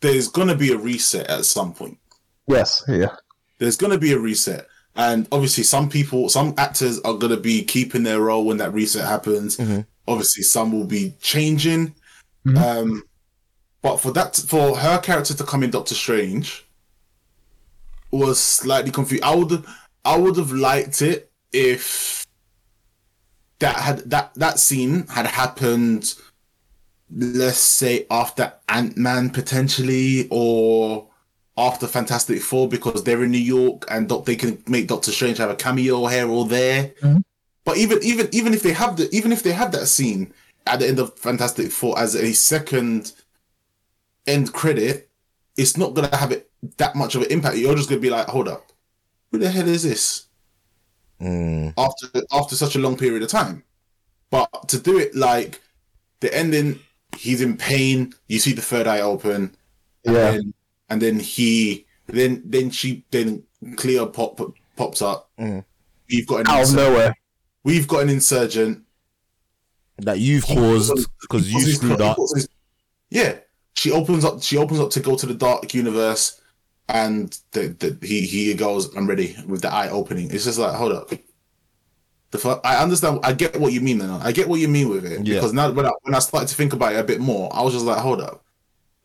there's 0.00 0.28
gonna 0.28 0.54
be 0.54 0.72
a 0.72 0.78
reset 0.78 1.28
at 1.28 1.44
some 1.44 1.74
point. 1.74 1.98
Yes, 2.46 2.82
yeah. 2.88 3.16
There's 3.58 3.76
gonna 3.76 3.98
be 3.98 4.12
a 4.12 4.18
reset, 4.18 4.66
and 4.94 5.26
obviously, 5.32 5.64
some 5.64 5.88
people, 5.88 6.28
some 6.28 6.54
actors 6.58 7.00
are 7.00 7.14
gonna 7.14 7.36
be 7.36 7.64
keeping 7.64 8.04
their 8.04 8.20
role 8.20 8.44
when 8.44 8.58
that 8.58 8.72
reset 8.72 9.06
happens. 9.06 9.56
Mhm. 9.56 9.86
Obviously, 10.06 10.42
some 10.44 10.72
will 10.72 10.86
be 10.86 11.14
changing. 11.20 11.94
Mhm. 12.46 12.58
Um, 12.58 13.02
but 13.82 13.96
for 13.98 14.12
that, 14.12 14.36
for 14.36 14.76
her 14.76 14.98
character 14.98 15.34
to 15.34 15.44
come 15.44 15.62
in 15.64 15.70
Doctor 15.70 15.94
Strange, 15.94 16.64
was 18.12 18.38
slightly 18.38 18.92
confused. 18.92 19.24
I 19.24 19.34
would, 19.34 19.64
I 20.04 20.16
would 20.16 20.36
have 20.36 20.52
liked 20.52 21.02
it 21.02 21.32
if 21.52 22.26
that 23.58 23.76
had 23.76 23.98
that 24.10 24.34
that 24.34 24.58
scene 24.58 25.06
had 25.08 25.26
happened. 25.26 26.14
Let's 27.14 27.58
say 27.58 28.06
after 28.10 28.52
Ant 28.68 28.96
Man 28.96 29.30
potentially, 29.30 30.28
or 30.30 31.08
after 31.56 31.86
Fantastic 31.86 32.40
Four, 32.40 32.68
because 32.68 33.04
they're 33.04 33.22
in 33.22 33.30
New 33.30 33.38
York 33.38 33.84
and 33.90 34.08
they 34.24 34.36
can 34.36 34.62
make 34.66 34.86
Doctor 34.86 35.10
Strange 35.10 35.38
have 35.38 35.50
a 35.50 35.56
cameo 35.56 36.06
here 36.06 36.28
or 36.28 36.46
there. 36.46 36.92
Mhm. 37.02 37.22
But 37.64 37.76
even 37.76 37.98
even 38.02 38.28
even 38.32 38.54
if 38.54 38.62
they 38.62 38.72
have 38.72 38.96
the 38.96 39.14
even 39.14 39.32
if 39.32 39.42
they 39.42 39.52
have 39.52 39.72
that 39.72 39.86
scene 39.86 40.32
at 40.66 40.78
the 40.80 40.88
end 40.88 40.98
of 40.98 41.18
Fantastic 41.18 41.70
Four 41.70 41.98
as 41.98 42.14
a 42.14 42.32
second 42.32 43.12
end 44.26 44.52
credit, 44.52 45.10
it's 45.56 45.76
not 45.76 45.94
gonna 45.94 46.16
have 46.16 46.32
it 46.32 46.50
that 46.78 46.94
much 46.96 47.14
of 47.14 47.22
an 47.22 47.30
impact. 47.30 47.56
You're 47.56 47.74
just 47.74 47.88
gonna 47.88 48.00
be 48.00 48.10
like, 48.10 48.26
hold 48.28 48.48
up, 48.48 48.70
who 49.30 49.38
the 49.38 49.50
hell 49.50 49.68
is 49.68 49.82
this? 49.82 50.26
Mm. 51.20 51.74
After 51.76 52.06
after 52.32 52.54
such 52.56 52.76
a 52.76 52.78
long 52.78 52.96
period 52.96 53.22
of 53.22 53.28
time, 53.28 53.62
but 54.30 54.48
to 54.68 54.78
do 54.80 54.98
it 54.98 55.14
like 55.14 55.60
the 56.20 56.34
ending, 56.36 56.78
he's 57.16 57.40
in 57.40 57.56
pain. 57.56 58.12
You 58.28 58.38
see 58.38 58.52
the 58.52 58.62
third 58.62 58.86
eye 58.86 59.00
open, 59.00 59.54
and 60.04 60.14
Yeah. 60.14 60.30
then, 60.32 60.54
and 60.90 61.02
then 61.02 61.20
he 61.20 61.86
then 62.06 62.42
then 62.44 62.70
she 62.70 63.04
then 63.10 63.44
Clea 63.76 64.04
pop, 64.06 64.40
pops 64.76 65.00
up. 65.02 65.30
Mhm. 65.38 65.64
We've 66.10 66.26
got 66.26 66.40
an 66.40 66.46
Out 66.48 66.68
of 66.68 66.74
nowhere. 66.74 67.14
we've 67.62 67.86
got 67.86 68.02
an 68.02 68.08
incursion 68.10 68.84
That 69.98 70.18
you've 70.18 70.44
caused 70.44 70.92
because 71.20 71.52
you 71.52 71.60
screwed 71.72 72.00
up. 72.00 72.18
Yeah, 73.10 73.36
she 73.74 73.92
opens 73.92 74.24
up. 74.24 74.42
She 74.42 74.56
opens 74.56 74.80
up 74.80 74.90
to 74.90 75.00
go 75.00 75.14
to 75.16 75.26
the 75.26 75.34
dark 75.34 75.72
universe, 75.74 76.40
and 76.88 77.38
the, 77.52 77.68
the, 77.68 78.06
he 78.06 78.22
he 78.26 78.54
goes, 78.54 78.94
"I'm 78.96 79.06
ready." 79.08 79.36
With 79.46 79.62
the 79.62 79.72
eye 79.72 79.88
opening, 79.88 80.30
it's 80.30 80.44
just 80.44 80.58
like, 80.58 80.74
hold 80.74 80.92
up. 80.92 81.10
The 82.32 82.38
fu- 82.38 82.60
I 82.64 82.82
understand. 82.82 83.20
I 83.22 83.32
get 83.32 83.58
what 83.60 83.72
you 83.72 83.80
mean. 83.80 83.98
Now. 83.98 84.20
I 84.22 84.32
get 84.32 84.48
what 84.48 84.60
you 84.60 84.68
mean 84.68 84.88
with 84.88 85.04
it 85.04 85.26
Yeah. 85.26 85.34
because 85.34 85.52
now 85.52 85.70
when 85.70 85.86
I 85.86 85.90
when 86.02 86.14
I 86.14 86.18
started 86.18 86.48
to 86.48 86.54
think 86.54 86.72
about 86.72 86.94
it 86.94 86.98
a 87.00 87.04
bit 87.04 87.20
more, 87.20 87.54
I 87.54 87.62
was 87.62 87.74
just 87.74 87.84
like, 87.86 87.98
hold 87.98 88.20
up. 88.20 88.44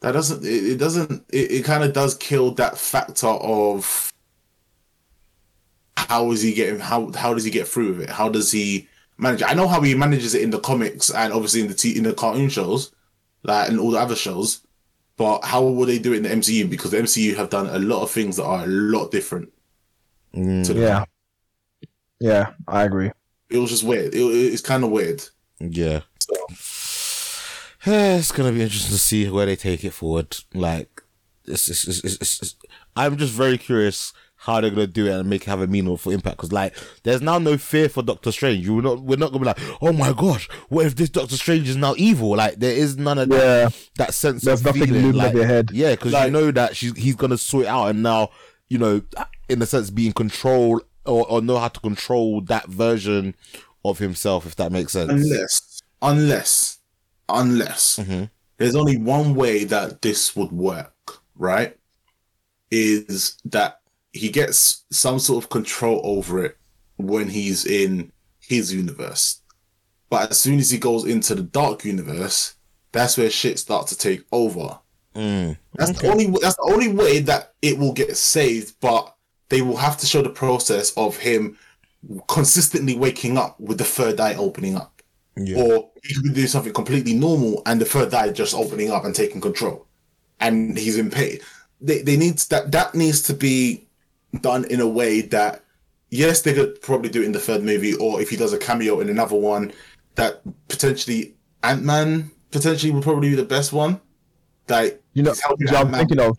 That 0.02 0.12
doesn't. 0.14 0.46
It, 0.46 0.72
it 0.74 0.78
doesn't. 0.78 1.26
It, 1.30 1.52
it 1.52 1.66
kind 1.66 1.84
of 1.84 1.94
does 1.94 2.16
kill 2.16 2.52
that 2.52 2.78
factor 2.78 3.28
of 3.28 4.12
how 5.96 6.32
is 6.32 6.42
he 6.42 6.54
getting 6.54 6.80
how 6.80 7.12
how 7.14 7.34
does 7.34 7.44
he 7.44 7.52
get 7.52 7.68
through 7.68 7.90
with 7.90 8.02
it? 8.02 8.10
How 8.10 8.30
does 8.30 8.52
he 8.52 8.88
manage 9.18 9.42
it? 9.42 9.50
I 9.50 9.54
know 9.56 9.68
how 9.68 9.82
he 9.82 9.94
manages 9.96 10.36
it 10.36 10.42
in 10.44 10.52
the 10.52 10.60
comics 10.60 11.10
and 11.10 11.34
obviously 11.34 11.62
in 11.62 11.68
the 11.68 11.74
t- 11.74 11.98
in 11.98 12.04
the 12.04 12.14
cartoon 12.14 12.50
shows, 12.50 12.92
like 13.44 13.70
and 13.70 13.80
all 13.80 13.92
the 13.92 14.00
other 14.00 14.16
shows. 14.16 14.62
But 15.18 15.44
how 15.44 15.64
will 15.64 15.86
they 15.86 16.00
do 16.00 16.14
it 16.14 16.18
in 16.18 16.24
the 16.24 16.30
MCU? 16.30 16.70
Because 16.70 16.92
the 16.92 16.98
MCU 16.98 17.36
have 17.36 17.50
done 17.50 17.68
a 17.68 17.80
lot 17.80 18.04
of 18.04 18.12
things 18.12 18.38
that 18.38 18.46
are 18.46 18.64
a 18.64 18.68
lot 18.68 19.12
different. 19.12 19.52
Mm. 20.34 20.66
To 20.66 20.74
the, 20.74 20.82
Yeah. 20.82 21.06
Yeah, 22.20 22.54
I 22.68 22.84
agree. 22.84 23.12
It 23.50 23.58
was 23.58 23.70
just 23.70 23.84
weird. 23.84 24.14
It, 24.14 24.20
it's 24.20 24.62
kind 24.62 24.84
of 24.84 24.90
weird. 24.92 25.24
Yeah. 25.60 26.02
So, 26.20 26.36
it's 27.86 28.32
gonna 28.32 28.52
be 28.52 28.62
interesting 28.62 28.92
to 28.92 29.00
see 29.00 29.30
where 29.30 29.46
they 29.46 29.56
take 29.56 29.84
it 29.84 29.92
forward. 29.92 30.36
Like, 30.54 31.04
it's, 31.46 31.70
it's, 31.70 31.88
it's, 31.88 32.04
it's, 32.04 32.42
it's, 32.42 32.56
I'm 32.96 33.18
just 33.18 33.34
very 33.34 33.58
curious 33.58 34.14
how 34.48 34.60
they're 34.62 34.72
gonna 34.72 34.88
do 34.88 35.06
it 35.06 35.12
and 35.12 35.30
make 35.30 35.44
it 35.44 35.48
have 35.48 35.62
a 35.62 35.68
meaningful 35.68 36.12
impact. 36.12 36.38
Because 36.38 36.52
like, 36.52 36.76
there's 37.04 37.22
now 37.22 37.38
no 37.38 37.58
fear 37.58 37.88
for 37.90 38.02
Doctor 38.02 38.32
Strange. 38.32 38.68
We're 38.68 38.82
not, 38.82 39.02
we're 39.02 39.18
not 39.18 39.28
gonna 39.32 39.40
be 39.42 39.46
like, 39.46 39.60
oh 39.82 39.94
my 39.94 40.14
gosh, 40.14 40.50
what 40.70 40.86
if 40.88 40.96
this 40.96 41.10
Doctor 41.10 41.36
Strange 41.38 41.70
is 41.70 41.76
now 41.76 41.94
evil? 41.98 42.36
Like, 42.36 42.56
there 42.56 42.76
is 42.76 42.98
none 42.98 43.20
of 43.20 43.30
that, 43.30 43.38
Yeah. 43.38 43.70
that 43.98 44.14
sense 44.16 44.44
There's 44.44 44.62
of 44.62 44.66
nothing 44.66 44.86
feeling. 44.88 45.02
looming 45.04 45.18
Like, 45.18 45.28
over 45.30 45.38
your 45.38 45.48
head. 45.48 45.70
yeah, 45.72 45.92
because 45.92 46.14
you 46.14 46.32
know 46.32 46.50
that 46.52 46.76
she's 46.76 46.98
he's 46.98 47.16
gonna 47.16 47.38
sort 47.38 47.66
it 47.66 47.68
out, 47.68 47.88
and 47.90 48.02
now 48.02 48.30
you 48.70 48.78
know, 48.78 49.02
in 49.48 49.62
a 49.62 49.66
sense, 49.66 49.90
be 49.90 50.08
in 50.08 50.12
control 50.14 50.82
or, 51.06 51.26
or 51.30 51.42
know 51.42 51.58
how 51.58 51.70
to 51.70 51.80
control 51.80 52.42
that 52.42 52.68
version 52.68 53.34
of 53.86 54.00
himself, 54.00 54.46
if 54.46 54.56
that 54.58 54.72
makes 54.74 54.92
sense. 54.92 55.10
unless, 55.12 55.82
unless, 56.02 56.80
unless 57.30 57.98
Mhm. 57.98 58.30
there's 58.58 58.76
only 58.76 58.98
one 58.98 59.36
way 59.36 59.64
that 59.64 60.02
this 60.02 60.36
would 60.36 60.52
work, 60.52 61.20
right? 61.36 61.78
Is 62.72 63.38
that 63.46 63.80
he 64.18 64.30
gets 64.30 64.86
some 64.92 65.20
sort 65.20 65.44
of 65.44 65.50
control 65.50 66.02
over 66.04 66.44
it 66.44 66.58
when 66.98 67.30
he's 67.30 67.66
in 67.66 68.12
his 68.40 68.74
universe. 68.74 69.42
But 70.10 70.32
as 70.32 70.40
soon 70.40 70.60
as 70.60 70.70
he 70.70 70.78
goes 70.78 71.06
into 71.06 71.36
the 71.36 71.44
dark 71.44 71.84
universe, 71.86 72.56
that's 72.92 73.18
where 73.18 73.30
shit 73.30 73.60
starts 73.60 73.92
to 73.92 73.98
take 73.98 74.24
over. 74.32 74.80
Mm. 75.16 75.58
That's 75.74 76.00
the 76.00 76.10
only 76.10 76.28
that's 76.42 76.56
the 76.56 76.70
only 76.72 76.90
way 76.90 77.20
that 77.20 77.54
it 77.62 77.78
will 77.78 77.94
get 77.94 78.16
saved, 78.16 78.76
but 78.80 79.16
they 79.50 79.62
will 79.62 79.78
have 79.78 79.98
to 79.98 80.06
show 80.06 80.22
the 80.22 80.30
process 80.30 80.94
of 80.96 81.18
him 81.18 81.58
consistently 82.28 82.96
waking 82.96 83.38
up 83.38 83.60
with 83.60 83.78
the 83.78 83.84
third 83.84 84.20
eye 84.20 84.36
opening 84.36 84.76
up. 84.76 85.02
Yeah. 85.36 85.62
Or 85.62 85.92
he 86.04 86.14
could 86.14 86.24
be 86.24 86.30
doing 86.30 86.48
something 86.48 86.74
completely 86.74 87.14
normal 87.14 87.62
and 87.66 87.82
the 87.82 87.86
third 87.86 88.14
eye 88.14 88.32
just 88.32 88.56
opening 88.56 88.92
up 88.92 89.06
and 89.06 89.14
taking 89.14 89.42
control. 89.42 89.88
And 90.40 90.78
he's 90.78 90.98
in 90.98 91.10
pain. 91.10 91.40
They 91.82 92.02
they 92.02 92.16
need 92.16 92.38
that 92.50 92.72
that 92.72 92.96
needs 92.96 93.22
to 93.24 93.34
be 93.34 93.87
done 94.40 94.66
in 94.66 94.80
a 94.80 94.88
way 94.88 95.22
that 95.22 95.64
yes, 96.10 96.42
they 96.42 96.54
could 96.54 96.82
probably 96.82 97.10
do 97.10 97.22
it 97.22 97.26
in 97.26 97.32
the 97.32 97.40
third 97.40 97.64
movie, 97.64 97.94
or 97.96 98.22
if 98.22 98.30
he 98.30 98.36
does 98.38 98.54
a 98.54 98.58
cameo 98.58 99.00
in 99.00 99.10
another 99.10 99.36
one, 99.36 99.72
that 100.16 100.42
potentially 100.68 101.36
Ant 101.64 101.84
Man 101.84 102.32
potentially 102.52 102.92
would 102.92 103.04
probably 103.04 103.30
be 103.30 103.36
the 103.36 103.44
best 103.44 103.74
one. 103.74 104.00
Like 104.70 105.02
You 105.14 105.24
know, 105.24 105.32
he's 105.32 105.42
helping 105.42 105.70
I'm 105.76 105.92
thinking 105.94 106.20
of. 106.20 106.38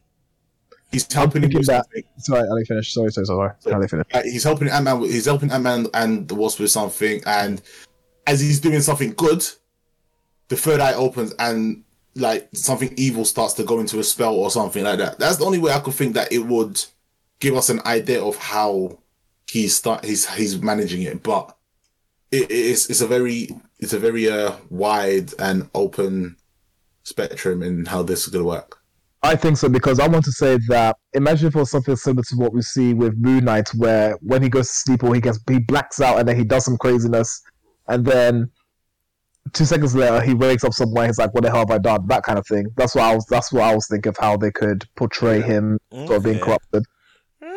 he's 0.93 1.11
helping 1.13 1.43
him 1.43 1.51
that- 1.51 1.65
something. 1.65 2.03
Sorry, 2.19 2.49
Ali, 2.49 2.65
finish. 2.65 2.93
Sorry, 2.93 3.11
sorry, 3.11 3.27
sorry. 3.27 3.51
Ali, 3.73 3.89
finish. 3.89 4.07
Uh, 4.13 4.23
he's 4.25 4.45
helping 4.45 4.69
Ant 4.69 4.85
Man. 4.85 5.01
He's 5.03 5.27
helping 5.27 5.51
Ant 5.51 5.63
Man 5.63 5.87
and 5.95 6.29
the 6.29 6.35
Wasp 6.35 6.61
with 6.61 6.71
something, 6.71 7.23
and 7.27 7.61
as 8.27 8.41
he's 8.41 8.61
doing 8.61 8.81
something 8.81 9.13
good, 9.17 9.45
the 10.49 10.57
third 10.57 10.81
eye 10.81 10.95
opens 10.95 11.33
and 11.39 11.85
like 12.15 12.49
something 12.53 12.93
evil 12.97 13.25
starts 13.25 13.55
to 13.55 13.65
go 13.65 13.79
into 13.81 13.99
a 14.01 14.05
spell 14.05 14.35
or 14.35 14.51
something 14.51 14.83
like 14.85 14.99
that. 14.99 15.19
That's 15.19 15.37
the 15.37 15.45
only 15.45 15.59
way 15.59 15.73
I 15.73 15.81
could 15.81 15.95
think 15.95 16.15
that 16.15 16.33
it 16.33 16.41
would 16.41 16.83
give 17.41 17.55
us 17.55 17.69
an 17.69 17.81
idea 17.87 18.23
of 18.23 18.37
how 18.37 18.99
he's 19.51 19.75
start 19.77 20.05
he's 20.05 20.29
he's 20.35 20.61
managing 20.61 21.03
it. 21.03 21.23
But 21.23 21.57
it, 22.31 22.51
it's 22.51 22.91
it's 22.91 23.01
a 23.01 23.07
very 23.07 23.49
it's 23.79 23.93
a 23.93 23.99
very 23.99 24.29
uh, 24.29 24.57
wide 24.71 25.33
and 25.39 25.69
open 25.75 26.37
spectrum 27.03 27.63
in 27.63 27.87
how 27.87 28.03
this 28.03 28.27
is 28.27 28.33
gonna 28.33 28.45
work. 28.45 28.79
I 29.23 29.35
think 29.35 29.57
so 29.57 29.69
because 29.69 29.99
I 29.99 30.07
want 30.07 30.25
to 30.27 30.33
say 30.33 30.59
that 30.69 30.97
imagine 31.13 31.49
if 31.49 31.57
it 31.57 31.59
was 31.59 31.71
something 31.71 31.97
similar 31.97 32.23
to 32.23 32.37
what 32.37 32.53
we 32.53 32.63
see 32.63 32.95
with 32.95 33.17
Moon 33.19 33.45
Knight, 33.45 33.69
where 33.75 34.17
when 34.23 34.43
he 34.43 34.49
goes 34.49 34.69
to 34.69 34.75
sleep 34.75 35.03
or 35.03 35.15
he 35.15 35.21
gets 35.21 35.41
he 35.49 35.59
blacks 35.59 36.01
out 36.01 36.19
and 36.19 36.29
then 36.29 36.37
he 36.37 36.45
does 36.45 36.65
some 36.65 36.77
craziness, 36.77 37.43
and 37.89 38.05
then 38.05 38.51
two 39.53 39.65
seconds 39.65 39.95
later 39.95 40.21
he 40.21 40.35
wakes 40.35 40.63
up 40.63 40.73
somewhere. 40.73 41.07
He's 41.07 41.19
like, 41.19 41.35
"What 41.35 41.43
the 41.43 41.51
hell 41.51 41.61
have 41.61 41.71
I 41.71 41.79
done?" 41.79 42.07
That 42.07 42.23
kind 42.23 42.39
of 42.39 42.47
thing. 42.47 42.67
That's 42.77 42.95
what 42.95 43.05
I 43.05 43.15
was. 43.15 43.27
That's 43.27 43.53
what 43.53 43.65
I 43.65 43.75
was 43.75 43.89
thinking 43.89 44.11
of 44.11 44.17
how 44.19 44.37
they 44.37 44.53
could 44.53 44.87
portray 44.95 45.41
him 45.41 45.79
sort 45.91 46.13
of 46.13 46.23
being 46.23 46.39
corrupted. 46.39 46.85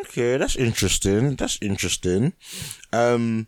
Okay, 0.02 0.36
that's 0.36 0.56
interesting. 0.56 1.36
That's 1.36 1.58
interesting. 1.62 2.32
Um, 2.92 3.46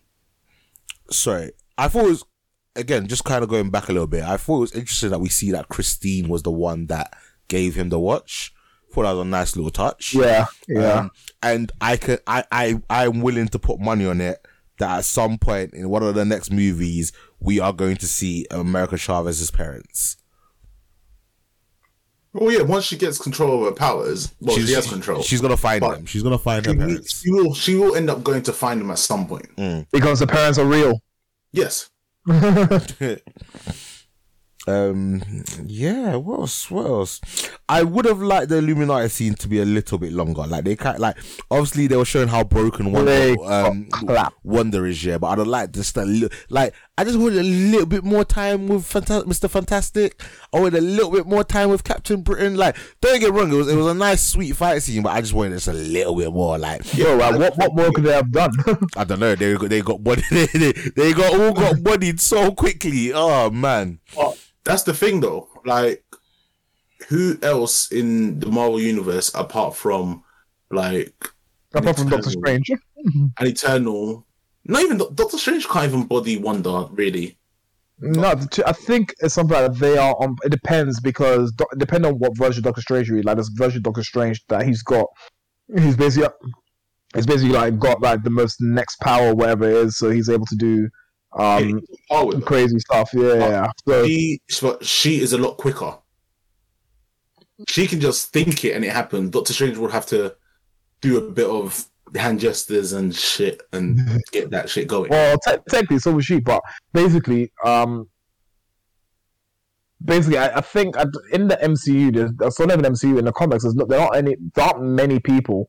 sorry, 1.10 1.52
I 1.76 1.88
thought 1.88 2.06
it 2.06 2.10
was 2.10 2.24
again 2.76 3.06
just 3.06 3.24
kind 3.24 3.42
of 3.42 3.50
going 3.50 3.70
back 3.70 3.88
a 3.88 3.92
little 3.92 4.06
bit. 4.06 4.24
I 4.24 4.36
thought 4.36 4.56
it 4.56 4.60
was 4.60 4.72
interesting 4.72 5.10
that 5.10 5.20
we 5.20 5.28
see 5.28 5.50
that 5.52 5.68
Christine 5.68 6.28
was 6.28 6.42
the 6.42 6.50
one 6.50 6.86
that 6.86 7.12
gave 7.48 7.74
him 7.74 7.88
the 7.88 7.98
watch. 8.00 8.52
Thought 8.92 9.02
that 9.02 9.12
was 9.12 9.26
a 9.26 9.28
nice 9.28 9.56
little 9.56 9.70
touch. 9.70 10.14
Yeah, 10.14 10.46
yeah. 10.68 10.92
Um, 10.92 11.10
and 11.42 11.72
I 11.80 11.96
can, 11.96 12.18
I, 12.26 12.44
I, 12.52 12.80
I'm 12.88 13.22
willing 13.22 13.48
to 13.48 13.58
put 13.58 13.80
money 13.80 14.06
on 14.06 14.20
it 14.20 14.46
that 14.78 14.98
at 14.98 15.04
some 15.04 15.36
point 15.38 15.74
in 15.74 15.88
one 15.88 16.02
of 16.02 16.14
the 16.14 16.24
next 16.24 16.50
movies 16.50 17.12
we 17.40 17.60
are 17.60 17.72
going 17.72 17.96
to 17.96 18.06
see 18.06 18.46
America 18.50 18.96
Chavez's 18.96 19.50
parents. 19.50 20.16
Oh 22.36 22.48
yeah, 22.48 22.62
once 22.62 22.84
she 22.84 22.96
gets 22.96 23.18
control 23.18 23.60
of 23.60 23.66
her 23.66 23.72
powers, 23.74 24.34
well, 24.40 24.56
she 24.56 24.72
has 24.72 24.88
control. 24.88 25.22
She's 25.22 25.40
gonna 25.40 25.56
find 25.56 25.80
But 25.80 25.96
them. 25.96 26.06
She's 26.06 26.22
gonna 26.22 26.38
find 26.38 26.66
her 26.66 26.72
she, 26.72 26.78
parents. 26.78 27.20
she 27.22 27.30
will. 27.30 27.54
She 27.54 27.74
will 27.76 27.94
end 27.94 28.10
up 28.10 28.24
going 28.24 28.42
to 28.42 28.52
find 28.52 28.80
them 28.80 28.90
at 28.90 28.98
some 28.98 29.26
point. 29.26 29.54
Mm. 29.56 29.86
because 29.92 30.18
the 30.18 30.26
parents 30.26 30.58
are 30.58 30.66
real. 30.66 31.00
Yes. 31.52 31.90
Um, 34.66 35.22
yeah. 35.66 36.16
What 36.16 36.40
else? 36.40 36.70
What 36.70 36.86
else? 36.86 37.20
I 37.68 37.82
would 37.82 38.04
have 38.06 38.22
liked 38.22 38.48
the 38.48 38.58
Illuminati 38.58 39.08
scene 39.08 39.34
to 39.34 39.48
be 39.48 39.60
a 39.60 39.64
little 39.64 39.98
bit 39.98 40.12
longer. 40.12 40.46
Like 40.46 40.64
they 40.64 40.76
kind 40.76 40.98
like 40.98 41.16
obviously 41.50 41.86
they 41.86 41.96
were 41.96 42.04
showing 42.04 42.28
how 42.28 42.44
broken 42.44 42.92
Wanda 42.92 43.36
um. 43.42 43.88
Wanda 44.42 44.84
is. 44.84 45.04
Yeah, 45.04 45.18
but 45.18 45.38
I'd 45.38 45.46
liked 45.46 45.74
just 45.74 45.96
a 45.96 46.04
little. 46.04 46.30
Like 46.48 46.74
I 46.96 47.04
just 47.04 47.18
wanted 47.18 47.38
a 47.38 47.42
little 47.42 47.86
bit 47.86 48.04
more 48.04 48.24
time 48.24 48.68
with 48.68 48.84
Fanta- 48.84 49.24
Mr. 49.24 49.50
Fantastic. 49.50 50.22
I 50.52 50.60
wanted 50.60 50.78
a 50.78 50.80
little 50.80 51.10
bit 51.10 51.26
more 51.26 51.44
time 51.44 51.70
with 51.70 51.84
Captain 51.84 52.22
Britain. 52.22 52.56
Like 52.56 52.76
don't 53.00 53.20
get 53.20 53.32
wrong, 53.32 53.52
it 53.52 53.56
was 53.56 53.68
it 53.68 53.76
was 53.76 53.86
a 53.86 53.94
nice 53.94 54.22
sweet 54.22 54.56
fight 54.56 54.82
scene, 54.82 55.02
but 55.02 55.10
I 55.10 55.20
just 55.20 55.34
wanted 55.34 55.54
just 55.54 55.68
a 55.68 55.72
little 55.72 56.16
bit 56.16 56.32
more. 56.32 56.58
Like 56.58 56.96
Yo, 56.96 57.16
like, 57.16 57.38
what 57.38 57.56
what 57.56 57.74
more 57.74 57.90
could 57.92 58.04
they 58.04 58.12
have 58.12 58.30
done? 58.30 58.52
I 58.96 59.04
don't 59.04 59.20
know. 59.20 59.34
They 59.34 59.54
got 59.54 59.68
they 59.68 59.82
got 59.82 60.02
body. 60.02 60.22
They, 60.54 60.72
they, 60.72 61.12
got 61.12 61.38
all 61.38 61.52
got 61.52 61.82
bodied 61.82 62.20
so 62.20 62.52
quickly. 62.52 63.12
Oh 63.12 63.50
man. 63.50 63.98
That's 64.64 64.82
the 64.82 64.94
thing, 64.94 65.20
though. 65.20 65.48
Like, 65.64 66.04
who 67.08 67.38
else 67.42 67.90
in 67.92 68.40
the 68.40 68.46
Marvel 68.46 68.80
universe 68.80 69.30
apart 69.34 69.76
from 69.76 70.24
like 70.70 71.14
Apart 71.74 71.96
from 71.96 72.08
Doctor 72.08 72.30
Strange. 72.30 72.70
and 72.96 73.32
Eternal? 73.40 74.26
Not 74.64 74.82
even 74.82 74.98
Doctor 74.98 75.38
Strange 75.38 75.68
can't 75.68 75.86
even 75.86 76.04
body 76.04 76.36
Wanda 76.38 76.88
really. 76.92 77.36
No, 78.00 78.34
I 78.66 78.72
think 78.72 79.14
it's 79.20 79.34
something 79.34 79.56
that 79.56 79.78
they 79.78 79.96
are 79.96 80.14
on. 80.20 80.36
It 80.42 80.50
depends 80.50 81.00
because 81.00 81.52
do- 81.52 81.66
depending 81.78 82.12
on 82.12 82.18
what 82.18 82.36
version 82.36 82.60
of 82.60 82.64
Doctor 82.64 82.80
Strange 82.80 83.08
you 83.08 83.16
read, 83.16 83.24
like 83.24 83.36
this 83.36 83.48
version 83.48 83.78
of 83.78 83.82
Doctor 83.84 84.02
Strange 84.02 84.44
that 84.48 84.64
he's 84.64 84.82
got, 84.82 85.06
he's 85.78 85.96
basically 85.96 86.28
he's 87.14 87.26
basically 87.26 87.52
like 87.52 87.78
got 87.78 88.00
like 88.00 88.22
the 88.22 88.30
most 88.30 88.60
next 88.60 88.96
power, 89.00 89.34
whatever 89.34 89.68
it 89.68 89.76
is, 89.76 89.96
so 89.96 90.10
he's 90.10 90.28
able 90.28 90.46
to 90.46 90.56
do 90.56 90.88
um 91.36 91.80
Oh, 92.10 92.40
crazy 92.40 92.78
stuff. 92.78 93.10
Yeah, 93.12 93.34
yeah. 93.34 93.66
So 93.86 94.06
she, 94.06 94.40
but 94.62 94.84
she 94.84 95.20
is 95.20 95.32
a 95.32 95.38
lot 95.38 95.56
quicker. 95.56 95.98
She 97.68 97.86
can 97.86 98.00
just 98.00 98.32
think 98.32 98.64
it 98.64 98.74
and 98.74 98.84
it 98.84 98.92
happens. 98.92 99.30
Doctor 99.30 99.52
Strange 99.52 99.76
would 99.78 99.92
have 99.92 100.06
to 100.06 100.34
do 101.00 101.18
a 101.18 101.30
bit 101.30 101.46
of 101.48 101.86
hand 102.14 102.40
gestures 102.40 102.92
and 102.92 103.14
shit 103.14 103.62
and 103.72 104.00
get 104.32 104.50
that 104.50 104.68
shit 104.70 104.86
going. 104.88 105.10
well, 105.10 105.36
te- 105.46 105.56
technically, 105.68 105.98
so 105.98 106.12
was 106.12 106.24
she, 106.24 106.40
but 106.40 106.62
basically, 106.92 107.52
um. 107.64 108.08
Basically, 110.04 110.36
I, 110.36 110.58
I 110.58 110.60
think 110.60 110.96
at- 110.98 111.08
in 111.32 111.48
the 111.48 111.56
MCU, 111.56 112.12
there's, 112.14 112.30
there's 112.36 112.58
not 112.58 112.70
even 112.78 112.92
MCU 112.92 113.18
in 113.18 113.24
the 113.24 113.32
comics. 113.32 113.62
There's 113.62 113.74
not, 113.74 113.88
there 113.88 114.00
aren't 114.00 114.16
any, 114.16 114.36
there 114.54 114.64
aren't 114.66 114.82
many 114.82 115.18
people 115.18 115.68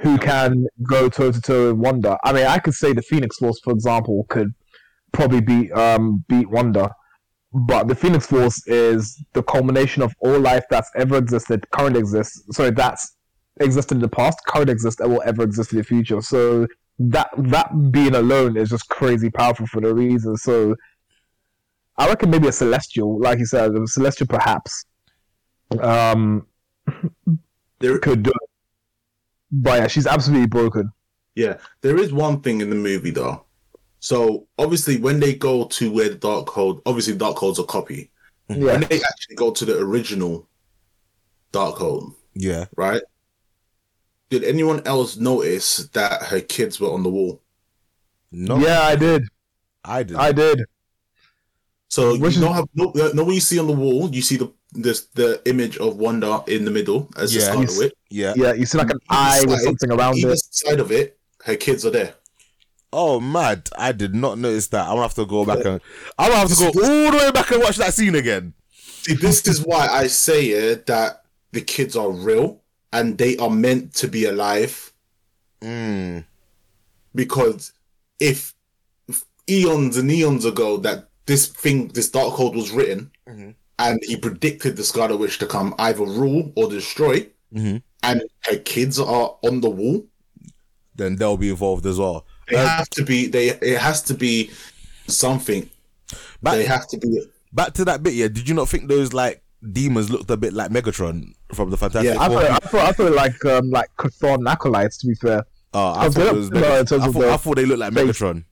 who 0.00 0.16
can 0.18 0.66
go 0.82 1.08
toe 1.08 1.32
to 1.32 1.40
toe 1.40 1.72
with 1.72 1.80
Wanda. 1.80 2.18
I 2.24 2.32
mean, 2.32 2.46
I 2.46 2.58
could 2.58 2.74
say 2.74 2.92
the 2.92 3.02
Phoenix 3.02 3.36
Force, 3.36 3.60
for 3.62 3.72
example, 3.72 4.24
could 4.28 4.54
probably 5.12 5.40
beat 5.40 5.72
um 5.72 6.24
beat 6.28 6.48
Wanda, 6.50 6.94
but 7.52 7.88
the 7.88 7.94
Phoenix 7.94 8.26
Force 8.26 8.66
is 8.66 9.22
the 9.32 9.42
culmination 9.42 10.02
of 10.02 10.14
all 10.20 10.38
life 10.38 10.64
that's 10.70 10.90
ever 10.96 11.16
existed, 11.16 11.68
current 11.70 11.96
exists. 11.96 12.42
Sorry, 12.52 12.70
that's 12.70 13.16
existed 13.60 13.96
in 13.96 14.00
the 14.00 14.08
past, 14.08 14.38
current 14.46 14.70
exists, 14.70 15.00
and 15.00 15.10
will 15.12 15.22
ever 15.24 15.42
exist 15.42 15.72
in 15.72 15.78
the 15.78 15.84
future. 15.84 16.20
So 16.20 16.66
that 17.00 17.30
that 17.36 17.70
being 17.90 18.14
alone 18.14 18.56
is 18.56 18.70
just 18.70 18.88
crazy 18.88 19.30
powerful 19.30 19.66
for 19.66 19.80
no 19.80 19.92
reason. 19.92 20.36
So 20.36 20.76
I 21.96 22.08
reckon 22.08 22.30
maybe 22.30 22.48
a 22.48 22.52
celestial, 22.52 23.20
like 23.20 23.38
you 23.40 23.46
said, 23.46 23.72
a 23.74 23.86
celestial 23.86 24.28
perhaps 24.28 24.84
um 25.80 26.46
There, 27.80 27.98
could 27.98 28.22
do 28.22 28.30
it. 28.30 28.47
But 29.50 29.80
yeah, 29.80 29.86
she's 29.88 30.06
absolutely 30.06 30.46
broken. 30.46 30.92
Yeah, 31.34 31.58
there 31.80 31.96
is 31.98 32.12
one 32.12 32.40
thing 32.40 32.60
in 32.60 32.68
the 32.70 32.76
movie 32.76 33.10
though. 33.10 33.44
So 34.00 34.46
obviously, 34.58 34.98
when 34.98 35.20
they 35.20 35.34
go 35.34 35.64
to 35.64 35.90
where 35.92 36.08
the 36.10 36.16
Darkhold, 36.16 36.82
obviously 36.86 37.14
Darkhold's 37.16 37.58
a 37.58 37.64
copy. 37.64 38.10
Yeah. 38.48 38.56
When 38.72 38.80
they 38.82 39.00
actually 39.02 39.36
go 39.36 39.50
to 39.52 39.64
the 39.64 39.78
original 39.78 40.48
Darkhold, 41.52 42.14
Yeah. 42.34 42.66
right? 42.76 43.02
Did 44.30 44.44
anyone 44.44 44.82
else 44.86 45.16
notice 45.16 45.88
that 45.94 46.22
her 46.24 46.40
kids 46.40 46.78
were 46.80 46.90
on 46.92 47.02
the 47.02 47.08
wall? 47.08 47.40
No. 48.30 48.58
Yeah, 48.58 48.82
I 48.82 48.96
did. 48.96 49.24
I 49.84 50.02
did. 50.02 50.16
I 50.16 50.32
did. 50.32 50.64
So 51.88 52.12
Which 52.12 52.20
you 52.20 52.26
is- 52.26 52.38
know 52.40 52.52
how 52.52 52.66
no, 52.74 52.92
no 53.14 53.24
when 53.24 53.34
you 53.34 53.40
see 53.40 53.58
on 53.58 53.66
the 53.66 53.72
wall, 53.72 54.10
you 54.14 54.20
see 54.22 54.36
the 54.36 54.52
this 54.72 55.06
the 55.14 55.40
image 55.46 55.76
of 55.78 55.96
Wanda 55.96 56.42
in 56.46 56.64
the 56.64 56.70
middle 56.70 57.08
as 57.16 57.32
the 57.32 57.40
Yeah. 57.40 57.44
Scarlet 57.46 57.68
Yes. 57.70 57.78
Witch. 57.78 57.92
yeah. 58.10 58.32
Yeah, 58.36 58.52
you 58.52 58.66
see 58.66 58.78
like 58.78 58.90
an 58.90 59.00
eye 59.08 59.42
with 59.46 59.60
something 59.62 59.90
around 59.90 60.16
Either 60.18 60.32
it. 60.32 60.40
side 60.50 60.80
of 60.80 60.92
it, 60.92 61.18
her 61.44 61.56
kids 61.56 61.84
are 61.86 61.90
there. 61.90 62.14
Oh, 62.92 63.20
mad! 63.20 63.68
I 63.76 63.92
did 63.92 64.14
not 64.14 64.38
notice 64.38 64.68
that. 64.68 64.82
I'm 64.86 64.92
gonna 64.94 65.02
have 65.02 65.14
to 65.14 65.26
go 65.26 65.44
back 65.44 65.62
and 65.64 65.80
I'm 66.18 66.30
gonna 66.30 66.40
have 66.40 66.48
to 66.48 66.54
go 66.56 66.66
all 66.68 67.10
the 67.10 67.16
way 67.18 67.30
back 67.30 67.50
and 67.50 67.60
watch 67.62 67.76
that 67.76 67.92
scene 67.92 68.14
again. 68.14 68.54
See, 68.72 69.14
this 69.14 69.46
is 69.46 69.60
why 69.64 69.86
I 69.88 70.06
say 70.06 70.46
it, 70.46 70.86
that 70.86 71.24
the 71.52 71.60
kids 71.60 71.96
are 71.96 72.10
real 72.10 72.62
and 72.92 73.18
they 73.18 73.36
are 73.36 73.50
meant 73.50 73.92
to 73.96 74.08
be 74.08 74.24
alive. 74.24 74.92
Mm. 75.60 76.24
Because 77.14 77.72
if, 78.20 78.54
if 79.06 79.24
eons 79.48 79.96
and 79.96 80.10
eons 80.10 80.44
ago 80.44 80.76
that 80.78 81.08
this 81.26 81.46
thing, 81.46 81.88
this 81.88 82.10
Darkhold 82.10 82.54
was 82.54 82.70
written, 82.70 83.10
Mhm. 83.28 83.54
And 83.78 84.00
he 84.02 84.16
predicted 84.16 84.76
the 84.76 84.84
Scarlet 84.84 85.16
Witch 85.18 85.38
to 85.38 85.46
come 85.46 85.74
either 85.78 86.04
rule 86.04 86.52
or 86.56 86.68
destroy, 86.68 87.26
Mhm. 87.54 87.82
and 88.02 88.22
her 88.44 88.56
kids 88.58 88.98
are 88.98 89.36
on 89.42 89.60
the 89.60 89.70
wall, 89.70 90.06
Then 90.96 91.16
they'll 91.16 91.36
be 91.36 91.50
involved 91.50 91.86
as 91.86 91.98
well. 91.98 92.26
they 92.48 92.56
Um, 92.56 92.66
have 92.66 92.90
to 92.90 93.04
be. 93.04 93.26
They 93.28 93.50
it 93.50 93.78
has 93.78 94.02
to 94.02 94.14
be 94.14 94.50
something. 95.06 95.68
Back, 96.42 96.54
they 96.54 96.64
have 96.64 96.88
to 96.88 96.96
be. 96.98 97.22
back 97.52 97.72
to 97.74 97.84
that 97.84 98.02
bit, 98.02 98.14
yeah. 98.14 98.28
Did 98.28 98.48
you 98.48 98.54
not 98.54 98.68
think 98.68 98.88
those 98.88 99.12
like 99.12 99.42
demons 99.72 100.10
looked 100.10 100.30
a 100.30 100.36
bit 100.36 100.52
like 100.54 100.70
Megatron 100.70 101.32
from 101.54 101.70
the 101.70 101.76
Fantastic 101.76 102.14
Yeah, 102.14 102.20
I 102.20 102.28
Four? 102.28 102.40
thought, 102.40 102.50
I 102.50 102.66
thought, 102.68 102.88
I 102.88 102.92
thought 102.92 103.12
like 103.14 103.44
um, 103.44 103.70
like 103.70 103.88
Chthon 103.96 104.48
acolytes. 104.50 104.98
To 104.98 105.06
be 105.06 105.14
fair, 105.14 105.44
Oh, 105.74 105.92
I 105.94 106.08
thought 106.08 106.14
they 106.14 106.32
was 106.32 106.46
similar 106.48 106.66
in 106.66 106.84
Megatron. 106.84 106.88
terms 106.88 107.02
I 107.02 107.06
thought, 107.06 107.20
the 107.20 107.32
I 107.32 107.36
thought 107.36 107.56
they 107.56 107.66
looked 107.66 107.80
like. 107.80 107.92
Megatron. 107.92 108.44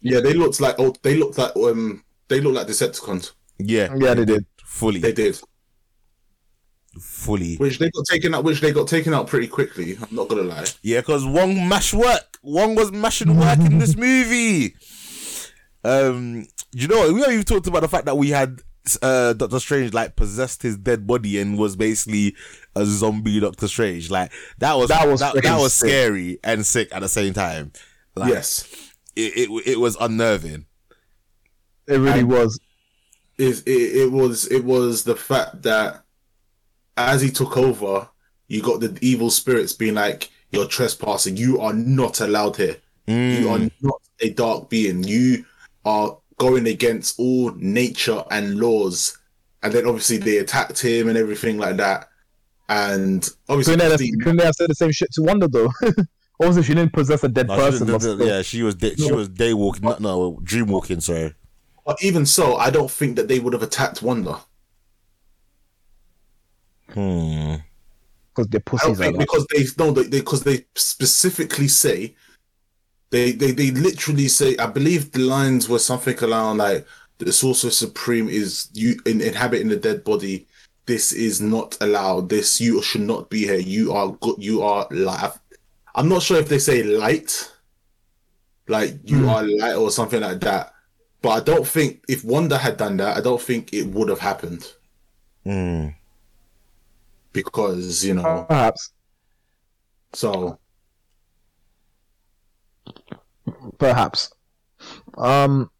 Yeah, 0.00 0.20
they 0.20 0.32
looked 0.34 0.60
like. 0.60 0.74
Oh, 0.78 0.94
they 1.02 1.16
looked 1.16 1.38
like. 1.38 1.54
Um, 1.56 2.02
they 2.28 2.40
look 2.40 2.54
like 2.54 2.66
Decepticons. 2.66 3.32
Yeah, 3.68 3.94
Yeah, 3.98 4.14
they 4.14 4.24
did. 4.24 4.46
fully, 4.64 5.00
They 5.00 5.12
did. 5.12 5.38
fully. 7.00 7.56
Which 7.56 7.78
they 7.78 7.90
got 7.90 8.04
taken 8.10 8.34
out. 8.34 8.44
Which 8.44 8.60
they 8.60 8.72
got 8.72 8.88
taken 8.88 9.14
out 9.14 9.26
pretty 9.26 9.46
quickly. 9.48 9.96
I'm 10.00 10.14
not 10.14 10.28
gonna 10.28 10.42
lie. 10.42 10.66
Yeah, 10.82 11.00
because 11.00 11.24
Wong 11.24 11.68
mash 11.68 11.94
work. 11.94 12.38
Wong 12.42 12.74
was 12.74 12.92
mashing 12.92 13.38
work 13.38 13.58
in 13.60 13.78
this 13.78 13.96
movie. 14.08 14.74
Um, 15.84 16.46
you 16.72 16.88
know, 16.88 17.12
we 17.12 17.20
haven't 17.20 17.34
even 17.34 17.44
talked 17.44 17.66
about 17.66 17.80
the 17.80 17.88
fact 17.88 18.06
that 18.06 18.16
we 18.16 18.30
had 18.30 18.60
uh 19.00 19.32
Doctor 19.34 19.60
Strange 19.60 19.94
like 19.94 20.16
possessed 20.16 20.62
his 20.62 20.76
dead 20.76 21.06
body 21.06 21.38
and 21.38 21.56
was 21.56 21.76
basically 21.76 22.34
a 22.74 22.84
zombie 22.84 23.38
Doctor 23.40 23.68
Strange. 23.68 24.10
Like 24.10 24.32
that 24.58 24.74
was 24.76 24.88
That 24.88 25.08
was 25.08 25.20
that, 25.20 25.34
that 25.34 25.44
freaking 25.44 25.60
was 25.60 25.72
sick. 25.72 25.88
scary 25.88 26.38
and 26.44 26.66
sick 26.66 26.88
at 26.92 27.00
the 27.00 27.08
same 27.08 27.32
time. 27.32 27.72
Like, 28.14 28.30
yes, 28.30 28.68
it, 29.16 29.48
it 29.50 29.66
it 29.66 29.80
was 29.80 29.96
unnerving. 30.00 30.66
it 31.88 31.96
really 31.96 32.20
And- 32.20 32.28
was. 32.28 32.58
It, 33.42 33.62
it 33.66 33.96
it 34.02 34.12
was 34.12 34.46
it 34.46 34.64
was 34.64 35.04
the 35.04 35.16
fact 35.16 35.62
that 35.62 36.04
as 36.96 37.20
he 37.20 37.30
took 37.30 37.56
over, 37.56 38.08
you 38.48 38.62
got 38.62 38.80
the 38.80 38.96
evil 39.00 39.30
spirits 39.30 39.72
being 39.72 39.94
like, 39.94 40.30
"You're 40.50 40.66
trespassing. 40.66 41.36
You 41.36 41.60
are 41.60 41.72
not 41.72 42.20
allowed 42.20 42.56
here. 42.56 42.76
You 43.06 43.48
are 43.50 43.58
hmm. 43.58 43.68
not 43.80 44.00
a 44.20 44.30
dark 44.30 44.70
being. 44.70 45.02
You 45.02 45.44
are 45.84 46.18
going 46.38 46.66
against 46.66 47.18
all 47.18 47.50
nature 47.56 48.22
and 48.30 48.58
laws, 48.58 49.18
and 49.62 49.72
then 49.72 49.86
obviously 49.86 50.18
they 50.18 50.38
attacked 50.38 50.80
him 50.80 51.08
and 51.08 51.18
everything 51.18 51.58
like 51.58 51.76
that. 51.78 52.08
And 52.68 53.28
obviously, 53.48 53.74
Couldn't 53.74 53.98
they, 53.98 54.06
have, 54.06 54.18
couldn't 54.20 54.36
they 54.36 54.44
have 54.44 54.54
said 54.54 54.70
the 54.70 54.74
same 54.74 54.92
shit 54.92 55.12
to 55.12 55.22
Wanda 55.22 55.48
though? 55.48 55.70
or 56.38 56.48
was 56.48 56.56
it 56.56 56.64
she 56.64 56.74
didn't 56.74 56.92
possess 56.92 57.22
a 57.24 57.28
dead 57.28 57.48
No, 57.48 57.56
she 57.56 57.60
person? 57.60 57.86
didn't- 57.86 57.92
but 57.94 58.02
still- 58.02 58.26
yeah, 58.26 58.42
she 58.42 58.62
was 58.62 58.74
day, 58.76 58.94
she 58.94 59.12
was 59.12 59.28
day 59.28 59.52
walking, 59.52 59.82
no, 59.82 59.96
no, 59.98 60.40
dream 60.42 60.66
walking. 60.68 61.00
Sorry. 61.00 61.34
But 61.84 62.02
even 62.02 62.26
so, 62.26 62.56
I 62.56 62.70
don't 62.70 62.90
think 62.90 63.16
that 63.16 63.28
they 63.28 63.38
would 63.38 63.52
have 63.52 63.62
attacked 63.62 64.02
Wanda. 64.02 64.40
Hmm. 66.92 67.54
because 68.34 68.48
they're 68.48 68.62
I 68.74 68.86
don't 68.86 68.96
think 68.96 69.18
because 69.18 69.46
they 69.46 69.64
no 69.78 69.92
they 69.92 70.18
because 70.18 70.42
they 70.42 70.66
specifically 70.74 71.68
say 71.68 72.14
they, 73.10 73.32
they 73.32 73.52
they 73.52 73.70
literally 73.70 74.28
say 74.28 74.56
I 74.58 74.66
believe 74.66 75.12
the 75.12 75.20
lines 75.20 75.68
were 75.68 75.78
something 75.78 76.22
around 76.22 76.58
like 76.58 76.86
the 77.18 77.32
sorcerer 77.32 77.70
supreme 77.70 78.28
is 78.28 78.68
you 78.72 78.96
in, 79.06 79.20
inhabiting 79.20 79.68
the 79.68 79.76
dead 79.76 80.04
body. 80.04 80.46
This 80.84 81.12
is 81.12 81.40
not 81.40 81.76
allowed. 81.80 82.28
This 82.28 82.60
you 82.60 82.82
should 82.82 83.02
not 83.02 83.30
be 83.30 83.44
here. 83.44 83.60
You 83.60 83.92
are 83.92 84.12
good. 84.20 84.36
You 84.38 84.62
are 84.62 84.86
light. 84.90 85.32
I'm 85.94 86.08
not 86.08 86.22
sure 86.22 86.38
if 86.38 86.48
they 86.48 86.58
say 86.58 86.82
light, 86.82 87.52
like 88.66 88.98
you 89.04 89.28
are 89.28 89.44
light 89.44 89.76
or 89.76 89.90
something 89.90 90.20
like 90.20 90.40
that. 90.40 90.71
But 91.22 91.30
I 91.30 91.40
don't 91.40 91.66
think 91.66 92.02
if 92.08 92.24
Wanda 92.24 92.58
had 92.58 92.76
done 92.76 92.96
that, 92.98 93.16
I 93.16 93.20
don't 93.20 93.40
think 93.40 93.72
it 93.72 93.86
would 93.86 94.08
have 94.08 94.18
happened 94.18 94.72
Hmm. 95.44 95.88
because 97.32 98.04
you 98.04 98.14
know. 98.14 98.44
Perhaps, 98.48 98.90
So 100.12 100.58
perhaps. 103.78 104.32
Um. 105.16 105.70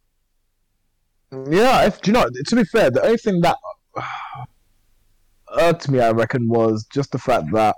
Yeah, 1.51 1.87
if 1.87 2.01
do 2.03 2.11
you 2.11 2.13
know, 2.13 2.29
to 2.47 2.57
be 2.57 2.65
fair, 2.65 2.91
the 2.91 3.03
only 3.03 3.17
thing 3.17 3.41
that 3.41 3.57
irked 5.59 5.89
me, 5.89 5.99
I 6.01 6.11
reckon, 6.11 6.47
was 6.49 6.85
just 6.93 7.11
the 7.13 7.19
fact 7.19 7.51
that 7.53 7.75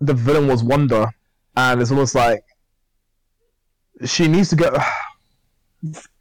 the 0.00 0.12
villain 0.14 0.46
was 0.46 0.62
Wanda, 0.62 1.10
and 1.56 1.80
it's 1.80 1.90
almost 1.90 2.14
like 2.14 2.44
she 4.04 4.28
needs 4.28 4.50
to 4.50 4.56
get. 4.56 4.72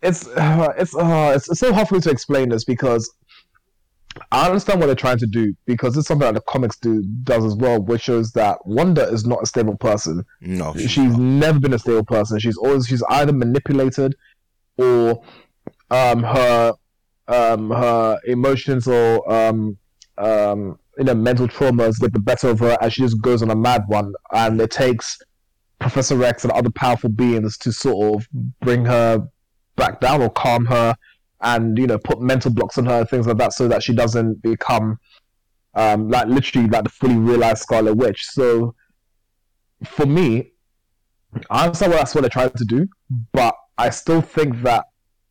It's 0.01 0.27
uh, 0.27 0.73
it's 0.77 0.95
uh, 0.95 1.31
it's, 1.35 1.49
it's 1.49 1.59
so 1.59 1.73
hard 1.73 1.87
for 1.87 1.95
me 1.95 2.01
to 2.01 2.09
explain 2.09 2.49
this 2.49 2.63
because 2.63 3.11
I 4.31 4.47
understand 4.47 4.79
what 4.79 4.87
they're 4.87 4.95
trying 4.95 5.19
to 5.19 5.27
do 5.27 5.55
because 5.65 5.95
it's 5.95 6.07
something 6.07 6.25
that 6.25 6.33
the 6.33 6.41
comics 6.41 6.77
do 6.77 7.03
does 7.23 7.45
as 7.45 7.55
well, 7.55 7.81
which 7.81 8.01
shows 8.01 8.31
that 8.33 8.57
Wanda 8.65 9.07
is 9.07 9.25
not 9.25 9.43
a 9.43 9.45
stable 9.45 9.77
person 9.77 10.25
No, 10.41 10.73
she's 10.75 11.17
never 11.17 11.59
been 11.59 11.73
a 11.73 11.79
stable 11.79 12.05
person. 12.05 12.39
She's 12.39 12.57
always 12.57 12.87
she's 12.87 13.03
either 13.09 13.33
manipulated 13.33 14.15
or 14.77 15.23
um 15.91 16.23
her 16.23 16.73
um 17.27 17.69
her 17.69 18.19
emotions 18.25 18.87
or 18.87 19.31
um 19.31 19.77
um 20.17 20.79
you 20.97 21.05
know 21.05 21.13
mental 21.15 21.47
traumas 21.47 21.99
get 21.99 22.13
the 22.13 22.19
better 22.19 22.49
of 22.49 22.59
her 22.59 22.77
and 22.81 22.91
she 22.91 23.01
just 23.01 23.21
goes 23.21 23.41
on 23.41 23.51
a 23.51 23.55
mad 23.55 23.83
one 23.87 24.13
and 24.31 24.59
it 24.59 24.71
takes 24.71 25.19
Professor 25.79 26.21
X 26.23 26.43
and 26.43 26.51
other 26.51 26.69
powerful 26.69 27.09
beings 27.09 27.57
to 27.59 27.71
sort 27.71 28.15
of 28.15 28.27
bring 28.61 28.83
her 28.85 29.25
back 29.79 29.99
down 29.99 30.21
or 30.21 30.29
calm 30.29 30.65
her 30.65 30.95
and 31.41 31.77
you 31.77 31.87
know 31.87 31.97
put 31.97 32.21
mental 32.21 32.51
blocks 32.51 32.77
on 32.77 32.85
her 32.85 33.05
things 33.05 33.25
like 33.25 33.37
that 33.37 33.53
so 33.53 33.67
that 33.67 33.81
she 33.81 33.93
doesn't 33.93 34.41
become 34.41 34.99
um 35.75 36.09
like 36.09 36.27
literally 36.27 36.67
like 36.67 36.83
the 36.83 36.89
fully 36.89 37.15
realized 37.15 37.61
Scarlet 37.61 37.95
Witch. 37.95 38.25
So 38.25 38.75
for 39.85 40.05
me, 40.05 40.51
I 41.49 41.65
understand 41.65 41.91
what 41.91 41.99
that's 41.99 42.15
what 42.15 42.21
they're 42.21 42.29
trying 42.29 42.51
to 42.51 42.65
do, 42.65 42.87
but 43.31 43.55
I 43.77 43.89
still 43.89 44.21
think 44.21 44.61
that 44.63 44.85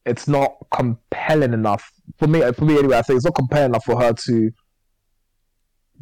it's 0.07 0.27
not 0.27 0.57
compelling 0.71 1.53
enough 1.53 1.91
for 2.17 2.27
me. 2.27 2.41
For 2.53 2.65
me, 2.65 2.79
anyway, 2.79 2.97
I 2.97 3.03
think 3.03 3.17
it's 3.19 3.27
not 3.27 3.35
compelling 3.35 3.71
enough 3.71 3.85
for 3.85 4.01
her 4.01 4.13
to 4.13 4.51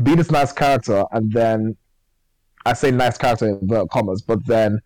be 0.03 0.15
this 0.15 0.31
nice 0.31 0.53
character, 0.53 1.05
and 1.11 1.33
then 1.33 1.77
I 2.65 2.75
say 2.75 2.91
nice 2.91 3.19
character 3.19 3.49
in 3.49 3.59
inverted 3.59 3.91
commas, 3.91 4.23
but 4.23 4.47
then 4.47 4.81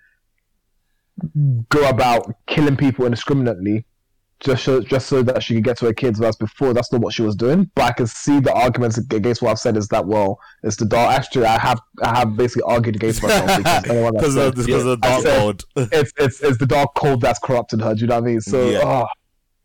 go 1.69 1.89
about 1.89 2.35
killing 2.47 2.77
people 2.77 3.05
indiscriminately 3.05 3.85
just 4.41 4.65
so, 4.65 4.81
just 4.81 5.07
so 5.07 5.23
that 5.23 5.43
she 5.43 5.55
could 5.55 5.65
get 5.65 5.77
to 5.78 5.85
her 5.87 5.93
kids. 5.93 6.19
Whereas 6.19 6.37
before, 6.37 6.73
that's 6.73 6.91
not 6.93 7.03
what 7.03 7.12
she 7.12 7.20
was 7.20 7.37
doing. 7.37 7.70
But 7.74 7.85
I 7.85 7.93
can 7.93 8.07
see 8.07 8.41
the 8.41 8.53
arguments 8.55 8.97
against 8.97 9.43
what 9.43 9.51
I've 9.51 9.59
said 9.59 9.77
is 9.77 9.89
that 9.89 10.07
well, 10.07 10.41
it's 10.62 10.77
the 10.77 10.87
dark. 10.87 11.12
Actually, 11.12 11.45
I 11.45 11.59
have 11.59 11.78
I 12.03 12.19
have 12.20 12.37
basically 12.37 12.62
argued 12.62 12.97
against 12.97 13.23
myself 13.23 13.59
because 13.59 13.85
anyone 13.91 14.15
that 14.15 14.20
because 14.20 14.35
said- 14.35 14.47
of, 14.59 14.66
because 14.66 14.85
of 14.87 15.01
the 15.01 15.07
Darkhold. 15.07 15.65
it's 15.93 16.12
it's 16.16 16.41
it's 16.43 16.59
the 16.59 16.65
Darkhold 16.65 17.20
that's 17.20 17.39
corrupted 17.39 17.82
her. 17.82 17.95
Do 17.95 18.01
you 18.01 18.07
know 18.07 18.15
what 18.15 18.24
I 18.24 18.27
mean? 18.27 18.41
So 18.41 18.70
Yeah. 18.70 18.81
ah, 18.82 19.07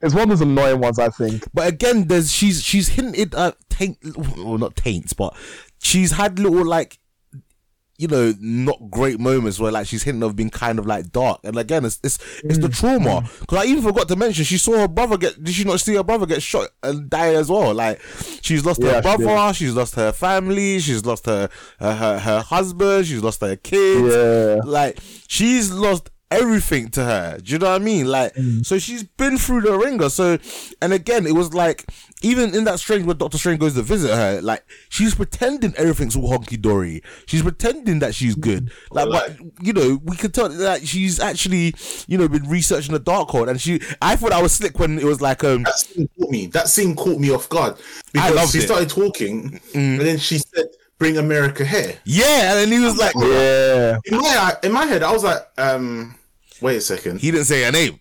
it's 0.01 0.13
one 0.13 0.23
of 0.23 0.29
those 0.29 0.41
annoying 0.41 0.81
ones. 0.81 0.99
I 0.99 1.07
think. 1.07 1.45
But 1.53 1.67
again, 1.69 2.07
there's 2.07 2.31
she's 2.31 2.61
she's 2.61 2.89
hinted 2.89 3.33
at 3.33 3.55
taint, 3.69 3.97
well 4.37 4.57
not 4.57 4.75
taints, 4.75 5.13
but 5.13 5.33
she's 5.81 6.11
had 6.11 6.37
little 6.37 6.65
like, 6.65 6.99
you 7.97 8.07
know, 8.07 8.33
not 8.39 8.89
great 8.89 9.19
moments 9.19 9.59
where 9.59 9.71
like 9.71 9.87
she's 9.87 10.03
hinting 10.03 10.23
of 10.23 10.35
being 10.35 10.49
kind 10.49 10.79
of 10.79 10.85
like 10.85 11.11
dark. 11.11 11.39
And 11.43 11.57
again, 11.57 11.85
it's 11.85 11.99
it's 12.03 12.17
it's 12.43 12.57
the 12.57 12.67
mm. 12.67 12.77
trauma. 12.77 13.21
Mm. 13.21 13.39
Because 13.41 13.57
I 13.59 13.67
even 13.67 13.83
forgot 13.83 14.07
to 14.09 14.15
mention 14.15 14.43
she 14.43 14.57
saw 14.57 14.79
her 14.79 14.87
brother 14.87 15.17
get. 15.17 15.41
Did 15.41 15.53
she 15.53 15.63
not 15.63 15.79
see 15.79 15.95
her 15.95 16.03
brother 16.03 16.25
get 16.25 16.41
shot 16.41 16.69
and 16.83 17.09
die 17.09 17.33
as 17.35 17.49
well? 17.49 17.73
Like 17.73 18.01
she's 18.41 18.65
lost 18.65 18.81
Yeah, 18.81 19.01
her 19.01 19.17
she 19.17 19.23
brother, 19.23 19.53
she's 19.53 19.73
lost 19.73 19.95
her 19.95 20.11
family, 20.11 20.79
she's 20.79 21.05
lost 21.05 21.25
her 21.25 21.49
her 21.79 21.95
her, 21.95 22.19
her 22.19 22.41
husband, 22.41 23.07
she's 23.07 23.23
lost 23.23 23.41
her 23.41 23.55
kids. 23.55 24.13
Yeah. 24.13 24.61
Like 24.65 24.99
she's 25.27 25.71
lost 25.71 26.09
everything 26.41 26.89
to 26.89 27.03
her. 27.03 27.37
Do 27.41 27.51
you 27.53 27.59
know 27.59 27.71
what 27.71 27.81
I 27.81 27.83
mean? 27.83 28.07
Like 28.07 28.35
so 28.63 28.77
she's 28.79 29.03
been 29.03 29.37
through 29.37 29.61
the 29.61 29.77
ringer. 29.77 30.09
So 30.09 30.37
and 30.81 30.93
again, 30.93 31.25
it 31.25 31.33
was 31.33 31.53
like 31.53 31.85
even 32.21 32.55
in 32.55 32.63
that 32.63 32.79
strange 32.79 33.05
where 33.05 33.13
Doctor 33.13 33.37
Strange 33.37 33.59
goes 33.59 33.75
to 33.75 33.81
visit 33.81 34.13
her, 34.15 34.41
like 34.41 34.65
she's 34.89 35.13
pretending 35.13 35.73
everything's 35.77 36.15
all 36.15 36.29
honky 36.31 36.59
dory. 36.59 37.03
She's 37.27 37.41
pretending 37.43 37.99
that 37.99 38.15
she's 38.15 38.35
good. 38.35 38.71
Like, 38.91 39.09
but 39.09 39.37
you 39.61 39.73
know, 39.73 39.99
we 40.03 40.15
could 40.15 40.33
tell 40.33 40.49
that 40.49 40.87
she's 40.87 41.19
actually, 41.19 41.75
you 42.07 42.17
know, 42.17 42.27
been 42.27 42.49
researching 42.49 42.93
the 42.93 42.99
Darkhold, 42.99 43.49
and 43.49 43.59
she. 43.61 43.79
I 44.01 44.15
thought 44.15 44.31
I 44.31 44.41
was 44.41 44.53
slick 44.53 44.79
when 44.79 44.97
it 44.97 45.03
was 45.05 45.21
like, 45.21 45.43
um, 45.43 45.63
that 45.63 45.77
scene 45.77 46.09
caught 46.19 46.29
me. 46.31 46.47
That 46.47 46.67
scene 46.67 46.95
caught 46.95 47.19
me 47.19 47.29
off 47.31 47.47
guard 47.49 47.75
because 48.11 48.35
loved 48.35 48.51
she 48.53 48.59
it. 48.59 48.61
started 48.63 48.89
talking, 48.89 49.59
and 49.73 49.99
then 49.99 50.17
she 50.17 50.39
said, 50.39 50.65
"Bring 50.97 51.17
America 51.17 51.63
here." 51.65 51.99
yeah, 52.05 52.51
and 52.53 52.71
then 52.71 52.79
he 52.79 52.83
was 52.83 52.97
like, 52.97 53.13
Yeah. 53.15 53.97
In 54.05 54.17
my 54.17 54.57
in 54.63 54.71
my 54.71 54.85
head, 54.85 55.03
I 55.03 55.11
was 55.11 55.23
like, 55.23 55.41
um, 55.57 56.15
"Wait 56.61 56.77
a 56.77 56.81
second. 56.81 57.19
he 57.19 57.31
didn't 57.31 57.45
say 57.45 57.63
her 57.63 57.71
name. 57.71 57.99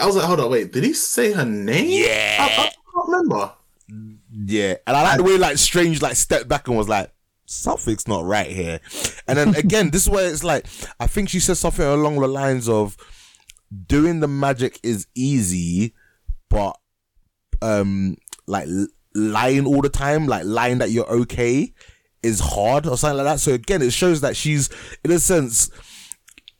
I 0.00 0.06
was 0.06 0.16
like, 0.16 0.24
"Hold 0.24 0.40
on, 0.40 0.50
wait. 0.50 0.72
Did 0.72 0.84
he 0.84 0.92
say 0.92 1.32
her 1.32 1.44
name?" 1.44 1.86
Yeah. 1.88 2.36
I, 2.40 2.44
I 2.44 2.56
can't 2.56 3.08
remember. 3.08 3.52
Yeah, 4.30 4.74
and 4.86 4.96
I 4.96 5.02
like 5.02 5.16
the 5.16 5.22
way 5.24 5.38
like 5.38 5.58
Strange 5.58 6.02
like 6.02 6.16
stepped 6.16 6.48
back 6.48 6.68
and 6.68 6.76
was 6.76 6.88
like, 6.88 7.10
something's 7.46 8.06
not 8.06 8.24
right 8.24 8.46
here. 8.46 8.80
And 9.26 9.38
then 9.38 9.54
again, 9.56 9.90
this 9.90 10.02
is 10.02 10.10
where 10.10 10.30
it's 10.30 10.44
like 10.44 10.66
I 11.00 11.06
think 11.06 11.28
she 11.28 11.40
said 11.40 11.56
something 11.56 11.84
along 11.84 12.20
the 12.20 12.28
lines 12.28 12.68
of 12.68 12.96
doing 13.86 14.20
the 14.20 14.28
magic 14.28 14.78
is 14.82 15.06
easy, 15.14 15.94
but 16.48 16.78
um 17.60 18.16
like 18.46 18.68
lying 19.14 19.66
all 19.66 19.80
the 19.82 19.88
time, 19.88 20.26
like 20.26 20.44
lying 20.44 20.78
that 20.78 20.90
you're 20.90 21.08
okay 21.08 21.72
is 22.22 22.40
hard 22.40 22.86
or 22.86 22.96
something 22.96 23.18
like 23.18 23.26
that. 23.26 23.40
So 23.40 23.52
again, 23.54 23.82
it 23.82 23.92
shows 23.92 24.20
that 24.20 24.36
she's 24.36 24.68
in 25.04 25.10
a 25.10 25.18
sense, 25.18 25.70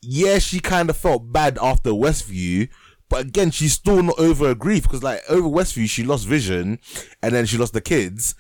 yeah, 0.01 0.39
she 0.39 0.61
kind 0.61 0.91
of 0.91 0.97
felt 0.97 1.33
bad 1.33 1.59
after 1.61 1.91
Westview, 1.91 2.69
but 3.09 3.23
again, 3.27 3.51
she's 3.51 3.73
still 3.73 4.03
not 4.03 4.19
over 4.19 4.49
her 4.49 4.55
grief 4.55 4.83
because 4.83 5.03
like 5.03 5.23
over 5.29 5.49
Westview, 5.49 5.89
she 5.89 6.05
lost 6.05 6.27
Vision, 6.27 6.79
and 7.23 7.35
then 7.35 7.47
she 7.47 7.57
lost 7.57 7.73
the 7.73 7.81
kids. 7.81 8.35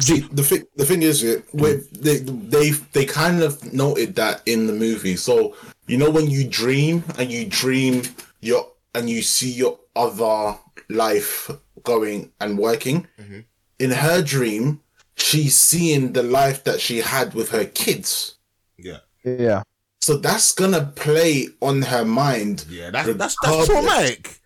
See, 0.00 0.20
the 0.20 0.42
thing, 0.42 0.64
the 0.76 0.86
thing 0.86 1.02
is, 1.02 1.22
yeah, 1.22 1.36
where 1.52 1.76
they 1.92 2.18
they 2.18 2.70
they 2.70 3.04
kind 3.04 3.42
of 3.42 3.72
noted 3.72 4.14
that 4.16 4.42
in 4.46 4.66
the 4.66 4.72
movie. 4.72 5.16
So 5.16 5.54
you 5.86 5.98
know 5.98 6.10
when 6.10 6.30
you 6.30 6.48
dream 6.48 7.04
and 7.18 7.30
you 7.30 7.44
dream 7.44 8.02
your 8.40 8.68
and 8.94 9.10
you 9.10 9.22
see 9.22 9.50
your 9.50 9.78
other 9.94 10.58
life 10.88 11.50
going 11.82 12.32
and 12.40 12.58
working. 12.58 13.06
Mm-hmm. 13.20 13.40
In 13.78 13.90
her 13.90 14.22
dream, 14.22 14.80
she's 15.16 15.56
seeing 15.56 16.12
the 16.12 16.22
life 16.22 16.64
that 16.64 16.80
she 16.80 16.98
had 16.98 17.34
with 17.34 17.50
her 17.50 17.64
kids. 17.64 18.36
Yeah, 18.78 18.98
Yeah. 19.24 19.62
So 20.02 20.16
that's 20.16 20.52
gonna 20.52 20.86
play 20.96 21.46
on 21.60 21.80
her 21.82 22.04
mind. 22.04 22.64
yeah, 22.68 22.90
that's 22.90 23.14
that's, 23.14 23.36
that's 23.40 23.66
traumatic. 23.68 24.40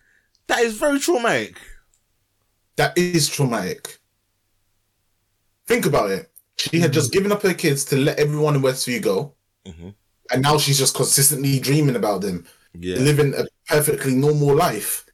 That 0.45 0.59
is 0.59 0.77
very 0.77 0.99
traumatic. 0.99 1.59
That 2.75 2.95
is 2.95 3.27
traumatic. 3.27 3.97
Think 5.65 5.87
about 5.87 6.11
it. 6.11 6.31
She 6.57 6.79
had 6.79 6.93
just 6.93 7.11
given 7.11 7.31
up 7.31 7.41
her 7.41 7.55
kids 7.55 7.85
to 7.85 7.97
let 7.97 8.19
everyone 8.19 8.55
in 8.55 8.61
Westview 8.61 9.01
go, 9.01 9.33
Mhm. 9.67 9.95
and 10.31 10.41
now 10.43 10.59
she's 10.59 10.77
just 10.77 10.95
consistently 10.95 11.59
dreaming 11.59 11.95
about 11.95 12.21
them, 12.21 12.45
Yeah, 12.79 12.97
living 12.97 13.33
a 13.35 13.45
perfectly 13.67 14.13
normal 14.13 14.55
life. 14.55 15.05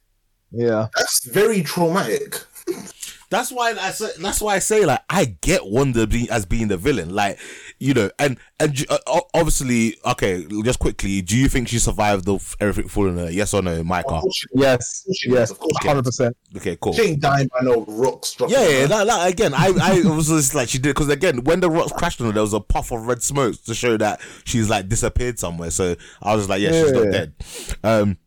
Yeah. 0.50 0.88
That's 0.94 1.24
very 1.24 1.62
traumatic. 1.62 2.38
That's 3.30 3.50
why 3.50 3.70
I 3.80 3.90
say. 3.92 4.10
That's 4.20 4.42
why 4.42 4.56
I 4.56 4.58
say 4.58 4.84
like 4.84 5.00
I 5.08 5.24
get 5.24 5.64
Wanda 5.66 6.06
being 6.06 6.28
as 6.30 6.44
being 6.44 6.68
the 6.68 6.76
villain. 6.76 7.14
Like 7.14 7.38
you 7.78 7.94
know, 7.94 8.10
and 8.18 8.38
and 8.60 8.86
uh, 8.88 9.20
obviously, 9.34 9.96
okay. 10.06 10.46
Just 10.62 10.78
quickly, 10.78 11.20
do 11.22 11.36
you 11.36 11.48
think 11.48 11.68
she 11.68 11.78
survived 11.78 12.24
the 12.24 12.38
everything 12.60 12.88
falling 12.88 13.18
her? 13.18 13.30
Yes 13.30 13.52
or 13.52 13.62
no, 13.62 13.82
Micah? 13.82 14.14
Of 14.14 14.24
Yes, 14.52 15.02
Of 15.02 15.06
course 15.06 15.18
she 15.18 15.30
yes, 15.30 15.50
of 15.50 15.58
course 15.58 15.76
hundred 15.82 16.04
percent. 16.04 16.36
Okay, 16.56 16.76
cool. 16.80 16.92
She 16.92 17.02
ain't 17.02 17.20
dying 17.20 17.48
by 17.48 17.60
no 17.62 17.84
rocks. 17.86 18.36
Yeah, 18.40 18.46
yeah, 18.48 18.80
her. 18.82 18.86
that, 18.88 19.06
that, 19.06 19.30
again, 19.30 19.54
I, 19.54 19.72
I 19.80 20.00
was 20.08 20.28
just 20.28 20.54
like 20.54 20.68
she 20.68 20.78
did 20.78 20.94
because 20.94 21.08
again, 21.08 21.44
when 21.44 21.60
the 21.60 21.70
rocks 21.70 21.92
crashed 21.92 22.20
on 22.20 22.28
her, 22.28 22.32
there 22.32 22.42
was 22.42 22.54
a 22.54 22.60
puff 22.60 22.92
of 22.92 23.06
red 23.06 23.22
smoke 23.22 23.62
to 23.64 23.74
show 23.74 23.96
that 23.96 24.20
she's 24.44 24.70
like 24.70 24.88
disappeared 24.88 25.38
somewhere. 25.38 25.70
So 25.70 25.96
I 26.22 26.34
was 26.34 26.42
just 26.42 26.50
like, 26.50 26.60
yeah, 26.60 26.72
she's 26.72 26.92
not 26.92 27.10
dead. 27.10 27.34
Um, 27.82 28.18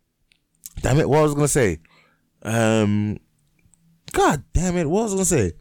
damn 0.82 1.00
it, 1.00 1.10
what 1.10 1.24
was 1.24 1.32
I 1.32 1.36
gonna 1.36 1.48
say? 1.48 1.80
Um, 2.44 3.20
God 4.12 4.44
damn 4.54 4.78
it, 4.78 4.90
what 4.90 5.04
was 5.04 5.14
I 5.14 5.16
gonna 5.16 5.26
say? 5.26 5.54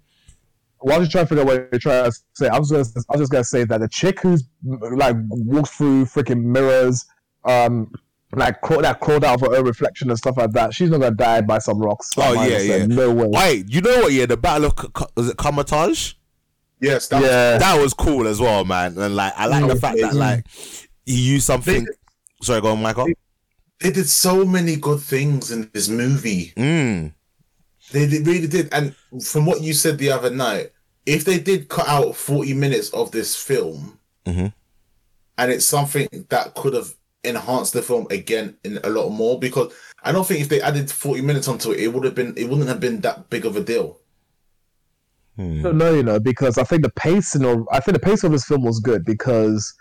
While 0.87 1.03
you 1.03 1.09
trying 1.09 1.25
to 1.25 1.29
figure 1.29 1.43
out 1.43 1.47
what 1.49 1.69
you're 1.73 1.81
trying 1.81 2.05
to 2.05 2.17
say, 2.35 2.47
I 2.49 2.61
was 2.61 2.71
just, 2.71 2.97
I 2.97 3.01
was 3.17 3.23
just 3.23 3.33
gonna 3.33 3.43
say 3.43 3.65
that 3.65 3.81
the 3.81 3.89
chick 3.89 4.21
who's 4.21 4.45
like 4.63 5.17
walked 5.31 5.71
through 5.71 6.05
freaking 6.05 6.45
mirrors, 6.45 7.05
um, 7.45 7.91
like 8.33 8.61
craw- 8.61 8.83
that 8.83 9.01
crawled 9.01 9.25
out 9.25 9.35
of 9.35 9.41
her 9.41 9.57
own 9.57 9.65
reflection 9.65 10.11
and 10.11 10.17
stuff 10.19 10.37
like 10.37 10.53
that, 10.53 10.73
she's 10.75 10.89
not 10.89 11.01
gonna 11.01 11.17
die 11.17 11.41
by 11.41 11.59
some 11.59 11.81
rocks. 11.81 12.11
Oh, 12.17 12.35
Like 12.35 12.51
yeah, 12.53 12.59
said, 12.59 12.91
yeah. 12.91 12.97
no 12.97 13.13
way. 13.13 13.27
Wait, 13.29 13.69
you 13.69 13.81
know 13.81 14.03
what? 14.03 14.13
Yeah, 14.13 14.27
the 14.27 14.37
battle 14.37 14.67
of 14.67 14.77
K- 14.77 14.87
K- 14.97 15.07
was 15.17 15.29
it 15.31 15.37
Kamar-Taj? 15.37 16.13
Yes, 16.81 17.09
that 17.09 17.21
was 17.21 17.31
Yeah, 17.31 17.59
That 17.59 17.83
was 17.83 17.93
cool 17.93 18.29
as 18.29 18.39
well, 18.39 18.65
man. 18.65 18.97
And 18.97 19.17
like, 19.17 19.33
I 19.37 19.47
like 19.47 19.67
the 19.67 19.75
fact 19.75 19.99
that 20.01 20.15
like 20.15 20.47
he 21.05 21.21
used 21.21 21.47
something. 21.47 21.85
They- 21.85 21.91
Sorry, 22.43 22.61
go 22.61 22.71
on, 22.73 22.81
Michael. 22.83 23.09
they 23.81 23.91
did 23.91 24.09
so 24.09 24.45
many 24.45 24.77
good 24.77 25.01
things 25.01 25.51
in 25.51 25.69
this 25.73 25.89
movie. 25.89 26.53
Mm. 26.57 27.13
They, 27.91 28.05
they 28.07 28.19
really 28.21 28.47
did. 28.47 28.69
And 28.73 28.95
from 29.25 29.47
what 29.47 29.63
you 29.63 29.73
said 29.73 29.99
the 29.99 30.13
other 30.13 30.31
night, 30.31 30.71
if 31.07 31.25
they 31.25 31.39
did 31.39 31.69
cut 31.69 31.89
out 31.89 32.17
40 32.17 32.53
minutes 32.55 32.91
of 32.91 33.13
this 33.13 33.37
film, 33.37 33.99
Mhm. 34.27 34.53
and 35.39 35.53
it's 35.53 35.65
something 35.65 36.09
that 36.29 36.55
could 36.55 36.75
have 36.75 36.95
enhanced 37.23 37.73
the 37.73 37.83
film 37.83 38.07
again 38.11 38.57
in 38.65 38.79
a 38.85 38.91
lot 38.91 39.09
more, 39.11 39.39
because 39.39 39.73
I 40.03 40.13
don't 40.13 40.27
think 40.27 40.41
if 40.41 40.49
they 40.49 40.61
added 40.61 40.91
40 40.91 41.23
minutes 41.23 41.49
onto 41.49 41.73
it, 41.73 41.81
it 41.81 41.89
would 41.89 42.05
have 42.05 42.15
been 42.15 42.35
it 42.37 42.49
wouldn't 42.49 42.69
have 42.69 42.81
been 42.81 43.01
that 43.01 43.31
big 43.31 43.47
of 43.47 43.57
a 43.57 43.61
deal. 43.63 43.99
Hmm. 45.37 45.61
I 45.61 45.63
don't 45.63 45.79
know, 45.79 45.95
you 45.95 46.03
know, 46.03 46.19
because 46.19 46.59
I 46.59 46.65
think 46.65 46.83
the 46.83 46.91
pacing 46.91 47.45
of 47.45 47.67
I 47.71 47.81
think 47.81 47.95
the 47.95 48.07
pacing 48.07 48.29
of 48.29 48.33
this 48.33 48.45
film 48.45 48.63
was 48.63 48.81
good 48.81 49.05
because 49.05 49.75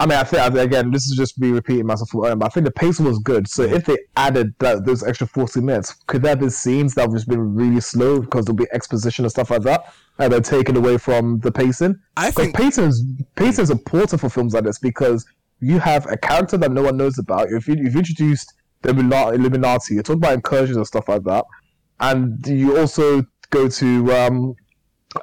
I 0.00 0.06
mean 0.06 0.16
I 0.16 0.24
think 0.24 0.56
again 0.56 0.90
this 0.90 1.06
is 1.06 1.14
just 1.14 1.38
me 1.38 1.50
repeating 1.50 1.84
myself 1.84 2.08
for 2.08 2.34
but 2.34 2.46
I 2.46 2.48
think 2.48 2.64
the 2.64 2.72
pacing 2.72 3.04
was 3.04 3.18
good. 3.18 3.46
So 3.46 3.64
if 3.64 3.84
they 3.84 3.98
added 4.16 4.54
that 4.58 4.86
those 4.86 5.02
extra 5.02 5.26
forty 5.26 5.60
minutes, 5.60 5.94
could 6.06 6.22
there 6.22 6.30
have 6.30 6.40
been 6.40 6.48
scenes 6.48 6.94
that 6.94 7.02
have 7.02 7.12
just 7.12 7.28
been 7.28 7.54
really 7.54 7.82
slow 7.82 8.20
because 8.20 8.46
there'll 8.46 8.56
be 8.56 8.66
exposition 8.72 9.26
and 9.26 9.30
stuff 9.30 9.50
like 9.50 9.62
that, 9.62 9.92
and 10.18 10.32
they're 10.32 10.40
taken 10.40 10.74
away 10.74 10.96
from 10.96 11.38
the 11.40 11.52
pacing? 11.52 12.00
I 12.16 12.30
think 12.30 12.56
pacing 12.56 12.84
is 12.84 13.04
pacing 13.36 13.64
is 13.64 13.70
important 13.70 14.22
for 14.22 14.30
films 14.30 14.54
like 14.54 14.64
this 14.64 14.78
because 14.78 15.26
you 15.60 15.78
have 15.78 16.10
a 16.10 16.16
character 16.16 16.56
that 16.56 16.72
no 16.72 16.82
one 16.82 16.96
knows 16.96 17.18
about. 17.18 17.52
If 17.52 17.68
you, 17.68 17.74
you've 17.74 17.94
introduced 17.94 18.54
the 18.80 18.90
Illuminati, 18.90 19.96
you 19.96 20.02
talk 20.02 20.16
about 20.16 20.32
incursions 20.32 20.78
and 20.78 20.86
stuff 20.86 21.10
like 21.10 21.24
that, 21.24 21.44
and 22.00 22.46
you 22.46 22.78
also 22.78 23.22
go 23.50 23.68
to 23.68 24.12
um, 24.14 24.54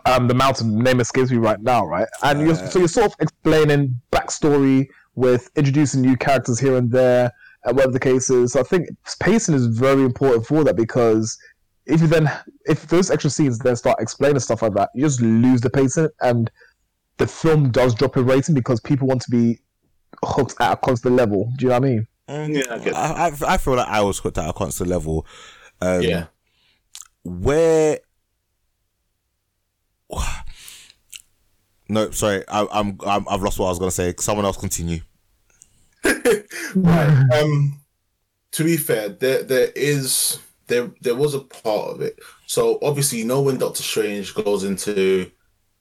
um, 0.05 0.27
the 0.27 0.33
mountain. 0.33 0.79
Name 0.79 0.99
escapes 0.99 1.31
me 1.31 1.37
right 1.37 1.61
now, 1.61 1.85
right? 1.85 2.07
And 2.23 2.41
you're, 2.41 2.55
so 2.55 2.79
you're 2.79 2.87
sort 2.87 3.07
of 3.07 3.15
explaining 3.19 3.99
backstory 4.11 4.87
with 5.15 5.49
introducing 5.55 6.01
new 6.01 6.15
characters 6.15 6.59
here 6.59 6.75
and 6.75 6.91
there, 6.91 7.31
and 7.65 7.75
whatever 7.75 7.93
the 7.93 7.99
case 7.99 8.29
is. 8.29 8.53
So 8.53 8.59
I 8.59 8.63
think 8.63 8.89
pacing 9.19 9.55
is 9.55 9.67
very 9.67 10.03
important 10.03 10.45
for 10.45 10.63
that 10.63 10.75
because 10.75 11.37
if 11.85 12.01
you 12.01 12.07
then 12.07 12.29
if 12.65 12.87
those 12.87 13.09
extra 13.09 13.29
scenes 13.29 13.59
then 13.59 13.75
start 13.75 13.99
explaining 13.99 14.39
stuff 14.39 14.61
like 14.61 14.73
that, 14.73 14.89
you 14.93 15.05
just 15.05 15.21
lose 15.21 15.61
the 15.61 15.69
pacing 15.69 16.09
and 16.21 16.51
the 17.17 17.27
film 17.27 17.71
does 17.71 17.95
drop 17.95 18.17
in 18.17 18.25
rating 18.25 18.53
because 18.53 18.79
people 18.79 19.07
want 19.07 19.21
to 19.21 19.31
be 19.31 19.59
hooked 20.23 20.55
at 20.59 20.73
a 20.73 20.77
constant 20.77 21.15
level. 21.15 21.51
Do 21.57 21.65
you 21.65 21.69
know 21.69 21.79
what 21.79 21.87
I 21.87 21.89
mean? 21.89 22.07
Yeah, 22.53 22.63
I 22.69 22.91
I, 22.91 23.27
I, 23.27 23.53
I 23.53 23.57
feel 23.57 23.75
like 23.75 23.87
I 23.87 24.01
was 24.01 24.19
hooked 24.19 24.37
at 24.37 24.49
a 24.49 24.53
constant 24.53 24.89
level. 24.89 25.25
Um, 25.79 26.01
yeah. 26.01 26.25
where 27.23 27.99
no 31.89 32.11
sorry 32.11 32.43
I, 32.47 32.67
I'm, 32.71 32.97
I'm 33.05 33.27
i've 33.29 33.41
lost 33.41 33.59
what 33.59 33.67
i 33.67 33.69
was 33.69 33.79
gonna 33.79 33.91
say 33.91 34.13
someone 34.19 34.45
else 34.45 34.57
continue 34.57 34.99
right. 36.75 37.25
Um, 37.33 37.79
to 38.51 38.63
be 38.63 38.77
fair, 38.77 39.09
there 39.09 39.43
there 39.43 39.71
is 39.75 40.39
there 40.67 40.91
there 41.01 41.15
was 41.15 41.33
a 41.33 41.39
part 41.39 41.89
of 41.89 42.01
it. 42.01 42.19
So 42.45 42.79
obviously, 42.81 43.19
you 43.19 43.25
know 43.25 43.41
when 43.41 43.57
Doctor 43.57 43.83
Strange 43.83 44.33
goes 44.33 44.63
into 44.63 45.29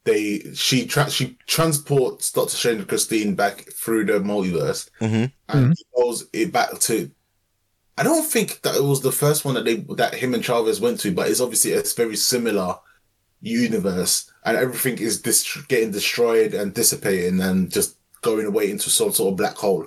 they 0.05 0.41
she 0.55 0.87
tra- 0.87 1.11
she 1.11 1.37
transports 1.47 2.33
Doctor 2.33 2.57
Strange 2.57 2.79
and 2.81 2.89
Christine 2.89 3.35
back 3.35 3.61
through 3.73 4.07
the 4.07 4.15
multiverse, 4.15 4.89
Mhm. 5.01 5.33
and 5.49 5.75
he 5.77 5.85
goes 6.03 6.27
it 6.33 6.53
back 6.53 6.79
to. 6.81 7.11
I 7.99 8.03
don't 8.03 8.27
think 8.27 8.63
that 8.63 8.75
it 8.77 8.83
was 8.83 9.01
the 9.03 9.13
first 9.13 9.45
one 9.45 9.55
that 9.55 9.65
they 9.65 9.77
that 9.97 10.15
him 10.15 10.35
and 10.35 10.45
Chavez 10.45 10.81
went 10.81 11.01
to, 11.01 11.13
but 11.13 11.29
it's 11.29 11.41
obviously 11.41 11.73
it's 11.73 11.93
very 11.95 12.17
similar 12.17 12.77
universe, 13.41 14.31
and 14.45 14.57
everything 14.57 14.99
is 14.99 15.21
dist- 15.23 15.69
getting 15.69 15.91
destroyed 15.91 16.55
and 16.55 16.73
dissipating 16.75 17.41
and 17.41 17.71
just 17.71 17.97
going 18.23 18.47
away 18.47 18.71
into 18.71 18.91
some 18.91 19.13
sort 19.13 19.33
of 19.33 19.37
black 19.37 19.57
hole. 19.57 19.87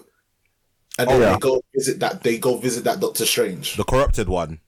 And 0.97 1.09
then 1.09 1.17
Oh, 1.17 1.19
yeah. 1.25 1.33
they 1.33 1.39
go 1.39 1.61
visit 1.73 1.99
that. 2.01 2.23
They 2.23 2.37
go 2.37 2.57
visit 2.57 2.83
that 2.83 2.99
Doctor 2.99 3.25
Strange. 3.25 3.75
the 3.77 3.83
corrupted 3.83 4.27
one 4.29 4.59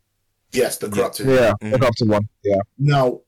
Yes, 0.53 0.77
the 0.79 0.89
corrupted. 0.89 1.27
Yeah, 1.27 1.53
Mhm. 1.61 1.73
mm 1.73 1.83
up 1.85 1.95
to 1.95 2.05
one. 2.05 2.27
Yeah, 2.43 2.59
Now, 2.77 3.21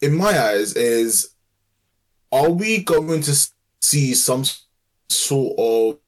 in 0.00 0.14
my 0.16 0.38
eyes, 0.38 0.74
is 0.74 1.30
are 2.32 2.50
we 2.50 2.82
going 2.84 3.22
to 3.22 3.34
see 3.82 4.14
some 4.14 4.44
sort 5.08 5.58
of, 5.58 5.98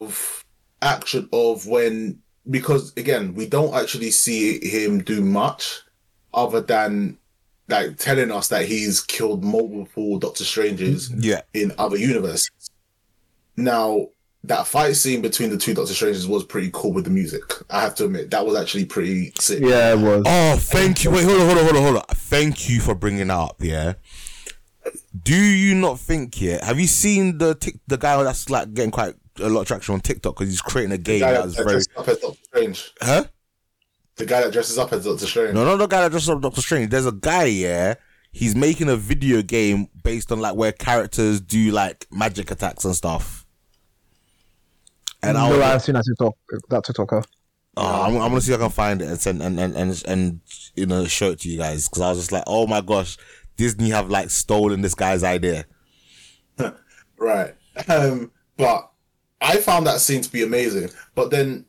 of 0.00 0.44
action 0.82 1.28
of 1.32 1.66
when? 1.66 2.20
Because 2.48 2.92
again, 2.96 3.34
we 3.34 3.46
don't 3.46 3.74
actually 3.74 4.10
see 4.10 4.58
him 4.66 5.02
do 5.02 5.20
much 5.22 5.82
other 6.34 6.60
than 6.60 7.18
like 7.68 7.96
telling 7.98 8.30
us 8.32 8.48
that 8.48 8.66
he's 8.66 9.00
killed 9.00 9.44
multiple 9.44 10.18
Doctor 10.18 10.44
Strangers 10.44 11.10
yeah 11.18 11.42
in 11.54 11.72
other 11.78 11.96
universes. 11.96 12.50
Now, 13.56 14.08
that 14.44 14.66
fight 14.66 14.96
scene 14.96 15.20
between 15.20 15.50
the 15.50 15.56
two 15.58 15.74
Doctor 15.74 15.92
Strangers 15.92 16.26
was 16.26 16.44
pretty 16.44 16.70
cool 16.72 16.92
with 16.92 17.04
the 17.04 17.10
music. 17.10 17.42
I 17.68 17.82
have 17.82 17.94
to 17.96 18.06
admit, 18.06 18.30
that 18.30 18.44
was 18.46 18.56
actually 18.56 18.86
pretty 18.86 19.32
sick. 19.38 19.60
yeah, 19.62 19.92
it 19.92 19.98
was. 19.98 20.22
oh 20.26 20.56
thank 20.56 21.04
you 21.04 21.10
wait 21.10 21.24
hold 21.24 21.40
on 21.40 21.46
hold 21.46 21.58
on 21.58 21.64
hold 21.64 21.76
on 21.76 21.82
hold 21.82 21.96
on 21.96 22.02
thank 22.14 22.68
you 22.68 22.80
for 22.80 22.94
bringing 22.94 23.28
that 23.28 23.34
up 23.38 23.56
yeah 23.60 23.92
do 25.22 25.36
you 25.36 25.74
not 25.74 25.98
think 26.00 26.40
yeah 26.40 26.64
have 26.64 26.80
you 26.80 26.86
seen 26.86 27.36
the 27.38 27.54
tic- 27.54 27.78
the 27.86 27.98
guy 27.98 28.20
that's 28.22 28.48
like 28.48 28.72
getting 28.72 28.90
quite 28.90 29.14
a 29.40 29.48
lot 29.48 29.60
of 29.60 29.66
traction 29.66 29.92
on 29.94 30.00
tiktok 30.00 30.34
because 30.36 30.48
he's 30.50 30.62
creating 30.62 30.92
a 30.92 30.98
game 30.98 31.20
guy 31.20 31.32
that 31.32 31.38
that 31.40 31.44
was 31.44 31.54
very 31.56 31.82
up 31.98 32.08
as 32.08 32.18
Doctor 32.18 32.38
Strange. 32.44 32.92
huh 33.02 33.24
The 34.20 34.26
guy 34.26 34.42
that 34.42 34.52
dresses 34.52 34.76
up 34.76 34.92
as 34.92 35.06
Doctor 35.06 35.26
Strange. 35.26 35.54
No, 35.54 35.64
not 35.64 35.76
the 35.76 35.86
guy 35.86 36.02
that 36.02 36.10
dresses 36.10 36.28
up 36.28 36.36
as 36.36 36.42
Doctor 36.42 36.60
Strange. 36.60 36.90
There's 36.90 37.06
a 37.06 37.12
guy, 37.12 37.44
yeah. 37.44 37.94
He's 38.30 38.54
making 38.54 38.90
a 38.90 38.96
video 38.96 39.40
game 39.40 39.88
based 40.04 40.30
on 40.30 40.40
like 40.40 40.54
where 40.54 40.72
characters 40.72 41.40
do 41.40 41.70
like 41.70 42.06
magic 42.12 42.50
attacks 42.50 42.84
and 42.84 42.94
stuff. 42.94 43.46
And 45.22 45.38
I 45.38 45.48
no, 45.48 45.56
was, 45.56 45.66
I've 45.66 45.82
seen 45.82 45.94
that 45.94 46.04
TikTok. 46.04 46.36
That 46.68 46.84
TikToker. 46.84 47.24
oh, 47.78 48.02
I'm, 48.02 48.16
I'm 48.16 48.28
gonna 48.28 48.42
see 48.42 48.52
if 48.52 48.60
I 48.60 48.64
can 48.64 48.70
find 48.70 49.00
it 49.00 49.08
and 49.08 49.18
send 49.18 49.40
and 49.40 49.58
and 49.58 49.74
and, 49.74 50.02
and 50.06 50.40
you 50.76 50.84
know 50.84 51.06
show 51.06 51.30
it 51.30 51.40
to 51.40 51.48
you 51.48 51.56
guys 51.56 51.88
because 51.88 52.02
I 52.02 52.10
was 52.10 52.18
just 52.18 52.32
like, 52.32 52.44
oh 52.46 52.66
my 52.66 52.82
gosh, 52.82 53.16
Disney 53.56 53.88
have 53.88 54.10
like 54.10 54.28
stolen 54.28 54.82
this 54.82 54.94
guy's 54.94 55.24
idea. 55.24 55.64
Right. 57.16 57.54
Um, 57.86 58.32
but 58.56 58.90
I 59.42 59.58
found 59.58 59.86
that 59.86 60.00
scene 60.00 60.22
to 60.22 60.32
be 60.32 60.42
amazing. 60.42 60.88
But 61.14 61.30
then 61.30 61.66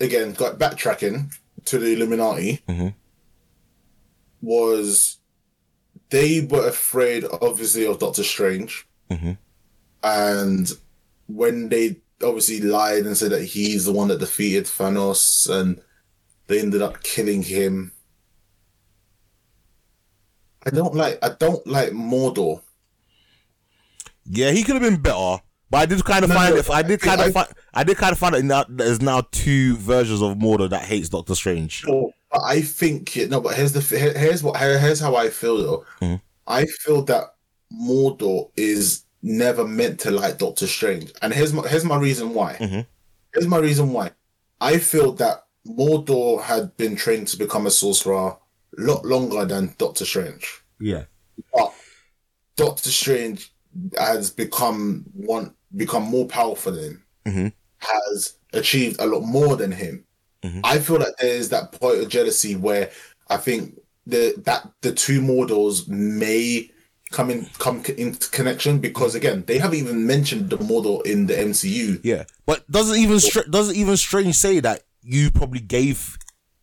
again, 0.00 0.32
got 0.32 0.58
backtracking 0.58 1.30
to 1.66 1.78
the 1.78 1.92
Illuminati 1.94 2.62
Mhm. 2.68 2.94
was 4.42 5.18
they 6.10 6.40
were 6.42 6.68
afraid 6.68 7.24
obviously 7.42 7.86
of 7.86 7.98
Doctor 7.98 8.22
Strange. 8.24 8.86
Mhm. 9.10 9.38
And 10.02 10.70
when 11.26 11.68
they 11.70 12.00
obviously 12.22 12.60
lied 12.60 13.06
and 13.06 13.16
said 13.16 13.32
that 13.32 13.42
he's 13.44 13.84
the 13.86 13.92
one 13.92 14.08
that 14.08 14.18
defeated 14.20 14.64
Thanos 14.64 15.48
and 15.48 15.80
they 16.46 16.60
ended 16.60 16.82
up 16.82 17.02
killing 17.02 17.42
him. 17.42 17.92
I 20.66 20.70
don't 20.70 20.94
like 20.94 21.18
I 21.22 21.30
don't 21.30 21.66
like 21.66 21.90
Mordo. 21.90 22.62
Yeah, 24.26 24.50
he 24.52 24.62
could 24.62 24.74
have 24.74 24.82
been 24.82 25.00
better. 25.02 25.42
But 25.70 25.78
I 25.78 25.86
did 25.86 26.04
kind 26.04 26.24
of 26.24 26.30
No, 26.30 26.36
find 26.36 26.54
no, 26.54 26.60
it. 26.60 26.70
I 26.70 26.82
did 26.82 27.00
kind 27.00 27.20
I- 27.20 27.26
of 27.26 27.32
find. 27.32 27.48
I 27.74 27.84
did 27.84 27.96
kind 27.96 28.12
of 28.12 28.18
find 28.18 28.34
out 28.34 28.44
now 28.44 28.64
there's 28.68 29.02
now 29.02 29.22
two 29.32 29.76
versions 29.76 30.22
of 30.22 30.36
Mordo 30.38 30.70
that 30.70 30.82
hates 30.82 31.08
Doctor 31.08 31.34
Strange. 31.34 31.84
But 31.86 32.42
I 32.44 32.62
think 32.62 33.16
no. 33.28 33.40
But 33.40 33.56
here's 33.56 33.72
the 33.72 33.80
here- 33.80 34.16
here's 34.16 34.42
what 34.42 34.58
here- 34.60 34.78
here's 34.78 35.00
how 35.00 35.14
I 35.16 35.28
feel 35.30 35.56
though. 35.58 35.84
Mhm. 36.00 36.20
I 36.46 36.66
feel 36.66 37.02
that 37.04 37.34
Mordo 37.72 38.50
is 38.56 39.02
never 39.22 39.66
meant 39.66 40.00
to 40.00 40.10
like 40.10 40.38
Doctor 40.38 40.66
Strange, 40.66 41.12
and 41.22 41.32
here's 41.32 41.52
my 41.52 41.66
here's 41.68 41.84
my 41.84 41.96
reason 41.96 42.34
why. 42.34 42.54
Mhm. 42.60 42.86
Here's 43.32 43.46
my 43.48 43.58
reason 43.58 43.92
why. 43.92 44.12
I 44.60 44.78
feel 44.78 45.12
that 45.14 45.44
Mordo 45.66 46.42
had 46.42 46.76
been 46.76 46.94
trained 46.94 47.28
to 47.28 47.36
become 47.36 47.66
a 47.66 47.70
sorcerer 47.70 48.36
a 48.78 48.80
lot 48.80 49.04
longer 49.04 49.44
than 49.44 49.74
Doctor 49.78 50.04
Strange. 50.04 50.46
Yeah. 50.80 51.04
But 51.52 51.72
Doctor 52.56 52.90
Strange 52.90 53.52
has 53.98 54.30
become 54.30 55.04
one 55.14 55.54
become 55.74 56.04
more 56.04 56.26
powerful 56.26 56.72
than 56.72 56.84
him. 56.84 57.02
Mhm. 57.26 57.52
Has 57.84 58.34
achieved 58.52 59.00
a 59.00 59.06
lot 59.06 59.20
more 59.22 59.56
than 59.56 59.72
him. 59.72 60.04
Mhm. 60.44 60.60
I 60.64 60.78
feel 60.78 60.98
like 60.98 61.14
there's 61.20 61.48
that 61.50 61.72
point 61.72 62.00
of 62.02 62.08
jealousy 62.08 62.54
where 62.56 62.90
I 63.28 63.36
think 63.36 63.78
the 64.06 64.34
that 64.44 64.70
the 64.82 64.92
two 64.92 65.20
models 65.22 65.88
may 65.88 66.70
come 67.10 67.30
in 67.30 67.48
come 67.58 67.82
into 67.96 68.28
connection 68.30 68.78
because 68.78 69.14
again 69.14 69.44
they 69.46 69.58
haven't 69.58 69.78
even 69.78 70.06
mentioned 70.06 70.50
the 70.50 70.58
model 70.58 71.00
in 71.02 71.26
the 71.26 71.34
MCU. 71.34 72.00
Yeah. 72.02 72.24
But 72.46 72.68
doesn't 72.70 72.98
even 72.98 73.20
Str- 73.20 73.48
doesn't 73.50 73.76
even 73.76 73.96
Strange 73.96 74.34
say 74.34 74.60
that 74.60 74.82
you 75.02 75.30
probably 75.30 75.60
gave 75.60 76.18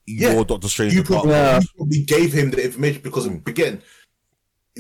your 0.06 0.34
Yeah. 0.34 0.44
Doctor 0.44 0.68
Strange 0.68 0.94
You 0.94 1.04
probably, 1.04 1.32
Yeah. 1.32 1.60
you 1.60 1.68
probably 1.78 2.02
gave 2.04 2.34
him 2.34 2.52
the 2.52 2.64
information 2.64 3.02
because 3.02 3.26
again, 3.28 3.82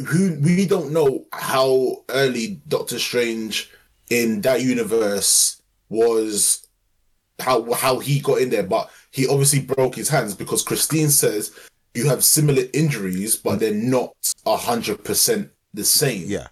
who 0.08 0.38
we 0.42 0.66
don't 0.66 0.92
know 0.92 1.26
how 1.32 2.04
early 2.10 2.62
Doctor 2.68 3.00
Strange 3.00 3.70
in 4.10 4.42
that 4.42 4.62
universe 4.62 5.61
was, 5.92 6.68
how 7.40 7.72
how 7.74 8.00
he 8.00 8.20
got 8.20 8.42
in 8.42 8.50
there, 8.50 8.64
but 8.64 8.90
he 9.12 9.28
obviously 9.28 9.62
broke 9.62 9.96
his 9.96 10.10
hands 10.10 10.34
because 10.34 10.64
Christine 10.64 11.10
says 11.10 11.52
you 11.94 12.08
have 12.08 12.24
similar 12.24 12.64
injuries, 12.74 13.36
but 13.36 13.60
they're 13.60 13.74
not 13.74 14.16
a 14.46 14.56
hundred 14.56 15.04
percent 15.04 15.52
the 15.74 15.84
same. 15.84 16.24
Yeah. 16.28 16.48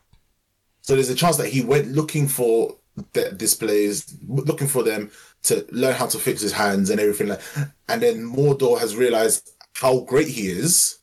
So 0.81 0.95
there's 0.95 1.09
a 1.09 1.15
chance 1.15 1.37
that 1.37 1.49
he 1.49 1.61
went 1.61 1.87
looking 1.87 2.27
for 2.27 2.75
the 3.13 3.31
displays, 3.31 4.17
looking 4.27 4.67
for 4.67 4.83
them 4.83 5.11
to 5.43 5.65
learn 5.71 5.93
how 5.93 6.07
to 6.07 6.17
fix 6.17 6.41
his 6.41 6.51
hands 6.51 6.89
and 6.89 6.99
everything 6.99 7.27
like. 7.27 7.41
And 7.87 8.01
then 8.01 8.17
Mordo 8.23 8.77
has 8.79 8.95
realized 8.95 9.51
how 9.73 10.01
great 10.01 10.27
he 10.27 10.47
is, 10.47 10.99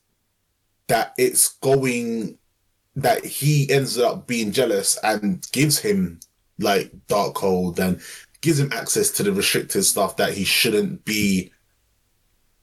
that 0.88 1.14
it's 1.16 1.48
going, 1.58 2.36
that 2.96 3.24
he 3.24 3.70
ends 3.70 3.98
up 3.98 4.26
being 4.26 4.52
jealous 4.52 4.98
and 5.02 5.46
gives 5.52 5.78
him 5.78 6.20
like 6.58 6.90
Darkhold 7.06 7.78
and 7.78 8.00
gives 8.46 8.60
him 8.60 8.72
access 8.72 9.10
to 9.10 9.24
the 9.24 9.32
restricted 9.32 9.84
stuff 9.84 10.16
that 10.16 10.32
he 10.34 10.44
shouldn't 10.44 11.04
be 11.04 11.50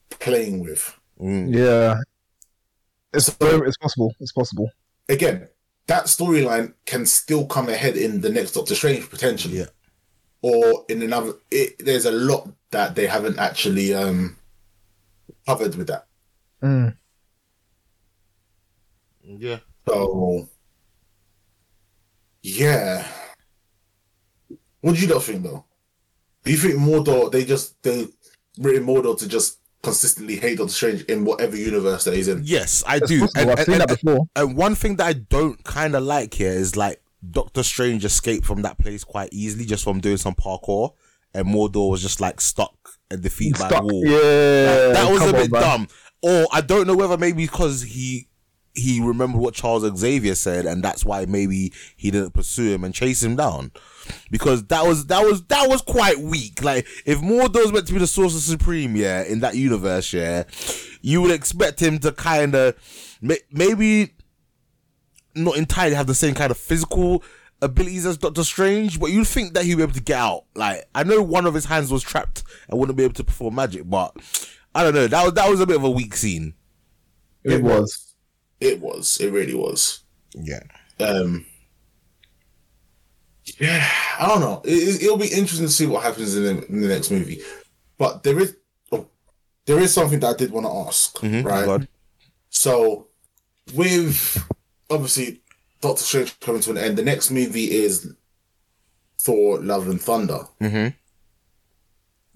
playing 0.08 0.60
with. 0.60 0.98
Yeah. 1.20 1.96
It's 3.12 3.28
it's 3.28 3.76
possible. 3.76 4.14
It's 4.18 4.32
possible. 4.32 4.70
again, 5.10 5.46
that 5.86 6.06
storyline 6.06 6.72
can 6.86 7.04
still 7.04 7.46
come 7.46 7.68
ahead 7.68 7.96
in 7.98 8.22
the 8.22 8.30
next 8.30 8.52
Doctor 8.52 8.74
Strange 8.74 9.10
potentially, 9.10 9.58
Yeah. 9.58 9.66
or 10.40 10.86
in 10.88 11.02
another. 11.02 11.34
It, 11.50 11.84
there's 11.84 12.06
a 12.06 12.10
lot 12.12 12.48
that 12.70 12.94
they 12.94 13.06
haven't 13.06 13.38
actually 13.38 13.92
um 13.92 14.36
covered 15.46 15.74
with 15.76 15.88
that. 15.88 16.06
Mm. 16.62 16.96
Yeah. 19.22 19.58
So, 19.86 20.48
yeah. 22.42 23.06
What 24.80 24.94
do 24.94 25.00
you 25.00 25.08
guys 25.08 25.26
think 25.26 25.42
though? 25.42 25.64
Do 26.44 26.50
you 26.50 26.56
think 26.58 26.74
Mordo? 26.74 27.30
They 27.32 27.44
just 27.44 27.80
they 27.82 28.06
written 28.58 28.86
Mordo 28.86 29.18
to 29.18 29.28
just 29.28 29.58
consistently 29.82 30.36
hate 30.36 30.58
Doctor 30.58 30.72
Strange 30.72 31.02
in 31.02 31.24
whatever 31.24 31.56
universe 31.56 32.04
that 32.04 32.14
he's 32.14 32.28
in. 32.28 32.40
Yes, 32.44 32.82
I 32.86 32.96
It's 32.96 33.08
do. 33.08 33.20
possible. 33.20 33.40
And, 33.42 33.50
I've 33.50 33.58
and- 33.58 33.66
seen 33.66 33.78
that 33.78 33.88
before. 33.88 34.28
and 34.36 34.56
one 34.56 34.74
thing 34.74 34.96
that 34.96 35.06
I 35.06 35.12
don't 35.14 35.62
kind 35.64 35.94
of 35.94 36.02
like 36.02 36.34
here 36.34 36.50
is 36.52 36.76
like 36.76 37.02
Doctor 37.30 37.62
Strange 37.62 38.04
escaped 38.04 38.44
from 38.46 38.62
that 38.62 38.78
place 38.78 39.04
quite 39.04 39.30
easily 39.32 39.64
just 39.64 39.84
from 39.84 40.00
doing 40.00 40.16
some 40.18 40.34
parkour, 40.34 40.92
and 41.32 41.46
Mordo 41.46 41.90
was 41.90 42.02
just 42.02 42.20
like 42.20 42.40
stuck 42.40 42.74
and 43.10 43.22
defeated 43.22 43.58
by 43.58 43.66
a 43.66 43.70
Stuck. 43.70 43.82
wall. 43.84 44.02
Yeah. 44.04 44.92
that 44.92 45.08
was 45.10 45.22
a 45.22 45.26
come 45.26 45.34
on, 45.34 45.40
bit 45.42 45.50
man. 45.52 45.62
dumb. 45.62 45.88
Or 46.22 46.46
I 46.52 46.60
don't 46.62 46.86
know 46.86 46.96
whether 46.96 47.16
maybe 47.18 47.42
because 47.44 47.82
he 47.82 48.28
he 48.74 49.00
remembered 49.00 49.40
what 49.40 49.54
Charles 49.54 49.84
Xavier 49.98 50.34
said, 50.34 50.66
and 50.66 50.82
that's 50.82 51.04
why 51.04 51.26
maybe 51.26 51.72
he 51.96 52.10
didn't 52.10 52.32
pursue 52.34 52.72
him 52.74 52.82
and 52.84 52.92
chase 52.94 53.22
him 53.22 53.36
down. 53.36 53.70
Because 54.30 54.64
that 54.66 54.84
was 54.86 55.06
that 55.06 55.22
was 55.22 55.44
that 55.44 55.68
was 55.68 55.82
quite 55.82 56.18
weak. 56.18 56.62
Like 56.62 56.86
if 57.06 57.18
Mordo's 57.20 57.72
meant 57.72 57.86
to 57.86 57.92
be 57.92 57.98
the 57.98 58.06
Sorcerer 58.06 58.40
Supreme, 58.40 58.96
yeah, 58.96 59.22
in 59.22 59.40
that 59.40 59.56
universe, 59.56 60.12
yeah, 60.12 60.44
you 61.00 61.22
would 61.22 61.30
expect 61.30 61.80
him 61.80 61.98
to 62.00 62.12
kind 62.12 62.54
of 62.54 62.74
maybe 63.50 64.14
not 65.34 65.56
entirely 65.56 65.96
have 65.96 66.06
the 66.06 66.14
same 66.14 66.34
kind 66.34 66.50
of 66.50 66.56
physical 66.56 67.22
abilities 67.62 68.06
as 68.06 68.18
Doctor 68.18 68.44
Strange, 68.44 69.00
but 69.00 69.10
you'd 69.10 69.26
think 69.26 69.54
that 69.54 69.64
he'd 69.64 69.76
be 69.76 69.82
able 69.82 69.92
to 69.92 70.02
get 70.02 70.18
out. 70.18 70.44
Like 70.54 70.84
I 70.94 71.04
know 71.04 71.22
one 71.22 71.46
of 71.46 71.54
his 71.54 71.64
hands 71.64 71.90
was 71.90 72.02
trapped 72.02 72.42
and 72.68 72.78
wouldn't 72.78 72.98
be 72.98 73.04
able 73.04 73.14
to 73.14 73.24
perform 73.24 73.54
magic, 73.56 73.88
but 73.88 74.14
I 74.74 74.82
don't 74.82 74.94
know. 74.94 75.06
That 75.06 75.24
was 75.24 75.32
that 75.34 75.50
was 75.50 75.60
a 75.60 75.66
bit 75.66 75.76
of 75.76 75.84
a 75.84 75.90
weak 75.90 76.16
scene. 76.16 76.54
It 77.42 77.62
was. 77.62 78.14
It 78.60 78.80
was. 78.80 79.18
It 79.20 79.30
really 79.30 79.54
was. 79.54 80.00
Yeah. 80.34 80.62
um 81.00 81.46
yeah 83.60 83.86
i 84.18 84.26
don't 84.28 84.40
know. 84.40 84.62
It, 84.64 85.02
it'll 85.02 85.16
be 85.18 85.26
interesting 85.28 85.66
to 85.66 85.72
see 85.72 85.86
what 85.86 86.02
happens 86.02 86.36
in 86.36 86.42
the, 86.44 86.66
in 86.66 86.80
the 86.80 86.88
next 86.88 87.10
movie. 87.10 87.40
But 87.98 88.22
there 88.22 88.38
is 88.38 88.56
oh, 88.92 89.06
there 89.66 89.78
is 89.80 89.92
something 89.92 90.20
that 90.20 90.34
i 90.34 90.36
did 90.36 90.50
want 90.50 90.66
to 90.66 90.72
ask 90.72 91.18
Mhm, 91.18 91.44
right? 91.44 91.64
go 91.64 91.72
on. 91.74 91.88
so 92.50 93.08
with 93.74 94.42
obviously 94.90 95.42
doctor 95.80 96.02
strange 96.02 96.38
coming 96.40 96.60
to 96.62 96.70
an 96.70 96.78
end 96.78 96.96
the 96.96 97.02
next 97.02 97.30
movie 97.30 97.70
is 97.70 98.12
thor 99.20 99.58
love 99.60 99.88
and 99.88 100.00
thunder. 100.00 100.40
Mhm. 100.60 100.94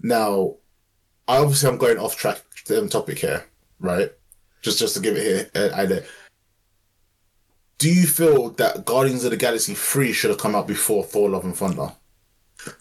now 0.01 0.55
i 1.27 1.37
obviously 1.37 1.69
i'm 1.69 1.77
going 1.77 1.97
off 1.97 2.15
track 2.15 2.41
um, 2.71 2.87
topic 2.89 3.19
here 3.19 3.45
right? 3.79 4.11
Just 4.61 4.77
just 4.79 4.93
to 4.95 4.99
give 5.01 5.15
it 5.15 5.23
here 5.23 5.49
uh, 5.55 5.73
idea 5.75 6.03
do 7.79 7.89
you 7.89 8.05
feel 8.05 8.51
that 8.51 8.85
Guardians 8.85 9.23
of 9.23 9.31
the 9.31 9.37
Galaxy 9.37 9.73
3 9.73 10.11
should 10.11 10.29
have 10.29 10.39
come 10.39 10.53
out 10.53 10.67
before 10.67 11.03
Thor 11.03 11.29
Love 11.29 11.45
and 11.45 11.55
Thunder? 11.55 11.93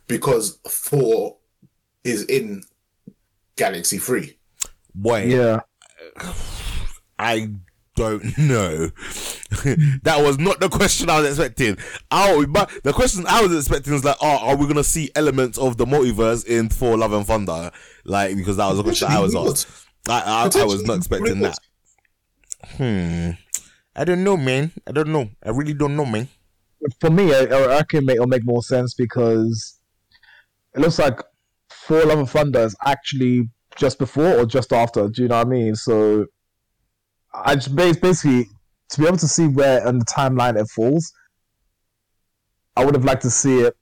Because 0.08 0.58
Thor 0.66 1.36
is 2.04 2.24
in 2.24 2.64
Galaxy 3.56 3.98
3. 3.98 4.36
Boy, 4.94 5.24
Yeah. 5.24 5.60
I 7.18 7.50
don't 7.94 8.38
know. 8.38 8.86
that 10.02 10.18
was 10.18 10.38
not 10.38 10.60
the 10.60 10.68
question 10.68 11.10
I 11.10 11.20
was 11.20 11.30
expecting. 11.30 11.76
I, 12.10 12.44
but 12.48 12.70
the 12.84 12.92
question 12.92 13.24
I 13.26 13.42
was 13.42 13.56
expecting 13.56 13.92
was 13.92 14.04
like, 14.04 14.16
oh, 14.20 14.48
are 14.48 14.56
we 14.56 14.66
gonna 14.68 14.84
see 14.84 15.10
elements 15.16 15.58
of 15.58 15.76
the 15.78 15.84
multiverse 15.84 16.46
in 16.46 16.68
Thor: 16.68 16.96
Love 16.96 17.12
and 17.12 17.26
Thunder? 17.26 17.72
Like 18.04 18.36
because 18.36 18.56
that 18.56 18.68
was 18.68 18.78
a 18.78 18.84
question 18.84 19.08
I 19.08 19.18
was 19.18 19.32
Potentially 19.32 19.50
asked. 19.50 19.86
I, 20.08 20.60
I, 20.60 20.62
I 20.62 20.64
was 20.64 20.84
not 20.84 20.98
expecting 20.98 21.40
that. 21.40 21.58
Hmm. 22.76 23.30
I 23.98 24.04
don't 24.04 24.22
know, 24.22 24.36
man. 24.36 24.70
I 24.86 24.92
don't 24.92 25.08
know. 25.08 25.28
I 25.44 25.50
really 25.50 25.74
don't 25.74 25.96
know, 25.96 26.06
man. 26.06 26.28
For 27.00 27.10
me, 27.10 27.34
I, 27.34 27.40
I 27.40 27.66
reckon 27.66 28.06
make, 28.06 28.14
it'll 28.14 28.28
make 28.28 28.44
more 28.44 28.62
sense 28.62 28.94
because 28.94 29.80
it 30.72 30.80
looks 30.80 31.00
like 31.00 31.20
Thor 31.68 32.04
Love 32.04 32.20
and 32.20 32.30
Thunder 32.30 32.60
is 32.60 32.76
actually 32.86 33.48
just 33.76 33.98
before 33.98 34.38
or 34.38 34.46
just 34.46 34.72
after. 34.72 35.08
Do 35.08 35.22
you 35.22 35.28
know 35.28 35.38
what 35.38 35.48
I 35.48 35.50
mean? 35.50 35.74
So 35.74 36.26
I 37.34 37.56
just 37.56 37.74
basically 37.74 38.46
to 38.90 39.00
be 39.00 39.06
able 39.06 39.16
to 39.16 39.26
see 39.26 39.48
where 39.48 39.84
on 39.84 39.98
the 39.98 40.04
timeline 40.04 40.56
it 40.56 40.68
falls. 40.68 41.12
I 42.76 42.84
would 42.84 42.94
have 42.94 43.04
liked 43.04 43.22
to 43.22 43.30
see 43.30 43.62
it 43.62 43.76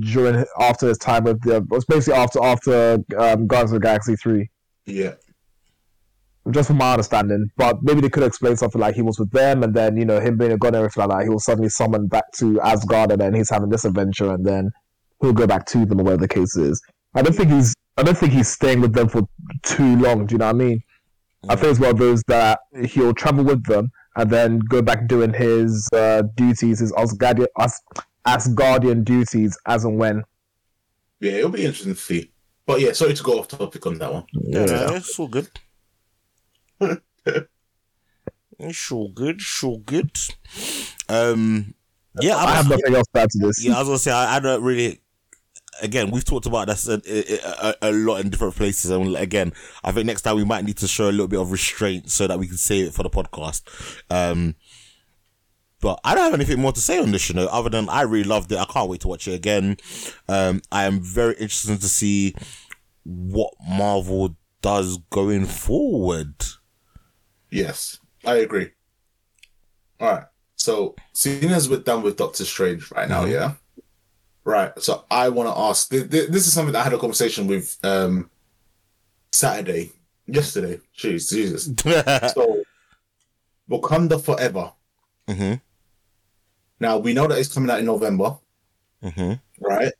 during 0.00 0.44
after 0.60 0.88
his 0.88 0.98
time 0.98 1.24
with 1.24 1.40
the. 1.44 1.66
It's 1.72 1.86
basically 1.86 2.20
after 2.20 2.44
after 2.44 2.98
um, 3.16 3.46
Guardians 3.46 3.72
of 3.72 3.80
the 3.80 3.86
Galaxy 3.86 4.16
three. 4.16 4.50
Yeah. 4.84 5.14
Just 6.50 6.68
from 6.68 6.78
my 6.78 6.92
understanding. 6.92 7.50
But 7.56 7.82
maybe 7.82 8.00
they 8.00 8.10
could 8.10 8.22
explain 8.22 8.56
something 8.56 8.80
like 8.80 8.94
he 8.94 9.02
was 9.02 9.18
with 9.18 9.30
them, 9.30 9.62
and 9.62 9.74
then 9.74 9.96
you 9.96 10.04
know 10.04 10.20
him 10.20 10.36
being 10.36 10.52
a 10.52 10.58
god 10.58 10.68
and 10.68 10.76
everything 10.76 11.06
like 11.06 11.18
that. 11.18 11.24
He 11.24 11.30
was 11.30 11.44
suddenly 11.44 11.68
summoned 11.68 12.10
back 12.10 12.32
to 12.38 12.60
Asgard, 12.60 13.12
and 13.12 13.20
then 13.20 13.34
he's 13.34 13.50
having 13.50 13.68
this 13.68 13.84
adventure, 13.84 14.32
and 14.32 14.44
then 14.44 14.70
he'll 15.20 15.32
go 15.32 15.46
back 15.46 15.66
to 15.66 15.84
them, 15.84 16.00
or 16.00 16.04
whatever 16.04 16.22
the 16.22 16.28
case 16.28 16.56
is. 16.56 16.82
I 17.14 17.22
don't 17.22 17.34
think 17.34 17.50
he's. 17.50 17.74
I 17.96 18.02
don't 18.02 18.16
think 18.16 18.32
he's 18.32 18.48
staying 18.48 18.80
with 18.80 18.94
them 18.94 19.08
for 19.08 19.22
too 19.62 19.96
long. 19.96 20.26
Do 20.26 20.34
you 20.34 20.38
know 20.38 20.46
what 20.46 20.54
I 20.54 20.58
mean? 20.58 20.82
I 21.48 21.56
think 21.56 21.72
it's 21.72 21.80
one 21.80 21.90
of 21.90 21.98
those 21.98 22.22
that 22.28 22.60
he'll 22.86 23.12
travel 23.12 23.44
with 23.44 23.64
them 23.64 23.90
and 24.16 24.30
then 24.30 24.60
go 24.60 24.80
back 24.80 25.08
doing 25.08 25.32
his 25.32 25.88
uh, 25.92 26.22
duties, 26.36 26.78
his 26.80 26.92
Asgardian, 26.92 27.46
As, 27.58 27.80
Asgardian 28.26 29.04
duties 29.04 29.58
as 29.66 29.84
and 29.84 29.98
when. 29.98 30.22
Yeah, 31.20 31.32
it'll 31.32 31.50
be 31.50 31.64
interesting 31.64 31.94
to 31.94 32.00
see. 32.00 32.30
But 32.66 32.80
yeah, 32.80 32.92
sorry 32.92 33.14
to 33.14 33.22
go 33.22 33.38
off 33.38 33.48
topic 33.48 33.84
on 33.86 33.98
that 33.98 34.12
one. 34.12 34.24
Yeah, 34.32 34.94
it's 34.94 35.18
all 35.18 35.28
good. 35.28 35.48
It's 38.58 38.92
all 38.92 39.08
good. 39.08 39.36
It's 39.36 39.64
all 39.64 39.78
good. 39.78 40.10
Um, 41.08 41.74
yeah, 42.20 42.36
I 42.36 42.54
have 42.54 42.68
nothing 42.68 42.94
else 42.94 43.06
to 43.14 43.20
add 43.20 43.30
to 43.30 43.38
this. 43.46 43.64
Yeah, 43.64 43.76
I 43.76 43.78
was 43.80 43.88
gonna 43.88 43.98
say 43.98 44.12
I, 44.12 44.36
I 44.36 44.40
don't 44.40 44.62
really. 44.62 45.00
Again, 45.80 46.10
we've 46.10 46.24
talked 46.24 46.44
about 46.44 46.66
this 46.66 46.86
a, 46.86 47.00
a, 47.06 47.68
a, 47.68 47.90
a 47.90 47.92
lot 47.92 48.20
in 48.20 48.28
different 48.28 48.54
places, 48.54 48.90
and 48.90 49.16
again, 49.16 49.52
I 49.82 49.90
think 49.90 50.06
next 50.06 50.22
time 50.22 50.36
we 50.36 50.44
might 50.44 50.64
need 50.64 50.76
to 50.78 50.86
show 50.86 51.08
a 51.08 51.10
little 51.10 51.28
bit 51.28 51.40
of 51.40 51.50
restraint 51.50 52.10
so 52.10 52.26
that 52.26 52.38
we 52.38 52.46
can 52.46 52.58
save 52.58 52.88
it 52.88 52.94
for 52.94 53.02
the 53.02 53.10
podcast. 53.10 53.62
Um, 54.10 54.54
but 55.80 55.98
I 56.04 56.14
don't 56.14 56.24
have 56.24 56.34
anything 56.34 56.60
more 56.60 56.72
to 56.72 56.80
say 56.80 56.98
on 56.98 57.10
this, 57.10 57.28
you 57.28 57.34
know, 57.34 57.46
other 57.46 57.68
than 57.68 57.88
I 57.88 58.02
really 58.02 58.24
loved 58.24 58.52
it. 58.52 58.58
I 58.58 58.64
can't 58.66 58.88
wait 58.88 59.00
to 59.00 59.08
watch 59.08 59.26
it 59.26 59.34
again. 59.34 59.78
Um, 60.28 60.62
I 60.70 60.84
am 60.84 61.00
very 61.00 61.32
interested 61.34 61.80
to 61.80 61.88
see 61.88 62.36
what 63.04 63.52
Marvel 63.66 64.36
does 64.60 64.98
going 65.10 65.46
forward. 65.46 66.34
Yes, 67.52 67.98
I 68.24 68.36
agree. 68.36 68.70
All 70.00 70.08
right. 70.10 70.24
So, 70.56 70.94
seeing 71.12 71.50
as 71.50 71.68
we're 71.68 71.80
done 71.80 72.02
with 72.02 72.16
Doctor 72.16 72.44
Strange 72.46 72.90
right 72.92 73.08
now, 73.08 73.24
Mhm. 73.24 73.30
yeah. 73.32 73.54
Right. 74.44 74.72
So, 74.82 75.04
I 75.10 75.28
want 75.28 75.48
to 75.50 75.58
ask. 75.60 75.90
th- 75.90 76.10
th- 76.10 76.30
This 76.30 76.46
is 76.46 76.52
something 76.54 76.72
that 76.72 76.80
I 76.80 76.84
had 76.84 76.94
a 76.94 76.98
conversation 76.98 77.46
with 77.46 77.76
um 77.84 78.30
Saturday, 79.32 79.92
yesterday. 80.26 80.80
Jeez, 80.96 81.28
Jesus. 81.30 81.68
So, 82.34 82.64
Wakanda 83.70 84.20
Forever. 84.22 84.72
hmm 85.28 85.54
Now 86.80 86.98
we 86.98 87.12
know 87.12 87.26
that 87.28 87.38
it's 87.38 87.52
coming 87.52 87.70
out 87.70 87.80
in 87.80 87.86
November, 87.86 88.38
hmm 89.02 89.34
right? 89.60 89.92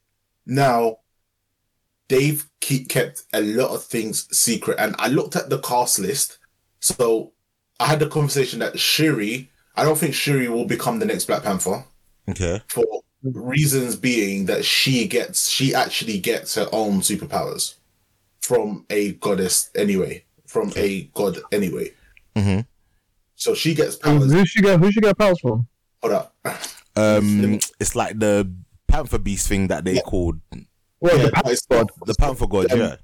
Now, 0.46 0.98
they've 2.08 2.44
keep 2.60 2.88
kept 2.88 3.24
a 3.32 3.40
lot 3.42 3.70
of 3.70 3.84
things 3.84 4.26
secret, 4.36 4.76
and 4.78 4.94
I 4.98 5.08
looked 5.08 5.36
at 5.36 5.50
the 5.50 5.58
cast 5.58 5.98
list. 5.98 6.38
So 6.80 7.32
I 7.80 7.86
had 7.86 7.98
the 8.00 8.08
conversation 8.08 8.58
that 8.60 8.78
Shuri. 8.78 9.50
I 9.74 9.84
don't 9.84 9.98
think 9.98 10.14
Shuri 10.14 10.48
will 10.48 10.66
become 10.66 10.98
the 10.98 11.06
next 11.06 11.24
Black 11.26 11.42
Panther 11.42 11.84
Okay. 12.28 12.60
for 12.68 12.84
reasons 13.24 13.96
being 13.96 14.46
that 14.46 14.64
she 14.64 15.06
gets 15.08 15.48
she 15.48 15.74
actually 15.74 16.18
gets 16.18 16.54
her 16.56 16.68
own 16.72 17.00
superpowers 17.00 17.74
from 18.40 18.84
a 18.90 19.12
goddess 19.12 19.70
anyway, 19.74 20.24
from 20.46 20.72
a 20.76 21.02
god 21.14 21.38
anyway. 21.52 21.92
hmm 22.36 22.60
So 23.36 23.54
she 23.54 23.74
gets 23.74 23.96
powers. 23.96 24.30
Who 24.32 24.44
she 24.44 24.60
get 24.60 24.78
who 24.80 24.90
should 24.92 25.02
get 25.04 25.16
powers 25.18 25.40
from? 25.40 25.66
Hold 26.02 26.14
up. 26.14 26.34
Um, 26.96 27.54
it's 27.80 27.94
like 27.96 28.18
the 28.18 28.52
Panther 28.88 29.18
Beast 29.18 29.48
thing 29.48 29.68
that 29.68 29.84
they 29.84 29.94
Yeah. 29.94 30.00
called 30.02 30.40
Well, 31.00 31.16
Yeah, 31.16 31.24
the 31.26 31.32
Panther 31.32 31.56
God. 31.70 31.90
the 32.06 32.14
Panther 32.18 32.46
God. 32.46 32.72
Um, 32.72 32.78
Yeah. 32.78 32.96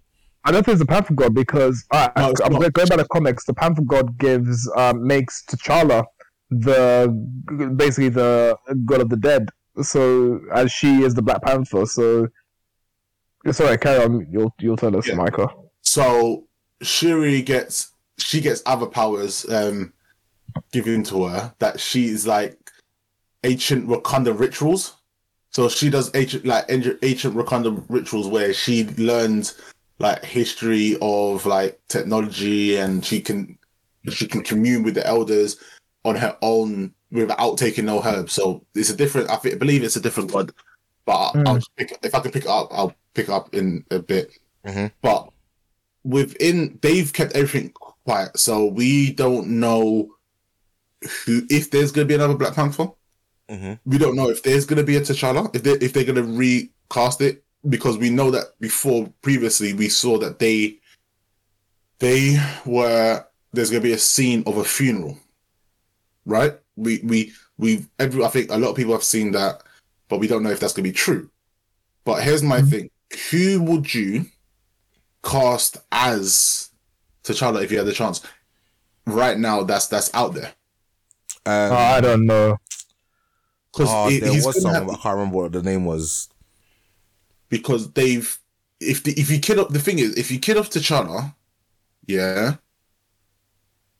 I 0.44 0.52
don't 0.52 0.64
think 0.64 0.74
it's 0.74 0.80
the 0.80 0.86
Panther 0.86 1.14
God 1.14 1.34
because 1.34 1.84
uh, 1.90 2.08
No, 2.16 2.32
I'm 2.44 2.52
going 2.52 2.70
by 2.72 2.96
the 2.96 3.06
comics. 3.12 3.44
The 3.44 3.54
Panther 3.54 3.82
God 3.82 4.18
gives 4.18 4.70
um, 4.76 5.06
makes 5.06 5.44
T'Challa 5.50 6.04
the 6.50 7.08
basically 7.76 8.08
the 8.08 8.56
god 8.86 9.00
of 9.00 9.10
the 9.10 9.16
dead. 9.16 9.50
So 9.82 10.40
as 10.52 10.72
she 10.72 11.02
is 11.02 11.14
the 11.14 11.22
Black 11.22 11.42
Panther. 11.42 11.86
So 11.86 12.28
sorry, 13.50 13.78
carry 13.78 14.04
on. 14.04 14.26
You'll 14.30 14.54
you'll 14.58 14.76
tell 14.76 14.96
us, 14.96 15.06
Yeah. 15.06 15.14
Micah. 15.14 15.48
So 15.82 16.46
Shuri 16.82 17.42
gets 17.42 17.92
she 18.18 18.40
gets 18.40 18.62
other 18.66 18.86
powers 18.86 19.48
um 19.50 19.92
given 20.72 21.02
to 21.04 21.26
her 21.26 21.54
that 21.58 21.78
she's 21.80 22.26
like 22.26 22.58
ancient 23.44 23.88
Wakanda 23.88 24.38
rituals. 24.38 24.96
So 25.50 25.68
she 25.68 25.90
does 25.90 26.10
ancient 26.14 26.46
like 26.46 26.64
ancient 26.68 26.98
ancient 27.02 27.34
Wakanda 27.34 27.84
rituals 27.88 28.28
where 28.28 28.52
she 28.52 28.84
learns 28.96 29.54
like 29.98 30.24
history 30.24 30.96
of 31.02 31.44
like 31.46 31.80
technology 31.88 32.76
and 32.76 33.04
she 33.04 33.20
can 33.20 33.58
she 34.10 34.26
can 34.26 34.42
commune 34.42 34.82
with 34.82 34.94
the 34.94 35.06
elders 35.06 35.56
on 36.04 36.14
her 36.16 36.36
own 36.40 36.94
without 37.10 37.58
taking 37.58 37.84
no 37.86 38.02
herbs. 38.02 38.32
So 38.32 38.64
it's 38.74 38.90
a 38.90 38.96
different 38.96 39.30
I, 39.30 39.36
think, 39.36 39.54
I 39.56 39.58
believe 39.58 39.82
it's 39.82 39.96
a 39.96 40.00
different 40.00 40.30
god. 40.32 40.52
But 41.04 41.32
Mm. 41.32 41.48
I'll 41.48 41.54
just 41.56 41.74
pick, 41.76 41.98
if 42.02 42.14
I 42.14 42.20
can 42.20 42.30
pick 42.30 42.44
it 42.44 42.50
up, 42.50 42.68
I'll 42.70 42.94
pick 43.14 43.28
it 43.28 43.32
up 43.32 43.54
in 43.54 43.84
a 43.90 43.98
bit. 43.98 44.30
Mhm. 44.66 44.92
But 45.02 45.30
within 46.04 46.78
they've 46.82 47.12
kept 47.12 47.32
everything 47.32 47.70
quiet, 48.04 48.38
so 48.38 48.66
we 48.66 49.12
don't 49.12 49.48
know 49.48 50.10
who 51.24 51.42
if 51.50 51.70
there's 51.70 51.92
gonna 51.92 52.04
be 52.06 52.14
another 52.14 52.34
Black 52.34 52.54
Panther. 52.54 52.88
hmm 53.48 53.74
We 53.84 53.98
don't 53.98 54.16
know 54.16 54.28
if 54.28 54.42
there's 54.42 54.66
gonna 54.66 54.82
be 54.82 54.96
a 54.96 55.00
T'Challa, 55.00 55.54
if 55.56 55.62
they 55.62 55.72
if 55.72 55.92
they're 55.92 56.04
gonna 56.04 56.22
recast 56.22 57.20
it, 57.20 57.42
because 57.68 57.98
we 57.98 58.10
know 58.10 58.30
that 58.30 58.58
before 58.60 59.12
previously 59.22 59.72
we 59.72 59.88
saw 59.88 60.18
that 60.18 60.38
they 60.38 60.78
they 61.98 62.36
were 62.64 63.24
there's 63.52 63.70
gonna 63.70 63.82
be 63.82 63.92
a 63.92 63.98
scene 63.98 64.42
of 64.46 64.56
a 64.56 64.64
funeral. 64.64 65.18
Right? 66.24 66.54
We 66.76 67.00
we 67.02 67.32
we 67.56 67.86
every 67.98 68.24
I 68.24 68.28
think 68.28 68.50
a 68.50 68.56
lot 68.56 68.70
of 68.70 68.76
people 68.76 68.92
have 68.92 69.02
seen 69.04 69.32
that, 69.32 69.62
but 70.08 70.18
we 70.20 70.28
don't 70.28 70.42
know 70.42 70.50
if 70.50 70.60
that's 70.60 70.72
gonna 70.72 70.84
be 70.84 70.92
true. 70.92 71.30
But 72.04 72.22
here's 72.22 72.42
my 72.42 72.62
thing. 72.62 72.90
Who 73.30 73.62
would 73.62 73.92
you 73.92 74.26
cast 75.22 75.78
as 75.90 76.70
T'Challa 77.24 77.62
if 77.62 77.72
you 77.72 77.78
had 77.78 77.86
the 77.86 77.92
chance? 77.92 78.20
Right 79.06 79.38
now 79.38 79.62
that's 79.62 79.86
that's 79.86 80.14
out 80.14 80.34
there. 80.34 80.52
Um, 81.46 81.72
Uh, 81.72 81.76
I 81.76 82.00
don't 82.00 82.26
know. 82.26 82.58
Because 83.72 83.88
oh, 83.90 84.10
there 84.10 84.32
was 84.32 84.44
gonna 84.44 84.52
someone, 84.60 84.74
have- 84.74 84.90
I 84.90 85.02
can't 85.02 85.16
remember 85.16 85.36
what 85.36 85.52
the 85.52 85.62
name 85.62 85.84
was. 85.84 86.28
Because 87.48 87.92
they've 87.92 88.38
if 88.80 89.02
the, 89.02 89.12
if 89.12 89.30
you 89.30 89.38
kill 89.38 89.60
up 89.60 89.70
the 89.70 89.78
thing 89.78 89.98
is 89.98 90.16
if 90.16 90.30
you 90.30 90.38
kill 90.38 90.58
off 90.58 90.70
T'Challa, 90.70 91.34
yeah. 92.06 92.56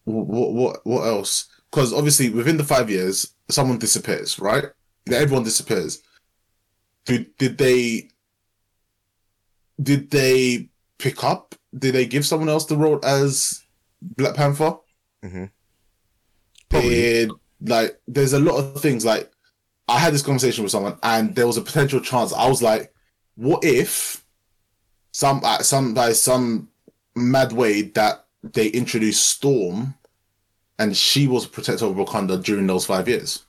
What 0.05 0.53
what 0.53 0.87
what 0.87 1.07
else? 1.07 1.49
Because 1.71 1.93
obviously 1.93 2.31
within 2.31 2.57
the 2.57 2.65
five 2.65 2.89
years, 2.89 3.35
someone 3.51 3.79
disappears, 3.79 4.39
right? 4.39 4.65
Everyone 5.11 5.45
disappears. 5.45 6.03
Did 7.05 7.37
did 7.37 7.59
they? 7.59 8.09
Did 9.83 10.11
they 10.11 10.69
pick 10.99 11.23
up? 11.23 11.55
Did 11.77 11.95
they 11.95 12.07
give 12.07 12.27
someone 12.27 12.49
else 12.49 12.65
the 12.67 12.77
role 12.77 13.01
as 13.05 13.63
Black 14.01 14.35
Panther? 14.35 14.77
Mhm. 15.25 15.51
Probably. 16.69 16.91
Did 16.91 17.31
like 17.61 18.01
there's 18.07 18.33
a 18.33 18.39
lot 18.41 18.57
of 18.57 18.81
things 18.81 19.05
like 19.05 19.31
I 19.89 19.99
had 19.99 20.15
this 20.15 20.23
conversation 20.23 20.63
with 20.65 20.71
someone 20.73 20.99
and 21.03 21.35
there 21.35 21.47
was 21.47 21.57
a 21.57 21.63
potential 21.63 22.01
chance. 22.01 22.33
I 22.33 22.49
was 22.49 22.63
like, 22.63 22.93
what 23.39 23.63
if 23.63 24.25
some 25.13 25.41
uh, 25.45 25.61
some 25.61 25.95
by 25.95 26.13
some 26.13 26.69
mad 27.15 27.53
way 27.53 27.83
that 27.83 28.27
they 28.43 28.67
introduced 28.69 29.29
Storm 29.29 29.95
and 30.79 30.97
she 30.97 31.29
was 31.29 31.47
protector 31.47 31.87
of 31.87 31.95
Wakanda 31.95 32.43
during 32.43 32.67
those 32.67 32.85
five 32.85 33.07
years? 33.09 33.45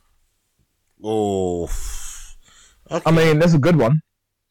Oh. 1.03 1.69
Okay. 2.91 3.03
I 3.05 3.11
mean, 3.11 3.41
it's 3.41 3.53
a 3.53 3.59
good 3.59 3.77
one. 3.77 4.01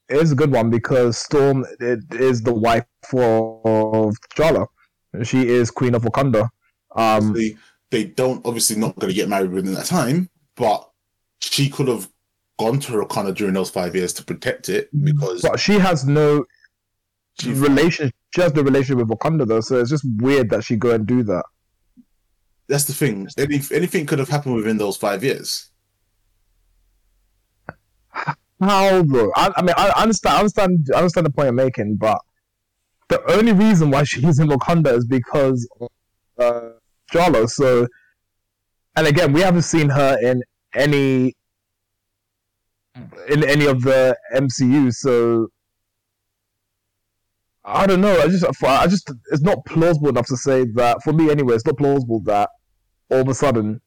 It 0.09 0.17
is 0.17 0.33
a 0.33 0.35
good 0.35 0.51
one 0.51 0.71
because 0.71 1.19
Storm 1.19 1.65
it 1.79 2.01
is 2.11 2.43
the 2.43 2.55
wife 2.55 2.85
of 3.13 4.15
T'Challa. 4.31 4.67
She 5.23 5.47
is 5.47 5.71
Queen 5.71 5.95
of 5.95 6.03
Wakanda. 6.03 6.49
Um, 6.97 7.33
they 7.33 7.57
they 7.91 8.05
don't 8.05 8.45
obviously 8.45 8.77
not 8.77 8.97
going 8.97 9.11
to 9.11 9.17
get 9.17 9.29
married 9.29 9.53
within 9.53 9.75
that 9.75 9.87
time, 9.87 10.31
but 10.57 10.91
she 11.41 11.71
could 11.71 11.87
have 11.87 12.11
gone 12.59 12.81
to 12.81 12.93
Wakanda 12.93 13.35
during 13.35 13.55
those 13.55 13.71
five 13.71 13.95
years 13.95 14.13
to 14.15 14.25
protect 14.25 14.69
it 14.69 14.91
because 15.05 15.43
but 15.43 15.59
she 15.61 15.75
has 15.75 16.07
no 16.07 16.45
she 17.41 17.53
relation. 17.53 18.11
She 18.35 18.43
has 18.43 18.55
no 18.55 18.63
relationship 18.63 19.07
with 19.07 19.17
Wakanda 19.17 19.47
though, 19.47 19.61
so 19.61 19.81
it's 19.81 19.91
just 19.91 20.05
weird 20.17 20.51
that 20.51 20.65
she 20.65 20.77
go 20.77 20.91
and 20.91 21.07
do 21.07 21.23
that. 21.25 21.45
that's 22.69 22.85
the 22.85 22.93
thing. 22.93 23.29
Any, 23.39 23.61
anything 23.73 24.07
could 24.07 24.19
have 24.19 24.29
happened 24.29 24.57
within 24.57 24.77
those 24.77 24.97
five 24.97 25.25
years. 25.25 25.71
How 28.61 29.03
though? 29.03 29.33
I, 29.37 29.53
I 29.57 29.63
mean, 29.63 29.75
I 29.77 29.93
understand, 29.97 30.35
I 30.35 30.39
understand, 30.41 30.89
I 30.93 30.99
understand 30.99 31.27
the 31.27 31.31
point 31.31 31.47
you're 31.47 31.53
making, 31.53 31.97
but 31.97 32.21
the 33.09 33.23
only 33.33 33.53
reason 33.53 33.91
why 33.91 34.03
she's 34.03 34.39
in 34.41 34.49
Wakanda 34.49 34.97
is 34.97 35.07
because 35.07 35.69
of 35.81 35.89
uh, 36.39 36.71
T'Challa. 37.11 37.49
So, 37.49 37.87
and 38.97 39.07
again, 39.07 39.33
we 39.33 39.41
haven't 39.41 39.63
seen 39.63 39.89
her 39.89 40.19
in 40.21 40.43
any 40.75 41.35
Mm. 42.99 43.31
in 43.31 43.45
any 43.45 43.67
of 43.67 43.83
the 43.83 44.17
MCU. 44.35 44.93
So, 44.93 45.49
I 47.65 47.87
don't 47.87 48.01
know. 48.01 48.19
I 48.21 48.29
just, 48.29 48.45
I 48.65 48.87
just, 48.87 49.11
it's 49.31 49.43
not 49.43 49.65
plausible 49.67 50.09
enough 50.09 50.27
to 50.29 50.37
say 50.37 50.65
that 50.75 51.03
for 51.03 51.13
me 51.13 51.31
anyway. 51.31 51.55
It's 51.55 51.67
not 51.67 51.77
plausible 51.77 52.21
that 52.25 52.51
all 53.11 53.21
of 53.21 53.29
a 53.29 53.35
sudden 53.35 53.81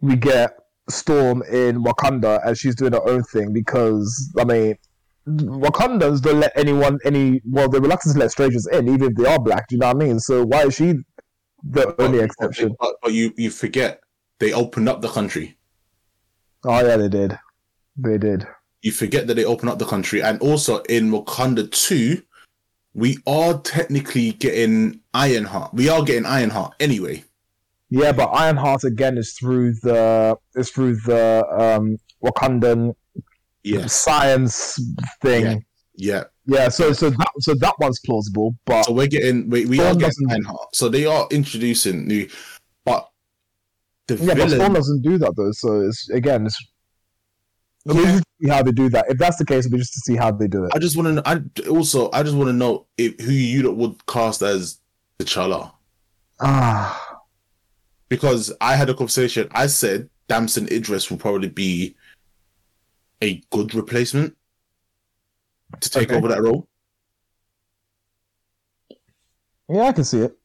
we 0.00 0.16
get 0.16 0.56
Storm 0.88 1.42
in 1.50 1.82
Wakanda 1.84 2.40
and 2.46 2.56
she's 2.56 2.74
doing 2.74 2.92
her 2.92 3.08
own 3.08 3.22
thing 3.24 3.52
because 3.52 4.32
I 4.38 4.44
mean 4.44 4.74
Wakandans 5.28 6.20
don't 6.20 6.40
let 6.40 6.52
anyone 6.56 6.98
any 7.04 7.40
well 7.48 7.68
they're 7.68 7.80
reluctant 7.80 8.14
to 8.14 8.18
let 8.20 8.30
strangers 8.32 8.66
in 8.72 8.88
even 8.88 9.10
if 9.10 9.16
they 9.16 9.26
are 9.26 9.38
black. 9.38 9.68
Do 9.68 9.76
you 9.76 9.80
know 9.80 9.88
what 9.88 9.96
I 10.02 10.06
mean? 10.06 10.18
So 10.18 10.44
why 10.44 10.64
is 10.64 10.74
she 10.74 10.94
the 11.62 11.94
only 12.00 12.18
But- 12.18 12.24
exception? 12.24 12.74
But, 12.80 12.94
but 13.02 13.12
you 13.12 13.32
you 13.36 13.50
forget 13.50 14.00
they 14.40 14.52
opened 14.52 14.88
up 14.88 15.00
the 15.00 15.08
country. 15.08 15.58
Oh 16.64 16.84
yeah, 16.84 16.96
they 16.96 17.08
did. 17.08 17.38
They 18.02 18.18
did. 18.18 18.46
You 18.82 18.92
forget 18.92 19.26
that 19.26 19.34
they 19.34 19.44
opened 19.44 19.70
up 19.70 19.78
the 19.78 19.84
country, 19.86 20.22
and 20.22 20.40
also 20.40 20.78
in 20.82 21.10
Wakanda 21.10 21.70
two, 21.70 22.22
we 22.94 23.18
are 23.26 23.58
technically 23.60 24.32
getting 24.32 25.00
Ironheart. 25.12 25.74
We 25.74 25.88
are 25.88 26.02
getting 26.02 26.24
Ironheart 26.26 26.74
anyway. 26.80 27.24
Yeah, 27.90 28.12
but 28.12 28.26
Ironheart 28.28 28.84
again 28.84 29.18
is 29.18 29.32
through 29.34 29.74
the 29.82 30.36
is 30.54 30.70
through 30.70 30.96
the 31.06 31.44
um 31.50 31.98
Wakandan 32.24 32.94
Yes. 33.62 33.92
science 33.92 34.80
thing. 35.20 35.64
Yeah. 35.94 36.24
Yeah. 36.46 36.68
so 36.70 36.92
so 36.94 37.10
that 37.10 37.28
so 37.40 37.54
that 37.56 37.74
one's 37.78 38.00
plausible, 38.06 38.54
but 38.64 38.84
So 38.84 38.92
we're 38.92 39.06
getting 39.06 39.50
we, 39.50 39.66
we 39.66 39.80
are 39.80 39.94
getting 39.94 40.30
Ironheart. 40.30 40.74
So 40.74 40.88
they 40.88 41.04
are 41.04 41.26
introducing 41.30 42.06
new, 42.08 42.28
but 42.86 43.10
the 44.06 44.14
yeah, 44.16 44.34
but 44.34 44.48
Storm 44.48 44.48
villain. 44.48 44.72
doesn't 44.72 45.02
do 45.02 45.18
that 45.18 45.34
though. 45.36 45.52
So 45.52 45.80
it's 45.82 46.08
again, 46.10 46.46
it's 46.46 46.56
Yeah. 47.86 47.94
we 47.94 48.02
just 48.04 48.24
see 48.42 48.48
how 48.48 48.62
they 48.62 48.72
do 48.72 48.88
that. 48.90 49.06
If 49.08 49.18
that's 49.18 49.36
the 49.38 49.44
case, 49.46 49.64
it'll 49.66 49.72
be 49.72 49.78
just 49.78 49.94
to 49.94 50.00
see 50.00 50.16
how 50.16 50.30
they 50.30 50.46
do 50.48 50.64
it. 50.64 50.72
I 50.74 50.78
just 50.78 50.96
want 50.96 51.06
to. 51.08 51.12
know 51.14 51.22
I 51.24 51.68
also 51.68 52.10
I 52.12 52.22
just 52.22 52.36
want 52.36 52.48
to 52.48 52.52
know 52.52 52.86
if 52.98 53.18
who 53.20 53.32
you 53.32 53.70
would 53.72 54.06
cast 54.06 54.42
as 54.42 54.80
T'Challa. 55.18 55.72
Ah, 56.40 57.18
because 58.08 58.52
I 58.60 58.76
had 58.76 58.90
a 58.90 58.94
conversation. 58.94 59.48
I 59.52 59.66
said 59.66 60.08
Damson 60.28 60.68
Idris 60.70 61.10
will 61.10 61.18
probably 61.18 61.48
be 61.48 61.96
a 63.22 63.42
good 63.50 63.74
replacement 63.74 64.36
to 65.80 65.90
take 65.90 66.08
Okay. 66.08 66.16
over 66.16 66.28
that 66.28 66.42
role. 66.42 66.66
Yeah, 69.68 69.82
I 69.84 69.92
can 69.92 70.04
see 70.04 70.18
it. 70.20 70.36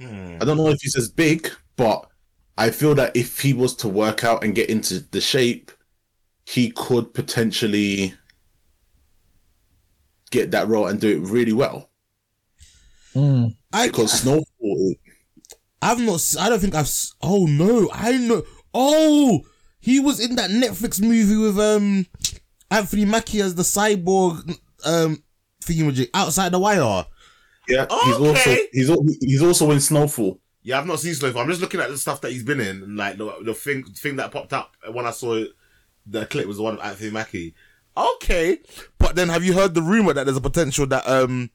Hmm. 0.00 0.36
I 0.40 0.44
don't 0.44 0.56
know 0.56 0.68
if 0.68 0.78
he's 0.80 0.96
as 0.96 1.08
big, 1.10 1.50
but 1.76 2.08
I 2.58 2.70
feel 2.70 2.94
that 2.94 3.14
if 3.16 3.40
he 3.40 3.52
was 3.52 3.74
to 3.76 3.88
work 3.88 4.24
out 4.24 4.42
and 4.42 4.54
get 4.54 4.70
into 4.70 5.00
the 5.10 5.20
shape, 5.20 5.70
he 6.46 6.70
could 6.70 7.12
potentially 7.12 8.14
get 10.30 10.50
that 10.52 10.68
role 10.68 10.86
and 10.86 11.00
do 11.00 11.08
it 11.16 11.28
really 11.28 11.52
well. 11.52 11.90
Mm. 13.14 13.56
I, 13.72 13.88
Because 13.88 14.20
Snowfall, 14.20 14.94
I've 15.82 16.00
not. 16.00 16.14
s- 16.16 16.36
I 16.36 16.48
don't 16.48 16.60
think 16.60 16.74
I've. 16.74 16.90
Oh 17.22 17.46
no! 17.46 17.88
I 17.92 18.16
know. 18.16 18.42
Oh, 18.74 19.40
he 19.80 20.00
was 20.00 20.20
in 20.20 20.36
that 20.36 20.50
Netflix 20.50 21.00
movie 21.00 21.36
with 21.36 21.58
um 21.58 22.06
Anthony 22.70 23.04
Mackie 23.04 23.40
as 23.40 23.54
the 23.54 23.62
cyborg 23.62 24.58
um 24.84 25.22
thingamajig 25.64 26.08
outside 26.14 26.52
the 26.52 26.58
wire. 26.58 27.06
yeah, 27.68 27.86
he's 28.04 28.16
also 28.16 28.56
he's 28.72 29.18
he's 29.20 29.42
also 29.42 29.70
in 29.70 29.80
Snowfall. 29.80 30.40
Yeah, 30.66 30.80
I've 30.80 30.86
not 30.86 30.98
seen 30.98 31.14
Snowfall. 31.14 31.42
I'm 31.42 31.48
just 31.48 31.60
looking 31.60 31.78
at 31.78 31.90
the 31.90 31.96
stuff 31.96 32.20
that 32.22 32.32
he's 32.32 32.42
been 32.42 32.58
in, 32.58 32.82
and 32.82 32.96
like 32.96 33.18
the 33.18 33.32
the 33.44 33.54
thing 33.54 33.84
thing 33.84 34.16
that 34.16 34.32
popped 34.32 34.52
up 34.52 34.74
when 34.90 35.06
I 35.06 35.12
saw 35.12 35.34
it, 35.34 35.52
the 36.04 36.26
clip 36.26 36.48
was 36.48 36.56
the 36.56 36.64
one 36.64 36.74
of 36.74 36.80
Anthony 36.80 37.12
Mackie. 37.12 37.54
Okay, 37.96 38.58
but 38.98 39.14
then 39.14 39.28
have 39.28 39.44
you 39.44 39.52
heard 39.52 39.74
the 39.74 39.80
rumor 39.80 40.12
that 40.12 40.24
there's 40.24 40.36
a 40.36 40.40
potential 40.40 40.84
that 40.88 41.06
um, 41.08 41.50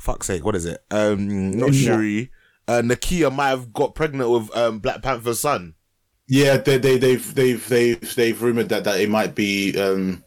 fuck's 0.00 0.26
sake, 0.26 0.44
what 0.44 0.56
is 0.56 0.64
it? 0.64 0.82
Um, 0.90 1.52
not 1.52 1.72
Yeah. 1.72 1.92
Shuri, 1.92 2.32
uh, 2.66 2.82
Nakia 2.82 3.32
might 3.32 3.50
have 3.50 3.72
got 3.72 3.94
pregnant 3.94 4.28
with 4.28 4.56
um 4.56 4.80
Black 4.80 5.02
Panther's 5.02 5.38
son. 5.38 5.74
Yeah, 6.26 6.56
they 6.56 6.78
they 6.78 6.98
they've 6.98 7.34
they've 7.36 7.68
they've 7.68 8.14
they've 8.16 8.42
rumored 8.42 8.70
that 8.70 8.82
that 8.82 8.98
it 9.00 9.08
might 9.08 9.36
be 9.36 9.78
um 9.80 10.24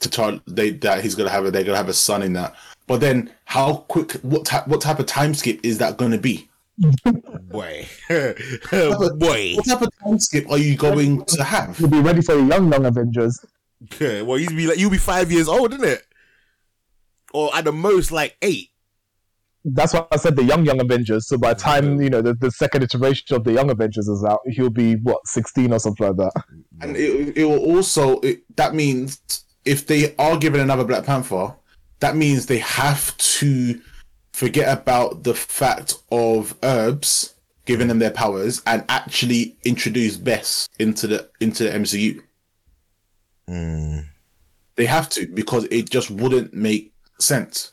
to 0.00 0.08
try 0.08 0.40
they 0.46 0.70
that 0.70 1.02
he's 1.02 1.14
gonna 1.14 1.28
have 1.28 1.44
a 1.44 1.50
they're 1.50 1.64
gonna 1.64 1.76
have 1.76 1.90
a 1.90 1.92
son 1.92 2.22
in 2.22 2.32
that. 2.32 2.54
But 2.86 3.02
then 3.02 3.30
how 3.44 3.84
quick 3.88 4.12
what 4.22 4.46
type 4.46 4.66
what 4.66 4.80
type 4.80 5.00
of 5.00 5.04
time 5.04 5.34
skip 5.34 5.60
is 5.62 5.76
that 5.78 5.98
gonna 5.98 6.16
be? 6.16 6.48
Boy, 6.78 7.88
boy. 8.70 9.54
What 9.56 9.66
type 9.66 9.82
of 9.82 9.90
time 10.02 10.18
skip 10.18 10.50
are 10.50 10.58
you 10.58 10.76
going 10.76 11.24
to 11.24 11.44
have? 11.44 11.80
We'll 11.80 11.90
be 11.90 12.00
ready 12.00 12.22
for 12.22 12.36
the 12.36 12.44
young, 12.44 12.72
young 12.72 12.86
Avengers. 12.86 13.44
Yeah, 13.98 14.22
well, 14.22 14.38
he'd 14.38 14.50
be 14.50 14.66
like, 14.66 14.78
you'll 14.78 14.90
be 14.90 14.98
five 14.98 15.32
years 15.32 15.48
old, 15.48 15.74
isn't 15.74 15.84
it? 15.84 16.06
Or 17.32 17.54
at 17.54 17.64
the 17.64 17.72
most, 17.72 18.12
like 18.12 18.36
eight. 18.42 18.70
That's 19.64 19.92
why 19.92 20.06
I 20.10 20.16
said 20.16 20.36
the 20.36 20.44
young, 20.44 20.64
young 20.64 20.80
Avengers. 20.80 21.28
So 21.28 21.36
by 21.36 21.52
the 21.52 21.60
time 21.60 22.00
you 22.00 22.08
know 22.08 22.22
the, 22.22 22.32
the 22.34 22.50
second 22.50 22.84
iteration 22.84 23.36
of 23.36 23.44
the 23.44 23.52
young 23.52 23.70
Avengers 23.70 24.08
is 24.08 24.24
out, 24.24 24.40
he'll 24.46 24.70
be 24.70 24.94
what 24.94 25.26
sixteen 25.26 25.72
or 25.72 25.78
something 25.78 26.06
like 26.06 26.16
that. 26.16 26.44
And 26.80 26.96
it, 26.96 27.36
it 27.36 27.44
will 27.44 27.58
also 27.58 28.20
it, 28.20 28.44
that 28.56 28.74
means 28.74 29.20
if 29.64 29.86
they 29.86 30.14
are 30.16 30.38
given 30.38 30.60
another 30.60 30.84
Black 30.84 31.04
Panther, 31.04 31.54
that 32.00 32.16
means 32.16 32.46
they 32.46 32.58
have 32.58 33.16
to 33.18 33.80
forget 34.38 34.78
about 34.78 35.24
the 35.24 35.34
fact 35.34 35.94
of 36.12 36.54
herbs 36.62 37.34
giving 37.66 37.88
them 37.88 37.98
their 37.98 38.12
powers 38.12 38.62
and 38.66 38.84
actually 38.88 39.56
introduce 39.64 40.16
Bast 40.16 40.70
into 40.78 41.08
the 41.08 41.28
into 41.40 41.64
the 41.64 41.70
MCU. 41.70 42.22
They 44.76 44.86
have 44.86 45.08
to 45.10 45.26
because 45.26 45.64
it 45.64 45.90
just 45.90 46.08
wouldn't 46.12 46.54
make 46.54 46.94
sense. 47.18 47.72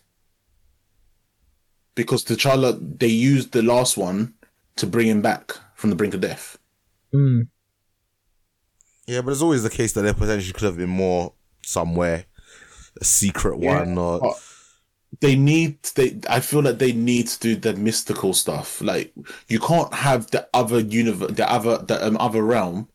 Because 1.93 2.25
T'Challa, 2.25 2.99
they 2.99 3.07
used 3.07 3.51
the 3.51 3.61
last 3.61 3.95
one 3.95 4.33
to 4.77 4.87
bring 4.87 5.07
him 5.07 5.21
back 5.21 5.53
from 5.75 5.91
the 5.91 5.95
brink 5.95 6.15
of 6.15 6.21
death. 6.21 6.57
Mm. 7.13 7.47
Yeah, 9.05 9.21
but 9.21 9.31
it's 9.31 9.41
always 9.43 9.61
the 9.61 9.69
case 9.69 9.93
that 9.93 10.01
there 10.01 10.15
potentially 10.15 10.51
could 10.51 10.63
have 10.63 10.77
been 10.77 10.89
more 10.89 11.33
somewhere, 11.63 12.25
a 12.99 13.05
secret 13.05 13.59
Yeah, 13.59 13.81
one, 13.81 13.97
or 13.99 14.19
but 14.19 14.54
they 15.21 15.35
need 15.35 15.81
they 15.95 16.19
i 16.29 16.39
feel 16.39 16.61
like 16.61 16.77
they 16.77 16.91
need 16.91 17.27
to 17.27 17.39
do 17.39 17.55
the 17.55 17.73
mystical 17.73 18.33
stuff. 18.33 18.81
Like 18.81 19.13
you 19.47 19.59
can't 19.59 19.93
have 19.93 20.29
the 20.31 20.47
other 20.53 20.79
universe 20.79 21.31
the 21.33 21.49
other 21.51 21.77
the 21.77 22.05
um, 22.05 22.17
other 22.17 22.41
realm 22.43 22.89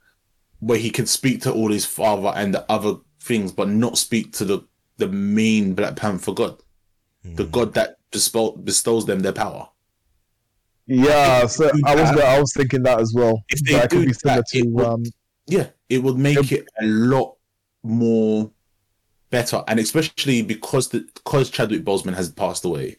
where 0.61 0.79
he 0.79 0.91
can 0.91 1.07
speak 1.07 1.41
to 1.43 1.53
all 1.53 1.71
his 1.71 1.87
father 1.87 2.33
and 2.37 2.53
the 2.55 2.65
other 2.71 2.95
things 3.21 3.53
but 3.53 3.69
not 3.69 3.97
speak 3.99 4.33
to 4.33 4.45
the 4.45 4.61
the 4.99 5.09
main 5.09 5.75
black 5.75 5.97
panther 5.97 6.33
god. 6.33 6.63
The 7.23 7.45
god 7.45 7.75
that 7.75 7.97
bestow, 8.11 8.53
bestows 8.53 9.05
them 9.07 9.21
their 9.21 9.33
power. 9.33 9.69
Yeah, 10.87 11.47
so 11.47 11.71
I 11.85 11.95
was 11.95 12.11
that- 12.11 12.25
I 12.25 12.41
was 12.41 12.53
thinking 12.55 12.83
that 12.85 12.99
as 13.01 13.13
well. 13.15 13.45
If 13.51 13.61
they 13.65 13.75
That 13.75 13.91
could 13.91 14.07
be 14.07 14.13
similar 14.13 14.41
that, 14.43 14.47
it 14.55 14.63
to 14.63 14.69
would- 14.71 14.87
um, 14.87 15.03
yeah 15.47 15.67
it 15.89 16.03
would 16.03 16.17
make 16.17 16.51
it 16.53 16.67
a 16.81 16.85
lot 16.87 17.37
more 17.83 18.51
better. 19.31 19.63
And 19.67 19.81
especially 19.81 20.43
because 20.43 20.89
the 20.89 21.01
because 21.15 21.51
chadwick 21.51 21.85
boseman 21.85 22.15
has 22.15 22.31
passed 22.31 22.65
away. 22.65 22.97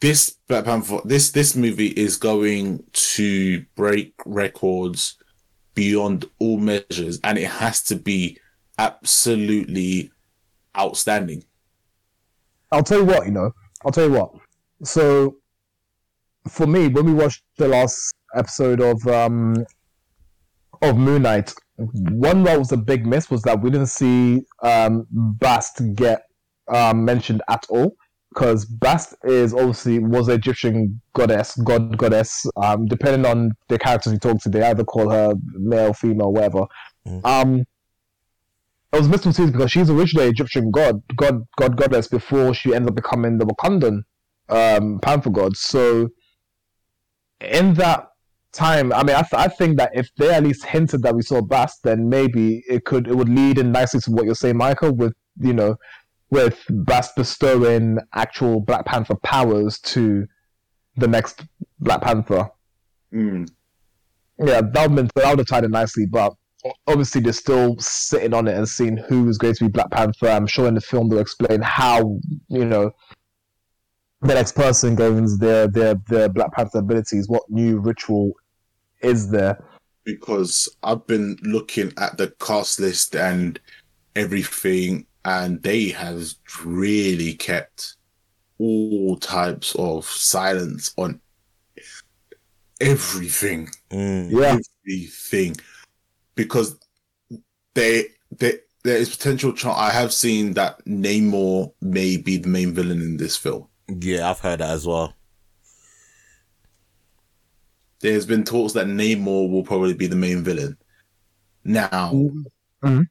This 0.00 0.30
black 0.48 0.64
panther 0.64 0.98
this 1.04 1.30
this 1.30 1.54
movie 1.54 1.88
is 1.88 2.16
going 2.16 2.84
to 2.92 3.64
break 3.76 4.14
records 4.26 5.16
beyond 5.74 6.26
all 6.38 6.58
measures. 6.58 7.20
And 7.24 7.38
it 7.38 7.48
has 7.48 7.82
to 7.84 7.96
be 7.96 8.38
absolutely 8.78 10.10
outstanding. 10.76 11.44
I'll 12.70 12.82
tell 12.82 13.00
you 13.00 13.04
what, 13.04 13.26
you 13.26 13.32
know, 13.32 13.52
I'll 13.84 13.92
tell 13.92 14.06
you 14.06 14.12
what. 14.12 14.32
So, 14.82 15.36
for 16.48 16.66
me, 16.66 16.88
when 16.88 17.06
we 17.06 17.12
watched 17.12 17.42
the 17.56 17.68
last 17.68 18.14
episode 18.34 18.80
of 18.80 19.06
um 19.06 19.64
of 20.80 20.96
Moon 20.96 21.22
Knight, 21.22 21.54
one 21.76 22.44
that 22.44 22.58
was 22.58 22.72
a 22.72 22.76
big 22.76 23.06
miss 23.06 23.30
was 23.30 23.42
that 23.42 23.60
we 23.60 23.70
didn't 23.70 23.86
see 23.86 24.42
um 24.62 25.06
Bast 25.10 25.80
get 25.94 26.22
um 26.68 27.04
mentioned 27.04 27.42
at 27.48 27.64
all 27.68 27.96
because 28.32 28.64
Bast 28.64 29.14
is 29.24 29.52
obviously 29.52 29.98
was 29.98 30.28
an 30.28 30.34
Egyptian 30.34 31.00
goddess, 31.14 31.56
god 31.56 31.96
goddess. 31.98 32.46
Um, 32.56 32.86
depending 32.86 33.26
on 33.30 33.52
the 33.68 33.78
characters 33.78 34.12
you 34.12 34.18
talk 34.18 34.40
to, 34.42 34.48
they 34.48 34.62
either 34.62 34.84
call 34.84 35.10
her 35.10 35.34
male, 35.54 35.92
female, 35.92 36.32
whatever. 36.32 36.64
Mm. 37.06 37.24
Um, 37.24 37.64
it 38.92 38.98
was 38.98 39.08
missed 39.08 39.24
from 39.24 39.50
because 39.50 39.70
she's 39.70 39.90
originally 39.90 40.28
Egyptian 40.28 40.70
god, 40.70 41.02
god, 41.16 41.42
god, 41.56 41.76
goddess 41.76 42.08
before 42.08 42.52
she 42.54 42.74
ends 42.74 42.88
up 42.88 42.94
becoming 42.94 43.38
the 43.38 43.46
Wakandan 43.46 44.02
um, 44.48 44.98
panther 45.00 45.30
god. 45.30 45.56
So, 45.56 46.08
in 47.40 47.74
that 47.74 48.08
time, 48.52 48.92
I 48.92 49.02
mean, 49.02 49.16
I, 49.16 49.22
th- 49.22 49.34
I 49.34 49.48
think 49.48 49.78
that 49.78 49.92
if 49.94 50.08
they 50.16 50.32
at 50.32 50.44
least 50.44 50.64
hinted 50.64 51.02
that 51.02 51.14
we 51.14 51.22
saw 51.22 51.40
Bast, 51.40 51.82
then 51.82 52.08
maybe 52.08 52.62
it 52.68 52.84
could 52.84 53.08
it 53.08 53.16
would 53.16 53.28
lead 53.28 53.58
in 53.58 53.72
nicely 53.72 54.00
to 54.00 54.10
what 54.10 54.24
you're 54.24 54.34
saying, 54.34 54.56
Michael, 54.56 54.92
with 54.92 55.14
you 55.40 55.52
know, 55.52 55.76
with 56.30 56.64
Bast 56.68 57.16
bestowing 57.16 57.98
actual 58.14 58.60
Black 58.60 58.86
Panther 58.86 59.16
powers 59.22 59.78
to 59.80 60.26
the 60.96 61.08
next 61.08 61.44
Black 61.80 62.02
Panther. 62.02 62.50
Mm. 63.12 63.48
Yeah, 64.38 64.62
that 64.62 64.90
would, 64.90 65.10
that 65.14 65.28
would 65.30 65.38
have 65.38 65.46
tied 65.46 65.64
it 65.64 65.70
nicely, 65.70 66.06
but 66.06 66.34
obviously 66.86 67.20
they're 67.20 67.32
still 67.32 67.76
sitting 67.78 68.34
on 68.34 68.48
it 68.48 68.56
and 68.56 68.68
seeing 68.68 68.96
who 68.96 69.28
is 69.28 69.38
going 69.38 69.54
to 69.54 69.64
be 69.64 69.70
Black 69.70 69.90
Panther. 69.90 70.28
I'm 70.28 70.46
sure 70.46 70.68
in 70.68 70.74
the 70.74 70.80
film 70.80 71.08
they'll 71.08 71.18
explain 71.18 71.60
how, 71.60 72.18
you 72.48 72.64
know, 72.64 72.92
the 74.22 74.34
next 74.34 74.54
person 74.54 74.94
gains 74.94 75.38
their, 75.38 75.68
their, 75.68 75.96
their 76.08 76.28
Black 76.28 76.52
Panther 76.52 76.78
abilities, 76.78 77.28
what 77.28 77.42
new 77.48 77.78
ritual 77.78 78.32
is 79.02 79.30
there. 79.30 79.62
because 80.04 80.68
I've 80.82 81.06
been 81.06 81.36
looking 81.42 81.92
at 81.98 82.16
the 82.16 82.32
cast 82.40 82.80
list 82.80 83.14
and 83.14 83.58
everything, 84.16 85.06
and 85.24 85.62
they 85.62 85.88
have 85.90 86.24
really 86.64 87.34
kept 87.34 87.94
all 88.58 89.16
types 89.18 89.74
of 89.76 90.04
silence 90.06 90.92
on 90.96 91.20
everything, 92.80 93.68
Mm. 93.90 94.30
Yeah, 94.30 94.58
everything, 94.86 95.56
because 96.34 96.78
they 97.74 98.06
they 98.38 98.54
there 98.84 98.96
is 98.96 99.10
potential. 99.14 99.52
Ch- 99.52 99.66
I 99.66 99.90
have 99.90 100.12
seen 100.12 100.54
that 100.54 100.84
Namor 100.84 101.72
may 101.80 102.16
be 102.16 102.36
the 102.38 102.48
main 102.48 102.74
villain 102.74 103.00
in 103.00 103.16
this 103.16 103.36
film. 103.36 103.68
yeah, 103.88 104.28
I've 104.30 104.40
heard 104.40 104.58
that 104.60 104.70
as 104.70 104.86
well. 104.86 105.14
There's 108.02 108.26
been 108.26 108.44
talks 108.44 108.72
that 108.74 108.86
Namor 108.88 109.48
will 109.48 109.62
probably 109.62 109.94
be 109.94 110.08
the 110.08 110.16
main 110.16 110.42
villain. 110.42 110.76
Now, 111.64 112.12
Mhm. 112.82 113.06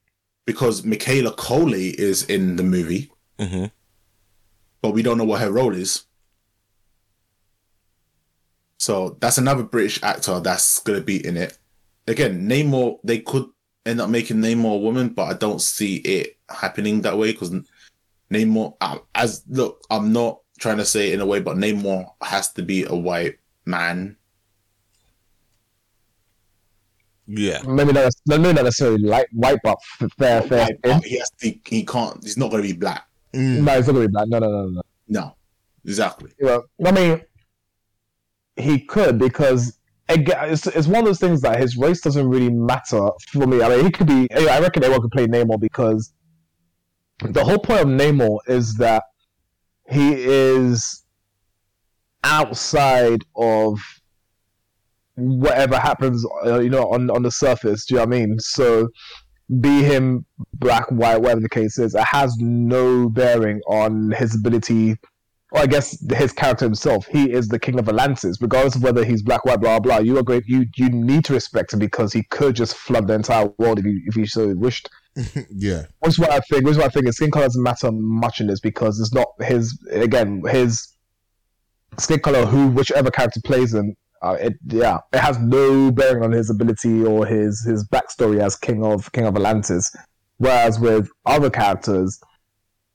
because 0.46 0.84
Michaela 0.84 1.32
Coel 1.34 1.74
is 1.74 2.24
in 2.24 2.58
the 2.58 2.64
movie, 2.64 3.12
hmm 3.40 3.66
but 4.82 4.92
we 4.92 5.04
don't 5.04 5.18
know 5.20 5.24
what 5.26 5.40
her 5.42 5.52
role 5.52 5.76
is. 5.76 6.06
So 8.80 9.16
that's 9.22 9.38
another 9.38 9.62
British 9.64 10.02
actor 10.02 10.40
that's 10.40 10.80
going 10.80 10.98
to 11.00 11.06
be 11.06 11.24
in 11.26 11.38
it. 11.38 11.58
Again, 12.08 12.50
Namor, 12.50 13.00
they 13.04 13.20
could 13.20 13.46
end 13.86 14.02
up 14.02 14.10
making 14.10 14.38
Namor 14.38 14.74
a 14.74 14.78
woman, 14.78 15.10
but 15.10 15.26
I 15.26 15.34
don't 15.34 15.62
see 15.62 15.98
it 15.98 16.38
happening 16.50 17.02
that 17.02 17.16
way 17.18 17.32
because 17.32 17.54
Namor, 18.32 18.76
as 19.14 19.44
look, 19.48 19.84
I'm 19.92 20.12
not 20.12 20.42
trying 20.60 20.78
to 20.78 20.86
say 20.86 21.10
it 21.10 21.14
in 21.14 21.22
a 21.22 21.28
way, 21.28 21.40
but 21.40 21.58
Namor 21.58 22.08
has 22.24 22.52
to 22.54 22.64
be 22.64 22.84
a 22.86 22.96
white 22.96 23.38
man. 23.66 24.18
Yeah. 27.34 27.62
Maybe 27.66 27.94
not, 27.94 28.12
maybe 28.28 28.44
not 28.44 28.64
necessarily 28.64 29.02
light 29.02 29.28
white, 29.32 29.60
but 29.64 29.78
f- 30.02 30.12
fair, 30.18 30.42
fair. 30.42 30.66
White, 30.66 30.82
but 30.84 31.04
he 31.04 31.18
has 31.18 31.30
to, 31.40 31.54
he 31.66 31.86
can't. 31.86 32.22
He's 32.24 32.38
not 32.38 32.52
going 32.52 32.64
to 32.64 32.68
be 32.68 32.78
black. 32.78 33.08
Mm. 33.34 33.64
No, 33.64 33.78
it's 33.78 33.88
not 33.88 33.94
gonna 33.94 34.08
be 34.08 34.12
black. 34.12 34.28
No, 34.28 34.40
no, 34.40 34.50
no, 34.50 34.68
no. 34.68 34.82
No, 35.08 35.36
exactly. 35.86 36.32
You 36.40 36.48
know, 36.48 36.64
I 36.86 36.92
mean, 36.92 37.22
he 38.58 38.80
could 38.80 39.18
because 39.18 39.78
again, 40.10 40.52
it's, 40.52 40.68
it's 40.68 40.88
one 40.88 41.00
of 41.00 41.06
those 41.06 41.20
things 41.20 41.42
that 41.42 41.60
his 41.60 41.78
race 41.78 42.02
doesn't 42.02 42.28
really 42.28 42.50
matter 42.50 43.10
for 43.30 43.48
me. 43.48 43.62
I 43.62 43.70
mean, 43.70 43.86
he 43.86 43.92
could 43.92 44.08
be. 44.08 44.28
I 44.34 44.60
reckon 44.60 44.84
anyone 44.84 45.02
could 45.02 45.12
play 45.12 45.28
Namor 45.28 45.60
because 45.60 46.14
the 47.24 47.44
whole 47.44 47.60
point 47.60 47.82
of 47.82 47.88
Namor 47.88 48.40
is 48.48 48.76
that 48.76 49.04
he 49.90 50.14
is 50.14 51.04
outside 52.24 53.24
of 53.36 53.80
whatever 55.16 55.78
happens, 55.78 56.26
uh, 56.46 56.60
you 56.60 56.70
know, 56.70 56.90
on 56.92 57.10
on 57.10 57.24
the 57.24 57.32
surface. 57.32 57.86
Do 57.86 57.96
you 57.96 58.00
know 58.00 58.06
what 58.06 58.16
I 58.16 58.20
mean? 58.20 58.40
So, 58.40 58.90
be 59.60 59.84
him 59.84 60.26
black, 60.54 60.90
white, 60.92 61.22
whatever 61.22 61.42
the 61.42 61.50
case 61.50 61.78
is, 61.78 61.96
it 61.96 62.04
has 62.04 62.36
no 62.38 63.10
bearing 63.10 63.62
on 63.68 64.12
his 64.12 64.36
ability 64.36 64.98
or 65.52 65.62
I 65.62 65.68
guess 65.68 65.98
his 66.14 66.32
character 66.32 66.66
himself, 66.66 67.08
he 67.08 67.32
is 67.32 67.50
the 67.50 67.60
king 67.60 67.78
of 67.78 67.90
Atlantis, 67.90 68.42
regardless 68.42 68.76
of 68.76 68.84
whether 68.84 69.04
he's 69.04 69.22
black, 69.22 69.44
white, 69.44 69.60
blah 69.60 69.80
blah. 69.80 69.98
You 69.98 70.18
are 70.18 70.24
great. 70.24 70.44
You 70.48 70.66
you 70.78 70.90
need 70.90 71.26
to 71.26 71.34
respect 71.34 71.74
him 71.74 71.80
because 71.80 72.14
he 72.14 72.24
could 72.24 72.56
just 72.56 72.76
flood 72.76 73.08
the 73.08 73.14
entire 73.14 73.52
world 73.58 73.80
if 73.80 73.86
he 73.86 74.02
if 74.06 74.16
he 74.16 74.26
so 74.26 74.48
wished. 74.56 74.90
yeah. 75.50 75.84
Which 76.00 76.14
is 76.14 76.20
what 76.20 76.32
I 76.32 76.40
think. 76.40 76.64
Which 76.64 76.72
is 76.72 76.78
what 76.78 76.88
I 76.88 76.90
think. 76.90 77.08
His 77.08 77.18
skin 77.18 77.32
color 77.32 77.46
doesn't 77.46 77.62
matter 77.62 77.92
much 77.92 78.40
in 78.40 78.48
this 78.48 78.62
because 78.62 79.00
it's 79.00 79.14
not 79.14 79.28
his. 79.42 79.78
Again, 79.92 80.42
his 80.50 80.96
skin 82.00 82.20
color, 82.20 82.46
who 82.46 82.70
whichever 82.70 83.12
character 83.12 83.42
plays 83.44 83.74
him, 83.74 83.94
uh, 84.22 84.38
it 84.40 84.54
yeah, 84.68 85.00
it 85.12 85.20
has 85.20 85.40
no 85.40 85.92
bearing 85.92 86.24
on 86.24 86.32
his 86.32 86.50
ability 86.50 87.04
or 87.04 87.26
his 87.26 87.64
his 87.64 87.88
backstory 87.88 88.40
as 88.40 88.56
king 88.56 88.84
of 88.84 89.12
king 89.12 89.26
of 89.26 89.36
Atlantis. 89.36 89.92
Whereas 90.38 90.80
with 90.80 91.10
other 91.26 91.50
characters, 91.50 92.20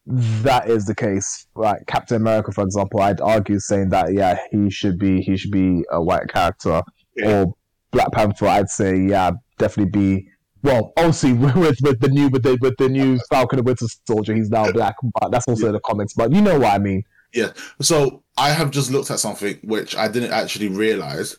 that 0.06 0.68
is 0.68 0.86
the 0.86 0.94
case. 0.94 1.46
Like 1.56 1.86
Captain 1.86 2.16
America, 2.16 2.52
for 2.52 2.62
example, 2.62 3.00
I'd 3.00 3.20
argue 3.20 3.58
saying 3.58 3.90
that 3.90 4.12
yeah, 4.12 4.38
he 4.50 4.70
should 4.70 4.98
be 4.98 5.20
he 5.20 5.36
should 5.36 5.50
be 5.50 5.84
a 5.90 6.00
white 6.00 6.28
character. 6.28 6.82
Yeah. 7.16 7.42
Or 7.42 7.54
Black 7.90 8.12
Panther, 8.12 8.46
I'd 8.46 8.70
say 8.70 8.96
yeah, 8.96 9.32
definitely 9.58 9.90
be. 9.90 10.28
Well, 10.62 10.92
obviously 10.96 11.32
with 11.34 11.78
with 11.82 12.00
the 12.00 12.08
new 12.08 12.28
with 12.28 12.44
the 12.44 12.56
with 12.60 12.76
the 12.78 12.88
new 12.88 13.18
Falcon 13.30 13.58
and 13.58 13.66
Winter 13.66 13.86
Soldier, 14.06 14.34
he's 14.34 14.50
now 14.50 14.70
black, 14.70 14.94
but 15.20 15.30
that's 15.30 15.48
also 15.48 15.66
in 15.66 15.72
the 15.72 15.80
comics. 15.80 16.14
But 16.14 16.32
you 16.32 16.40
know 16.40 16.58
what 16.60 16.72
I 16.72 16.78
mean. 16.78 17.02
Yeah. 17.32 17.52
So 17.80 18.22
I 18.36 18.50
have 18.50 18.70
just 18.70 18.90
looked 18.90 19.10
at 19.10 19.20
something 19.20 19.58
which 19.62 19.96
I 19.96 20.08
didn't 20.08 20.32
actually 20.32 20.68
realize, 20.68 21.36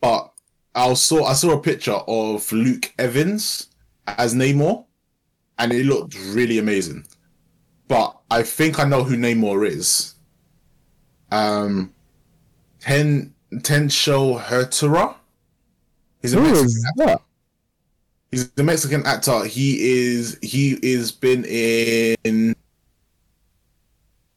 but 0.00 0.32
I 0.74 0.92
saw 0.94 1.24
I 1.24 1.34
saw 1.34 1.52
a 1.52 1.60
picture 1.60 1.92
of 2.06 2.50
Luke 2.52 2.92
Evans 2.98 3.68
as 4.06 4.34
Namor, 4.34 4.84
and 5.58 5.72
it 5.72 5.86
looked 5.86 6.16
really 6.32 6.58
amazing. 6.58 7.06
But 7.88 8.16
I 8.30 8.42
think 8.42 8.78
I 8.78 8.84
know 8.84 9.02
who 9.02 9.16
Namor 9.16 9.66
is. 9.68 10.14
Um, 11.32 11.92
Ten 12.80 13.34
Tensho 13.52 14.40
Hertura. 14.40 15.16
He's 16.22 16.34
a 16.34 16.36
Who 16.36 16.42
Mexican 16.42 16.66
is 16.66 16.92
that? 16.96 17.22
He's 18.30 18.50
the 18.50 18.62
Mexican 18.62 19.04
actor. 19.06 19.44
He 19.44 19.80
is 19.80 20.38
he 20.40 20.78
is 20.82 21.10
been 21.10 21.44
in 21.44 22.54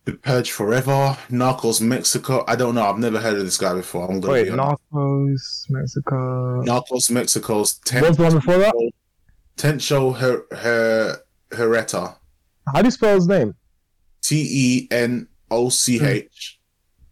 The 0.05 0.13
Purge 0.13 0.51
Forever, 0.51 1.17
Narcos 1.30 1.80
Mexico. 1.80 2.43
I 2.45 2.57
don't 2.57 2.75
know. 2.75 2.84
I've 2.84 2.99
never 2.99 3.19
heard 3.19 3.38
of 3.38 3.45
this 3.45 3.57
guy 3.57 3.73
before. 3.73 4.09
I'm 4.09 4.19
gonna 4.19 4.34
Wait. 4.34 4.47
Narcos, 4.49 5.65
Mexico. 5.69 6.61
Narcos 6.63 7.09
Mexico's 7.09 7.80
What's 7.89 8.17
the 8.17 8.23
one 8.23 8.34
before 8.34 8.57
that? 8.57 8.91
Tencho 9.55 10.15
Her 10.15 10.43
Her 10.51 11.21
Hereta. 11.51 12.15
How 12.73 12.81
do 12.81 12.88
you 12.88 12.91
spell 12.91 13.15
his 13.15 13.27
name? 13.27 13.55
T 14.21 14.45
E 14.49 14.88
N 14.91 15.27
O 15.49 15.69
C 15.69 16.03
H. 16.03 16.59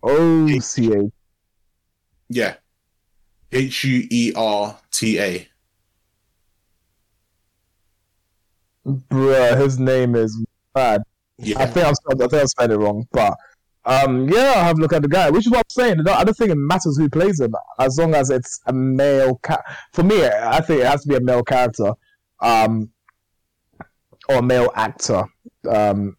O 0.03 0.59
C 0.59 0.93
A. 0.93 1.11
Yeah. 2.29 2.55
H 3.53 3.83
U 3.85 4.07
E 4.09 4.33
R 4.35 4.77
T 4.91 5.19
A. 5.19 5.47
Bruh, 8.85 9.61
his 9.61 9.79
name 9.79 10.15
is 10.15 10.43
bad. 10.73 11.03
I 11.57 11.65
think 11.65 11.85
I'm 11.85 11.93
I 12.11 12.15
think 12.15 12.33
I 12.33 12.45
spelled 12.45 12.71
it 12.71 12.77
wrong, 12.77 13.07
but 13.11 13.35
um, 13.85 14.29
yeah, 14.29 14.53
I'll 14.57 14.63
have 14.63 14.77
a 14.77 14.81
look 14.81 14.93
at 14.93 15.01
the 15.01 15.07
guy. 15.07 15.29
Which 15.29 15.47
is 15.47 15.51
what 15.51 15.59
I'm 15.59 15.69
saying. 15.69 15.99
I 16.07 16.23
don't, 16.23 16.37
think 16.37 16.51
it 16.51 16.55
matters 16.55 16.97
who 16.97 17.09
plays 17.09 17.39
him, 17.39 17.55
as 17.79 17.97
long 17.97 18.13
as 18.13 18.29
it's 18.29 18.61
a 18.67 18.73
male. 18.73 19.39
Ca- 19.41 19.63
For 19.93 20.03
me, 20.03 20.25
I 20.25 20.61
think 20.61 20.81
it 20.81 20.85
has 20.85 21.01
to 21.03 21.09
be 21.09 21.15
a 21.15 21.21
male 21.21 21.43
character, 21.43 21.93
um, 22.41 22.91
or 24.29 24.35
a 24.35 24.41
male 24.41 24.69
actor. 24.75 25.23
Um, 25.67 26.15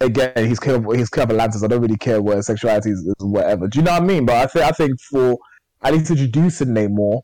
again, 0.00 0.32
he's 0.36 0.58
kind 0.58 0.84
of 0.84 0.94
he's 0.94 1.08
kind 1.08 1.30
of. 1.30 1.40
I 1.40 1.46
don't 1.46 1.80
really 1.80 1.96
care 1.96 2.20
his 2.22 2.46
sexuality 2.46 2.90
is, 2.90 3.00
is, 3.00 3.14
whatever. 3.20 3.68
Do 3.68 3.78
you 3.78 3.84
know 3.84 3.92
what 3.92 4.02
I 4.02 4.06
mean? 4.06 4.26
But 4.26 4.36
I 4.36 4.46
think 4.46 4.64
I 4.66 4.70
think 4.72 5.00
for 5.00 5.38
at 5.82 5.94
least 5.94 6.10
introducing 6.10 6.68
Namor, 6.68 7.22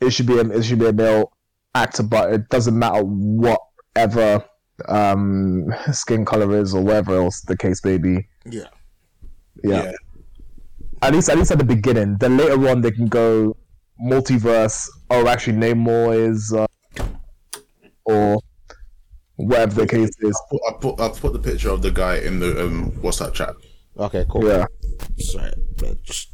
it 0.00 0.10
should 0.10 0.26
be 0.26 0.38
a, 0.38 0.48
it 0.48 0.62
should 0.62 0.78
be 0.78 0.86
a 0.86 0.92
male 0.92 1.32
actor, 1.74 2.04
but 2.04 2.32
it 2.32 2.48
doesn't 2.50 2.78
matter 2.78 3.02
whatever 3.02 4.44
um 4.88 5.72
skin 5.92 6.24
color 6.24 6.56
is 6.56 6.74
or 6.74 6.82
whatever 6.82 7.16
else 7.16 7.40
the 7.42 7.56
case 7.56 7.84
may 7.84 7.98
be. 7.98 8.28
Yeah. 8.44 8.64
Yeah. 9.64 9.84
Yeah. 9.84 9.92
At 11.02 11.14
least 11.14 11.28
at 11.28 11.38
least 11.38 11.50
at 11.50 11.58
the 11.58 11.64
beginning. 11.64 12.16
Then 12.18 12.36
later 12.36 12.68
on 12.68 12.80
they 12.80 12.90
can 12.90 13.06
go 13.06 13.56
multiverse. 14.02 14.88
Oh, 15.10 15.26
actually, 15.28 15.56
Namor 15.58 16.30
is, 16.30 16.52
uh, 16.52 16.66
or 18.04 18.40
whatever 19.36 19.82
the 19.82 19.86
case 19.86 20.10
is. 20.20 20.42
I 20.50 20.50
put, 20.50 20.60
I 20.68 20.72
put 20.80 21.00
I 21.00 21.20
put 21.20 21.32
the 21.32 21.38
picture 21.38 21.70
of 21.70 21.82
the 21.82 21.90
guy 21.90 22.16
in 22.18 22.40
the 22.40 22.64
um 22.64 22.92
WhatsApp 22.92 23.34
chat. 23.34 23.54
Okay, 23.98 24.26
cool. 24.28 24.46
Yeah. 24.46 24.66
Sorry. 25.18 25.52
but 25.78 26.02
Just... 26.02 26.28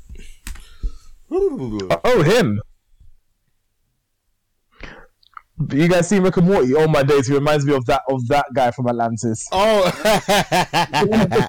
Oh, 1.30 2.22
him. 2.22 2.60
You 5.70 5.86
guys 5.86 6.08
see 6.08 6.18
Rick 6.18 6.38
and 6.38 6.46
Morty? 6.48 6.74
Oh 6.74 6.88
my 6.88 7.02
days, 7.02 7.28
he 7.28 7.34
reminds 7.34 7.64
me 7.64 7.74
of 7.74 7.84
that 7.86 8.02
of 8.08 8.26
that 8.28 8.46
guy 8.54 8.70
from 8.70 8.88
Atlantis. 8.88 9.46
Oh, 9.52 9.82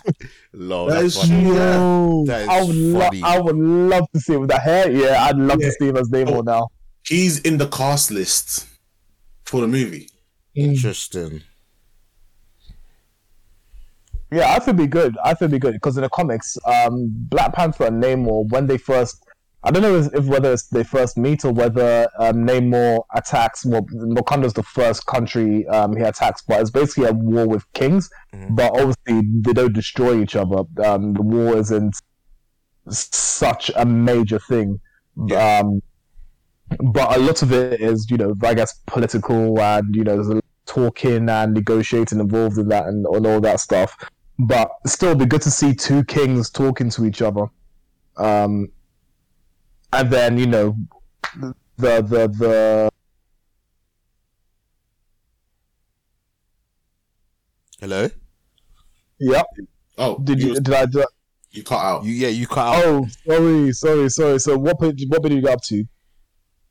Lord, 0.53 0.91
That 0.91 1.01
that's 1.01 1.15
is 1.15 1.30
funny. 1.30 1.43
true. 1.43 1.55
Yo, 1.55 2.23
That 2.27 2.41
is 2.41 2.47
I 2.49 2.61
would 2.63 2.75
love 2.75 3.03
funny. 3.07 3.21
I 3.23 3.39
would 3.39 3.55
love 3.55 4.11
to 4.13 4.19
see 4.19 4.34
him 4.34 4.41
with 4.41 4.49
that 4.49 4.61
hair. 4.61 4.91
Yeah, 4.91 5.23
I'd 5.23 5.38
love 5.38 5.59
Yeah. 5.61 5.67
to 5.69 5.73
see 5.80 5.88
him 5.88 5.97
as 5.97 6.09
Namor 6.09 6.38
Oh. 6.38 6.41
now. 6.41 6.67
He's 7.07 7.39
in 7.39 7.57
the 7.57 7.67
cast 7.67 8.11
list 8.11 8.67
for 9.45 9.61
the 9.61 9.67
movie. 9.67 10.09
Interesting. 10.53 11.41
Yeah, 14.31 14.49
I 14.49 14.53
think 14.59 14.69
it'd 14.69 14.77
be 14.77 14.88
good. 14.88 15.15
I 15.23 15.30
think 15.30 15.41
it'd 15.49 15.51
be 15.51 15.59
good 15.59 15.73
because 15.73 15.95
in 15.97 16.03
the 16.03 16.09
comics, 16.09 16.57
um, 16.65 17.07
Black 17.30 17.53
Panther 17.53 17.85
and 17.85 18.01
Namor, 18.03 18.49
when 18.49 18.65
they 18.67 18.77
first, 18.77 19.23
I 19.65 19.72
don't 19.72 19.81
know 19.81 19.95
if, 19.95 20.14
if 20.14 20.26
whether 20.26 20.52
it's 20.52 20.68
they 20.68 20.84
first 20.84 21.18
meet 21.18 21.45
or 21.45 21.53
whether 21.53 22.10
um, 22.19 22.45
Namor 22.45 23.03
attacks. 23.15 23.65
Well, 23.65 23.84
Wakanda's 23.84 24.53
the 24.53 24.64
first 24.64 25.06
country 25.06 25.65
um, 25.68 25.95
he 25.95 26.03
attacks, 26.03 26.41
but 26.41 26.60
it's 26.60 26.69
basically 26.69 27.06
a 27.06 27.14
war 27.14 27.48
with 27.48 27.72
kings. 27.73 28.10
Mhm. 28.34 28.56
But 28.56 28.72
obviously, 28.77 29.27
they 29.41 29.53
don't 29.53 29.73
destroy 29.73 30.22
each 30.22 30.35
other. 30.35 30.64
Um, 30.84 31.14
the 31.14 31.22
war 31.22 31.56
isn't 31.57 31.95
such 32.90 33.72
a 33.76 33.85
major 33.85 34.40
thing. 34.40 34.80
Yeah. 35.27 35.60
Um, 35.60 35.81
but 36.91 37.15
a 37.15 37.19
lot 37.19 37.41
of 37.41 37.52
it 37.53 37.80
is, 37.80 38.10
you 38.10 38.18
know, 38.18 38.35
I 38.44 38.53
guess 38.53 38.81
political 38.88 39.60
and 39.60 39.95
you 39.95 40.03
know, 40.03 40.15
there's 40.15 40.30
a 40.30 40.41
talking 40.65 41.30
and 41.30 41.53
negotiating 41.53 42.19
involved 42.19 42.57
in 42.57 42.68
that 42.69 42.88
and, 42.88 43.06
and 43.06 43.27
all 43.27 43.40
that 43.41 43.60
stuff. 43.60 43.95
But 44.40 44.69
still, 44.88 45.10
it'd 45.10 45.19
be 45.19 45.26
good 45.26 45.44
to 45.44 45.52
see 45.52 45.73
two 45.76 46.03
kings 46.06 46.49
talking 46.49 46.90
to 46.91 47.06
each 47.06 47.22
other. 47.22 47.45
Um, 48.18 48.69
and 49.94 50.10
then 50.11 50.38
you 50.38 50.48
know, 50.48 50.76
the 51.78 52.02
the 52.02 52.28
the 52.40 52.90
Hello. 57.80 58.10
yep. 59.20 59.45
Oh, 59.98 60.18
Did 60.20 60.41
you, 60.41 60.53
you 60.53 60.61
did 60.61 60.74
I 60.74 60.86
do? 60.86 61.02
I- 61.02 61.06
you 61.52 61.61
cut 61.64 61.80
out? 61.84 62.03
You 62.03 62.14
yeah, 62.14 62.30
you 62.30 62.48
cut 62.48 62.76
out. 62.76 62.84
Oh, 62.84 63.07
sorry, 63.28 63.72
sorry, 63.74 64.10
sorry. 64.10 64.40
So 64.40 64.57
what 64.57 64.80
bit 64.80 64.95
what 65.07 65.22
bit 65.22 65.30
did 65.30 65.36
you 65.36 65.41
get 65.44 65.53
up 65.53 65.61
to? 65.65 65.84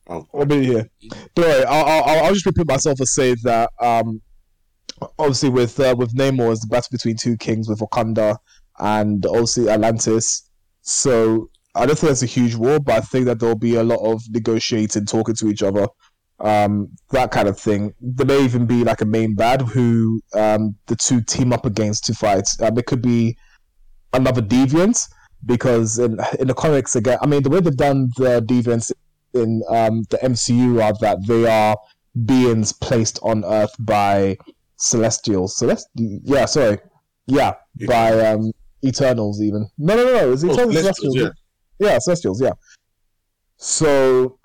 Oh, 0.08 0.26
What 0.32 0.48
bit 0.48 0.64
here? 0.64 0.90
Don't 1.36 1.46
worry, 1.46 1.64
I'll, 1.66 1.84
I'll 1.84 2.24
I'll 2.24 2.32
just 2.34 2.46
repeat 2.46 2.66
myself 2.66 2.98
and 2.98 3.06
say 3.08 3.36
that 3.44 3.70
um, 3.80 4.20
obviously 5.20 5.50
with 5.50 5.78
uh, 5.78 5.94
with 5.96 6.12
Namor 6.16 6.50
is 6.50 6.60
the 6.62 6.66
battle 6.66 6.88
between 6.90 7.16
two 7.16 7.36
kings 7.36 7.68
with 7.68 7.78
Wakanda 7.78 8.36
and 8.80 9.24
obviously 9.26 9.68
Atlantis. 9.68 10.50
So 10.80 11.48
I 11.74 11.86
don't 11.86 11.98
think 11.98 12.10
that's 12.10 12.22
a 12.22 12.26
huge 12.26 12.54
war, 12.54 12.78
but 12.80 12.96
I 12.96 13.00
think 13.00 13.26
that 13.26 13.40
there'll 13.40 13.56
be 13.56 13.76
a 13.76 13.82
lot 13.82 14.00
of 14.00 14.22
negotiating, 14.30 15.06
talking 15.06 15.34
to 15.36 15.48
each 15.48 15.62
other, 15.62 15.86
um, 16.40 16.88
that 17.10 17.30
kind 17.30 17.48
of 17.48 17.58
thing. 17.58 17.94
There 18.00 18.26
may 18.26 18.44
even 18.44 18.66
be 18.66 18.84
like 18.84 19.00
a 19.00 19.06
main 19.06 19.34
bad 19.34 19.62
who 19.62 20.20
um, 20.34 20.74
the 20.86 20.96
two 20.96 21.22
team 21.22 21.52
up 21.52 21.64
against 21.64 22.04
to 22.06 22.14
fight. 22.14 22.48
Um, 22.60 22.76
it 22.76 22.86
could 22.86 23.00
be 23.00 23.36
another 24.12 24.42
deviant, 24.42 25.08
because 25.46 25.98
in 25.98 26.18
in 26.38 26.48
the 26.48 26.54
comics 26.54 26.96
again, 26.96 27.18
I 27.22 27.26
mean 27.26 27.42
the 27.42 27.50
way 27.50 27.60
they've 27.60 27.76
done 27.76 28.10
the 28.16 28.42
deviants 28.42 28.92
in 29.34 29.62
um, 29.68 30.02
the 30.10 30.18
MCU 30.18 30.82
are 30.82 30.92
that 31.00 31.26
they 31.26 31.46
are 31.46 31.76
beings 32.26 32.72
placed 32.72 33.18
on 33.22 33.44
Earth 33.44 33.74
by 33.78 34.36
celestials. 34.76 35.56
Celest, 35.58 35.84
yeah, 35.94 36.44
sorry, 36.44 36.78
yeah, 37.26 37.54
by 37.86 38.12
um, 38.26 38.52
Eternals 38.84 39.40
even. 39.40 39.68
No, 39.78 39.96
no, 39.96 40.04
no, 40.04 40.12
no. 40.12 40.32
It's 40.32 40.44
Oh, 40.44 40.52
Eternals, 40.52 40.74
Celestials, 40.74 41.14
Celestials. 41.14 41.16
Yeah, 41.16 41.28
Celestials. 41.82 42.40
Yeah. 42.40 42.52
So 43.56 44.38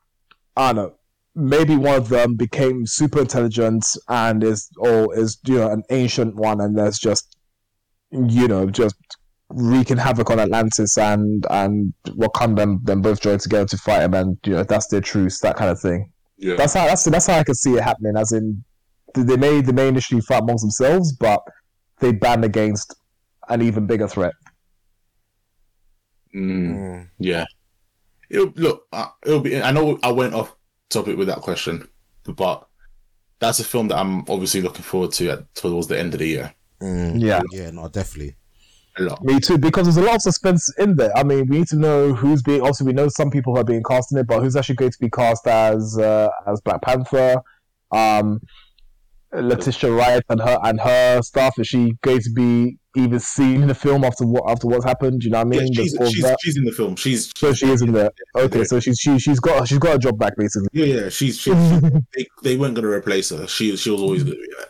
I 0.55 0.73
don't 0.73 0.75
know. 0.75 0.93
Maybe 1.35 1.75
one 1.75 1.95
of 1.95 2.09
them 2.09 2.35
became 2.35 2.87
super 2.87 3.19
intelligent 3.19 3.85
and 4.09 4.43
is 4.43 4.69
or 4.77 5.15
is 5.17 5.37
you 5.45 5.55
know 5.55 5.71
an 5.71 5.83
ancient 5.91 6.35
one, 6.35 6.61
and 6.61 6.77
there's 6.77 6.97
just 6.97 7.37
you 8.11 8.47
know 8.47 8.69
just 8.69 8.95
wreaking 9.49 9.97
havoc 9.97 10.29
on 10.29 10.39
Atlantis 10.39 10.97
and 10.97 11.45
and 11.49 11.93
Wakanda 12.07 12.63
and 12.63 12.85
them 12.85 13.01
both 13.01 13.21
join 13.21 13.37
together 13.37 13.65
to 13.65 13.77
fight 13.77 14.01
him, 14.01 14.13
and 14.13 14.37
you 14.45 14.53
know 14.53 14.63
that's 14.63 14.87
their 14.87 15.01
truce, 15.01 15.39
that 15.41 15.55
kind 15.57 15.69
of 15.69 15.79
thing. 15.79 16.11
Yeah. 16.37 16.55
That's 16.55 16.73
how 16.73 16.85
that's 16.85 17.03
that's 17.03 17.27
how 17.27 17.39
I 17.39 17.43
can 17.43 17.55
see 17.55 17.73
it 17.73 17.83
happening. 17.83 18.13
As 18.17 18.31
in, 18.31 18.63
they 19.15 19.37
may 19.37 19.61
they 19.61 19.71
may 19.71 19.87
initially 19.87 20.21
fight 20.21 20.41
amongst 20.43 20.63
themselves, 20.63 21.13
but 21.13 21.41
they 21.99 22.11
band 22.11 22.45
against 22.45 22.95
an 23.49 23.61
even 23.61 23.87
bigger 23.87 24.07
threat. 24.07 24.33
Mm, 26.35 26.75
Mm. 26.75 27.09
yeah. 27.19 27.45
It'll, 28.29 28.51
look, 28.55 28.87
uh, 28.91 29.07
it'll 29.25 29.39
be. 29.39 29.61
I 29.61 29.71
know 29.71 29.97
I 30.03 30.11
went 30.11 30.33
off 30.33 30.55
topic 30.89 31.17
with 31.17 31.27
that 31.27 31.39
question, 31.41 31.87
but 32.25 32.67
that's 33.39 33.59
a 33.59 33.63
film 33.63 33.87
that 33.89 33.97
I'm 33.97 34.19
obviously 34.27 34.61
looking 34.61 34.83
forward 34.83 35.11
to 35.13 35.29
at, 35.29 35.55
towards 35.55 35.87
the 35.87 35.97
end 35.97 36.13
of 36.13 36.19
the 36.19 36.27
year. 36.27 36.53
Mm. 36.81 37.21
Yeah. 37.21 37.41
Yeah, 37.51 37.71
no, 37.71 37.87
definitely. 37.87 38.35
A 38.99 39.03
lot. 39.03 39.23
Me 39.23 39.39
too, 39.39 39.57
because 39.57 39.85
there's 39.85 39.97
a 39.97 40.01
lot 40.01 40.15
of 40.15 40.21
suspense 40.23 40.73
in 40.77 40.95
there. 40.95 41.15
I 41.15 41.23
mean, 41.23 41.47
we 41.47 41.59
need 41.59 41.67
to 41.67 41.77
know 41.77 42.13
who's 42.13 42.41
being. 42.41 42.61
Also, 42.61 42.83
we 42.83 42.93
know 42.93 43.07
some 43.09 43.29
people 43.29 43.55
are 43.57 43.63
being 43.63 43.83
cast 43.83 44.11
in 44.11 44.17
it, 44.17 44.27
but 44.27 44.41
who's 44.41 44.55
actually 44.55 44.75
going 44.75 44.91
to 44.91 44.99
be 44.99 45.09
cast 45.09 45.45
as 45.47 45.97
uh, 45.97 46.29
as 46.47 46.59
Black 46.61 46.81
Panther? 46.81 47.41
Um, 47.91 48.41
Letitia 49.33 49.91
Wright 49.91 50.23
and 50.29 50.41
her 50.41 50.57
and 50.63 50.79
her 50.81 51.21
stuff. 51.21 51.59
Is 51.59 51.67
she 51.67 51.93
going 52.01 52.21
to 52.21 52.31
be 52.31 52.77
even 52.97 53.19
seen 53.19 53.61
in 53.61 53.67
the 53.67 53.75
film 53.75 54.03
after 54.03 54.25
what 54.25 54.49
after 54.49 54.67
what's 54.67 54.85
happened? 54.85 55.21
Do 55.21 55.25
you 55.25 55.31
know 55.31 55.39
what 55.39 55.47
I 55.47 55.49
mean? 55.61 55.71
Yeah, 55.73 55.83
she's, 55.83 55.97
she's, 56.11 56.25
she's 56.41 56.57
in 56.57 56.63
the 56.65 56.71
film. 56.71 56.95
She's 56.95 57.31
so 57.37 57.53
she 57.53 57.67
is 57.69 57.81
in 57.81 57.91
there. 57.93 58.11
Okay, 58.35 58.59
Yeah. 58.59 58.63
so 58.65 58.79
she's 58.79 58.99
she, 58.99 59.17
she's 59.19 59.39
got 59.39 59.67
she's 59.67 59.79
got 59.79 59.95
a 59.95 59.99
job 59.99 60.17
back 60.17 60.35
basically. 60.37 60.67
yeah, 60.73 60.85
yeah. 61.03 61.09
She's 61.09 61.37
she, 61.37 61.51
they, 62.15 62.25
they 62.43 62.57
weren't 62.57 62.75
going 62.75 62.83
to 62.85 62.91
replace 62.91 63.29
her. 63.29 63.47
She 63.47 63.75
she 63.77 63.89
was 63.91 64.01
always 64.01 64.23
to 64.23 64.31
be 64.31 64.47
there. 64.57 64.67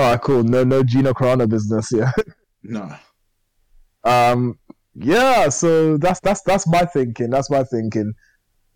All 0.00 0.10
right, 0.10 0.20
cool. 0.20 0.42
No, 0.44 0.64
no 0.64 0.82
Gina 0.82 1.12
Carano 1.14 1.48
business. 1.48 1.90
Yeah. 1.92 2.12
No, 2.62 2.94
Um, 4.04 4.58
yeah, 4.94 5.48
so 5.48 5.96
that's 5.96 6.20
that's 6.20 6.42
that's 6.42 6.66
my 6.68 6.84
thinking. 6.84 7.30
That's 7.30 7.50
my 7.50 7.64
thinking. 7.64 8.12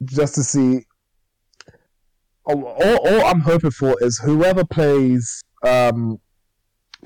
Just 0.05 0.35
to 0.35 0.43
see. 0.43 0.81
All, 2.45 2.63
all, 2.65 2.97
all 3.09 3.25
I'm 3.27 3.41
hoping 3.41 3.71
for 3.73 3.97
is 4.01 4.19
whoever 4.19 4.65
plays 4.65 5.43
um, 5.65 6.21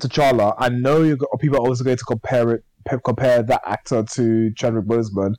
T'Challa. 0.01 0.55
I 0.57 0.69
know 0.69 1.03
you 1.03 1.17
people 1.39 1.57
are 1.57 1.67
also 1.67 1.83
going 1.83 1.97
to 1.97 2.05
compare 2.05 2.51
it 2.51 2.63
compare 3.03 3.43
that 3.43 3.61
actor 3.65 4.03
to 4.03 4.51
Chadwick 4.55 4.85
Boseman, 4.85 5.35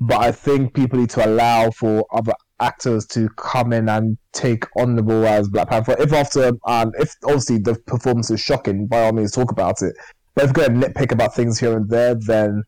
but 0.00 0.20
I 0.20 0.32
think 0.32 0.74
people 0.74 1.00
need 1.00 1.10
to 1.10 1.26
allow 1.26 1.70
for 1.70 2.06
other 2.12 2.32
actors 2.60 3.06
to 3.06 3.28
come 3.30 3.72
in 3.72 3.88
and 3.88 4.16
take 4.32 4.64
on 4.76 4.96
the 4.96 5.02
role 5.02 5.26
as 5.26 5.48
Black 5.48 5.68
Panther. 5.68 5.96
If 5.98 6.12
after, 6.12 6.52
um, 6.66 6.92
if 6.98 7.14
obviously 7.24 7.58
the 7.58 7.74
performance 7.86 8.30
is 8.30 8.40
shocking, 8.40 8.86
by 8.86 9.04
all 9.04 9.12
means 9.12 9.32
talk 9.32 9.50
about 9.50 9.82
it. 9.82 9.94
But 10.34 10.44
if 10.44 10.56
you're 10.56 10.68
going 10.68 10.80
to 10.80 10.88
nitpick 10.88 11.12
about 11.12 11.34
things 11.34 11.58
here 11.58 11.76
and 11.76 11.88
there, 11.88 12.14
then 12.14 12.62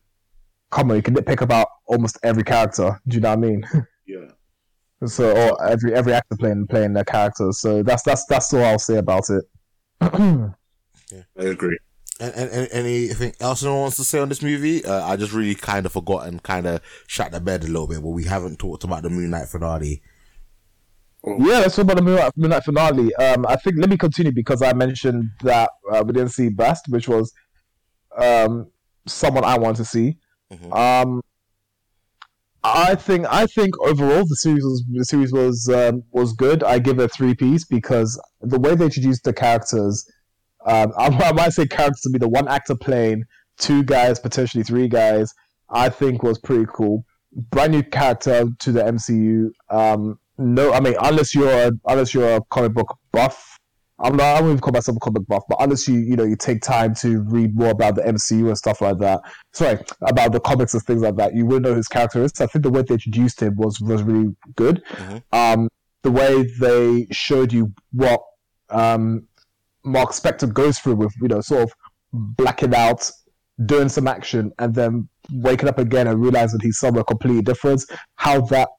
come 0.71 0.91
on, 0.91 0.97
you 0.97 1.01
can 1.01 1.15
nitpick 1.15 1.41
about 1.41 1.67
almost 1.85 2.17
every 2.23 2.43
character. 2.43 2.99
Do 3.07 3.15
you 3.15 3.21
know 3.21 3.29
what 3.29 3.39
I 3.39 3.41
mean? 3.41 3.63
yeah. 4.07 4.27
So, 5.05 5.31
or 5.31 5.69
every 5.69 5.93
every 5.93 6.13
actor 6.13 6.35
playing 6.37 6.67
playing 6.67 6.93
their 6.93 7.03
character. 7.03 7.51
So 7.51 7.83
that's 7.83 8.01
that's 8.01 8.25
that's 8.25 8.51
all 8.53 8.63
I'll 8.63 8.79
say 8.79 8.97
about 8.97 9.25
it. 9.29 9.43
I 11.13 11.43
agree. 11.43 11.77
And, 12.19 12.33
and, 12.33 12.51
and 12.51 12.71
anything 12.71 13.33
else 13.39 13.61
anyone 13.61 13.81
wants 13.81 13.97
to 13.97 14.03
say 14.03 14.19
on 14.19 14.29
this 14.29 14.41
movie? 14.41 14.83
Uh, 14.83 15.05
I 15.05 15.15
just 15.17 15.33
really 15.33 15.55
kind 15.55 15.85
of 15.85 15.91
forgot 15.91 16.27
and 16.27 16.41
kind 16.41 16.65
of 16.65 16.81
shut 17.05 17.31
the 17.31 17.39
bed 17.39 17.63
a 17.63 17.67
little 17.67 17.87
bit, 17.87 18.01
but 18.01 18.09
we 18.09 18.23
haven't 18.23 18.57
talked 18.57 18.83
about 18.83 19.03
the 19.03 19.09
Moon 19.09 19.29
Knight 19.29 19.47
finale. 19.47 20.01
Yeah, 21.25 21.59
let's 21.59 21.75
talk 21.75 21.83
about 21.83 21.97
the 21.97 22.03
Moonlight, 22.03 22.31
Moonlight 22.37 22.63
finale. 22.63 23.13
Um, 23.15 23.45
I 23.47 23.55
think 23.57 23.75
let 23.77 23.89
me 23.89 23.97
continue 23.97 24.31
because 24.31 24.61
I 24.61 24.73
mentioned 24.73 25.29
that 25.41 25.69
uh, 25.91 26.03
we 26.05 26.13
didn't 26.13 26.29
see 26.29 26.49
Bast, 26.49 26.85
which 26.89 27.07
was 27.07 27.33
um, 28.17 28.71
someone 29.05 29.43
I 29.43 29.57
want 29.57 29.77
to 29.77 29.85
see. 29.85 30.17
Mhm. 30.51 30.75
Um, 30.75 31.21
I 32.63 32.95
think 32.95 33.25
I 33.29 33.45
think 33.45 33.79
overall 33.81 34.25
the 34.25 34.35
series 34.35 34.63
was 34.63 34.83
the 34.91 35.05
series 35.05 35.33
was 35.33 35.69
um, 35.69 36.03
was 36.11 36.33
good. 36.33 36.63
I 36.63 36.79
give 36.79 36.99
it 36.99 37.03
a 37.03 37.07
three 37.09 37.35
piece 37.35 37.65
because 37.65 38.19
the 38.41 38.59
way 38.59 38.75
they 38.75 38.85
introduced 38.85 39.23
the 39.23 39.33
characters, 39.33 40.09
um, 40.67 40.93
I, 40.97 41.07
I 41.07 41.31
might 41.31 41.53
say 41.53 41.65
characters 41.65 42.01
to 42.01 42.09
be 42.09 42.19
the 42.19 42.29
one 42.29 42.47
actor 42.47 42.75
playing 42.75 43.23
two 43.57 43.83
guys, 43.83 44.19
potentially 44.19 44.63
three 44.63 44.87
guys. 44.87 45.33
I 45.69 45.89
think 45.89 46.23
was 46.23 46.39
pretty 46.39 46.65
cool. 46.71 47.03
Brand 47.33 47.73
new 47.73 47.83
character 47.83 48.45
to 48.59 48.71
the 48.71 48.81
MCU. 48.83 49.49
Um, 49.69 50.19
no, 50.37 50.71
I 50.73 50.79
mean 50.79 50.95
unless 51.01 51.33
you're 51.35 51.51
a, 51.51 51.71
unless 51.87 52.13
you're 52.13 52.35
a 52.35 52.41
comic 52.49 52.73
book 52.73 52.97
buff. 53.11 53.53
I'm 53.99 54.15
not. 54.15 54.37
I 54.37 54.41
wouldn't 54.41 54.61
call 54.61 54.73
myself 54.73 54.97
a 54.97 54.99
comic 54.99 55.23
book 55.23 55.27
buff, 55.27 55.43
but 55.49 55.57
unless 55.59 55.87
you 55.87 55.95
you 55.97 56.15
know 56.15 56.23
you 56.23 56.35
take 56.35 56.61
time 56.61 56.93
to 56.95 57.21
read 57.23 57.55
more 57.57 57.71
about 57.71 57.95
the 57.95 58.03
MCU 58.03 58.47
and 58.47 58.57
stuff 58.57 58.79
like 58.79 58.99
that. 58.99 59.21
Sorry, 59.53 59.79
about 60.03 60.33
the 60.33 60.39
comics 60.39 60.75
and 60.75 60.83
things 60.83 61.01
like 61.01 61.15
that, 61.15 61.33
you 61.35 61.47
would 61.47 61.63
know 61.63 61.73
his 61.73 61.87
character 61.87 62.23
is. 62.23 62.39
I 62.39 62.45
think 62.45 62.63
the 62.63 62.69
way 62.69 62.83
they 62.83 62.93
introduced 62.93 63.41
him 63.41 63.55
was 63.57 63.81
was 63.81 64.03
really 64.03 64.35
good. 64.55 64.83
Mhm. 64.89 65.23
Um, 65.33 65.69
the 66.03 66.11
way 66.11 66.43
they 66.59 67.07
showed 67.11 67.51
you 67.51 67.73
what 67.91 68.21
um, 68.69 69.27
Mark 69.87 70.11
Spector 70.11 70.51
goes 70.53 70.79
through 70.79 70.95
with 70.95 71.13
you 71.21 71.27
know 71.29 71.41
sort 71.41 71.63
of 71.63 71.71
blacking 72.11 72.75
out, 72.75 73.09
doing 73.65 73.89
some 73.89 74.07
action, 74.07 74.51
and 74.59 74.75
then 74.75 75.07
waking 75.31 75.69
up 75.69 75.79
again 75.79 76.07
and 76.07 76.21
realizing 76.21 76.59
he's 76.59 76.77
somewhere 76.79 77.03
completely 77.03 77.41
different. 77.41 77.83
How 78.15 78.41
that 78.41 78.69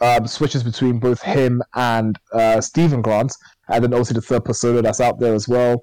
um, 0.00 0.26
switches 0.26 0.62
between 0.64 0.98
both 0.98 1.22
him 1.22 1.62
and 1.74 2.18
uh, 2.32 2.60
Stephen 2.60 3.02
Grant, 3.02 3.32
and 3.68 3.84
then 3.84 3.94
also 3.94 4.14
the 4.14 4.22
third 4.22 4.44
persona 4.44 4.82
that's 4.82 5.00
out 5.00 5.20
there 5.20 5.34
as 5.34 5.48
well. 5.48 5.80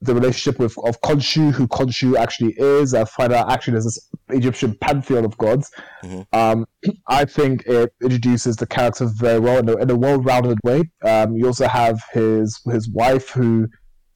The 0.00 0.14
relationship 0.14 0.58
with 0.58 0.76
of 0.78 1.00
Khonshu, 1.02 1.52
who 1.52 1.68
Khonshu 1.68 2.16
actually 2.16 2.54
is, 2.58 2.92
I 2.92 3.04
find 3.04 3.32
out 3.32 3.52
actually 3.52 3.74
there's 3.74 3.84
this 3.84 4.10
Egyptian 4.30 4.76
pantheon 4.80 5.24
of 5.24 5.38
gods. 5.38 5.70
Mhm. 6.02 6.26
Um, 6.32 6.66
I 7.06 7.24
think 7.24 7.64
it 7.66 7.92
introduces 8.02 8.56
the 8.56 8.66
character 8.66 9.08
very 9.14 9.38
well 9.38 9.58
in 9.58 9.68
a, 9.68 9.76
in 9.76 9.90
a 9.90 9.96
well-rounded 9.96 10.58
way. 10.64 10.90
Um, 11.04 11.36
you 11.36 11.46
also 11.46 11.68
have 11.68 12.02
his 12.12 12.60
his 12.68 12.90
wife 12.90 13.30
who 13.30 13.68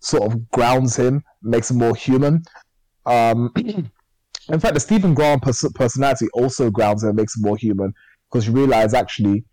sort 0.07 0.33
of 0.33 0.51
grounds 0.51 0.97
him, 0.97 1.23
makes 1.43 1.71
him 1.71 1.79
more 1.79 1.95
human. 1.95 2.43
Um, 3.05 3.53
in 3.57 4.61
fact, 4.61 4.75
the 4.75 4.81
Stephen 4.81 5.15
Grant 5.15 5.43
pers- 5.43 5.73
personality 5.75 6.29
also 6.33 6.71
grounds 6.71 7.03
him, 7.03 7.17
makes 7.17 7.37
him 7.37 7.43
more 7.43 7.57
human 7.57 7.93
because 8.31 8.47
you 8.47 8.53
realize 8.53 8.95
actually 8.95 9.45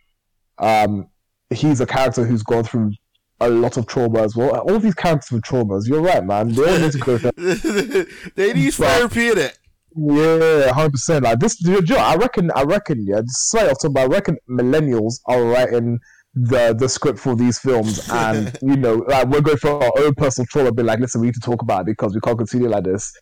um, 0.60 1.08
he's 1.50 1.82
a 1.82 1.86
character 1.86 2.26
who's 2.26 2.44
gone 2.44 2.64
through 2.64 2.92
a 3.40 3.50
lot 3.50 3.78
of 3.78 3.88
trauma 3.88 4.22
as 4.22 4.36
well. 4.36 4.56
All 4.60 4.80
these 4.80 4.94
characters 4.94 5.32
with 5.32 5.44
traumas, 5.44 5.88
you're 5.88 6.02
right, 6.02 6.24
man. 6.24 6.50
They 6.50 6.72
all 6.72 6.80
need 6.80 6.92
to 6.92 6.98
go 7.00 7.18
through. 7.18 7.32
they 8.36 8.54
need 8.54 8.74
therapy 8.74 9.30
in 9.30 9.38
it. 9.38 9.58
Yeah, 9.96 10.72
hundred 10.72 10.94
percent. 10.94 11.24
Like 11.24 11.40
this, 11.40 11.62
you 11.62 11.82
know, 11.82 11.98
I 11.98 12.16
reckon, 12.16 12.52
I 12.56 12.64
reckon, 12.64 13.06
yeah. 13.06 13.22
Slight 13.28 13.70
off 13.70 13.80
topic, 13.80 13.96
but 13.96 14.02
I 14.02 14.06
reckon 14.06 14.38
millennials 14.50 15.20
are 15.26 15.44
writing 15.44 16.00
the 16.36 16.76
the 16.78 16.90
script 16.90 17.20
for 17.20 17.36
these 17.36 17.60
films, 17.60 18.10
and 18.12 18.58
you 18.62 18.76
know, 18.76 18.96
like 19.08 19.28
we're 19.28 19.42
going 19.42 19.58
for 19.58 19.84
our 19.84 19.92
own 19.98 20.16
personal 20.16 20.48
trauma. 20.50 20.72
Be 20.72 20.84
like, 20.84 21.00
listen, 21.00 21.22
we 21.22 21.28
need 21.28 21.36
to 21.36 21.40
talk 21.40 21.62
about 21.62 21.82
it 21.82 21.86
because 21.88 22.14
we 22.14 22.22
can't 22.22 22.38
continue 22.38 22.70
like 22.70 22.84
this. 22.84 23.14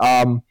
Um, 0.00 0.42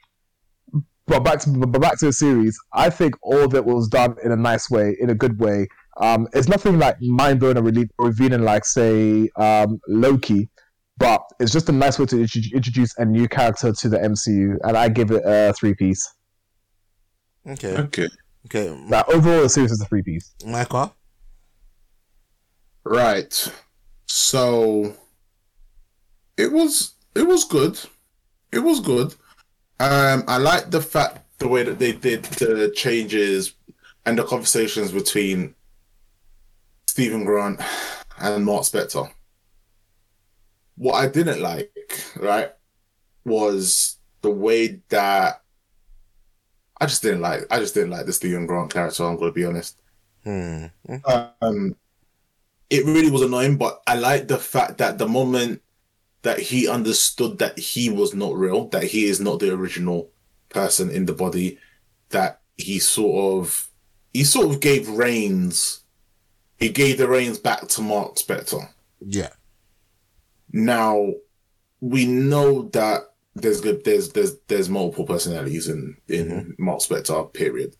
but 1.07 1.23
back 1.23 1.40
to 1.41 1.49
but 1.49 1.81
back 1.81 1.98
to 1.99 2.06
the 2.06 2.14
series, 2.14 2.57
I 2.73 2.90
think 2.90 3.15
all 3.22 3.44
of 3.44 3.56
it 3.56 3.65
was 3.65 3.88
done 3.88 4.15
in 4.23 4.31
a 4.31 4.36
nice 4.36 4.69
way, 4.69 4.95
in 4.99 5.10
a 5.10 5.15
good 5.15 5.40
way. 5.40 5.68
Um, 5.99 6.27
it's 6.34 6.48
nothing 6.48 6.80
like 6.80 7.02
mind 7.02 7.40
blowing 7.40 7.57
or 7.57 7.64
really 7.64 7.90
revealing 7.98 8.44
like 8.44 8.64
say 8.64 9.30
um, 9.36 9.80
Loki, 9.88 10.49
but 10.98 11.22
it's 11.40 11.52
just 11.52 11.68
a 11.69 11.72
nice 11.72 11.99
way 11.99 12.06
to 12.06 12.22
intro- 12.22 12.41
introduce 12.53 12.98
a 12.98 13.06
new 13.06 13.27
character 13.27 13.73
to 13.73 13.90
the 13.90 13.98
MCU, 13.98 14.57
and 14.64 14.77
I 14.77 14.88
give 14.90 15.11
it 15.11 15.23
a 15.26 15.53
three 15.53 15.73
piece. 15.73 16.07
Okay. 17.48 17.76
Okay. 17.76 18.07
Okay. 18.45 18.80
Now, 18.88 19.03
overall, 19.07 19.41
the 19.41 19.49
series 19.49 19.72
is 19.72 19.81
a 19.81 19.86
three 19.86 20.03
piece. 20.03 20.34
Micah? 20.45 20.94
Right. 22.90 23.53
So 24.07 24.95
it 26.38 26.52
was 26.52 26.95
it 27.16 27.22
was 27.22 27.44
good. 27.44 27.80
It 28.52 28.60
was 28.60 28.80
good. 28.80 29.14
Um 29.80 30.24
I 30.28 30.38
like 30.38 30.72
the 30.72 30.82
fact 30.82 31.20
the 31.38 31.48
way 31.48 31.61
that 31.61 31.78
they 31.78 31.91
did 31.91 32.24
the 32.24 32.74
changes 32.76 33.53
and 34.07 34.18
the 34.18 34.24
conversations 34.24 34.91
between 34.91 35.53
Stephen 36.88 37.26
Grant 37.26 37.61
and 38.20 38.44
Mark 38.44 38.64
Spector. 38.64 39.07
What 40.76 40.95
I 40.95 41.07
didn't 41.07 41.41
like, 41.41 41.72
right, 42.16 42.53
was 43.24 43.99
the 44.22 44.32
way 44.32 44.82
that 44.90 45.44
I 46.82 46.88
just 46.88 47.03
didn't 47.03 47.22
like. 47.22 47.41
I 47.52 47.60
just 47.60 47.76
didn't 47.76 47.91
like 47.91 48.07
the 48.07 48.14
Stephen 48.14 48.48
Grant 48.48 48.74
character. 48.74 49.03
I'm 49.03 49.20
gonna 49.20 49.32
be 49.32 49.45
honest. 49.45 49.80
Hmm. 50.24 50.66
Um, 51.06 51.76
it 52.70 52.86
really 52.86 53.10
was 53.10 53.22
annoying, 53.22 53.58
but 53.58 53.82
I 53.88 53.96
like 53.96 54.28
the 54.28 54.38
fact 54.38 54.78
that 54.78 54.98
the 54.98 55.08
moment 55.08 55.62
that 56.22 56.40
he 56.40 56.68
understood 56.68 57.40
that 57.40 57.58
he 57.58 57.90
was 57.90 58.14
not 58.14 58.36
real, 58.36 58.68
that 58.70 58.84
he 58.84 59.06
is 59.06 59.20
not 59.20 59.40
the 59.40 59.54
original 59.54 60.10
person 60.50 60.90
in 60.90 61.06
the 61.06 61.14
body, 61.14 61.58
that 62.10 62.41
he 62.58 62.80
sort 62.80 63.44
of 63.44 63.70
he 64.14 64.24
sort 64.24 64.48
of 64.48 64.60
gave 64.60 64.90
reins. 64.90 65.84
He 66.58 66.70
gave 66.70 66.98
the 66.98 67.08
reins 67.08 67.40
back 67.40 67.68
to 67.70 67.82
Mark 67.82 68.16
Spector. 68.16 68.70
Yeah. 69.00 69.30
Now 70.52 71.14
we 71.80 72.06
know 72.06 72.64
that 72.70 73.14
there's 73.36 73.62
good 73.62 73.84
there's 73.86 74.10
there's 74.10 74.38
there's 74.48 74.70
multiple 74.70 75.06
personalities 75.06 75.70
in 75.70 75.98
in 76.08 76.28
mm-hmm. 76.28 76.64
Mark 76.64 76.80
Spector, 76.82 77.32
period. 77.34 77.76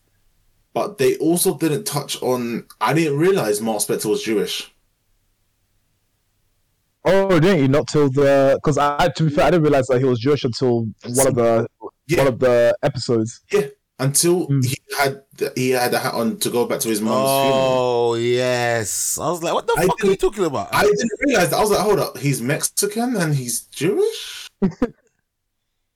But 0.74 0.98
they 0.98 1.18
also 1.18 1.58
didn't 1.58 1.86
touch 1.86 2.22
on 2.22 2.66
I 2.80 2.94
didn't 2.94 3.20
realize 3.20 3.62
Mark 3.62 3.80
Spector 3.80 4.06
was 4.06 4.24
Jewish. 4.24 4.72
Oh, 7.06 7.40
didn't 7.40 7.60
you? 7.62 7.68
Not 7.68 7.88
till 7.88 8.10
the 8.10 8.54
because 8.62 8.78
I 8.78 9.08
to 9.10 9.24
be 9.24 9.30
fair, 9.30 9.46
I 9.46 9.52
didn't 9.52 9.64
realize 9.64 9.88
that 9.88 10.00
he 10.00 10.06
was 10.06 10.20
Jewish 10.20 10.44
until 10.44 10.86
one 11.06 11.28
of 11.28 11.36
the 11.36 11.68
Yeah. 12.08 12.18
one 12.20 12.28
of 12.28 12.40
the 12.40 12.76
episodes. 12.84 13.42
Yeah. 13.52 13.68
Until 14.00 14.48
Mm. 14.48 14.66
he 14.66 14.78
had 14.98 15.22
he 15.56 15.70
had 15.72 15.94
a 15.94 16.00
hat 16.00 16.14
on 16.14 16.38
to 16.40 16.50
go 16.50 16.66
back 16.66 16.80
to 16.82 16.90
his 16.90 17.02
mom's 17.02 17.30
funeral. 17.30 18.12
Oh 18.12 18.16
yes. 18.16 19.18
I 19.22 19.30
was 19.30 19.44
like, 19.44 19.54
what 19.54 19.68
the 19.68 19.76
I 19.78 19.86
fuck 19.88 20.04
are 20.04 20.08
you 20.08 20.16
talking 20.16 20.46
about? 20.46 20.70
I 20.74 20.84
didn't 20.84 21.10
realize 21.26 21.50
that. 21.50 21.58
I 21.58 21.62
was 21.62 21.70
like, 21.72 21.80
hold 21.82 22.00
up, 22.00 22.18
he's 22.18 22.42
Mexican 22.42 23.16
and 23.18 23.36
he's 23.36 23.62
Jewish. 23.64 24.48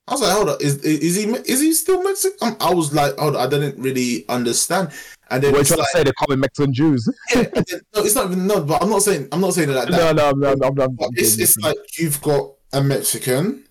I 0.08 0.12
was 0.14 0.22
like, 0.22 0.32
hold 0.34 0.50
up, 0.50 0.62
is 0.62 0.78
is 0.84 1.16
he 1.16 1.24
is 1.24 1.62
he 1.62 1.74
still 1.74 2.04
Mexican? 2.04 2.38
Um, 2.42 2.58
I 2.60 2.74
was 2.74 2.94
like, 2.94 3.16
hold 3.18 3.36
up, 3.36 3.42
I 3.42 3.48
didn't 3.50 3.82
really 3.82 4.26
understand. 4.28 4.90
And 5.30 5.42
then 5.42 5.54
What 5.54 5.60
are 5.60 5.62
it's 5.62 5.70
trying 5.70 5.80
like, 5.80 5.88
to 5.92 5.98
say? 5.98 6.04
They 6.04 6.12
call 6.12 6.28
me 6.36 6.42
Mexican 6.42 6.74
Jews. 6.74 7.08
yeah, 7.36 7.44
then- 7.44 7.64
no, 7.96 8.04
it's 8.04 8.14
not 8.16 8.26
even 8.26 8.46
no, 8.46 8.62
but 8.64 8.84
I'm 8.84 8.90
not 8.90 9.02
saying 9.02 9.30
I'm 9.32 9.40
not 9.42 9.54
saying 9.54 9.70
it 9.70 9.74
like 9.74 9.88
that. 9.88 10.16
no, 10.16 10.32
no, 10.32 10.54
no, 10.54 10.54
no, 10.56 10.70
no, 10.70 10.88
But 10.90 11.10
it's 11.14 11.38
it's 11.40 11.58
like 11.58 11.78
you've 11.98 12.22
got 12.22 12.52
a 12.74 12.84
Mexican, 12.84 13.64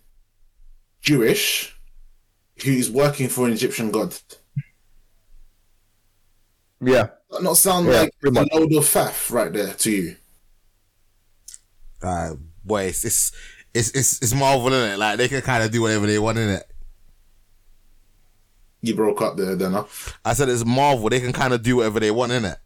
Jewish, 1.02 1.76
who's 2.64 2.90
working 2.90 3.28
for 3.28 3.46
an 3.46 3.52
Egyptian 3.52 3.90
god. 3.90 4.14
yeah. 6.80 7.08
That 7.30 7.42
not 7.42 7.56
sound 7.56 7.86
Yeah, 7.86 8.02
like 8.02 8.18
pretty 8.20 8.38
a 8.38 8.40
much. 8.42 8.52
load 8.52 8.72
of 8.74 8.84
faff 8.84 9.30
right 9.30 9.52
there 9.52 9.72
to 9.74 9.90
you. 9.90 10.16
uh, 12.02 12.34
boy, 12.64 12.84
it's, 12.84 13.04
it's 13.04 13.32
it's 13.74 13.90
it's 13.90 14.22
it's 14.22 14.34
Marvel, 14.34 14.72
is 14.72 14.94
it? 14.94 14.98
Like 14.98 15.18
they 15.18 15.28
can 15.28 15.42
kind 15.42 15.62
of 15.62 15.70
do 15.70 15.82
whatever 15.82 16.06
they 16.06 16.18
want 16.18 16.38
in 16.38 16.48
it. 16.48 16.64
You 18.80 18.94
broke 18.94 19.22
up 19.22 19.36
there, 19.36 19.54
then. 19.54 19.72
Huh? 19.72 19.84
I 20.24 20.34
said 20.34 20.48
it's 20.48 20.64
Marvel. 20.64 21.08
They 21.08 21.20
can 21.20 21.32
kind 21.32 21.54
of 21.54 21.62
do 21.62 21.76
whatever 21.76 22.00
they 22.00 22.10
want 22.10 22.32
in 22.32 22.44
it. 22.44 22.58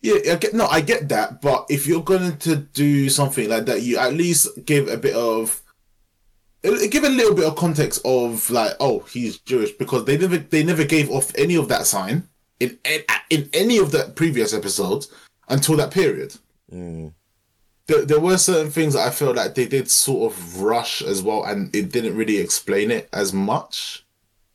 Yeah, 0.00 0.32
I 0.32 0.36
get 0.36 0.54
no, 0.54 0.66
I 0.66 0.80
get 0.80 1.08
that, 1.08 1.40
but 1.42 1.66
if 1.68 1.86
you're 1.86 2.02
going 2.02 2.36
to 2.38 2.56
do 2.56 3.08
something 3.08 3.48
like 3.48 3.66
that, 3.66 3.82
you 3.82 3.98
at 3.98 4.14
least 4.14 4.64
give 4.64 4.86
a 4.88 4.96
bit 4.96 5.14
of 5.14 5.60
give 6.62 7.04
a 7.04 7.08
little 7.08 7.34
bit 7.34 7.46
of 7.46 7.56
context 7.56 8.00
of 8.04 8.48
like, 8.50 8.72
oh, 8.78 9.00
he's 9.00 9.38
Jewish 9.38 9.72
because 9.72 10.04
they 10.04 10.16
never 10.16 10.38
they 10.38 10.62
never 10.62 10.84
gave 10.84 11.10
off 11.10 11.32
any 11.36 11.56
of 11.56 11.68
that 11.68 11.86
sign 11.86 12.28
in 12.60 12.78
in 13.30 13.48
any 13.52 13.78
of 13.78 13.90
the 13.90 14.12
previous 14.14 14.54
episodes 14.54 15.10
until 15.48 15.76
that 15.76 15.90
period. 15.90 16.36
Mm. 16.72 17.12
There, 17.88 18.04
there 18.04 18.20
were 18.20 18.38
certain 18.38 18.70
things 18.70 18.94
that 18.94 19.06
I 19.06 19.10
felt 19.10 19.36
like 19.36 19.54
they 19.54 19.66
did 19.66 19.90
sort 19.90 20.32
of 20.32 20.60
rush 20.60 21.02
as 21.02 21.22
well, 21.22 21.44
and 21.44 21.74
it 21.74 21.90
didn't 21.90 22.16
really 22.16 22.36
explain 22.36 22.90
it 22.90 23.08
as 23.12 23.32
much. 23.32 24.04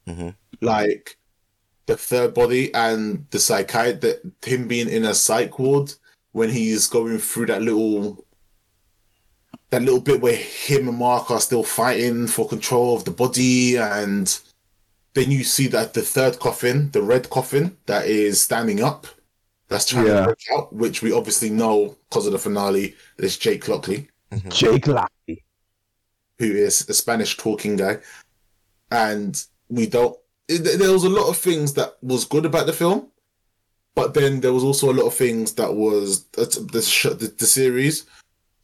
Mm-hmm. 0.07 0.29
Like 0.61 1.17
the 1.87 1.97
third 1.97 2.33
body 2.33 2.73
and 2.73 3.25
the 3.31 3.39
psychiatrist, 3.39 4.01
that 4.01 4.47
him 4.47 4.67
being 4.67 4.87
in 4.87 5.03
a 5.03 5.13
psych 5.13 5.59
ward 5.59 5.93
when 6.31 6.49
he's 6.49 6.87
going 6.87 7.17
through 7.17 7.47
that 7.47 7.61
little 7.61 8.25
that 9.71 9.81
little 9.81 9.99
bit 10.01 10.21
where 10.21 10.35
him 10.35 10.87
and 10.87 10.99
Mark 10.99 11.31
are 11.31 11.41
still 11.41 11.63
fighting 11.63 12.27
for 12.27 12.47
control 12.47 12.95
of 12.95 13.05
the 13.05 13.11
body, 13.11 13.77
and 13.77 14.39
then 15.15 15.31
you 15.31 15.43
see 15.43 15.65
that 15.67 15.95
the 15.95 16.03
third 16.03 16.37
coffin, 16.39 16.91
the 16.91 17.01
red 17.01 17.31
coffin 17.31 17.75
that 17.87 18.05
is 18.05 18.39
standing 18.39 18.83
up, 18.83 19.07
that's 19.69 19.85
trying 19.87 20.07
Yeah. 20.07 20.19
to 20.19 20.23
break 20.25 20.37
out, 20.53 20.73
which 20.73 21.01
we 21.01 21.11
obviously 21.11 21.49
know 21.49 21.97
because 22.09 22.25
of 22.25 22.31
the 22.33 22.39
finale. 22.39 22.95
There's 23.17 23.37
Jake 23.37 23.67
Lockley, 23.67 24.09
Jake 24.49 24.87
Lappy. 24.87 25.43
who 26.39 26.45
is 26.51 26.87
a 26.89 26.93
Spanish 26.93 27.37
talking 27.37 27.75
guy, 27.75 27.99
and 28.91 29.41
we 29.69 29.87
don't. 29.87 30.17
it- 30.47 30.79
There 30.79 30.91
was 30.91 31.03
a 31.05 31.09
lot 31.09 31.29
of 31.29 31.37
things 31.37 31.73
that 31.73 31.97
was 32.01 32.25
good 32.25 32.45
about 32.45 32.65
the 32.67 32.73
film, 32.73 33.07
but 33.95 34.13
then 34.13 34.41
there 34.41 34.53
was 34.53 34.63
also 34.63 34.91
a 34.91 34.93
lot 34.99 35.07
of 35.07 35.13
things 35.15 35.53
that 35.53 35.73
was 35.75 36.25
uh, 36.37 36.45
the 36.45 37.15
the, 37.19 37.33
the 37.37 37.45
series. 37.45 38.05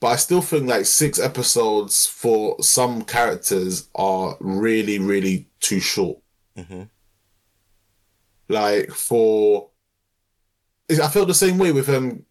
But 0.02 0.08
I 0.08 0.16
still 0.16 0.42
think 0.42 0.68
like 0.68 0.86
six 0.86 1.20
episodes 1.20 2.06
for 2.06 2.62
some 2.64 3.02
characters 3.04 3.90
are 3.96 4.38
really, 4.40 4.98
really 4.98 5.48
too 5.60 5.80
short. 5.82 6.20
Like 8.48 8.92
for, 8.92 9.69
I 10.90 11.08
felt 11.08 11.28
the 11.28 11.34
same 11.34 11.58
way 11.58 11.72
with 11.72 11.90
um, 11.90 12.26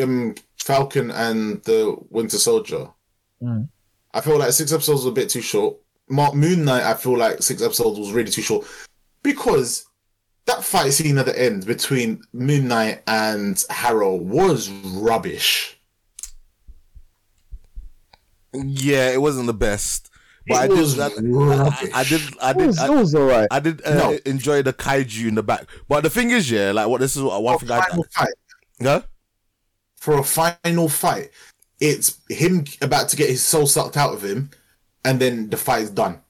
um 0.00 0.34
Falcon 0.58 1.10
and 1.10 1.62
the 1.64 1.96
Winter 2.10 2.38
Soldier. 2.38 2.88
Mm. 3.42 3.68
I 4.14 4.20
feel 4.20 4.38
like 4.38 4.52
six 4.52 4.72
episodes 4.72 5.02
was 5.02 5.06
a 5.06 5.12
bit 5.12 5.28
too 5.28 5.42
short. 5.42 5.76
Mark 6.08 6.34
Moon 6.34 6.64
Knight, 6.64 6.84
I 6.84 6.94
feel 6.94 7.16
like 7.16 7.42
six 7.42 7.62
episodes 7.62 7.98
was 7.98 8.12
really 8.12 8.30
too 8.30 8.42
short 8.42 8.66
because 9.22 9.86
that 10.46 10.62
fight 10.62 10.92
scene 10.92 11.18
at 11.18 11.26
the 11.26 11.38
end 11.38 11.66
between 11.66 12.22
Moon 12.32 12.68
Knight 12.68 13.02
and 13.06 13.62
Harrow 13.68 14.14
was 14.14 14.70
rubbish. 14.70 15.78
Yeah, 18.54 19.10
it 19.10 19.20
wasn't 19.20 19.48
the 19.48 19.54
best, 19.54 20.10
but 20.48 20.54
It 20.54 20.58
I 20.58 20.66
did. 20.68 20.78
was 20.78 20.98
I. 20.98 21.06
I, 21.06 21.88
I 21.94 22.04
did. 22.04 22.22
I 22.40 22.52
It 22.52 22.58
did. 22.58 22.66
was, 22.66 22.78
I, 22.78 22.86
it 22.86 22.90
was 22.90 23.14
alright. 23.14 23.48
I 23.50 23.60
did 23.60 23.84
uh, 23.84 23.94
No. 23.94 24.18
enjoy 24.26 24.62
the 24.62 24.72
kaiju 24.72 25.28
in 25.28 25.34
the 25.34 25.42
back, 25.42 25.66
but 25.88 26.02
the 26.02 26.10
thing 26.10 26.30
is, 26.30 26.50
yeah, 26.50 26.72
like 26.72 26.88
what 26.88 27.00
this 27.00 27.16
is 27.16 27.22
what 27.22 27.42
one 27.42 27.58
For 27.58 27.66
thing 27.66 27.70
a 27.70 27.80
I, 27.80 27.86
final 27.88 28.04
fight, 28.12 28.34
yeah, 28.80 29.02
for 29.96 30.18
a 30.18 30.24
final 30.24 30.88
fight, 30.88 31.30
it's 31.80 32.20
him 32.28 32.64
about 32.80 33.08
to 33.10 33.16
get 33.16 33.28
his 33.28 33.42
soul 33.42 33.66
sucked 33.66 33.96
out 33.96 34.14
of 34.14 34.22
him, 34.24 34.50
and 35.04 35.20
then 35.20 35.50
the 35.50 35.56
fight 35.56 35.82
is 35.82 35.90
done 35.90 36.20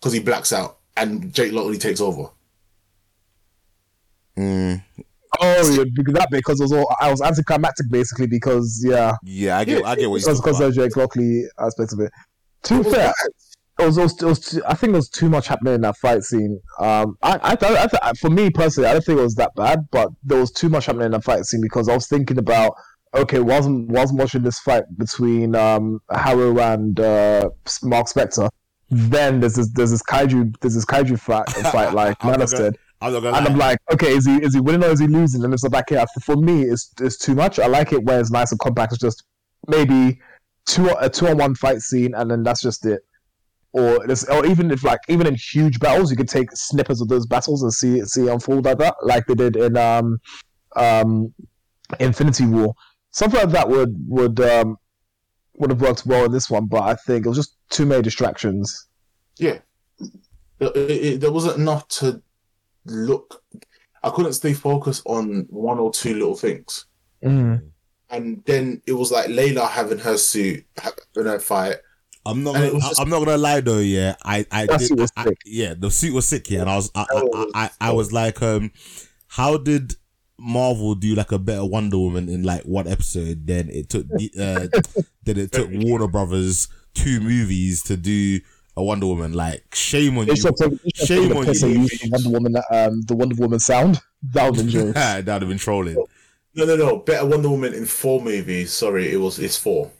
because 0.00 0.12
he 0.12 0.20
blacks 0.20 0.52
out 0.52 0.78
and 0.96 1.32
Jake 1.32 1.52
Lockley 1.52 1.78
takes 1.78 2.00
over. 2.00 2.30
Oh, 5.42 5.76
yeah, 5.76 5.84
because 5.94 6.14
that 6.14 6.28
because 6.30 6.60
it 6.60 6.64
was 6.64 6.72
all 6.72 6.92
I 7.00 7.10
was 7.10 7.22
anticlimactic 7.22 7.86
basically 7.90 8.26
because 8.26 8.82
yeah, 8.86 9.14
yeah, 9.22 9.58
I 9.58 9.64
get, 9.64 9.84
I 9.84 9.94
get 9.94 10.10
what 10.10 10.20
you're 10.20 10.34
because 10.34 10.40
talking 10.40 10.52
because 10.52 10.60
about. 10.60 10.68
of 10.70 10.74
Jake 10.74 10.96
Lockley 10.96 11.44
aspect 11.58 11.92
of 11.92 12.00
it. 12.00 12.12
To 12.64 12.82
be 12.82 12.90
fair, 12.90 13.12
it 13.80 13.86
was, 13.86 13.98
it 13.98 14.02
was, 14.02 14.22
it 14.22 14.26
was 14.26 14.40
too, 14.40 14.62
I 14.66 14.74
think 14.74 14.92
there 14.92 14.98
was 14.98 15.08
too 15.08 15.28
much 15.28 15.46
happening 15.46 15.74
in 15.74 15.80
that 15.82 15.96
fight 15.96 16.22
scene. 16.22 16.60
Um, 16.78 17.16
I, 17.22 17.56
I, 17.60 17.88
I, 18.02 18.12
for 18.14 18.30
me 18.30 18.50
personally, 18.50 18.88
I 18.88 18.92
don't 18.92 19.04
think 19.04 19.18
it 19.18 19.22
was 19.22 19.34
that 19.36 19.54
bad, 19.54 19.88
but 19.90 20.10
there 20.22 20.38
was 20.38 20.50
too 20.50 20.68
much 20.68 20.86
happening 20.86 21.06
in 21.06 21.12
that 21.12 21.24
fight 21.24 21.44
scene 21.44 21.60
because 21.60 21.88
I 21.88 21.94
was 21.94 22.06
thinking 22.06 22.38
about, 22.38 22.74
okay, 23.14 23.40
wasn't 23.40 23.90
wasn't 23.90 24.20
watching 24.20 24.42
this 24.42 24.58
fight 24.60 24.84
between 24.96 25.54
um 25.56 26.00
Harrow 26.10 26.58
and 26.58 26.98
uh, 27.00 27.50
Mark 27.82 28.06
Spector. 28.06 28.48
Then 28.90 29.40
there's 29.40 29.54
this 29.54 29.70
there's 29.72 29.90
this 29.90 30.02
kaiju 30.02 30.54
there's 30.60 30.74
this 30.74 30.84
kaiju 30.84 31.18
fight 31.18 31.48
fight 31.72 31.94
like 31.94 32.22
Nana 32.24 32.46
said. 32.46 32.76
I'm 33.02 33.14
And 33.14 33.48
I'm 33.48 33.56
like, 33.56 33.78
okay, 33.92 34.08
is 34.08 34.26
he 34.26 34.36
is 34.36 34.54
he 34.54 34.60
winning 34.60 34.84
or 34.84 34.92
is 34.92 35.00
he 35.00 35.06
losing? 35.06 35.42
And 35.42 35.54
it's 35.54 35.64
like, 35.64 35.90
yeah, 35.90 36.04
for, 36.14 36.20
for 36.20 36.36
me, 36.36 36.64
it's 36.64 36.92
it's 37.00 37.16
too 37.16 37.34
much. 37.34 37.58
I 37.58 37.66
like 37.66 37.92
it 37.92 38.04
where 38.04 38.20
it's 38.20 38.30
nice 38.30 38.50
and 38.50 38.60
compact. 38.60 38.92
It's 38.92 39.00
just 39.00 39.24
maybe 39.68 40.20
two 40.66 40.90
a 41.00 41.08
two 41.08 41.28
on 41.28 41.38
one 41.38 41.54
fight 41.54 41.80
scene, 41.80 42.14
and 42.14 42.30
then 42.30 42.42
that's 42.42 42.60
just 42.60 42.84
it. 42.84 43.00
Or 43.72 44.04
it's, 44.10 44.24
or 44.28 44.44
even 44.46 44.70
if 44.72 44.82
like 44.82 44.98
even 45.08 45.26
in 45.28 45.36
huge 45.36 45.78
battles, 45.78 46.10
you 46.10 46.16
could 46.16 46.28
take 46.28 46.48
snippets 46.54 47.00
of 47.00 47.08
those 47.08 47.24
battles 47.26 47.62
and 47.62 47.72
see 47.72 47.98
it 48.00 48.08
see 48.08 48.26
unfold 48.28 48.64
like 48.64 48.78
that, 48.78 48.96
like 49.02 49.26
they 49.26 49.34
did 49.34 49.56
in 49.56 49.76
um 49.76 50.18
um 50.76 51.32
Infinity 52.00 52.46
War. 52.46 52.74
Something 53.12 53.40
like 53.40 53.50
that 53.50 53.68
would 53.68 53.94
would 54.08 54.40
um 54.40 54.76
would 55.58 55.70
have 55.70 55.80
worked 55.80 56.04
well 56.06 56.24
in 56.24 56.32
this 56.32 56.50
one, 56.50 56.66
but 56.66 56.82
I 56.82 56.94
think 56.94 57.24
it 57.24 57.28
was 57.28 57.38
just 57.38 57.56
too 57.70 57.86
many 57.86 58.02
distractions. 58.02 58.88
Yeah, 59.38 59.58
it- 60.58 60.76
it- 60.76 61.20
there 61.20 61.30
wasn't 61.32 61.58
enough 61.58 61.86
to 61.88 62.20
look. 62.86 63.42
I 64.02 64.10
couldn't 64.10 64.32
stay 64.32 64.52
focused 64.54 65.02
on 65.06 65.46
one 65.50 65.78
or 65.78 65.92
two 65.92 66.14
little 66.14 66.36
things. 66.36 66.86
Mm. 67.24 67.70
and 68.08 68.42
then 68.46 68.82
it 68.86 68.92
was 68.94 69.12
like 69.12 69.28
Layla 69.28 69.68
having 69.68 69.98
her 69.98 70.16
suit 70.16 70.64
having 70.78 71.30
her 71.30 71.38
fight. 71.38 71.76
I'm 72.26 72.42
not. 72.44 72.54
Gonna, 72.54 72.66
I- 72.76 72.80
just- 72.80 73.00
I'm 73.00 73.08
not 73.08 73.20
gonna 73.24 73.38
lie 73.38 73.60
though. 73.60 73.78
Yeah, 73.78 74.16
I, 74.24 74.44
I 74.50 74.66
did. 74.66 74.80
suit 74.88 74.98
was 74.98 75.10
I- 75.16 75.32
yeah, 75.46 75.74
the 75.76 75.90
suit 75.90 76.12
was 76.14 76.26
sick. 76.26 76.50
Yeah, 76.50 76.60
and 76.62 76.70
I 76.70 76.76
was, 76.76 76.90
I, 76.94 77.06
Oh, 77.12 77.50
I, 77.54 77.64
I, 77.64 77.70
I 77.88 77.92
was 77.92 78.12
like, 78.12 78.42
um, 78.42 78.70
how 79.28 79.56
did 79.56 79.94
Marvel 80.38 80.94
do 80.94 81.14
like 81.14 81.32
a 81.32 81.38
better 81.38 81.64
Wonder 81.64 81.98
Woman 81.98 82.28
in 82.28 82.42
like 82.42 82.62
one 82.64 82.86
episode? 82.88 83.46
Then 83.46 83.68
it 83.70 83.88
took, 83.88 84.06
uh, 84.12 84.18
then 85.24 85.38
it 85.38 85.52
took 85.52 85.70
Warner 85.72 86.08
Brothers 86.08 86.68
two 86.94 87.20
movies 87.20 87.82
to 87.84 87.96
do 87.96 88.40
a 88.76 88.80
a 88.80 88.84
Wonder 88.84 89.06
Woman. 89.06 89.32
Like, 89.32 89.74
shame 89.74 90.16
on 90.18 90.26
They 90.26 90.32
you. 90.32 90.36
should 90.36 90.46
have 90.46 90.56
taken- 90.56 90.80
they 90.84 90.90
should 90.94 91.08
have 91.08 91.08
Shame 91.28 91.36
on 91.36 91.44
the 91.46 91.68
you. 91.68 91.88
the 91.88 92.08
Wonder 92.10 92.30
Woman, 92.30 92.56
um, 92.70 93.00
the 93.02 93.16
Wonder 93.16 93.34
Woman 93.36 93.58
sound. 93.58 94.00
That 94.22 94.50
would 94.50 94.56
have 94.60 94.72
been 94.72 94.92
that 94.92 95.26
would 95.26 95.28
have 95.42 95.48
been 95.48 95.58
trolling. 95.58 95.96
No, 96.54 96.64
no, 96.64 96.76
no. 96.76 96.96
Better 96.98 97.26
Wonder 97.26 97.48
Woman 97.50 97.74
in 97.74 97.86
four 97.86 98.20
movies. 98.22 98.72
Sorry, 98.72 99.12
it 99.12 99.16
was 99.16 99.38
it's 99.38 99.56
four. 99.56 99.90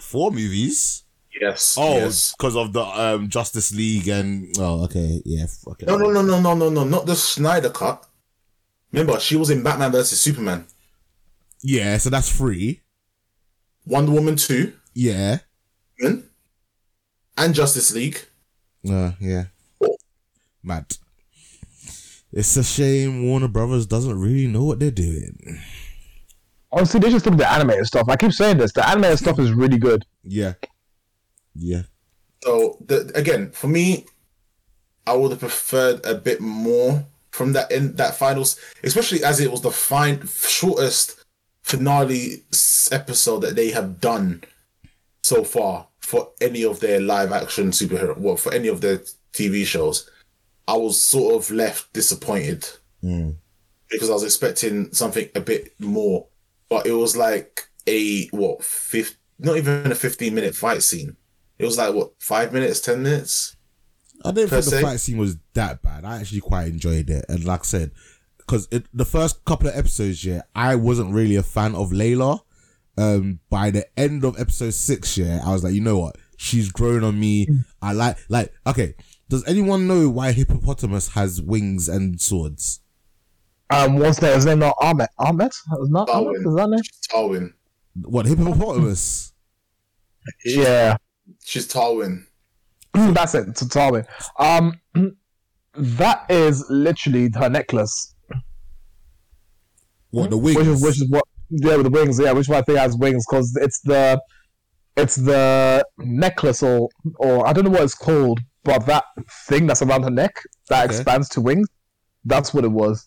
Four 0.00 0.30
movies. 0.32 1.02
Yes. 1.40 1.76
Oh, 1.78 1.96
yes. 1.96 2.34
because 2.36 2.56
of 2.56 2.72
the 2.72 2.82
um 2.82 3.28
Justice 3.28 3.74
League 3.74 4.08
and 4.08 4.54
oh, 4.58 4.84
okay, 4.84 5.20
yeah, 5.24 5.44
f- 5.44 5.66
okay. 5.68 5.86
No, 5.86 5.96
no, 5.98 6.10
no, 6.10 6.22
no, 6.22 6.40
no, 6.40 6.54
no, 6.54 6.68
no. 6.70 6.84
Not 6.84 7.06
the 7.06 7.14
Snyder 7.16 7.70
cut. 7.70 8.06
Remember, 8.92 9.20
she 9.20 9.36
was 9.36 9.50
in 9.50 9.62
Batman 9.62 9.92
versus 9.92 10.20
Superman. 10.20 10.66
Yeah, 11.62 11.98
so 11.98 12.08
that's 12.10 12.30
three. 12.34 12.80
Wonder 13.84 14.12
Woman 14.12 14.36
two, 14.36 14.72
Yeah. 14.94 15.38
and 16.00 17.54
Justice 17.54 17.92
League. 17.94 18.20
Uh, 18.88 19.12
yeah. 19.20 19.44
Mad. 20.62 20.96
It's 22.32 22.56
a 22.56 22.64
shame 22.64 23.24
Warner 23.26 23.48
Brothers 23.48 23.86
doesn't 23.86 24.18
really 24.18 24.46
know 24.46 24.64
what 24.64 24.80
they're 24.80 24.90
doing. 24.90 25.60
Honestly, 26.72 27.00
they 27.00 27.10
just 27.10 27.24
look 27.24 27.32
at 27.34 27.38
the 27.38 27.50
animated 27.50 27.86
stuff. 27.86 28.08
I 28.08 28.16
keep 28.16 28.32
saying 28.32 28.58
this. 28.58 28.72
The 28.72 28.86
animated 28.86 29.18
stuff 29.18 29.38
is 29.38 29.52
really 29.52 29.78
good. 29.78 30.04
Yeah. 30.24 30.54
Yeah. 31.58 31.82
So 32.42 32.78
the, 32.86 33.10
again, 33.14 33.50
for 33.50 33.68
me, 33.68 34.06
I 35.06 35.14
would 35.14 35.30
have 35.30 35.40
preferred 35.40 36.04
a 36.04 36.14
bit 36.14 36.40
more 36.40 37.04
from 37.30 37.52
that 37.52 37.70
in 37.70 37.94
that 37.96 38.16
finals, 38.16 38.58
especially 38.82 39.22
as 39.22 39.40
it 39.40 39.50
was 39.50 39.60
the 39.60 39.70
fine 39.70 40.26
shortest 40.26 41.24
finale 41.62 42.44
episode 42.90 43.40
that 43.40 43.56
they 43.56 43.70
have 43.70 44.00
done 44.00 44.42
so 45.22 45.44
far 45.44 45.86
for 46.00 46.30
any 46.40 46.64
of 46.64 46.80
their 46.80 47.00
live 47.00 47.32
action 47.32 47.72
superhero, 47.72 48.16
well, 48.16 48.36
for 48.36 48.54
any 48.54 48.68
of 48.68 48.80
their 48.80 49.00
TV 49.32 49.66
shows. 49.66 50.08
I 50.68 50.76
was 50.76 51.00
sort 51.00 51.34
of 51.34 51.50
left 51.50 51.92
disappointed 51.92 52.68
hmm. 53.00 53.30
because 53.90 54.10
I 54.10 54.14
was 54.14 54.24
expecting 54.24 54.92
something 54.92 55.28
a 55.34 55.40
bit 55.40 55.78
more, 55.78 56.26
but 56.68 56.86
it 56.86 56.92
was 56.92 57.16
like 57.16 57.68
a 57.86 58.26
what 58.28 58.64
fifth, 58.64 59.16
not 59.38 59.56
even 59.56 59.92
a 59.92 59.94
fifteen 59.94 60.34
minute 60.34 60.54
fight 60.54 60.82
scene. 60.82 61.16
It 61.58 61.64
was 61.64 61.78
like 61.78 61.94
what 61.94 62.12
five 62.18 62.52
minutes, 62.52 62.80
ten 62.80 63.02
minutes. 63.02 63.56
I 64.24 64.32
didn't 64.32 64.50
Per 64.50 64.60
think 64.60 64.74
the 64.74 64.80
fight 64.82 65.00
scene 65.00 65.18
was 65.18 65.36
that 65.54 65.82
bad. 65.82 66.04
I 66.04 66.18
actually 66.18 66.40
quite 66.40 66.68
enjoyed 66.68 67.10
it. 67.10 67.24
And 67.28 67.44
like 67.44 67.60
I 67.60 67.64
said, 67.64 67.92
because 68.38 68.68
the 68.68 69.04
first 69.04 69.44
couple 69.44 69.68
of 69.68 69.76
episodes, 69.76 70.24
yeah, 70.24 70.42
I 70.54 70.76
wasn't 70.76 71.12
really 71.12 71.36
a 71.36 71.42
fan 71.42 71.74
of 71.74 71.90
Layla. 71.90 72.40
Um, 72.98 73.40
by 73.50 73.70
the 73.70 73.86
end 73.98 74.24
of 74.24 74.40
episode 74.40 74.72
six, 74.72 75.18
yeah, 75.18 75.40
I 75.44 75.52
was 75.52 75.62
like, 75.62 75.74
you 75.74 75.82
know 75.82 75.98
what? 75.98 76.16
She's 76.38 76.72
grown 76.72 77.04
on 77.04 77.20
me. 77.20 77.46
I 77.82 77.92
like, 77.92 78.16
like, 78.28 78.54
okay. 78.66 78.94
Does 79.28 79.46
anyone 79.48 79.86
know 79.86 80.08
why 80.08 80.32
hippopotamus 80.32 81.08
has 81.08 81.42
wings 81.42 81.88
and 81.88 82.20
swords? 82.20 82.80
Um, 83.70 83.98
what's 83.98 84.20
that? 84.20 84.36
Is 84.36 84.44
that? 84.44 84.50
His 84.52 84.56
name 84.56 84.58
not 84.60 84.76
Ahmed? 84.80 85.08
Ahmed? 85.18 85.48
Is 85.48 85.90
not 85.90 86.08
Ahmed? 86.08 86.44
Darwin. 86.44 86.48
Is 86.48 86.54
that 86.54 86.70
name? 86.70 86.80
Tarwin. 87.10 87.52
What 88.02 88.26
hippopotamus? 88.26 89.32
Yeah. 90.44 90.96
She's 91.46 91.68
Tarwin. 91.68 92.24
That's 92.92 93.36
it. 93.36 93.54
To 93.54 93.68
tell 93.68 93.92
me. 93.92 94.02
Um, 94.40 94.80
that 95.74 96.28
is 96.28 96.64
literally 96.68 97.30
her 97.36 97.48
necklace. 97.48 98.16
what 100.10 100.30
the 100.30 100.36
wings? 100.38 100.56
Which 100.58 100.66
is 100.66 100.82
which 100.82 100.96
is 101.02 101.08
what? 101.08 101.22
Yeah, 101.50 101.76
with 101.76 101.84
the 101.84 101.90
wings. 101.90 102.18
Yeah, 102.18 102.32
which 102.32 102.48
one 102.48 102.58
I 102.58 102.62
think 102.62 102.78
has 102.78 102.96
wings 102.96 103.24
because 103.30 103.56
it's 103.62 103.78
the 103.82 104.20
it's 104.96 105.14
the 105.14 105.86
necklace 105.98 106.64
or 106.64 106.88
or 107.20 107.46
I 107.46 107.52
don't 107.52 107.62
know 107.64 107.70
what 107.70 107.82
it's 107.84 107.94
called, 107.94 108.40
but 108.64 108.84
that 108.86 109.04
thing 109.46 109.68
that's 109.68 109.82
around 109.82 110.02
her 110.02 110.10
neck 110.10 110.34
that 110.68 110.86
Okay. 110.86 110.96
expands 110.96 111.28
to 111.30 111.40
wings. 111.40 111.68
That's 112.24 112.52
what 112.52 112.64
it 112.64 112.72
was. 112.72 113.06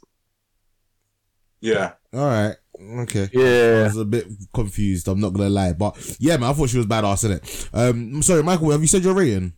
Yeah. 1.60 1.91
All 2.14 2.22
right. 2.26 2.56
Okay. 2.81 3.30
Yeah. 3.34 3.81
I 3.81 3.84
was 3.84 3.97
a 3.97 4.06
bit 4.06 4.27
confused. 4.53 5.07
I'm 5.07 5.19
not 5.19 5.34
gonna 5.34 5.49
lie, 5.49 5.73
but 5.73 6.15
yeah, 6.19 6.38
man, 6.38 6.49
I 6.49 6.53
thought 6.53 6.69
she 6.69 6.77
was 6.77 6.85
badass 6.88 7.26
in 7.26 7.31
it. 7.31 7.69
Um, 7.73 8.15
I'm 8.15 8.23
sorry, 8.23 8.43
Michael. 8.43 8.72
Have 8.72 8.81
you 8.81 8.88
said 8.88 9.03
your 9.03 9.14
rating? 9.14 9.53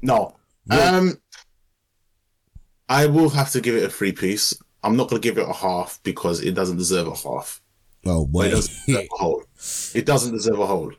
No. 0.00 0.34
What? 0.66 0.94
Um, 0.94 1.14
I 2.88 3.06
will 3.06 3.28
have 3.30 3.50
to 3.52 3.60
give 3.60 3.74
it 3.74 3.82
a 3.84 3.90
three 3.90 4.12
piece. 4.12 4.54
I'm 4.82 4.96
not 4.96 5.10
going 5.10 5.20
to 5.20 5.28
give 5.28 5.38
it 5.38 5.48
a 5.48 5.52
half 5.52 5.98
because 6.04 6.40
it 6.40 6.52
doesn't 6.54 6.76
deserve 6.76 7.08
a 7.08 7.14
half. 7.14 7.60
Oh 8.06 8.24
But 8.24 8.32
boy. 8.32 8.44
it 8.46 8.50
doesn't 8.50 8.74
deserve 8.86 9.04
a 9.12 9.16
whole. 9.16 9.42
It 9.94 10.06
doesn't 10.06 10.32
deserve 10.32 10.60
a 10.60 10.66
whole. 10.66 10.92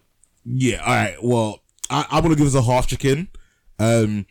Yeah, 0.46 0.82
all 0.82 0.94
right. 0.94 1.16
Well, 1.24 1.64
I, 1.90 2.06
I'm 2.12 2.22
gonna 2.24 2.36
give 2.36 2.46
this 2.46 2.56
a 2.56 2.62
half 2.62 2.88
chicken. 2.88 3.30
Um, 3.80 4.26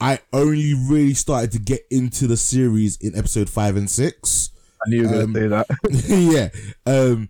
I 0.00 0.18
only 0.32 0.74
really 0.74 1.14
started 1.14 1.52
to 1.52 1.58
get 1.58 1.82
into 1.90 2.26
the 2.26 2.36
series 2.36 2.96
in 3.00 3.16
episode 3.16 3.48
five 3.48 3.76
and 3.76 3.88
six. 3.88 4.50
I 4.84 4.88
knew 4.88 5.02
you 5.02 5.08
were 5.08 5.22
Um, 5.22 5.32
gonna 5.32 5.40
say 5.40 5.48
that. 5.48 6.52
yeah. 6.86 6.92
Um, 6.92 7.28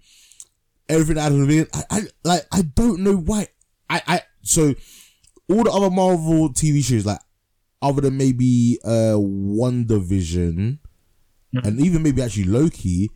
everything 0.88 1.18
out 1.18 1.32
of 1.32 1.38
the 1.38 1.46
beginning, 1.46 1.68
I, 1.74 1.82
I 1.90 2.00
like. 2.24 2.46
I 2.52 2.62
don't 2.62 3.00
know 3.00 3.16
why. 3.16 3.48
I, 3.88 4.02
I 4.06 4.20
so 4.42 4.74
all 5.48 5.64
the 5.64 5.70
other 5.72 5.90
Marvel 5.90 6.50
TV 6.52 6.82
shows, 6.84 7.06
like 7.06 7.18
other 7.82 8.02
than 8.02 8.16
maybe 8.16 8.78
uh 8.84 9.16
WandaVision, 9.18 10.78
and 11.52 11.80
even 11.80 12.02
maybe 12.02 12.22
actually 12.22 12.44
Loki, 12.44 13.10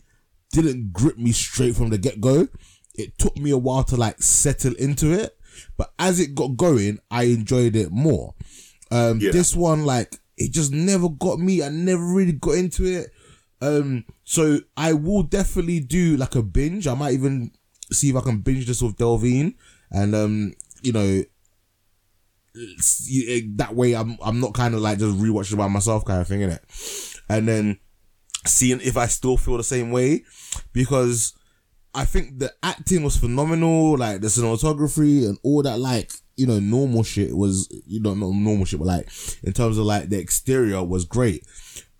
didn't 0.52 0.92
grip 0.92 1.18
me 1.18 1.32
straight 1.32 1.76
from 1.76 1.90
the 1.90 1.98
get 1.98 2.20
go. 2.20 2.48
It 2.94 3.18
took 3.18 3.36
me 3.36 3.50
a 3.50 3.58
while 3.58 3.84
to 3.84 3.96
like 3.96 4.22
settle 4.22 4.74
into 4.74 5.12
it, 5.12 5.36
but 5.76 5.92
as 5.98 6.20
it 6.20 6.34
got 6.34 6.56
going, 6.56 6.98
I 7.10 7.24
enjoyed 7.24 7.76
it 7.76 7.90
more. 7.90 8.34
Um, 8.90 9.18
Yeah. 9.20 9.32
this 9.32 9.54
one, 9.56 9.84
like, 9.84 10.16
it 10.36 10.52
just 10.52 10.72
never 10.72 11.08
got 11.08 11.38
me. 11.40 11.62
I 11.62 11.68
never 11.70 12.04
really 12.04 12.32
got 12.32 12.52
into 12.52 12.84
it. 12.84 13.10
Um, 13.60 14.04
so 14.24 14.58
I 14.76 14.94
will 14.94 15.22
definitely 15.22 15.80
do 15.80 16.16
like 16.16 16.34
a 16.34 16.42
binge. 16.42 16.86
I 16.86 16.94
might 16.94 17.12
even 17.12 17.52
see 17.92 18.10
if 18.10 18.16
I 18.16 18.20
can 18.20 18.38
binge 18.38 18.66
this 18.66 18.82
with 18.82 18.96
Delvine, 18.96 19.54
and 19.90 20.14
um, 20.14 20.54
you 20.82 20.92
know, 20.92 21.22
that 23.56 23.74
way 23.74 23.94
I'm 23.94 24.16
I'm 24.22 24.40
not 24.40 24.54
kind 24.54 24.74
of 24.74 24.80
like 24.80 24.98
just 24.98 25.18
rewatching 25.18 25.58
by 25.58 25.68
myself 25.68 26.04
kind 26.04 26.20
of 26.20 26.28
thing, 26.28 26.40
innit? 26.40 27.20
And 27.28 27.46
then 27.46 27.78
seeing 28.46 28.80
if 28.80 28.96
I 28.96 29.06
still 29.06 29.36
feel 29.36 29.58
the 29.58 29.64
same 29.64 29.90
way, 29.90 30.24
because 30.72 31.34
I 31.94 32.04
think 32.04 32.38
the 32.38 32.52
acting 32.62 33.02
was 33.02 33.16
phenomenal, 33.16 33.98
like 33.98 34.20
the 34.20 34.28
cinematography 34.28 35.28
and 35.28 35.38
all 35.42 35.62
that, 35.62 35.78
like 35.78 36.10
you 36.36 36.46
know, 36.46 36.58
normal 36.58 37.02
shit 37.02 37.36
was 37.36 37.68
you 37.86 38.00
know 38.00 38.14
not 38.14 38.30
normal 38.30 38.64
shit, 38.64 38.78
but 38.78 38.86
like 38.86 39.08
in 39.42 39.52
terms 39.52 39.78
of 39.78 39.84
like 39.84 40.08
the 40.08 40.18
exterior 40.18 40.82
was 40.82 41.04
great. 41.04 41.46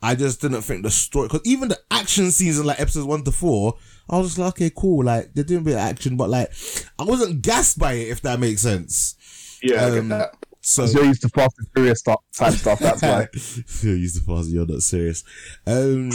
I 0.05 0.14
just 0.14 0.40
didn't 0.40 0.62
think 0.62 0.82
the 0.85 0.90
story, 0.90 1.28
because 1.28 1.40
even 1.44 1.68
the 1.68 1.78
action 1.90 2.31
scenes 2.31 2.59
in 2.59 2.66
like 2.66 2.78
episodes 2.81 3.06
one 3.06 3.24
to 3.24 3.32
four, 3.32 3.74
I 4.10 4.18
was 4.18 4.28
just 4.28 4.39
like, 4.39 4.48
okay, 4.51 4.70
cool, 4.76 5.05
like 5.05 5.32
they're 5.35 5.44
doing 5.44 5.62
a 5.62 5.64
bit 5.64 5.74
of 5.74 5.81
action, 5.81 6.16
but 6.16 6.28
like 6.31 6.52
I 6.98 7.05
wasn't 7.05 7.43
gassed 7.43 7.78
by 7.78 7.94
it, 7.94 8.09
if 8.09 8.20
that 8.22 8.39
makes 8.39 8.60
sense. 8.62 9.16
Yeah, 9.62 9.86
I 9.86 9.90
get 9.90 9.98
Um, 10.01 10.09
that. 10.10 10.36
So 10.60 10.82
Because 10.82 10.94
you're 10.94 11.05
used 11.05 11.22
to 11.22 11.28
Fast 11.28 11.55
and 11.59 11.68
Furious 11.74 11.98
stuff, 12.01 12.20
type 12.35 12.55
stuff. 12.55 12.78
That's 12.78 13.02
why. 13.02 13.28
You're 13.82 13.97
used 13.97 14.16
to 14.16 14.22
fast. 14.22 14.48
You're 14.48 14.66
not 14.66 14.81
serious. 14.82 15.22
Um, 15.66 16.10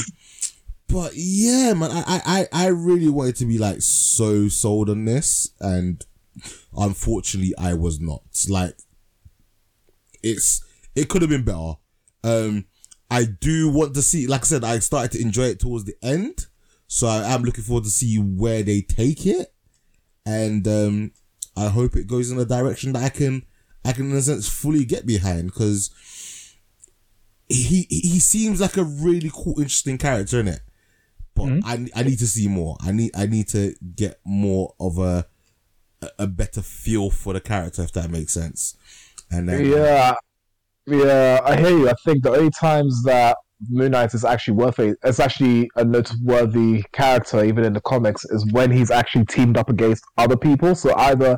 but 0.87 1.11
yeah, 1.15 1.73
man, 1.73 1.91
I, 1.91 2.03
I, 2.07 2.21
I 2.25 2.47
I 2.51 2.67
really 2.67 3.09
wanted 3.09 3.35
to 3.37 3.45
be 3.45 3.59
like 3.59 3.81
so 3.83 4.47
sold 4.47 4.89
on 4.89 5.05
this, 5.05 5.51
and 5.59 6.03
unfortunately, 6.75 7.53
I 7.59 7.75
was 7.75 7.99
not. 7.99 8.23
Like, 8.49 8.75
it's 10.23 10.63
it 10.95 11.09
could 11.09 11.21
have 11.21 11.29
been 11.29 11.43
better. 11.45 11.73
Um, 12.23 12.65
I 13.11 13.25
do 13.25 13.69
want 13.69 13.93
to 13.95 14.01
see. 14.01 14.27
Like 14.27 14.41
I 14.41 14.45
said, 14.45 14.63
I 14.63 14.79
started 14.79 15.11
to 15.13 15.21
enjoy 15.21 15.45
it 15.45 15.59
towards 15.59 15.85
the 15.85 15.95
end, 16.03 16.45
so 16.87 17.07
I 17.07 17.33
am 17.33 17.43
looking 17.43 17.63
forward 17.63 17.85
to 17.85 17.89
see 17.89 18.17
where 18.17 18.61
they 18.63 18.81
take 18.81 19.25
it, 19.25 19.53
and 20.25 20.67
um, 20.67 21.11
I 21.57 21.67
hope 21.69 21.95
it 21.95 22.07
goes 22.07 22.29
in 22.31 22.39
a 22.39 22.45
direction 22.45 22.93
that 22.93 23.03
I 23.03 23.09
can, 23.09 23.45
I 23.83 23.93
can 23.93 24.11
in 24.11 24.17
a 24.17 24.21
sense 24.21 24.47
fully 24.47 24.85
get 24.85 25.05
behind 25.05 25.47
because 25.47 25.89
he 27.47 27.87
he 27.89 28.19
seems 28.19 28.61
like 28.61 28.77
a 28.77 28.83
really 28.83 29.31
cool, 29.33 29.59
interesting 29.59 29.97
character 29.97 30.39
in 30.39 30.47
it. 30.47 30.61
But 31.33 31.45
I 31.65 31.87
I 31.95 32.03
need 32.03 32.19
to 32.19 32.27
see 32.27 32.47
more. 32.47 32.77
I 32.81 32.91
need 32.91 33.11
I 33.15 33.25
need 33.25 33.47
to 33.49 33.73
get 33.95 34.19
more 34.23 34.75
of 34.79 34.97
a 34.99 35.25
a- 36.01 36.09
a 36.19 36.27
better 36.27 36.61
feel 36.61 37.09
for 37.09 37.33
the 37.33 37.41
character, 37.41 37.81
if 37.83 37.91
that 37.93 38.09
makes 38.11 38.33
sense. 38.33 38.75
And 39.31 39.49
then 39.49 39.65
Yeah, 39.65 40.13
yeah, 40.89 41.39
I 41.43 41.55
hear 41.57 41.69
you. 41.69 41.89
I 41.89 41.93
think 42.05 42.23
the 42.23 42.31
only 42.31 42.49
times 42.51 43.03
that 43.03 43.37
Moon 43.69 43.91
Knight 43.91 44.13
is 44.13 44.23
actually 44.25 44.55
worth 44.55 44.79
it, 44.79 44.97
it's 45.03 45.19
actually 45.19 45.69
a 45.75 45.83
noteworthy 45.83 46.83
character, 46.93 47.43
even 47.43 47.63
in 47.65 47.73
the 47.73 47.81
comics, 47.81 48.23
is 48.25 48.45
when 48.51 48.71
he's 48.71 48.91
actually 48.91 49.25
teamed 49.25 49.57
up 49.57 49.69
against 49.69 50.03
other 50.17 50.37
people. 50.37 50.75
So 50.75 50.95
either 50.95 51.37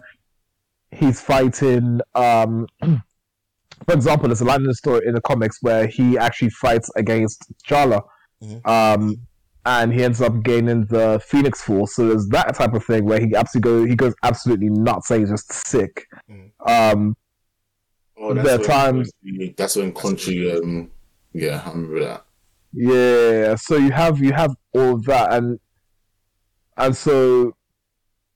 he's 0.91 1.19
fighting, 1.21 1.99
um, 2.15 2.67
for 2.81 3.93
example, 3.93 4.27
there's 4.27 4.41
a 4.41 4.45
line 4.45 4.61
in 4.61 4.67
the 4.67 4.75
story 4.75 5.01
in 5.07 5.13
the 5.15 5.21
comics 5.21 5.57
where 5.61 5.87
he 5.87 6.17
actually 6.17 6.49
fights 6.51 6.89
against 6.95 7.51
T'Challa, 7.67 8.01
Mhm. 8.43 8.67
um, 8.67 9.15
and 9.65 9.93
he 9.93 10.03
ends 10.03 10.21
up 10.21 10.41
gaining 10.43 10.85
the 10.85 11.21
Phoenix 11.25 11.61
Force. 11.61 11.95
So 11.95 12.07
there's 12.07 12.27
that 12.29 12.55
type 12.55 12.73
of 12.73 12.83
thing 12.83 13.05
where 13.05 13.19
he 13.19 13.35
absolutely 13.35 13.71
go, 13.71 13.85
he 13.85 13.95
goes 13.95 14.13
absolutely 14.23 14.69
nuts, 14.69 15.11
and 15.11 15.19
he's 15.21 15.29
just 15.29 15.51
sick. 15.53 16.07
Um, 16.67 17.15
Oh, 18.21 18.33
when 18.33 18.61
times- 18.63 19.11
That's 19.57 19.75
when 19.75 19.93
country. 19.93 20.51
Um, 20.51 20.91
yeah, 21.33 21.61
I 21.65 21.69
remember 21.71 21.99
that. 22.01 22.25
Yeah, 22.73 23.55
so 23.55 23.75
you 23.75 23.91
have 23.91 24.19
you 24.19 24.31
have 24.31 24.55
all 24.73 24.93
of 24.95 25.03
that, 25.05 25.33
and 25.33 25.59
and 26.77 26.95
so 26.95 27.53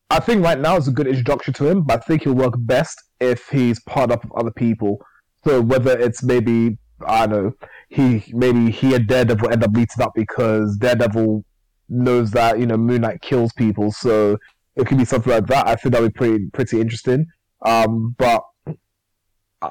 I 0.10 0.20
think 0.20 0.44
right 0.44 0.60
now 0.60 0.76
is 0.78 0.88
a 0.88 0.91
good 0.91 1.07
introduction 1.07 1.53
to 1.56 1.68
him, 1.70 1.84
but 1.84 1.99
I 1.99 2.06
think 2.06 2.24
he'll 2.24 2.34
work 2.34 2.53
best 2.57 3.02
if 3.20 3.48
he's 3.49 3.80
part 3.82 4.12
up 4.12 4.24
of 4.24 4.32
other 4.36 4.52
people. 4.52 4.99
So 5.45 5.62
whether 5.62 5.98
it's 5.98 6.22
maybe 6.24 6.78
I 7.06 7.28
don't 7.28 7.44
know, 7.45 7.53
he 7.90 8.24
maybe 8.34 8.72
he 8.72 8.94
and 8.95 9.07
Daredevil 9.07 9.52
end 9.52 9.64
up 9.64 9.72
meeting 9.72 10.02
up 10.02 10.12
because 10.16 10.78
Daredevil 10.78 11.44
knows 11.88 12.32
that 12.32 12.60
you 12.60 12.66
know 12.66 12.78
Moon 12.78 13.02
Knight 13.02 13.22
kills 13.22 13.53
people, 13.53 13.91
so 13.91 14.38
it 14.76 14.86
could 14.88 14.98
be 14.98 15.06
something 15.06 15.32
like 15.32 15.48
that. 15.48 15.68
I 15.68 15.76
think 15.76 15.94
that 15.94 16.02
would 16.02 16.14
be 16.14 16.18
pretty 16.18 16.45
pretty 16.52 16.82
interesting. 16.82 17.28
Um, 17.66 18.16
but 18.18 18.44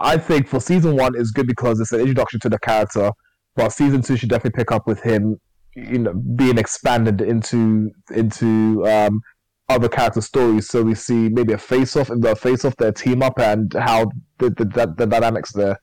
I 0.01 0.19
think 0.19 0.49
for 0.49 0.61
season 0.61 0.97
one 0.97 1.17
is 1.17 1.31
good 1.31 1.47
because 1.47 1.81
it's 1.81 1.93
an 1.93 2.01
introduction 2.01 2.41
to 2.41 2.49
the 2.49 2.59
character 2.59 3.11
but 3.57 3.73
season 3.73 4.03
two 4.03 4.17
should 4.17 4.29
definitely 4.29 4.59
pick 4.59 4.73
up 4.73 4.87
with 4.87 5.03
him, 5.03 5.41
you 5.75 5.99
know, 5.99 6.13
being 6.13 6.59
expanded 6.59 7.21
into 7.21 7.91
into 8.13 8.87
um, 8.87 9.23
other 9.69 9.89
character 9.89 10.21
stories. 10.21 10.69
So 10.69 10.83
we 10.83 10.95
see 10.95 11.29
maybe 11.29 11.53
a 11.53 11.59
face 11.59 11.97
off 11.97 12.11
in 12.11 12.21
the 12.21 12.35
face 12.35 12.65
off 12.65 12.77
their 12.77 12.93
team 12.93 13.23
up 13.23 13.39
and 13.39 13.73
how 13.75 14.11
the 14.39 14.51
the, 14.51 14.65
the, 14.65 14.95
the 14.97 15.07
dynamics 15.07 15.53
there. 15.53 15.79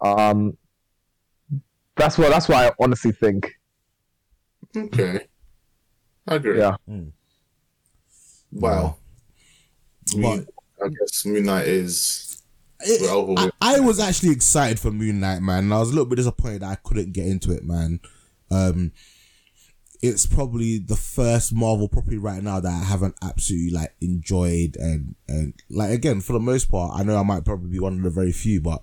Um, 0.00 0.56
that's 1.96 2.18
what 2.18 2.30
that's 2.30 2.48
what 2.48 2.58
I 2.58 2.72
honestly 2.80 3.12
think. 3.12 3.52
Okay, 4.76 5.26
I 6.26 6.34
agree. 6.34 6.58
Yeah. 6.58 6.76
Wow. 8.52 8.96
Moon, 10.16 10.46
I 10.84 10.88
guess 10.88 11.24
Moon 11.24 11.44
Knight 11.44 11.68
is. 11.68 12.29
It- 12.82 13.50
I. 13.60 13.76
I 13.76 13.80
was 13.80 13.98
actually 14.00 14.30
excited 14.32 14.78
for 14.80 14.90
Moon 14.90 15.20
Knight, 15.20 15.40
man. 15.42 15.64
and 15.64 15.74
I 15.74 15.78
was 15.78 15.88
a 15.90 15.92
little 15.92 16.06
bit 16.06 16.16
disappointed 16.16 16.62
I 16.62 16.76
couldn't 16.76 17.12
get 17.12 17.26
into 17.26 17.52
it, 17.52 17.64
man. 17.64 18.00
Um, 18.50 18.92
it's 20.02 20.24
probably 20.24 20.78
the 20.78 20.96
first 20.96 21.52
Marvel 21.52 21.86
property 21.88 22.16
right 22.16 22.42
now 22.42 22.58
that 22.58 22.72
I 22.72 22.84
haven't 22.84 23.16
absolutely 23.22 23.70
like 23.70 23.94
enjoyed 24.00 24.76
and 24.78 25.14
and 25.28 25.52
like 25.68 25.90
again 25.90 26.20
for 26.22 26.32
the 26.32 26.40
most 26.40 26.70
part, 26.70 26.98
I 26.98 27.02
know 27.04 27.18
I 27.18 27.22
might 27.22 27.44
probably 27.44 27.68
be 27.68 27.78
one 27.80 27.98
of 27.98 28.02
the 28.02 28.10
very 28.10 28.32
few, 28.32 28.60
but 28.62 28.80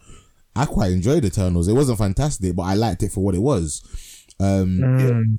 I 0.56 0.66
quite 0.66 0.92
enjoyed 0.92 1.26
Eternals. 1.26 1.68
It 1.68 1.74
wasn't 1.74 1.98
fantastic, 1.98 2.56
but 2.56 2.64
I 2.64 2.76
liked 2.76 3.02
it 3.04 3.12
for 3.12 3.24
what 3.24 3.36
it 3.36 3.42
was. 3.42 3.82
Um, 4.40 4.78
Mm. 4.80 5.38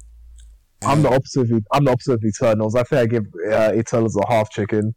I'm 0.82 1.02
the 1.02 1.08
opposite. 1.10 1.50
Of, 1.50 1.64
I'm 1.72 1.84
the 1.84 1.90
opposite 1.92 2.12
of 2.14 2.24
Eternals. 2.24 2.74
I 2.76 2.82
think 2.84 3.00
I 3.02 3.06
give 3.06 3.26
uh, 3.52 3.72
Eternals 3.74 4.16
a 4.16 4.26
half 4.28 4.50
chicken. 4.50 4.94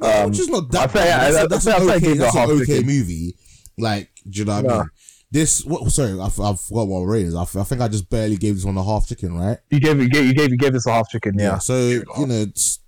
Yeah, 0.00 0.08
Um, 0.22 0.30
which 0.30 0.38
is 0.40 0.48
not 0.48 0.70
that 0.72 0.90
I 0.90 0.92
bad. 0.92 1.32
think- 1.34 1.50
That's, 1.50 1.64
that's 1.64 1.66
I 1.66 1.82
an 1.84 1.90
I 1.90 1.94
okay, 1.96 2.14
that's 2.14 2.34
an 2.36 2.50
okay 2.62 2.82
movie. 2.82 3.34
Like, 3.76 4.10
do 4.28 4.38
you 4.40 4.44
know 4.44 4.62
what 4.62 4.70
I 4.72 4.78
mean? 4.78 4.90
This 5.30 5.64
what? 5.64 5.90
Sorry, 5.92 6.18
i 6.18 6.28
forgot 6.30 6.56
what 6.70 6.86
my 6.86 7.04
rating 7.06 7.36
I, 7.36 7.40
I, 7.40 7.42
I 7.42 7.64
think 7.64 7.80
I 7.82 7.88
just 7.88 8.08
barely 8.08 8.36
gave 8.36 8.54
this 8.54 8.64
one 8.64 8.76
a 8.78 8.82
half 8.84 9.06
chicken, 9.06 9.36
right? 9.36 9.58
You 9.70 9.78
gave 9.78 10.00
you 10.00 10.08
gave 10.08 10.24
you 10.24 10.34
gave, 10.34 10.50
you 10.50 10.56
gave 10.56 10.72
this 10.72 10.86
a 10.86 10.92
half 10.92 11.08
chicken. 11.10 11.34
Yeah. 11.38 11.58
So 11.58 11.76
you 11.88 12.04
know, 12.16 12.34
it's 12.34 12.78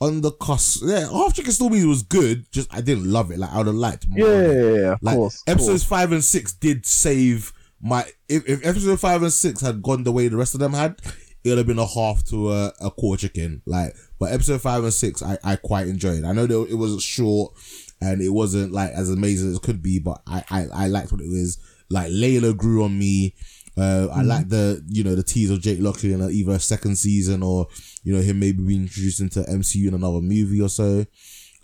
on 0.00 0.20
the 0.20 0.30
cost. 0.32 0.82
Yeah, 0.84 1.08
half 1.10 1.32
chicken 1.34 1.52
still 1.52 1.70
means 1.70 1.84
it 1.84 1.88
was 1.88 2.02
good. 2.02 2.50
Just 2.52 2.72
I 2.74 2.82
didn't 2.82 3.10
love 3.10 3.30
it. 3.30 3.38
Like 3.38 3.50
I 3.50 3.58
would 3.58 3.66
have 3.68 3.76
liked 3.76 4.06
more. 4.08 4.28
Yeah, 4.28 4.40
yeah, 4.42 4.52
yeah, 4.52 4.74
yeah, 4.80 4.92
of 4.92 4.98
Like 5.02 5.16
course. 5.16 5.42
episodes 5.46 5.82
course. 5.82 5.84
five 5.84 6.12
and 6.12 6.22
six 6.22 6.52
did 6.52 6.84
save 6.84 7.52
my. 7.80 8.04
If, 8.28 8.46
if 8.46 8.66
episode 8.66 9.00
five 9.00 9.22
and 9.22 9.32
six 9.32 9.62
had 9.62 9.82
gone 9.82 10.04
the 10.04 10.12
way 10.12 10.28
the 10.28 10.36
rest 10.36 10.52
of 10.52 10.60
them 10.60 10.74
had, 10.74 11.00
it 11.46 11.50
would 11.50 11.58
have 11.58 11.66
been 11.66 11.78
a 11.78 11.86
half 11.86 12.24
to 12.24 12.50
a, 12.50 12.72
a 12.80 12.90
quarter 12.90 13.28
chicken. 13.28 13.62
Like, 13.66 13.94
but 14.18 14.32
episode 14.32 14.60
five 14.60 14.82
and 14.82 14.92
six, 14.92 15.22
I, 15.22 15.38
I 15.44 15.56
quite 15.56 15.86
enjoyed. 15.86 16.24
I 16.24 16.32
know 16.32 16.46
that 16.46 16.68
it 16.70 16.74
was 16.74 17.00
short 17.02 17.54
and 18.00 18.20
it 18.20 18.30
wasn't 18.30 18.72
like 18.72 18.90
as 18.90 19.10
amazing 19.10 19.50
as 19.50 19.56
it 19.56 19.62
could 19.62 19.82
be, 19.82 20.00
but 20.00 20.20
I 20.26 20.42
I, 20.50 20.66
I 20.74 20.86
liked 20.88 21.12
what 21.12 21.20
it 21.20 21.28
was. 21.28 21.58
Like 21.88 22.10
Layla 22.10 22.56
grew 22.56 22.84
on 22.84 22.98
me. 22.98 23.34
Uh, 23.78 24.08
I 24.12 24.22
like 24.22 24.48
the 24.48 24.82
you 24.88 25.04
know 25.04 25.14
the 25.14 25.22
tease 25.22 25.50
of 25.50 25.60
Jake 25.60 25.78
Lockley 25.80 26.12
in 26.12 26.22
either 26.22 26.52
a 26.52 26.58
second 26.58 26.96
season 26.96 27.42
or 27.42 27.68
you 28.02 28.12
know 28.12 28.22
him 28.22 28.40
maybe 28.40 28.62
being 28.62 28.82
introduced 28.82 29.20
into 29.20 29.42
MCU 29.42 29.88
in 29.88 29.94
another 29.94 30.20
movie 30.20 30.60
or 30.60 30.68
so. 30.68 31.04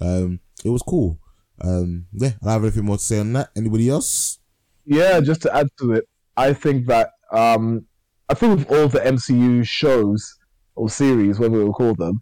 Um, 0.01 0.41
it 0.65 0.69
was 0.69 0.83
cool. 0.83 1.19
Um, 1.61 2.07
yeah, 2.13 2.29
I 2.43 2.45
don't 2.45 2.53
have 2.53 2.63
anything 2.65 2.85
more 2.85 2.99
to 2.99 3.03
say 3.03 3.19
on 3.19 3.33
that. 3.33 3.51
Anybody 3.57 3.89
else? 3.89 4.39
Yeah, 4.85 5.21
just 5.21 5.43
to 5.43 5.55
add 5.55 5.69
to 5.79 5.93
it, 5.93 6.09
I 6.37 6.53
think 6.53 6.87
that 6.87 7.11
um, 7.33 7.87
I 8.29 8.35
think 8.35 8.59
with 8.59 8.71
all 8.71 8.89
the 8.89 9.01
MCU 9.01 9.67
shows 9.67 10.37
or 10.75 10.89
series, 10.89 11.39
when 11.39 11.53
we 11.53 11.63
will 11.63 11.73
call 11.73 11.95
them, 11.95 12.21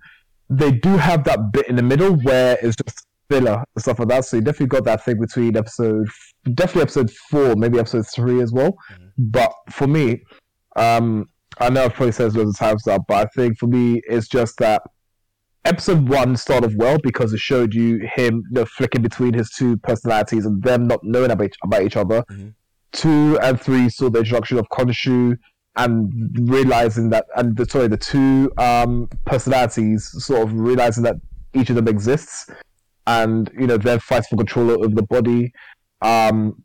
they 0.49 0.73
do 0.73 0.97
have 0.97 1.25
that 1.25 1.53
bit 1.53 1.69
in 1.69 1.77
the 1.77 1.83
middle 1.83 2.15
where 2.17 2.59
it's 2.63 2.77
just 2.77 3.07
filler 3.29 3.63
and 3.75 3.83
stuff 3.83 3.99
like 4.01 4.09
that. 4.09 4.25
So 4.25 4.37
you 4.39 4.43
definitely 4.43 4.67
got 4.67 4.85
that 4.85 5.05
thing 5.05 5.21
between 5.21 5.57
episode, 5.57 6.09
definitely 6.55 6.83
episode 6.83 7.11
four, 7.31 7.55
maybe 7.55 7.79
episode 7.79 8.07
three 8.15 8.41
as 8.43 8.53
well. 8.53 8.77
But 9.17 9.53
for 9.71 9.87
me, 9.87 10.23
um, 10.77 11.29
I 11.59 11.71
know 11.71 11.85
I've 11.85 11.95
probably 11.95 12.13
said 12.13 12.35
loads 12.35 12.51
of 12.51 12.59
times 12.59 12.87
now, 12.87 12.99
but 13.07 13.27
I 13.27 13.31
think 13.37 13.59
for 13.59 13.67
me, 13.67 14.03
it's 14.09 14.29
just 14.29 14.59
that 14.59 14.83
episode 15.65 16.09
one 16.09 16.37
started 16.37 16.73
well 16.79 16.99
because 17.03 17.33
it 17.33 17.39
showed 17.39 17.75
you 17.75 17.99
him 18.15 18.43
you 18.51 18.61
know, 18.61 18.65
flicking 18.65 19.03
between 19.03 19.35
his 19.35 19.51
two 19.51 19.77
personalities 19.79 20.47
and 20.47 20.63
them 20.63 20.87
not 20.87 21.01
knowing 21.03 21.31
about 21.31 21.47
each, 21.47 21.57
about 21.63 21.83
each 21.83 21.97
other. 21.97 22.25
Mhm. 22.31 22.55
Two 22.93 23.39
and 23.43 23.61
three 23.61 23.89
saw 23.89 24.11
the 24.11 24.21
introduction 24.21 24.59
of 24.59 24.67
Khonshu 24.73 25.37
and 25.77 26.13
realizing 26.49 27.11
that, 27.11 27.27
and 27.37 27.57
the, 27.57 27.65
sorry, 27.65 27.89
the 27.89 27.97
two 27.97 28.53
um, 28.59 29.09
personalities 29.25 30.11
sort 30.25 30.43
of 30.43 30.53
realizing 30.53 31.03
that 31.05 31.17
each 31.55 31.71
of 31.71 31.77
them 31.77 31.89
exists, 31.89 32.51
and 33.07 33.51
you 33.59 33.67
know, 33.67 33.77
then 33.77 33.99
fights 33.99 34.29
for 34.29 34.37
control 34.37 34.71
over 34.71 34.95
the 34.95 35.03
body. 35.03 35.53
Um, 36.03 36.63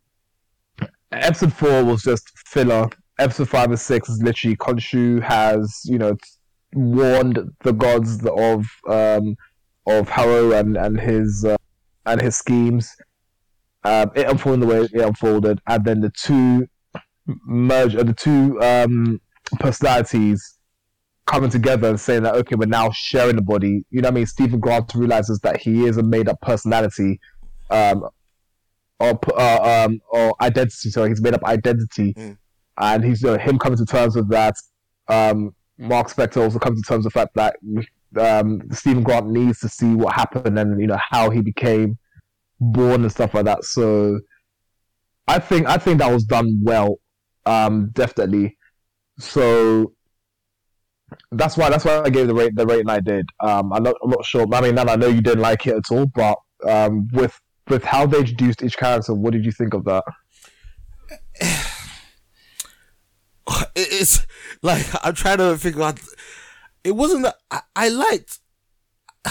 episode 1.12 1.54
four 1.54 1.84
was 1.84 2.04
just 2.04 2.30
filler. 2.48 2.90
Episode 3.18 3.50
five 3.50 3.70
and 3.70 3.80
six 3.80 4.10
is 4.10 4.22
literally 4.22 4.58
Khonshu 4.58 5.22
has 5.22 5.82
you 5.86 5.98
know 5.98 6.18
warned 6.74 7.40
the 7.64 7.72
gods 7.72 8.26
of 8.26 8.66
um, 8.88 9.36
of 9.88 10.10
Harrow 10.10 10.52
and 10.52 10.78
and 10.78 11.00
his 11.00 11.46
uh, 11.46 11.58
and 12.06 12.22
his 12.22 12.36
schemes. 12.36 12.96
Um, 13.84 14.12
it 14.16 14.28
unfolded 14.28 14.62
the 14.62 14.68
way 14.68 14.80
it 14.82 15.02
unfolded, 15.02 15.60
and 15.68 15.86
then 15.86 16.02
the 16.02 16.10
two 16.10 16.68
merge, 17.46 17.94
the 17.94 18.14
two 18.14 18.62
um, 18.62 19.20
personalities 19.60 20.58
coming 21.26 21.50
together 21.50 21.90
and 21.90 22.00
saying 22.00 22.24
that 22.24 22.36
okay, 22.36 22.56
we're 22.56 22.66
now 22.68 22.92
sharing 22.92 23.36
the 23.36 23.42
body. 23.42 23.84
You 23.90 24.02
know 24.02 24.08
what 24.08 24.14
I 24.14 24.16
mean? 24.16 24.26
Stephen 24.26 24.60
Grant 24.60 24.94
realizes 24.94 25.40
that 25.40 25.58
he 25.58 25.86
is 25.86 25.98
a 25.98 26.04
made 26.04 26.30
up 26.30 26.40
personality, 26.42 27.20
um, 27.70 28.08
or 29.00 29.20
uh, 29.38 29.86
um, 29.86 30.00
or 30.10 30.36
identity. 30.42 30.90
So 30.90 31.06
he's 31.06 31.22
made 31.22 31.34
up 31.34 31.44
identity, 31.44 32.14
Mm. 32.14 32.38
and 32.78 33.04
he's 33.04 33.22
you 33.22 33.30
know, 33.32 33.38
him 33.38 33.58
coming 33.60 33.78
to 33.78 33.86
terms 33.86 34.16
with 34.16 34.30
that. 34.30 34.56
Um, 35.08 35.56
Mark 35.78 36.10
Spector 36.10 36.42
also 36.42 36.58
comes 36.60 36.82
to 36.82 36.88
terms 36.88 37.04
with 37.06 37.14
the 37.14 37.20
fact 37.20 37.36
that 37.36 37.58
um, 38.18 38.62
Stephen 38.72 39.04
Grant 39.04 39.28
needs 39.28 39.60
to 39.60 39.70
see 39.70 39.94
what 39.94 40.14
happened 40.14 40.58
and 40.58 40.80
you 40.80 40.88
know 40.88 40.98
how 41.12 41.30
he 41.30 41.42
became 41.42 41.98
born 42.60 43.02
and 43.02 43.12
stuff 43.12 43.34
like 43.34 43.46
that. 43.46 43.66
So 43.66 44.20
I 45.28 45.40
think 45.40 45.68
I 45.68 45.78
think 45.78 46.00
that 46.00 46.12
was 46.12 46.24
done 46.24 46.62
well, 46.64 47.00
um, 47.46 47.90
definitely. 47.94 48.58
So 49.20 49.94
that's 51.32 51.56
why 51.58 51.70
that's 51.70 51.86
why 51.86 52.02
I 52.02 52.10
gave 52.10 52.28
the 52.28 52.34
rate 52.36 52.56
the 52.56 52.66
rating 52.66 52.90
I 52.90 53.00
did. 53.00 53.28
Um, 53.42 53.72
I'm 53.74 53.84
not 53.84 53.96
I'm 54.04 54.10
not 54.10 54.26
sure. 54.26 54.46
I 54.54 54.62
mean, 54.62 54.76
Nan, 54.76 54.90
I 54.90 54.96
know 54.96 55.08
you 55.08 55.22
didn't 55.22 55.42
like 55.42 55.66
it 55.68 55.76
at 55.76 55.92
all, 55.92 56.06
but 56.08 56.38
um, 56.68 57.08
with 57.14 57.40
with 57.70 57.84
how 57.84 58.06
they 58.06 58.20
introduced 58.20 58.64
each 58.64 58.78
character, 58.78 59.14
what 59.14 59.34
did 59.34 59.46
you 59.46 59.52
think 59.52 59.74
of 59.74 59.84
that? 59.86 60.04
It's 63.76 64.26
like 64.62 64.86
I'm 65.04 65.14
trying 65.14 65.38
to 65.38 65.58
figure 65.58 65.84
out. 65.84 66.00
It 66.84 66.96
wasn't 66.96 67.24
that 67.24 67.36
I, 67.52 67.62
I 67.76 67.90
liked. 67.90 68.40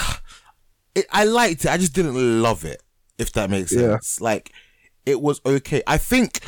It, 0.95 1.07
I 1.11 1.25
liked 1.25 1.65
it. 1.65 1.71
I 1.71 1.75
just 1.75 1.91
didn't 1.93 2.41
love 2.41 2.63
it. 2.63 2.81
If 3.17 3.33
that 3.33 3.49
makes 3.49 3.73
Yeah. 3.73 3.97
sense. 3.99 4.21
Like 4.21 4.53
it 5.05 5.19
was 5.19 5.41
okay. 5.45 5.83
I 5.85 5.97
think 5.97 6.39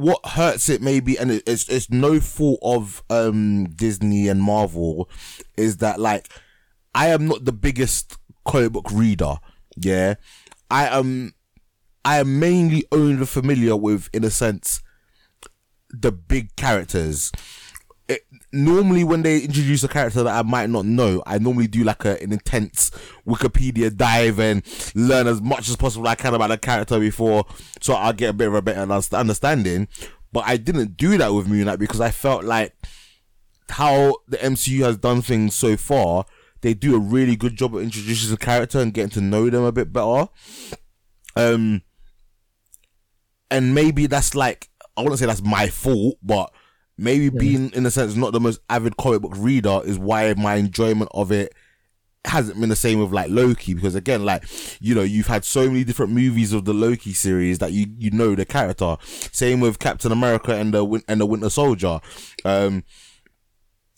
what 0.00 0.24
hurts 0.24 0.68
it 0.68 0.82
maybe, 0.82 1.18
and 1.18 1.30
it, 1.30 1.42
it's 1.46 1.68
it's 1.68 1.90
no 1.90 2.20
fault 2.20 2.58
of 2.62 3.02
um 3.10 3.66
Disney 3.66 4.28
and 4.28 4.42
Marvel, 4.42 5.08
is 5.56 5.78
that 5.78 6.00
like 6.00 6.28
I 6.94 7.08
am 7.08 7.26
not 7.28 7.44
the 7.44 7.52
biggest 7.52 8.16
comic 8.44 8.72
book 8.72 8.90
reader. 8.90 9.36
Yeah, 9.76 10.14
I 10.70 10.86
am. 10.86 11.34
I 12.04 12.18
am 12.18 12.38
mainly 12.38 12.84
only 12.90 13.26
familiar 13.26 13.76
with, 13.76 14.08
in 14.14 14.24
a 14.24 14.30
sense, 14.30 14.80
the 15.90 16.10
big 16.10 16.56
characters. 16.56 17.30
It, 18.10 18.26
normally, 18.52 19.04
when 19.04 19.22
they 19.22 19.36
introduce 19.36 19.84
a 19.84 19.88
character 19.88 20.24
that 20.24 20.36
I 20.36 20.42
might 20.42 20.68
not 20.68 20.84
know, 20.84 21.22
I 21.26 21.38
normally 21.38 21.68
do 21.68 21.84
like 21.84 22.04
a, 22.04 22.20
an 22.20 22.32
intense 22.32 22.90
Wikipedia 23.24 23.96
dive 23.96 24.40
and 24.40 24.64
learn 24.96 25.28
as 25.28 25.40
much 25.40 25.68
as 25.68 25.76
possible 25.76 26.08
I 26.08 26.16
can 26.16 26.34
about 26.34 26.48
the 26.48 26.58
character 26.58 26.98
before, 26.98 27.44
so 27.80 27.94
I 27.94 28.10
get 28.12 28.30
a 28.30 28.32
bit 28.32 28.48
of 28.48 28.54
a 28.54 28.62
better 28.62 28.80
understanding. 29.16 29.86
But 30.32 30.44
I 30.46 30.56
didn't 30.56 30.96
do 30.96 31.18
that 31.18 31.32
with 31.32 31.46
Moon 31.46 31.66
Knight 31.66 31.78
because 31.78 32.00
I 32.00 32.10
felt 32.10 32.42
like 32.42 32.74
how 33.68 34.16
the 34.26 34.38
MCU 34.38 34.80
has 34.80 34.96
done 34.96 35.22
things 35.22 35.54
so 35.54 35.76
far, 35.76 36.24
they 36.62 36.74
do 36.74 36.96
a 36.96 36.98
really 36.98 37.36
good 37.36 37.54
job 37.56 37.76
of 37.76 37.82
introducing 37.82 38.30
the 38.30 38.36
character 38.36 38.80
and 38.80 38.92
getting 38.92 39.10
to 39.10 39.20
know 39.20 39.48
them 39.50 39.62
a 39.62 39.70
bit 39.70 39.92
better. 39.92 40.28
Um, 41.36 41.82
and 43.52 43.72
maybe 43.72 44.06
that's 44.06 44.34
like 44.34 44.68
I 44.96 45.02
wouldn't 45.02 45.20
say 45.20 45.26
that's 45.26 45.42
my 45.42 45.68
fault, 45.68 46.16
but 46.22 46.52
maybe 47.00 47.30
being 47.30 47.70
in 47.70 47.86
a 47.86 47.90
sense 47.90 48.14
not 48.14 48.32
the 48.32 48.40
most 48.40 48.60
avid 48.68 48.96
comic 48.96 49.22
book 49.22 49.32
reader 49.36 49.80
is 49.84 49.98
why 49.98 50.34
my 50.34 50.56
enjoyment 50.56 51.10
of 51.14 51.32
it 51.32 51.52
hasn't 52.26 52.60
been 52.60 52.68
the 52.68 52.76
same 52.76 53.00
with 53.00 53.12
like 53.12 53.30
Loki. 53.30 53.74
Because 53.74 53.94
again 53.94 54.24
like 54.24 54.44
you 54.80 54.94
know 54.94 55.02
you've 55.02 55.26
had 55.26 55.44
so 55.44 55.66
many 55.66 55.84
different 55.84 56.12
movies 56.12 56.52
of 56.52 56.64
the 56.64 56.74
Loki 56.74 57.12
series 57.12 57.58
that 57.58 57.72
you 57.72 57.86
you 57.98 58.10
know 58.10 58.34
the 58.34 58.44
character. 58.44 58.96
Same 59.00 59.60
with 59.60 59.78
Captain 59.78 60.12
America 60.12 60.54
and 60.54 60.74
the 60.74 61.02
and 61.08 61.20
the 61.20 61.26
Winter 61.26 61.50
Soldier. 61.50 62.00
Um 62.44 62.84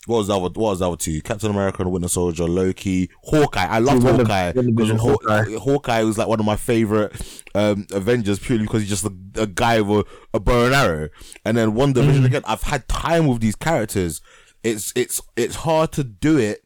what 0.05 0.17
was 0.17 0.29
other, 0.29 0.41
what 0.41 0.57
was 0.57 0.81
other 0.81 0.97
two? 0.97 1.21
Captain 1.21 1.49
America 1.49 1.77
and 1.79 1.87
the 1.87 1.91
Winter 1.91 2.09
Soldier, 2.09 2.43
Loki, 2.45 3.09
Hawkeye. 3.23 3.65
I 3.67 3.79
loved 3.79 4.03
Wonder- 4.03 4.23
Hawkeye 4.23 4.51
because 4.51 4.89
Hawkeye. 4.99 5.55
Hawkeye 5.57 6.03
was 6.03 6.17
like 6.17 6.27
one 6.27 6.39
of 6.39 6.45
my 6.45 6.57
favorite 6.57 7.13
um, 7.55 7.87
Avengers 7.91 8.39
purely 8.39 8.65
because 8.65 8.81
he's 8.81 8.89
just 8.89 9.05
a, 9.05 9.13
a 9.41 9.47
guy 9.47 9.79
with 9.81 10.05
a, 10.05 10.37
a 10.37 10.39
bow 10.39 10.65
and 10.65 10.75
arrow. 10.75 11.09
And 11.45 11.55
then 11.55 11.71
WandaVision 11.71 12.25
again. 12.25 12.41
I've 12.45 12.63
had 12.63 12.87
time 12.87 13.27
with 13.27 13.39
these 13.39 13.55
characters. 13.55 14.21
It's 14.63 14.91
it's 14.95 15.21
it's 15.35 15.55
hard 15.55 15.91
to 15.93 16.03
do 16.03 16.37
it, 16.37 16.63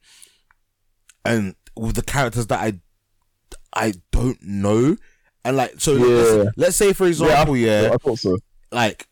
and 1.26 1.55
with 1.76 1.95
the 1.95 2.03
characters 2.03 2.47
that 2.47 2.59
I 2.59 2.80
I 3.73 3.93
don't 4.11 4.41
know, 4.41 4.97
and 5.43 5.57
like 5.57 5.80
so. 5.80 5.93
Yeah. 5.93 6.05
Let's, 6.43 6.57
let's 6.57 6.76
say 6.77 6.93
for 6.93 7.07
example, 7.07 7.57
yeah, 7.57 7.84
yeah, 7.84 7.88
I, 7.89 7.93
I 7.93 7.97
thought 7.97 8.19
so. 8.19 8.38
like 8.72 9.07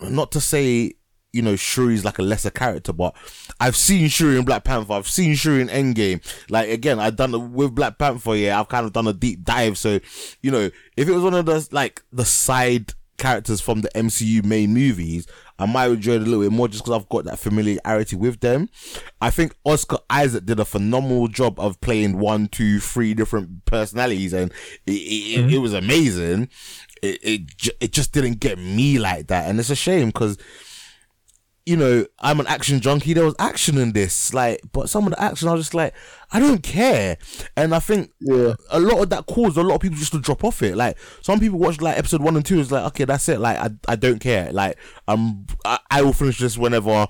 not 0.00 0.30
to 0.32 0.40
say 0.40 0.92
you 1.32 1.42
know 1.42 1.56
Shuri's 1.56 2.04
like 2.04 2.18
a 2.18 2.22
lesser 2.22 2.50
character, 2.50 2.92
but 2.92 3.14
I've 3.60 3.76
seen 3.76 4.08
Shuri 4.08 4.38
in 4.38 4.44
Black 4.44 4.64
Panther. 4.64 4.94
I've 4.94 5.08
seen 5.08 5.34
Shuri 5.34 5.60
in 5.60 5.68
Endgame. 5.68 6.22
Like 6.50 6.70
again, 6.70 6.98
I've 6.98 7.16
done 7.16 7.34
it 7.34 7.38
with 7.38 7.74
Black 7.74 7.98
Panther. 7.98 8.36
Yeah, 8.36 8.58
I've 8.58 8.68
kind 8.68 8.86
of 8.86 8.92
done 8.92 9.06
a 9.06 9.12
deep 9.12 9.44
dive. 9.44 9.76
So 9.78 10.00
you 10.42 10.50
know, 10.50 10.70
if 10.96 11.08
it 11.08 11.12
was 11.12 11.22
one 11.22 11.34
of 11.34 11.46
those 11.46 11.72
like 11.72 12.02
the 12.12 12.24
side 12.24 12.94
characters 13.18 13.60
from 13.60 13.80
the 13.80 13.90
MCU 13.90 14.44
main 14.44 14.72
movies, 14.72 15.26
I 15.58 15.66
might 15.66 15.90
enjoy 15.90 16.12
it 16.12 16.22
a 16.22 16.24
little 16.24 16.40
bit 16.40 16.52
more 16.52 16.68
just 16.68 16.84
because 16.84 16.98
I've 16.98 17.08
got 17.08 17.24
that 17.24 17.38
familiarity 17.38 18.16
with 18.16 18.40
them. 18.40 18.70
I 19.20 19.30
think 19.30 19.54
Oscar 19.64 19.98
Isaac 20.08 20.46
did 20.46 20.60
a 20.60 20.64
phenomenal 20.64 21.28
job 21.28 21.58
of 21.58 21.80
playing 21.80 22.18
one, 22.18 22.46
two, 22.46 22.78
three 22.78 23.12
different 23.12 23.64
personalities, 23.64 24.32
and 24.32 24.52
it, 24.86 24.92
it, 24.92 24.94
it, 24.94 25.40
mm-hmm. 25.40 25.50
it 25.50 25.58
was 25.58 25.74
amazing. 25.74 26.48
It, 27.02 27.18
it 27.22 27.68
it 27.80 27.92
just 27.92 28.12
didn't 28.12 28.40
get 28.40 28.58
me 28.58 28.98
like 28.98 29.26
that, 29.26 29.48
and 29.50 29.60
it's 29.60 29.70
a 29.70 29.76
shame 29.76 30.08
because 30.08 30.38
you 31.68 31.76
know, 31.76 32.06
I'm 32.18 32.40
an 32.40 32.46
action 32.46 32.80
junkie. 32.80 33.12
There 33.12 33.24
was 33.24 33.34
action 33.38 33.76
in 33.78 33.92
this, 33.92 34.32
like, 34.32 34.60
but 34.72 34.88
some 34.88 35.04
of 35.04 35.10
the 35.10 35.22
action, 35.22 35.48
I 35.48 35.52
was 35.52 35.60
just 35.66 35.74
like, 35.74 35.94
I 36.32 36.40
don't 36.40 36.62
care. 36.62 37.18
And 37.56 37.74
I 37.74 37.78
think 37.78 38.10
Yeah. 38.20 38.54
a 38.70 38.80
lot 38.80 39.02
of 39.02 39.10
that 39.10 39.26
caused 39.26 39.56
a 39.58 39.62
lot 39.62 39.74
of 39.76 39.80
people 39.80 39.98
just 39.98 40.12
to 40.12 40.20
drop 40.20 40.44
off 40.44 40.62
it. 40.62 40.76
Like, 40.76 40.96
some 41.22 41.38
people 41.40 41.58
watched 41.58 41.82
like 41.82 41.98
episode 41.98 42.22
one 42.22 42.36
and 42.36 42.44
two, 42.46 42.58
is 42.58 42.72
like, 42.72 42.84
okay, 42.86 43.04
that's 43.04 43.28
it. 43.28 43.38
Like, 43.40 43.58
I, 43.58 43.70
I 43.86 43.96
don't 43.96 44.18
care. 44.18 44.50
Like, 44.52 44.78
um, 45.06 45.46
I, 45.64 45.78
I 45.90 46.02
will 46.02 46.12
finish 46.12 46.38
this 46.38 46.56
whenever, 46.58 47.06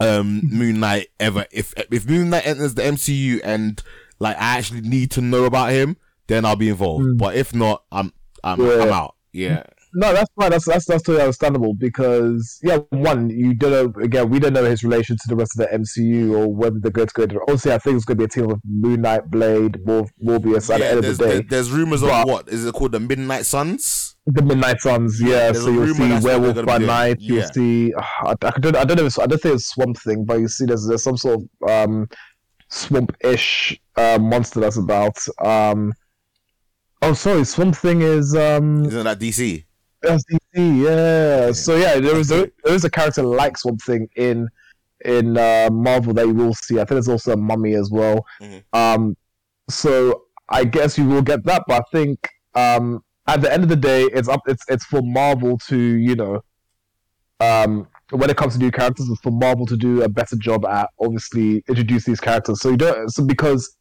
um, 0.00 0.40
Moon 0.44 0.80
Knight 0.80 1.08
ever. 1.20 1.46
If 1.52 1.72
if 1.90 2.08
Moon 2.08 2.30
Knight 2.30 2.46
enters 2.46 2.74
the 2.74 2.82
MCU 2.82 3.40
and 3.44 3.82
like 4.18 4.36
I 4.36 4.58
actually 4.58 4.80
need 4.82 5.10
to 5.12 5.20
know 5.20 5.44
about 5.44 5.70
him, 5.70 5.96
then 6.26 6.44
I'll 6.44 6.56
be 6.56 6.68
involved. 6.68 7.16
But 7.18 7.36
if 7.36 7.54
not, 7.54 7.84
I'm 7.92 8.12
I'm, 8.42 8.60
Yeah. 8.60 8.82
I'm 8.82 8.92
out. 8.92 9.14
Yeah. 9.32 9.62
No, 9.96 10.12
that's 10.12 10.30
fine. 10.38 10.50
That's 10.50 10.64
that's 10.66 10.86
that's 10.86 11.02
totally 11.04 11.22
understandable 11.22 11.74
because 11.74 12.58
yeah, 12.62 12.78
one, 12.90 13.30
you 13.30 13.54
don't 13.54 13.70
know 13.96 14.02
again, 14.02 14.28
we 14.28 14.40
don't 14.40 14.52
know 14.52 14.64
his 14.64 14.82
relation 14.82 15.16
to 15.16 15.22
the 15.28 15.36
rest 15.36 15.58
of 15.58 15.68
the 15.68 15.78
MCU 15.78 16.36
or 16.36 16.52
whether 16.52 16.78
they're 16.80 16.90
going 16.90 17.06
to 17.08 17.14
go 17.14 17.26
to. 17.26 17.40
Obviously, 17.42 17.72
I 17.72 17.78
think 17.78 17.96
it's 17.96 18.04
going 18.04 18.16
to 18.18 18.22
be 18.22 18.24
a 18.24 18.28
team 18.28 18.50
of 18.50 18.60
Moon 18.64 19.02
Knight, 19.02 19.30
Blade, 19.30 19.84
Mor- 19.86 20.08
Morbius. 20.22 20.72
At 20.74 20.78
the 20.80 20.88
end 20.88 21.04
of 21.04 21.16
the 21.16 21.26
day, 21.26 21.42
there's 21.42 21.70
rumors 21.70 22.02
of 22.02 22.08
what 22.24 22.48
is 22.48 22.66
it 22.66 22.74
called? 22.74 22.92
The 22.92 23.00
Midnight 23.00 23.46
Suns. 23.46 24.16
the 24.26 24.42
Midnight 24.42 24.80
Suns. 24.80 25.20
Yeah, 25.22 25.52
there's 25.52 25.62
so 25.64 25.70
you'll 25.70 25.94
see 25.94 26.08
that's 26.08 26.24
what 26.24 26.30
they're 26.30 26.40
Werewolf 26.40 26.66
by. 26.66 26.78
Night. 26.78 27.16
You'll 27.20 27.38
Yeah. 27.38 27.50
see. 27.52 27.92
I, 27.98 28.32
I 28.42 28.50
don't. 28.58 28.76
I 28.76 28.84
don't 28.84 28.96
know. 28.96 29.02
If 29.04 29.06
it's, 29.06 29.18
I 29.20 29.26
don't 29.26 29.40
think 29.40 29.54
it's 29.54 29.66
Swamp 29.66 29.96
Thing, 29.98 30.24
but 30.24 30.40
you 30.40 30.48
see, 30.48 30.66
there's 30.66 30.86
there's 30.88 31.04
some 31.04 31.16
sort 31.16 31.40
of 31.40 31.70
um 31.70 32.08
swamp-ish 32.68 33.78
uh, 33.96 34.18
monster 34.20 34.60
that's 34.60 34.76
about. 34.76 35.16
Um, 35.44 35.92
oh, 37.02 37.12
sorry, 37.14 37.44
Swamp 37.44 37.76
Thing 37.76 38.02
is 38.02 38.34
um 38.34 38.84
Isn't 38.86 39.04
that 39.04 39.20
DC? 39.20 39.64
SDC, 40.04 40.84
yeah. 40.84 41.52
So 41.52 41.76
yeah, 41.76 41.98
there 41.98 42.16
is 42.16 42.30
a, 42.30 42.50
there 42.64 42.74
is 42.74 42.84
a 42.84 42.90
character 42.90 43.22
like 43.22 43.56
Swamp 43.58 43.80
Thing 43.82 44.08
in 44.16 44.48
in 45.04 45.36
uh, 45.36 45.68
Marvel 45.72 46.14
that 46.14 46.26
you 46.26 46.34
will 46.34 46.54
see. 46.54 46.76
I 46.76 46.78
think 46.84 46.90
there's 46.90 47.08
also 47.08 47.32
a 47.32 47.36
Mummy 47.36 47.74
as 47.74 47.90
well. 47.90 48.24
Mhm. 48.40 48.62
Um, 48.72 49.16
so 49.68 50.22
I 50.48 50.64
guess 50.64 50.96
you 50.98 51.06
will 51.06 51.22
get 51.22 51.44
that, 51.44 51.64
but 51.66 51.82
I 51.82 51.84
think 51.96 52.28
um, 52.54 53.02
at 53.26 53.40
the 53.40 53.52
end 53.52 53.62
of 53.62 53.68
the 53.68 53.76
day, 53.76 54.02
it's 54.04 54.28
up. 54.28 54.40
It's 54.46 54.62
it's 54.68 54.84
for 54.84 55.00
Marvel 55.02 55.58
to 55.68 55.76
you 55.76 56.14
know, 56.14 56.40
um, 57.40 57.86
when 58.10 58.30
it 58.30 58.36
comes 58.36 58.54
to 58.54 58.58
new 58.58 58.70
characters, 58.70 59.08
it's 59.08 59.20
for 59.20 59.30
Marvel 59.32 59.66
to 59.66 59.76
do 59.76 60.02
a 60.02 60.08
better 60.08 60.36
job 60.36 60.64
at 60.66 60.90
obviously 61.00 61.62
introduce 61.68 62.04
these 62.04 62.20
characters. 62.20 62.60
So 62.60 62.70
you 62.70 62.76
don't. 62.76 63.08
So 63.10 63.24
because 63.24 63.76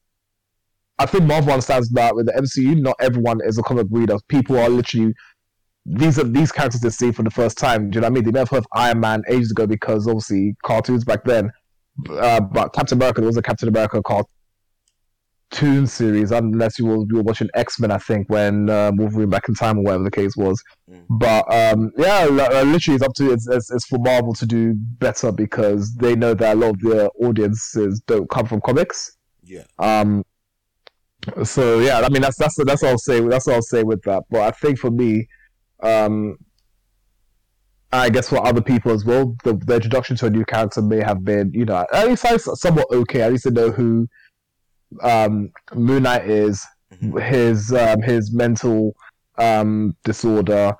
I 0.99 1.05
think 1.05 1.25
Marvel 1.25 1.51
understands 1.51 1.89
that 1.91 2.15
with 2.15 2.27
the 2.27 2.33
MCU, 2.33 2.79
not 2.81 2.95
everyone 3.01 3.39
is 3.45 3.57
a 3.57 3.63
comic 3.63 3.87
reader. 3.89 4.15
People 4.29 4.57
are 4.59 4.69
literally 4.69 5.13
these 5.85 6.17
are 6.17 6.23
these 6.23 6.51
characters 6.51 6.81
they 6.81 6.89
see 6.89 7.11
for 7.11 7.23
the 7.23 7.31
first 7.31 7.57
time. 7.57 7.89
Do 7.89 7.97
you 7.97 8.01
know 8.01 8.05
what 8.05 8.19
I 8.19 8.21
mean? 8.21 8.31
They 8.31 8.39
have 8.39 8.49
heard 8.49 8.59
of 8.59 8.67
Iron 8.73 8.99
Man 9.01 9.21
ages 9.29 9.51
ago 9.51 9.67
because 9.67 10.07
obviously 10.07 10.55
cartoons 10.63 11.03
back 11.03 11.23
then. 11.25 11.51
Uh, 12.09 12.39
but 12.39 12.73
Captain 12.73 12.97
America 12.97 13.21
there 13.21 13.27
was 13.27 13.37
a 13.37 13.41
Captain 13.41 13.67
America 13.67 14.01
cartoon 15.51 15.85
series, 15.85 16.31
unless 16.31 16.79
you 16.79 16.85
were, 16.85 17.05
you 17.09 17.17
were 17.17 17.21
watching 17.21 17.49
X 17.53 17.79
Men, 17.79 17.91
I 17.91 17.97
think, 17.97 18.29
when 18.29 18.69
uh, 18.69 18.91
Wolverine 18.95 19.29
Back 19.29 19.49
in 19.49 19.55
Time 19.55 19.77
or 19.77 19.83
whatever 19.83 20.05
the 20.05 20.11
case 20.11 20.35
was. 20.35 20.63
Mm. 20.89 21.03
But 21.09 21.53
um, 21.53 21.91
yeah, 21.97 22.27
uh, 22.29 22.63
literally, 22.63 22.95
it's 22.95 23.03
up 23.03 23.13
to 23.15 23.31
it's, 23.31 23.47
it's, 23.47 23.69
it's 23.69 23.85
for 23.85 23.99
Marvel 23.99 24.33
to 24.33 24.45
do 24.45 24.73
better 24.75 25.31
because 25.31 25.93
they 25.95 26.15
know 26.15 26.33
that 26.33 26.55
a 26.55 26.59
lot 26.59 26.69
of 26.69 26.79
their 26.79 27.09
audiences 27.21 28.01
don't 28.07 28.29
come 28.29 28.47
from 28.47 28.61
comics. 28.61 29.17
Yeah. 29.43 29.65
Um, 29.77 30.23
so 31.43 31.79
yeah, 31.79 31.99
I 31.99 32.09
mean 32.09 32.21
that's 32.21 32.37
that's 32.37 32.55
that's 32.65 32.81
what 32.81 32.91
I'll 32.91 32.97
say. 32.97 33.19
That's 33.19 33.47
what 33.47 33.55
I'll 33.55 33.61
say 33.61 33.83
with 33.83 34.01
that. 34.03 34.23
But 34.29 34.41
I 34.41 34.51
think 34.51 34.79
for 34.79 34.91
me, 34.91 35.27
um, 35.83 36.37
I 37.91 38.09
guess 38.09 38.29
for 38.29 38.45
other 38.45 38.61
people 38.61 38.91
as 38.91 39.05
well, 39.05 39.35
the, 39.43 39.53
the 39.53 39.75
introduction 39.75 40.15
to 40.17 40.25
a 40.25 40.29
new 40.29 40.45
character 40.45 40.81
may 40.81 41.01
have 41.01 41.23
been, 41.23 41.51
you 41.53 41.65
know, 41.65 41.85
at 41.93 42.07
least 42.07 42.25
I 42.25 42.37
somewhat 42.37 42.87
okay. 42.91 43.21
At 43.21 43.31
least 43.31 43.43
to 43.43 43.51
know 43.51 43.69
who 43.69 44.07
um, 45.01 45.51
Moon 45.75 46.03
Knight 46.03 46.27
is, 46.29 46.65
Mhm. 47.01 47.21
his 47.23 47.73
um, 47.73 48.01
his 48.03 48.31
mental 48.33 48.93
um, 49.39 49.95
disorder, 50.03 50.73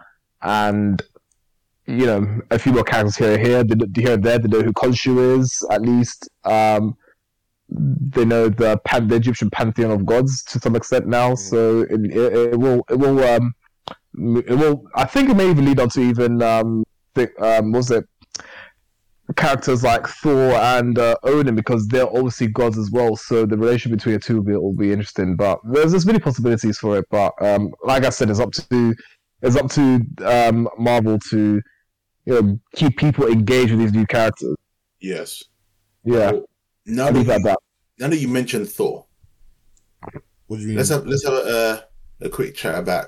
and 0.44 1.02
you 1.88 2.06
know 2.06 2.40
a 2.52 2.60
few 2.60 2.72
more 2.72 2.84
characters 2.84 3.16
here 3.18 3.34
and 3.34 3.46
here. 3.46 3.64
They, 3.64 4.02
here 4.02 4.14
and 4.14 4.24
there, 4.24 4.38
they 4.38 4.48
know 4.48 4.62
who 4.62 4.74
Khonshu 4.74 5.40
is 5.40 5.66
at 5.72 5.82
least. 5.82 6.30
Um, 6.46 6.96
they 7.70 8.26
know 8.26 8.50
the 8.50 8.78
pan- 8.86 9.08
the 9.08 9.16
Egyptian 9.16 9.50
pantheon 9.50 9.90
of 9.90 10.06
gods 10.06 10.44
to 10.46 10.60
some 10.60 10.76
extent 10.76 11.08
now. 11.08 11.34
So 11.34 11.82
it, 11.82 12.00
it, 12.06 12.34
it 12.54 12.60
will 12.60 12.86
it 12.90 13.00
will 13.00 13.24
um 13.24 13.54
it 14.16 14.56
will 14.58 14.84
I 14.96 15.06
think 15.06 15.30
it 15.30 15.36
may 15.36 15.50
even 15.50 15.66
lead 15.66 15.80
on 15.80 15.90
to 15.90 16.02
even 16.02 16.42
um 16.42 16.84
the, 17.16 17.30
um 17.44 17.72
was 17.72 17.92
it 17.92 18.06
characters 19.36 19.84
like 19.84 20.06
Thor 20.08 20.54
and 20.54 21.00
uh, 21.00 21.16
Odin 21.24 21.56
because 21.56 21.88
they're 21.88 22.08
obviously 22.08 22.48
gods 22.48 22.78
as 22.78 22.92
well. 22.92 23.16
So 23.16 23.46
the 23.46 23.58
relation 23.58 23.90
between 23.92 24.14
the 24.16 24.20
two 24.20 24.36
will 24.36 24.44
be, 24.44 24.52
will 24.56 24.76
be 24.76 24.92
interesting. 24.92 25.36
But 25.36 25.60
there's 25.64 25.92
there's 25.92 26.06
many 26.06 26.20
possibilities 26.20 26.78
for 26.78 26.98
it. 26.98 27.06
But 27.10 27.34
um 27.42 27.72
like 27.84 28.06
I 28.06 28.10
said, 28.10 28.30
it's 28.30 28.40
up 28.40 28.52
to 28.52 28.96
it's 29.42 29.56
up 29.56 29.70
to 29.72 30.02
um 30.26 30.70
Marvel 30.78 31.18
to 31.30 31.62
you 32.26 32.42
know 32.42 32.60
keep 32.76 32.98
people 32.98 33.28
engaged 33.28 33.72
with 33.72 33.80
these 33.80 33.94
new 33.94 34.06
characters. 34.06 34.56
Yes. 35.00 35.44
Yeah, 36.06 36.34
Now 36.86 37.08
I 37.08 37.12
that, 37.12 37.14
leave 37.14 37.30
it 37.30 37.38
you, 37.38 37.44
that. 37.44 37.60
now 38.00 38.08
that 38.10 38.18
you 38.18 38.28
mentioned 38.28 38.70
Thor, 38.70 39.06
What 40.48 40.58
do 40.58 40.62
you 40.64 40.68
mean? 40.70 40.78
let's 40.78 40.90
have 40.90 41.06
let's 41.08 41.24
have 41.26 41.34
a, 41.34 41.86
a 42.22 42.30
quick 42.30 42.56
chat 42.56 42.78
about 42.78 43.08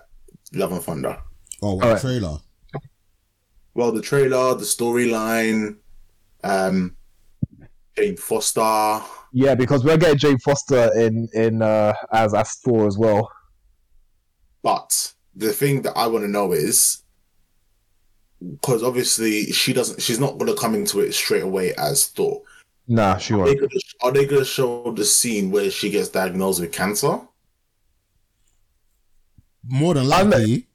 Love 0.56 0.72
and 0.72 0.82
Thunder. 0.82 1.18
Oh, 1.62 1.80
Alright. 1.82 2.02
trailer. 2.02 2.38
Well, 3.74 3.92
the 3.92 4.02
trailer, 4.02 4.56
the 4.56 4.64
storyline, 4.64 5.78
um, 6.44 6.96
Jane 7.98 8.16
Foster. 8.18 9.02
Yeah, 9.34 9.56
because 9.56 9.84
we're 9.84 9.98
getting 9.98 10.18
Jane 10.18 10.40
Foster 10.40 10.92
in 10.98 11.28
in 11.34 11.62
uh, 11.62 11.94
as 12.12 12.34
as 12.34 12.54
Thor 12.64 12.88
as 12.88 12.98
well. 12.98 13.30
But 14.64 15.14
the 15.36 15.52
thing 15.52 15.82
that 15.84 15.98
I 15.98 16.08
want 16.08 16.24
to 16.24 16.30
know 16.32 16.54
is 16.54 17.04
because 18.62 18.82
obviously 18.84 19.52
she 19.52 19.74
doesn't, 19.74 20.02
she's 20.02 20.20
not 20.20 20.38
going 20.38 20.54
to 20.54 20.60
come 20.60 20.76
into 20.76 21.00
it 21.02 21.14
straight 21.14 21.44
away 21.44 21.74
as 21.78 22.08
Thor. 22.08 22.42
Nah, 22.88 23.18
she 23.18 23.34
Are 23.34 23.38
won't. 23.40 23.50
they 23.50 23.56
gonna, 23.56 23.70
are 24.04 24.12
they 24.12 24.26
going 24.26 24.42
to 24.42 24.46
show 24.46 24.92
the 24.92 25.04
scene 25.06 25.52
where 25.52 25.70
she 25.72 25.90
gets 25.90 26.10
diagnosed 26.10 26.62
with 26.62 26.72
cancer? 26.72 27.20
More 29.68 29.94
than 29.94 30.08
likely. 30.08 30.68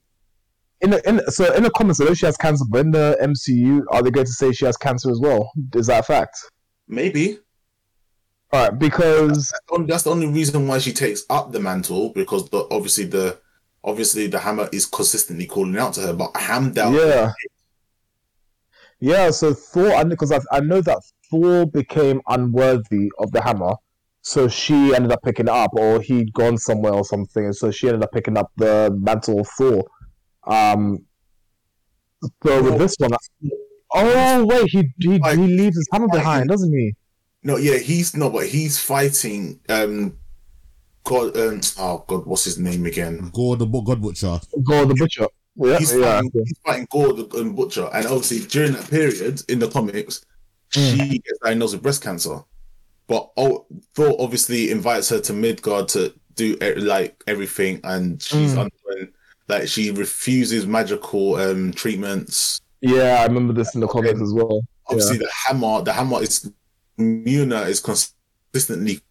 In 0.81 0.89
the, 0.91 1.07
in 1.07 1.21
so 1.31 1.53
in 1.53 1.63
the 1.63 1.69
comments, 1.71 1.99
know 1.99 2.13
she 2.13 2.25
has 2.25 2.37
cancer, 2.37 2.65
but 2.67 2.79
in 2.81 2.91
the 2.91 3.15
MCU, 3.21 3.83
are 3.91 4.01
they 4.01 4.09
going 4.09 4.25
to 4.25 4.31
say 4.31 4.51
she 4.51 4.65
has 4.65 4.77
cancer 4.77 5.11
as 5.11 5.19
well? 5.19 5.51
Is 5.75 5.87
that 5.87 5.99
a 5.99 6.03
fact? 6.03 6.37
Maybe. 6.87 7.37
All 8.51 8.63
right, 8.67 8.77
because 8.79 9.29
That's 9.29 9.51
the 9.51 9.73
only- 9.75 9.87
That's 9.87 10.03
the 10.03 10.09
only 10.09 10.27
reason 10.27 10.67
why 10.67 10.79
she 10.79 10.91
takes 10.91 11.23
up 11.29 11.51
the 11.51 11.59
mantle 11.59 12.09
because 12.09 12.49
the 12.49 12.67
obviously 12.71 13.05
the 13.05 13.37
obviously 13.83 14.27
the 14.27 14.39
hammer 14.39 14.67
is 14.73 14.85
consistently 14.85 15.45
calling 15.45 15.77
out 15.77 15.93
to 15.93 16.01
her, 16.01 16.13
but 16.13 16.31
Heimdall, 16.35 16.93
Yeah. 16.93 17.31
Yeah, 18.99 19.31
so 19.31 19.53
Thor, 19.53 20.05
because 20.05 20.31
I, 20.31 20.39
I 20.51 20.59
know 20.59 20.81
that 20.81 21.01
Thor 21.29 21.65
became 21.65 22.21
unworthy 22.27 23.09
of 23.17 23.31
the 23.31 23.41
hammer, 23.41 23.73
so 24.21 24.47
she 24.47 24.93
ended 24.95 25.11
up 25.11 25.21
picking 25.23 25.47
it 25.47 25.51
up, 25.51 25.71
or 25.73 26.01
he'd 26.01 26.31
gone 26.33 26.57
somewhere 26.57 26.93
or 26.93 27.03
something, 27.05 27.45
and 27.45 27.55
so 27.55 27.71
she 27.71 27.87
ended 27.87 28.03
up 28.03 28.11
picking 28.11 28.37
up 28.37 28.51
the 28.57 28.95
mantle 28.99 29.39
of 29.41 29.47
Thor. 29.57 29.83
Um, 30.45 31.05
so 32.43 32.63
with 32.63 32.77
this 32.77 32.95
one, 32.99 33.11
oh 33.93 34.45
wait, 34.45 34.69
he 34.69 34.93
he, 34.99 35.17
Like, 35.19 35.37
he 35.37 35.47
leaves 35.47 35.75
his 35.75 35.87
hammer 35.91 36.07
behind, 36.07 36.49
doesn't 36.49 36.71
he? 36.71 36.93
no, 37.43 37.57
yeah, 37.57 37.77
he's 37.77 38.15
no, 38.15 38.29
but 38.29 38.45
he's 38.47 38.79
fighting. 38.79 39.59
Um, 39.69 40.17
God, 41.03 41.35
um, 41.35 41.61
oh 41.79 42.03
God, 42.07 42.25
what's 42.27 42.43
his 42.45 42.59
name 42.59 42.85
again? 42.85 43.31
Gorr 43.33 43.55
the 43.55 43.65
God 43.65 44.01
Butcher. 44.01 44.39
Go 44.63 44.85
the 44.85 44.93
butcher. 44.93 45.27
Yeah, 45.55 45.77
he's 45.79 45.93
yeah. 45.95 46.21
fighting, 46.21 46.31
he's 46.33 46.59
fighting 46.63 46.87
Gorr 46.91 47.13
the 47.13 47.39
um, 47.39 47.55
Butcher, 47.55 47.89
and 47.91 48.05
obviously 48.05 48.39
during 48.47 48.73
that 48.73 48.89
period 48.89 49.41
in 49.49 49.59
the 49.59 49.67
comics, 49.67 50.23
Mm. 50.71 50.95
she 50.95 51.19
gets 51.19 51.37
diagnosed 51.43 51.73
with 51.73 51.83
breast 51.83 52.01
cancer. 52.01 52.39
But 53.11 53.29
oh, 53.35 53.65
Thor 53.93 54.15
obviously 54.19 54.71
invites 54.71 55.09
her 55.09 55.19
to 55.19 55.33
Midgard 55.33 55.89
to 55.89 56.13
do 56.35 56.55
e- 56.63 56.75
like 56.75 57.21
everything, 57.27 57.81
and 57.83 58.21
she's 58.23 58.53
Mm. 58.53 58.69
undergoing 58.69 59.13
like 59.49 59.67
she 59.67 59.91
refuses 59.91 60.65
magical 60.65 61.35
um 61.35 61.73
treatments. 61.73 62.61
Yeah, 62.79 63.17
I 63.19 63.25
remember 63.25 63.51
this 63.51 63.75
in 63.75 63.81
the 63.81 63.87
comics 63.87 64.21
as 64.21 64.31
well. 64.31 64.61
Obviously, 64.87 65.17
the 65.17 65.29
hammer, 65.45 65.81
the 65.81 65.91
hammer 65.91 66.23
is 66.23 66.49
Muna 66.97 67.67
is 67.67 67.81
consistently 67.81 69.01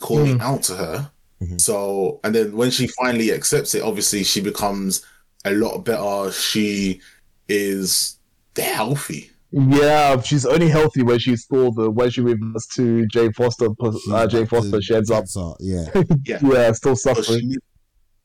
calling 0.00 0.36
Mm. 0.38 0.42
out 0.42 0.62
to 0.64 0.76
her. 0.76 1.10
Mhm. 1.42 1.58
So, 1.58 2.20
and 2.22 2.34
then 2.34 2.54
when 2.54 2.70
she 2.70 2.88
finally 2.88 3.32
accepts 3.32 3.74
it, 3.74 3.80
obviously 3.82 4.22
she 4.22 4.42
becomes 4.42 5.00
a 5.46 5.52
lot 5.54 5.78
better. 5.78 6.30
She 6.30 7.00
is 7.48 8.18
healthy. 8.54 9.29
Yeah, 9.52 10.20
she's 10.20 10.46
only 10.46 10.68
healthy 10.68 11.02
when 11.02 11.18
she's 11.18 11.44
Thor. 11.46 11.72
The 11.74 11.90
when 11.90 12.10
she 12.10 12.20
reverts 12.20 12.66
to 12.76 13.06
Jane 13.08 13.32
Foster, 13.32 13.68
uh, 14.12 14.26
Jane 14.26 14.46
Foster, 14.46 14.80
she 14.80 14.94
ends 14.94 15.10
up 15.10 15.24
Yeah. 15.58 15.86
Yeah. 16.24 16.38
yeah, 16.42 16.72
still 16.72 16.94
So 16.96 17.14
suffering. 17.14 17.52
she, 17.52 17.56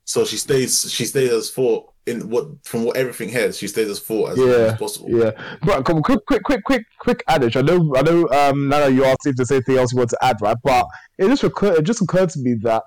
so 0.04 0.24
she 0.26 0.38
stays. 0.38 0.92
She 0.92 1.06
stays 1.06 1.32
as 1.32 1.50
Thor 1.50 1.90
in 2.06 2.30
what 2.30 2.46
from 2.64 2.84
what 2.84 2.96
everything 2.96 3.30
here. 3.30 3.52
She 3.52 3.68
stays 3.68 3.90
as 3.90 4.00
Thor 4.00 4.32
as, 4.32 4.38
Yeah, 4.38 4.46
as 4.46 4.78
possible. 4.78 5.10
Yeah, 5.10 5.32
but 5.64 5.84
come 5.84 5.98
on, 5.98 6.04
quick, 6.04 6.24
quick, 6.28 6.44
quick, 6.44 6.64
quick, 6.64 6.84
quick 7.00 7.24
adage. 7.28 7.58
I 7.58 7.62
know, 7.62 7.92
I 7.96 8.04
know. 8.04 8.28
Um, 8.30 8.70
Nana, 8.70 8.90
you 8.94 9.04
asked 9.06 9.26
if 9.26 9.36
there's 9.36 9.50
anything 9.50 9.78
else 9.78 9.94
you 9.94 9.98
want 9.98 10.12
to 10.12 10.24
add, 10.24 10.38
right? 10.42 10.58
But 10.64 10.86
it 11.18 11.28
just 11.28 11.44
occurred, 11.44 11.80
it 11.80 11.84
just 11.86 12.02
occurred 12.04 12.30
to 12.30 12.40
me 12.40 12.56
that 12.62 12.84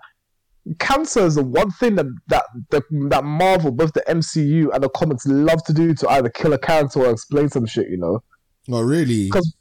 cancer 0.79 1.21
is 1.27 1.35
the 1.37 1.43
one 1.43 1.71
thing 1.73 1.97
that 1.97 2.07
that 2.29 2.45
that, 2.71 2.85
that 3.09 3.25
Marvel, 3.25 3.73
both 3.73 3.93
the 3.95 4.05
MCU 4.09 4.73
and 4.73 4.85
the 4.85 4.89
comics, 4.91 5.27
love 5.27 5.65
to 5.65 5.73
do 5.73 5.95
to 5.95 6.09
either 6.11 6.29
kill 6.29 6.53
a 6.53 6.59
character 6.59 7.01
or 7.01 7.11
explain 7.11 7.49
some 7.49 7.67
shit. 7.67 7.89
You 7.89 7.97
know, 7.97 8.23
Oh, 8.71 8.83
really? 8.83 9.29
'Cause- 9.31 9.55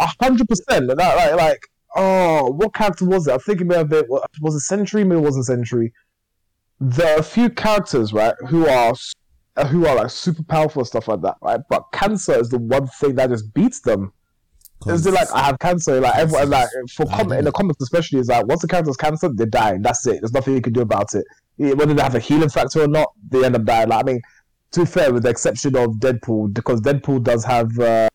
a 0.00 0.06
hundred 0.22 0.48
percent. 0.48 0.88
That 0.88 0.96
like, 0.96 1.34
like, 1.34 1.60
oh, 1.96 2.50
what 2.52 2.72
character 2.74 3.04
was 3.04 3.26
it? 3.26 3.32
I 3.34 3.38
think 3.38 3.60
it 3.60 3.66
may 3.66 3.76
have 3.76 3.88
been. 3.88 4.04
Was 4.40 4.54
it 4.54 4.60
Sentry, 4.60 5.04
Maybe 5.04 5.20
it 5.20 5.24
wasn't 5.24 5.46
Sentry. 5.46 5.92
There 6.80 7.16
are 7.16 7.20
a 7.20 7.22
few 7.22 7.48
characters, 7.50 8.12
right, 8.12 8.34
who 8.48 8.66
are 8.68 8.94
uh, 9.56 9.66
who 9.66 9.86
are 9.86 9.96
like 9.96 10.10
super 10.10 10.42
powerful 10.42 10.80
and 10.80 10.86
stuff 10.86 11.08
like 11.08 11.22
that, 11.22 11.36
right? 11.40 11.60
But 11.70 11.84
cancer 11.92 12.34
is 12.38 12.50
the 12.50 12.58
one 12.58 12.86
thing 13.00 13.14
that 13.14 13.30
just 13.30 13.52
beats 13.54 13.80
them. 13.80 14.12
It's 14.86 15.06
like 15.06 15.32
I 15.32 15.44
have 15.44 15.58
cancer, 15.58 15.98
like 16.00 16.14
everyone, 16.16 16.50
like 16.50 16.68
for 16.94 17.06
com- 17.06 17.32
in 17.32 17.44
the 17.46 17.52
comics 17.52 17.80
especially, 17.82 18.18
is 18.20 18.28
like 18.28 18.46
once 18.46 18.60
the 18.60 18.68
character 18.68 18.90
has 18.90 18.96
cancer, 18.98 19.30
they 19.34 19.46
die. 19.46 19.78
That's 19.80 20.06
it. 20.06 20.20
There's 20.20 20.32
nothing 20.34 20.54
you 20.54 20.60
can 20.60 20.74
do 20.74 20.82
about 20.82 21.14
it. 21.14 21.24
Whether 21.56 21.94
they 21.94 22.02
have 22.02 22.14
a 22.14 22.20
healing 22.20 22.50
factor 22.50 22.82
or 22.82 22.88
not, 22.88 23.08
they 23.30 23.42
end 23.44 23.56
up 23.56 23.64
dying. 23.64 23.88
Like 23.88 24.04
I 24.04 24.06
mean, 24.06 24.20
to 24.72 24.80
be 24.80 24.86
fair, 24.86 25.12
with 25.14 25.22
the 25.22 25.30
exception 25.30 25.74
of 25.76 25.92
Deadpool, 25.92 26.52
because 26.52 26.82
Deadpool 26.82 27.22
does 27.24 27.42
have 27.44 27.76
uh, 27.78 28.08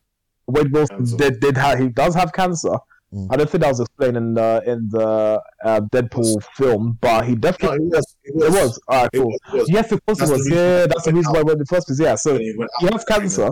Wade 0.48 0.72
Wilson 0.72 0.98
Cancer. 0.98 1.18
did 1.18 1.40
did 1.40 1.58
have 1.58 1.80
he 1.80 1.90
does 1.90 2.16
have 2.16 2.34
cancer. 2.34 2.74
Mm. 3.14 3.28
I 3.30 3.36
don't 3.36 3.50
think 3.50 3.62
that 3.62 3.68
was 3.70 3.82
explained 3.82 4.16
in 4.18 4.34
the 4.34 4.64
in 4.66 4.88
the 4.90 5.42
uh, 5.66 5.82
Deadpool 5.92 6.42
film, 6.56 6.98
but 7.02 7.26
he 7.26 7.34
No, 7.34 7.40
definitely 7.40 7.88
it 7.88 7.92
was. 7.94 8.16
It 8.24 8.30
it 8.36 8.36
was. 8.38 8.54
was. 8.54 8.80
All 8.88 9.02
right, 9.02 9.10
It 9.14 9.18
cool. 9.18 9.28
was. 9.28 9.40
It 9.54 9.58
was. 9.58 9.70
Yes, 9.70 9.92
of 9.92 10.06
course 10.06 10.20
That's 10.20 10.32
it 10.32 10.34
the 10.34 10.38
was. 10.38 10.46
reason 10.50 10.58
Yeah, 10.58 10.86
that's 10.88 11.04
the 11.04 11.14
reason 11.14 11.34
why 11.34 11.40
I 11.40 11.44
went 11.44 11.56
in 11.56 11.60
the 11.60 11.66
first 11.66 11.88
place. 11.88 12.00
Yeah, 12.00 12.16
so 12.16 12.38
he 12.38 12.54
he 12.80 12.86
has 12.92 13.04
cancer. 13.04 13.50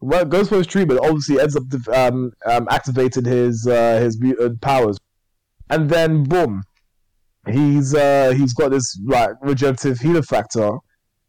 Well, 0.00 0.24
goes 0.24 0.48
for 0.48 0.56
his 0.56 0.66
treatment. 0.66 1.00
Obviously, 1.02 1.38
ends 1.40 1.54
up 1.56 1.62
um, 1.94 2.32
um, 2.46 2.66
activating 2.70 3.24
his 3.24 3.66
uh, 3.66 3.98
his 4.00 4.18
mutant 4.18 4.60
powers, 4.62 4.96
and 5.70 5.88
then 5.90 6.24
boom, 6.24 6.62
he's 7.50 7.94
uh, 7.94 8.32
he's 8.36 8.52
got 8.54 8.70
this 8.70 8.98
like 9.04 9.30
regenerative 9.42 9.98
healing 9.98 10.22
factor. 10.22 10.70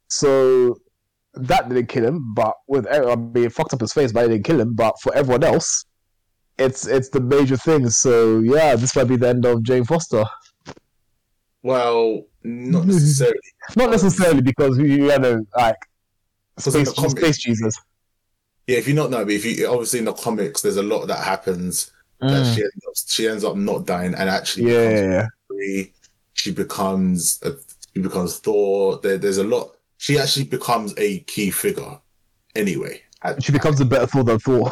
So 0.09 0.77
that 1.35 1.67
didn't 1.69 1.87
kill 1.87 2.05
him, 2.05 2.33
but 2.33 2.55
with 2.67 2.85
I 2.91 3.15
mean, 3.15 3.49
fucked 3.49 3.73
up 3.73 3.81
his 3.81 3.93
face, 3.93 4.11
but 4.11 4.25
it 4.25 4.29
didn't 4.29 4.45
kill 4.45 4.59
him. 4.61 4.73
But 4.75 4.95
for 5.01 5.13
everyone 5.15 5.43
else, 5.43 5.85
it's 6.57 6.85
it's 6.87 7.09
the 7.09 7.19
major 7.21 7.57
thing. 7.57 7.89
So 7.89 8.39
yeah, 8.39 8.75
this 8.75 8.95
might 8.95 9.05
be 9.05 9.17
the 9.17 9.29
end 9.29 9.45
of 9.45 9.63
Jane 9.63 9.83
Foster. 9.85 10.23
Well, 11.61 12.23
not 12.43 12.85
necessarily. 12.87 13.39
Not 13.75 13.91
necessarily 13.91 14.41
because 14.41 14.77
you, 14.77 14.85
you 14.85 15.19
know 15.19 15.45
like 15.55 15.77
space, 16.59 16.91
comics- 16.93 17.19
space 17.19 17.37
Jesus. 17.37 17.75
Yeah, 18.67 18.77
if 18.77 18.87
you 18.87 18.93
not 18.93 19.09
know, 19.09 19.25
but 19.25 19.33
if 19.33 19.43
you 19.45 19.67
obviously 19.67 19.99
in 19.99 20.05
the 20.05 20.13
comics, 20.13 20.61
there's 20.61 20.77
a 20.77 20.83
lot 20.83 21.05
that 21.07 21.23
happens 21.23 21.91
that 22.19 22.29
Mm. 22.45 22.55
she 22.55 22.61
ends 22.61 22.85
up 22.87 22.93
she 23.09 23.27
ends 23.27 23.43
up 23.43 23.55
not 23.57 23.85
dying 23.85 24.13
and 24.15 24.29
actually 24.29 24.71
Yeah, 24.71 24.87
becomes 24.87 25.27
yeah, 25.51 25.67
yeah. 25.77 25.83
She 26.35 26.51
becomes 26.51 27.39
a, 27.43 27.53
she 27.93 28.01
becomes 28.01 28.37
Thor. 28.39 28.97
There, 29.03 29.17
there's 29.17 29.37
a 29.39 29.43
lot. 29.43 29.75
She 30.03 30.19
actually 30.19 30.43
becomes 30.43 30.93
a 30.97 31.19
key 31.19 31.49
figure. 31.49 31.97
Anyway, 32.57 33.01
she 33.39 33.53
becomes 33.53 33.79
a 33.79 33.85
better 33.85 34.05
Thor 34.05 34.25
than 34.25 34.37
Thor. 34.37 34.69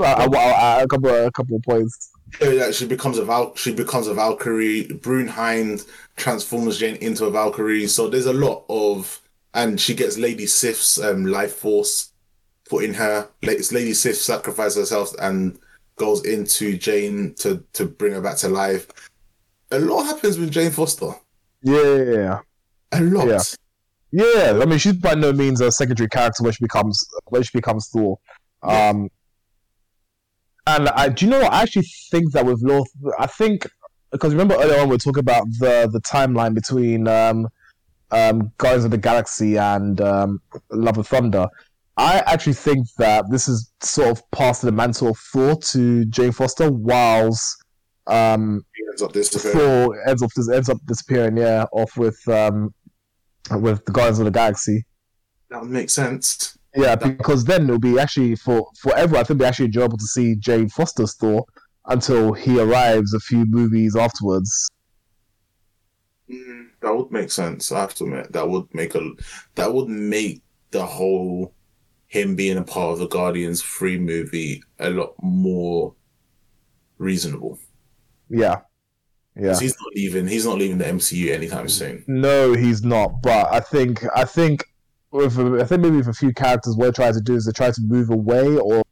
I- 0.00 0.26
I- 0.26 0.82
a 0.82 0.88
couple, 0.88 1.08
a 1.08 1.30
couple 1.30 1.54
of 1.58 1.62
points. 1.62 2.10
yeah, 2.42 2.72
she 2.72 2.84
becomes 2.84 3.16
a 3.18 3.24
Val. 3.24 3.54
She 3.54 3.72
becomes 3.72 4.08
a 4.08 4.14
Valkyrie. 4.14 4.88
Brunnhilde 4.88 5.86
transforms 6.16 6.78
Jane 6.78 6.96
into 6.96 7.26
a 7.26 7.30
Valkyrie. 7.30 7.86
So 7.86 8.08
there's 8.08 8.26
a 8.26 8.32
lot 8.32 8.64
of, 8.68 9.20
and 9.54 9.80
she 9.80 9.94
gets 9.94 10.18
Lady 10.18 10.46
Sif's 10.48 10.98
um, 10.98 11.26
life 11.26 11.54
force 11.54 12.10
put 12.68 12.82
in 12.82 12.94
her. 12.94 13.28
La- 13.44 13.52
Lady 13.70 13.94
Sif 13.94 14.16
sacrifices 14.16 14.78
herself 14.78 15.12
and 15.22 15.60
goes 15.94 16.24
into 16.24 16.76
Jane 16.76 17.34
to 17.36 17.62
to 17.74 17.84
bring 17.86 18.14
her 18.14 18.20
back 18.20 18.36
to 18.38 18.48
life. 18.48 18.88
A 19.70 19.78
lot 19.78 20.06
happens 20.06 20.38
with 20.38 20.50
Jane 20.50 20.72
Foster. 20.72 21.12
Yeah, 21.62 21.94
yeah, 21.94 22.38
A 22.90 23.00
lot. 23.00 23.28
Yeah. 23.28 23.42
Yeah. 24.12 24.58
I 24.60 24.64
mean, 24.66 24.78
she's 24.78 24.94
by 24.94 25.14
no 25.14 25.32
means 25.32 25.60
a 25.60 25.70
secondary 25.70 26.08
character 26.08 26.42
when 26.42 26.52
she 26.52 26.64
becomes 26.64 27.06
when 27.26 27.42
she 27.42 27.50
becomes 27.52 27.88
Thor. 27.88 28.18
Um, 28.62 29.08
and 30.66 30.88
I 30.90 31.08
do 31.08 31.24
you 31.24 31.30
know 31.30 31.40
what? 31.40 31.52
I 31.52 31.62
actually 31.62 31.86
think 32.10 32.32
that 32.32 32.44
with 32.44 32.62
Lord, 32.62 32.86
I 33.18 33.26
think 33.26 33.66
because 34.10 34.32
remember 34.32 34.54
earlier 34.54 34.80
on 34.80 34.88
we 34.88 34.94
were 34.94 34.98
talking 34.98 35.20
about 35.20 35.44
the 35.58 35.88
the 35.90 36.00
timeline 36.00 36.54
between 36.54 37.08
um, 37.08 37.48
um, 38.10 38.52
Guardians 38.58 38.84
of 38.84 38.90
the 38.90 38.98
Galaxy 38.98 39.56
and 39.56 40.00
um, 40.00 40.40
Love 40.70 40.96
and 40.96 41.06
Thunder. 41.06 41.46
I 41.96 42.22
actually 42.26 42.54
think 42.54 42.86
that 42.98 43.26
this 43.30 43.46
is 43.46 43.70
sort 43.82 44.08
of 44.08 44.30
passing 44.30 44.68
the 44.68 44.72
mantle 44.72 45.08
of 45.08 45.18
Thor 45.18 45.56
to 45.56 46.04
Jane 46.06 46.32
Foster, 46.32 46.70
whilst 46.70 47.62
um, 48.06 48.64
He 48.74 48.84
ends 48.90 49.02
up 49.02 49.12
disappearing. 49.12 49.58
Thor 49.58 50.08
ends 50.08 50.22
up 50.22 50.30
ends 50.52 50.68
up 50.68 50.78
disappearing. 50.86 51.36
Yeah, 51.36 51.66
off 51.72 51.96
with 51.96 52.26
um, 52.28 52.72
with 53.58 53.84
the 53.84 53.92
Guardians 53.92 54.18
of 54.18 54.24
the 54.26 54.30
Galaxy. 54.30 54.84
That 55.50 55.62
would 55.62 55.70
make 55.70 55.90
sense. 55.90 56.56
Yeah, 56.76 56.94
That- 56.94 57.18
because 57.18 57.44
then 57.44 57.64
it'll 57.64 57.78
be 57.78 57.98
actually 57.98 58.36
for 58.36 58.70
forever. 58.80 59.16
I 59.16 59.20
think 59.24 59.30
it'll 59.32 59.40
be 59.40 59.44
actually 59.46 59.66
enjoyable 59.66 59.98
to 59.98 60.06
see 60.06 60.36
Jane 60.36 60.68
Foster's 60.68 61.14
Thor 61.14 61.44
until 61.86 62.32
he 62.32 62.60
arrives 62.60 63.12
a 63.14 63.20
few 63.20 63.44
movies 63.46 63.96
afterwards. 63.96 64.68
Mm, 66.30 66.68
that 66.80 66.94
would 66.96 67.10
make 67.10 67.30
sense. 67.32 67.72
I 67.72 67.80
have 67.80 67.94
to 67.96 68.04
admit 68.04 68.32
that 68.32 68.48
would 68.48 68.72
make 68.72 68.94
a 68.94 69.10
that 69.56 69.72
would 69.74 69.88
make 69.88 70.42
the 70.70 70.86
whole 70.86 71.52
him 72.06 72.36
being 72.36 72.56
a 72.58 72.62
part 72.62 72.92
of 72.92 72.98
the 73.00 73.08
Guardians 73.08 73.62
free 73.62 73.98
movie 73.98 74.62
a 74.78 74.90
lot 74.90 75.14
more 75.22 75.94
reasonable. 76.98 77.58
Yeah, 78.28 78.60
yeah. 79.40 79.58
He's 79.58 79.76
not 79.78 79.92
leaving. 79.94 80.26
He's 80.26 80.44
not 80.44 80.58
leaving 80.58 80.78
the 80.78 80.84
MCU 80.84 81.32
anytime 81.32 81.68
soon. 81.68 82.04
No, 82.06 82.52
he's 82.52 82.82
not. 82.82 83.22
But 83.22 83.52
I 83.52 83.60
think 83.60 84.04
I 84.14 84.24
think 84.24 84.64
with 85.10 85.38
I 85.38 85.64
think 85.64 85.82
maybe 85.82 85.96
with 85.96 86.08
a 86.08 86.12
few 86.12 86.32
characters, 86.32 86.76
what 86.76 86.84
they're 86.84 86.92
trying 86.92 87.14
to 87.14 87.20
do 87.20 87.34
is 87.34 87.46
they 87.46 87.52
try 87.52 87.70
to 87.70 87.80
move 87.82 88.10
away 88.10 88.56
or 88.56 88.82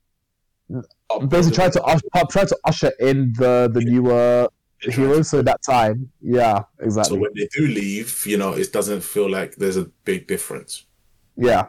basically 1.28 1.54
try 1.54 1.68
to 1.68 1.82
ush, 1.84 2.00
try 2.30 2.44
to 2.44 2.56
usher 2.64 2.92
in 2.98 3.32
the 3.38 3.70
the 3.72 3.80
newer 3.80 4.48
heroes. 4.80 5.28
So 5.28 5.42
that 5.42 5.60
time, 5.62 6.10
yeah, 6.20 6.64
exactly. 6.80 7.16
So 7.16 7.20
when 7.20 7.32
they 7.34 7.48
do 7.54 7.66
leave, 7.66 8.24
you 8.26 8.38
know, 8.38 8.52
it 8.52 8.72
doesn't 8.72 9.02
feel 9.02 9.30
like 9.30 9.56
there's 9.56 9.76
a 9.76 9.84
big 10.04 10.26
difference. 10.26 10.86
Yeah, 11.36 11.66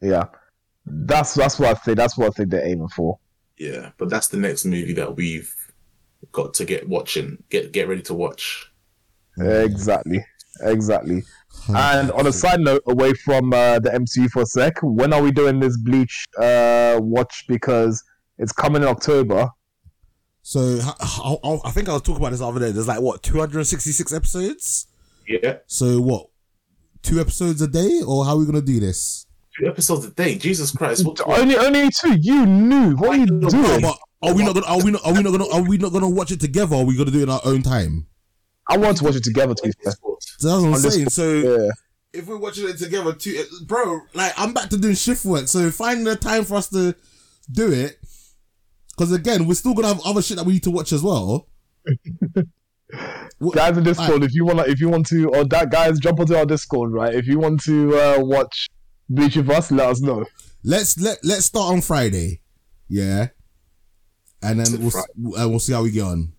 yeah. 0.00 0.26
That's 0.86 1.34
that's 1.34 1.58
what 1.58 1.70
I 1.70 1.74
think. 1.74 1.96
That's 1.96 2.16
what 2.16 2.28
I 2.28 2.30
think 2.30 2.50
they're 2.50 2.66
aiming 2.66 2.88
for. 2.88 3.18
Yeah, 3.58 3.90
but 3.98 4.10
that's 4.10 4.28
the 4.28 4.38
next 4.38 4.64
movie 4.64 4.94
that 4.94 5.16
we've 5.16 5.54
got 6.30 6.54
to 6.54 6.64
get 6.64 6.88
watching, 6.88 7.42
get 7.50 7.72
get 7.72 7.88
ready 7.88 8.02
to 8.02 8.14
watch. 8.14 8.70
Exactly. 9.38 10.24
exactly. 10.60 11.22
And 11.68 12.10
on 12.12 12.26
a 12.26 12.32
side 12.32 12.60
note, 12.60 12.82
away 12.86 13.12
from 13.14 13.52
uh, 13.52 13.78
the 13.78 13.90
MCU 13.90 14.28
for 14.30 14.42
a 14.42 14.46
sec, 14.46 14.74
when 14.82 15.12
are 15.12 15.22
we 15.22 15.30
doing 15.32 15.58
this 15.60 15.76
Bleach 15.78 16.24
uh, 16.40 16.98
watch? 17.00 17.44
Because 17.48 18.02
it's 18.38 18.52
coming 18.52 18.82
in 18.82 18.88
October. 18.88 19.48
So 20.42 20.80
I 20.82 21.70
think 21.70 21.88
I 21.88 21.92
was 21.92 22.02
talking 22.02 22.16
about 22.16 22.30
this 22.30 22.40
the 22.40 22.48
other 22.48 22.60
day. 22.60 22.72
There's 22.72 22.88
like 22.88 23.00
what 23.00 23.22
266 23.22 24.12
episodes. 24.12 24.88
Yeah, 25.28 25.58
So 25.66 26.00
what? 26.00 26.26
Two 27.02 27.20
episodes 27.20 27.62
a 27.62 27.68
day, 27.68 28.00
or 28.06 28.24
how 28.24 28.32
are 28.32 28.38
we 28.38 28.46
gonna 28.46 28.60
do 28.60 28.80
this? 28.80 29.26
two 29.58 29.66
episodes 29.68 30.04
a 30.06 30.10
day. 30.10 30.36
Jesus 30.38 30.72
Christ! 30.72 31.04
What, 31.04 31.24
what- 31.26 31.38
Only, 31.38 31.56
only 31.56 31.90
two. 32.00 32.16
You 32.18 32.46
knew. 32.46 32.96
What 32.96 33.10
are 33.10 33.16
you 33.16 33.26
know, 33.26 33.48
doing? 33.48 33.82
But 33.82 33.98
are 34.22 34.34
we 34.34 34.44
not 34.44 34.54
gonna? 34.54 34.66
Are 34.66 34.82
we 34.84 34.90
not? 34.90 35.04
Are 35.04 35.12
we 35.12 35.22
not 35.22 35.30
gonna? 35.32 35.48
Are 35.52 35.62
we 35.62 35.78
not 35.78 35.92
gonna 35.92 36.08
watch 36.08 36.30
it 36.30 36.40
together? 36.40 36.76
Or 36.76 36.82
are 36.82 36.84
we 36.84 36.96
gonna 36.96 37.10
do 37.10 37.20
it 37.20 37.24
in 37.24 37.30
our 37.30 37.40
own 37.44 37.62
time? 37.62 38.06
I 38.68 38.76
want 38.76 38.96
to 38.98 39.04
watch 39.04 39.16
it 39.16 39.24
together. 39.24 39.54
To 39.54 39.62
be 39.62 39.72
fair. 39.82 39.92
So 40.38 40.48
that's 40.48 40.62
what 40.62 40.74
I'm 40.74 40.90
saying. 40.90 41.10
So 41.10 41.32
Yeah. 41.32 41.68
if 42.12 42.26
we're 42.26 42.38
watching 42.38 42.68
it 42.68 42.78
together, 42.78 43.12
too, 43.12 43.44
bro, 43.66 44.00
like 44.14 44.32
I'm 44.36 44.52
back 44.54 44.70
to 44.70 44.76
doing 44.78 44.94
shift 44.94 45.24
work. 45.24 45.48
So 45.48 45.70
find 45.70 46.06
the 46.06 46.14
time 46.16 46.44
for 46.44 46.54
us 46.56 46.68
to 46.70 46.94
do 47.50 47.72
it. 47.72 47.98
Because 48.96 49.10
again, 49.12 49.46
we're 49.46 49.54
still 49.54 49.74
gonna 49.74 49.88
have 49.88 50.00
other 50.04 50.22
shit 50.22 50.36
that 50.36 50.46
we 50.46 50.52
need 50.54 50.62
to 50.64 50.70
watch 50.70 50.92
as 50.92 51.02
well. 51.02 51.48
What- 53.38 53.54
guys 53.56 53.76
in 53.76 53.84
Discord, 53.84 54.22
if 54.22 54.34
you 54.34 54.44
wanna, 54.44 54.62
if 54.64 54.80
you 54.80 54.88
want 54.88 55.06
to, 55.08 55.28
or 55.30 55.44
that 55.46 55.70
guys, 55.70 55.98
jump 55.98 56.20
onto 56.20 56.34
our 56.36 56.46
Discord, 56.46 56.92
right? 56.92 57.14
If 57.14 57.26
you 57.26 57.38
want 57.38 57.62
to 57.64 57.96
uh, 57.98 58.16
watch 58.20 58.68
Bleach 59.08 59.36
of 59.36 59.50
us, 59.50 59.70
let 59.70 59.88
us 59.88 60.00
know. 60.00 60.24
let's 60.62 60.98
let 61.00 61.18
let's 61.24 61.46
start 61.46 61.72
on 61.72 61.80
Friday, 61.80 62.40
yeah, 62.88 63.28
and 64.42 64.60
then 64.60 64.80
we'll 64.80 64.88
s- 64.96 65.06
uh, 65.40 65.48
we'll 65.48 65.58
see 65.60 65.72
how 65.72 65.82
we 65.82 65.90
get 65.90 66.02
on. 66.04 66.32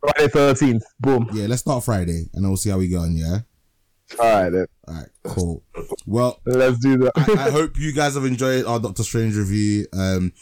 Friday 0.00 0.28
thirteenth, 0.28 0.82
boom. 1.00 1.28
Yeah, 1.32 1.46
let's 1.46 1.62
start 1.62 1.84
Friday, 1.84 2.26
and 2.32 2.42
then 2.44 2.48
we'll 2.48 2.56
see 2.56 2.70
how 2.70 2.78
we 2.78 2.88
get 2.88 2.98
on. 2.98 3.16
Yeah, 3.16 3.38
All 4.20 4.42
right, 4.42 4.50
then. 4.50 4.66
all 4.86 4.94
right, 4.94 5.08
cool. 5.24 5.62
Well, 6.06 6.40
let's 6.46 6.78
do 6.78 6.96
that. 6.98 7.12
I, 7.16 7.46
I 7.48 7.50
hope 7.50 7.76
you 7.78 7.92
guys 7.92 8.14
have 8.14 8.24
enjoyed 8.24 8.64
our 8.64 8.78
Doctor 8.78 9.02
Strange 9.02 9.36
review. 9.36 9.86
Um, 9.92 10.32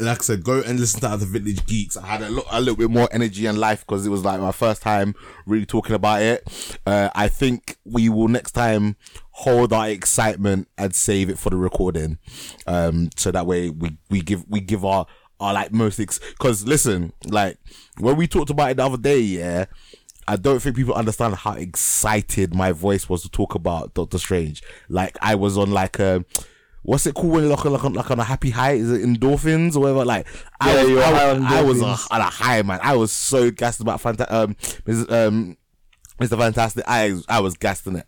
like 0.00 0.18
I 0.18 0.22
said, 0.22 0.42
go 0.42 0.60
and 0.60 0.80
listen 0.80 1.00
to 1.00 1.08
other 1.08 1.26
Village 1.26 1.64
Geeks. 1.66 1.96
I 1.96 2.04
had 2.06 2.22
a, 2.22 2.28
lo- 2.30 2.44
a 2.50 2.60
little 2.60 2.76
bit 2.76 2.90
more 2.90 3.08
energy 3.12 3.46
and 3.46 3.56
life 3.56 3.86
because 3.86 4.04
it 4.04 4.10
was 4.10 4.24
like 4.24 4.40
my 4.40 4.50
first 4.50 4.82
time 4.82 5.14
really 5.46 5.64
talking 5.66 5.94
about 5.94 6.22
it. 6.22 6.76
Uh, 6.84 7.08
I 7.14 7.28
think 7.28 7.76
we 7.84 8.08
will 8.08 8.26
next 8.26 8.50
time 8.52 8.96
hold 9.30 9.72
our 9.72 9.88
excitement 9.88 10.66
and 10.76 10.92
save 10.94 11.30
it 11.30 11.38
for 11.38 11.50
the 11.50 11.56
recording. 11.56 12.18
Um, 12.66 13.10
so 13.16 13.30
that 13.30 13.46
way 13.46 13.70
we, 13.70 13.96
we 14.10 14.22
give, 14.22 14.44
we 14.48 14.60
give 14.60 14.84
our, 14.84 15.06
our 15.42 15.52
like 15.52 15.72
most, 15.72 15.98
ex- 16.00 16.20
cause 16.38 16.64
listen, 16.66 17.12
like 17.26 17.58
when 17.98 18.16
we 18.16 18.26
talked 18.26 18.50
about 18.50 18.70
it 18.70 18.76
the 18.78 18.84
other 18.86 18.96
day, 18.96 19.18
yeah, 19.20 19.64
I 20.28 20.36
don't 20.36 20.60
think 20.60 20.76
people 20.76 20.94
understand 20.94 21.34
how 21.34 21.52
excited 21.54 22.54
my 22.54 22.72
voice 22.72 23.08
was 23.08 23.22
to 23.22 23.28
talk 23.28 23.54
about 23.54 23.94
Doctor 23.94 24.18
Strange. 24.18 24.62
Like 24.88 25.16
I 25.20 25.34
was 25.34 25.58
on 25.58 25.70
like 25.72 25.98
a 25.98 26.24
what's 26.84 27.06
it 27.06 27.14
called 27.14 27.32
when 27.32 27.44
you're 27.44 27.54
like, 27.56 27.64
on- 27.64 27.72
like, 27.72 27.84
on- 27.84 27.92
like 27.94 28.10
on 28.10 28.20
a 28.20 28.24
happy 28.24 28.50
high? 28.50 28.72
Is 28.72 28.90
it 28.90 29.02
endorphins 29.02 29.76
or 29.76 29.80
whatever? 29.80 30.04
Like 30.04 30.26
I 30.60 30.74
Yeah, 30.74 30.82
was, 30.84 30.98
I, 30.98 31.02
high 31.02 31.12
was- 31.32 31.36
on 31.42 31.44
I 31.46 31.62
was 31.62 31.82
on 32.10 32.20
a 32.20 32.24
high 32.24 32.62
man. 32.62 32.80
I 32.82 32.96
was 32.96 33.12
so 33.12 33.50
gassed 33.50 33.80
about 33.80 34.00
Fanta- 34.02 34.30
um, 34.32 34.56
um, 35.10 35.56
Mr. 36.20 36.38
Fantastic. 36.38 36.84
I 36.86 37.14
I 37.28 37.40
was 37.40 37.56
gassed 37.56 37.86
in 37.86 37.96
it. 37.96 38.06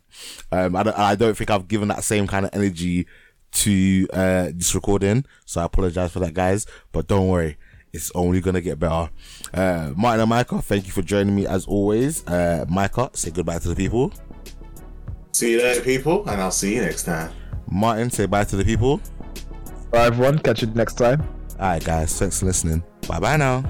Um, 0.51 0.75
I 0.75 0.83
don't 0.83 0.97
I 0.97 1.15
don't 1.15 1.35
think 1.37 1.49
I've 1.49 1.67
given 1.67 1.89
that 1.89 2.03
same 2.03 2.27
kind 2.27 2.45
of 2.45 2.51
energy 2.53 3.07
to 3.55 4.07
uh 4.13 4.47
this 4.53 4.75
recording, 4.75 5.25
so 5.45 5.61
I 5.61 5.65
apologize 5.65 6.11
for 6.11 6.19
that, 6.19 6.33
guys. 6.33 6.65
But 6.91 7.07
don't 7.07 7.27
worry. 7.27 7.57
It's 7.93 8.11
only 8.13 8.41
gonna 8.41 8.61
get 8.61 8.77
better. 8.77 9.09
Uh, 9.53 9.93
Martin 9.95 10.19
and 10.19 10.29
Micah, 10.29 10.61
thank 10.61 10.85
you 10.85 10.91
for 10.91 11.01
joining 11.01 11.33
me 11.33 11.47
as 11.47 11.65
always. 11.65 12.27
Uh, 12.27 12.65
Micah, 12.67 13.09
say 13.13 13.31
goodbye 13.31 13.59
to 13.59 13.69
the 13.69 13.75
people. 13.75 14.11
See 15.31 15.51
you 15.51 15.59
later, 15.59 15.81
people, 15.81 16.27
and 16.29 16.41
I'll 16.41 16.51
see 16.51 16.75
you 16.75 16.81
next 16.81 17.03
time. 17.03 17.31
Martin, 17.71 18.09
say 18.09 18.25
bye 18.25 18.43
to 18.43 18.55
the 18.57 18.65
people. 18.65 18.99
Bye, 19.91 20.07
everyone. 20.07 20.39
Catch 20.39 20.61
you 20.61 20.67
next 20.67 20.95
time. 20.95 21.21
All 21.57 21.67
right, 21.67 21.83
guys. 21.83 22.19
Thanks 22.19 22.39
for 22.39 22.47
listening. 22.47 22.83
Bye 23.07 23.19
bye 23.19 23.37
now. 23.37 23.63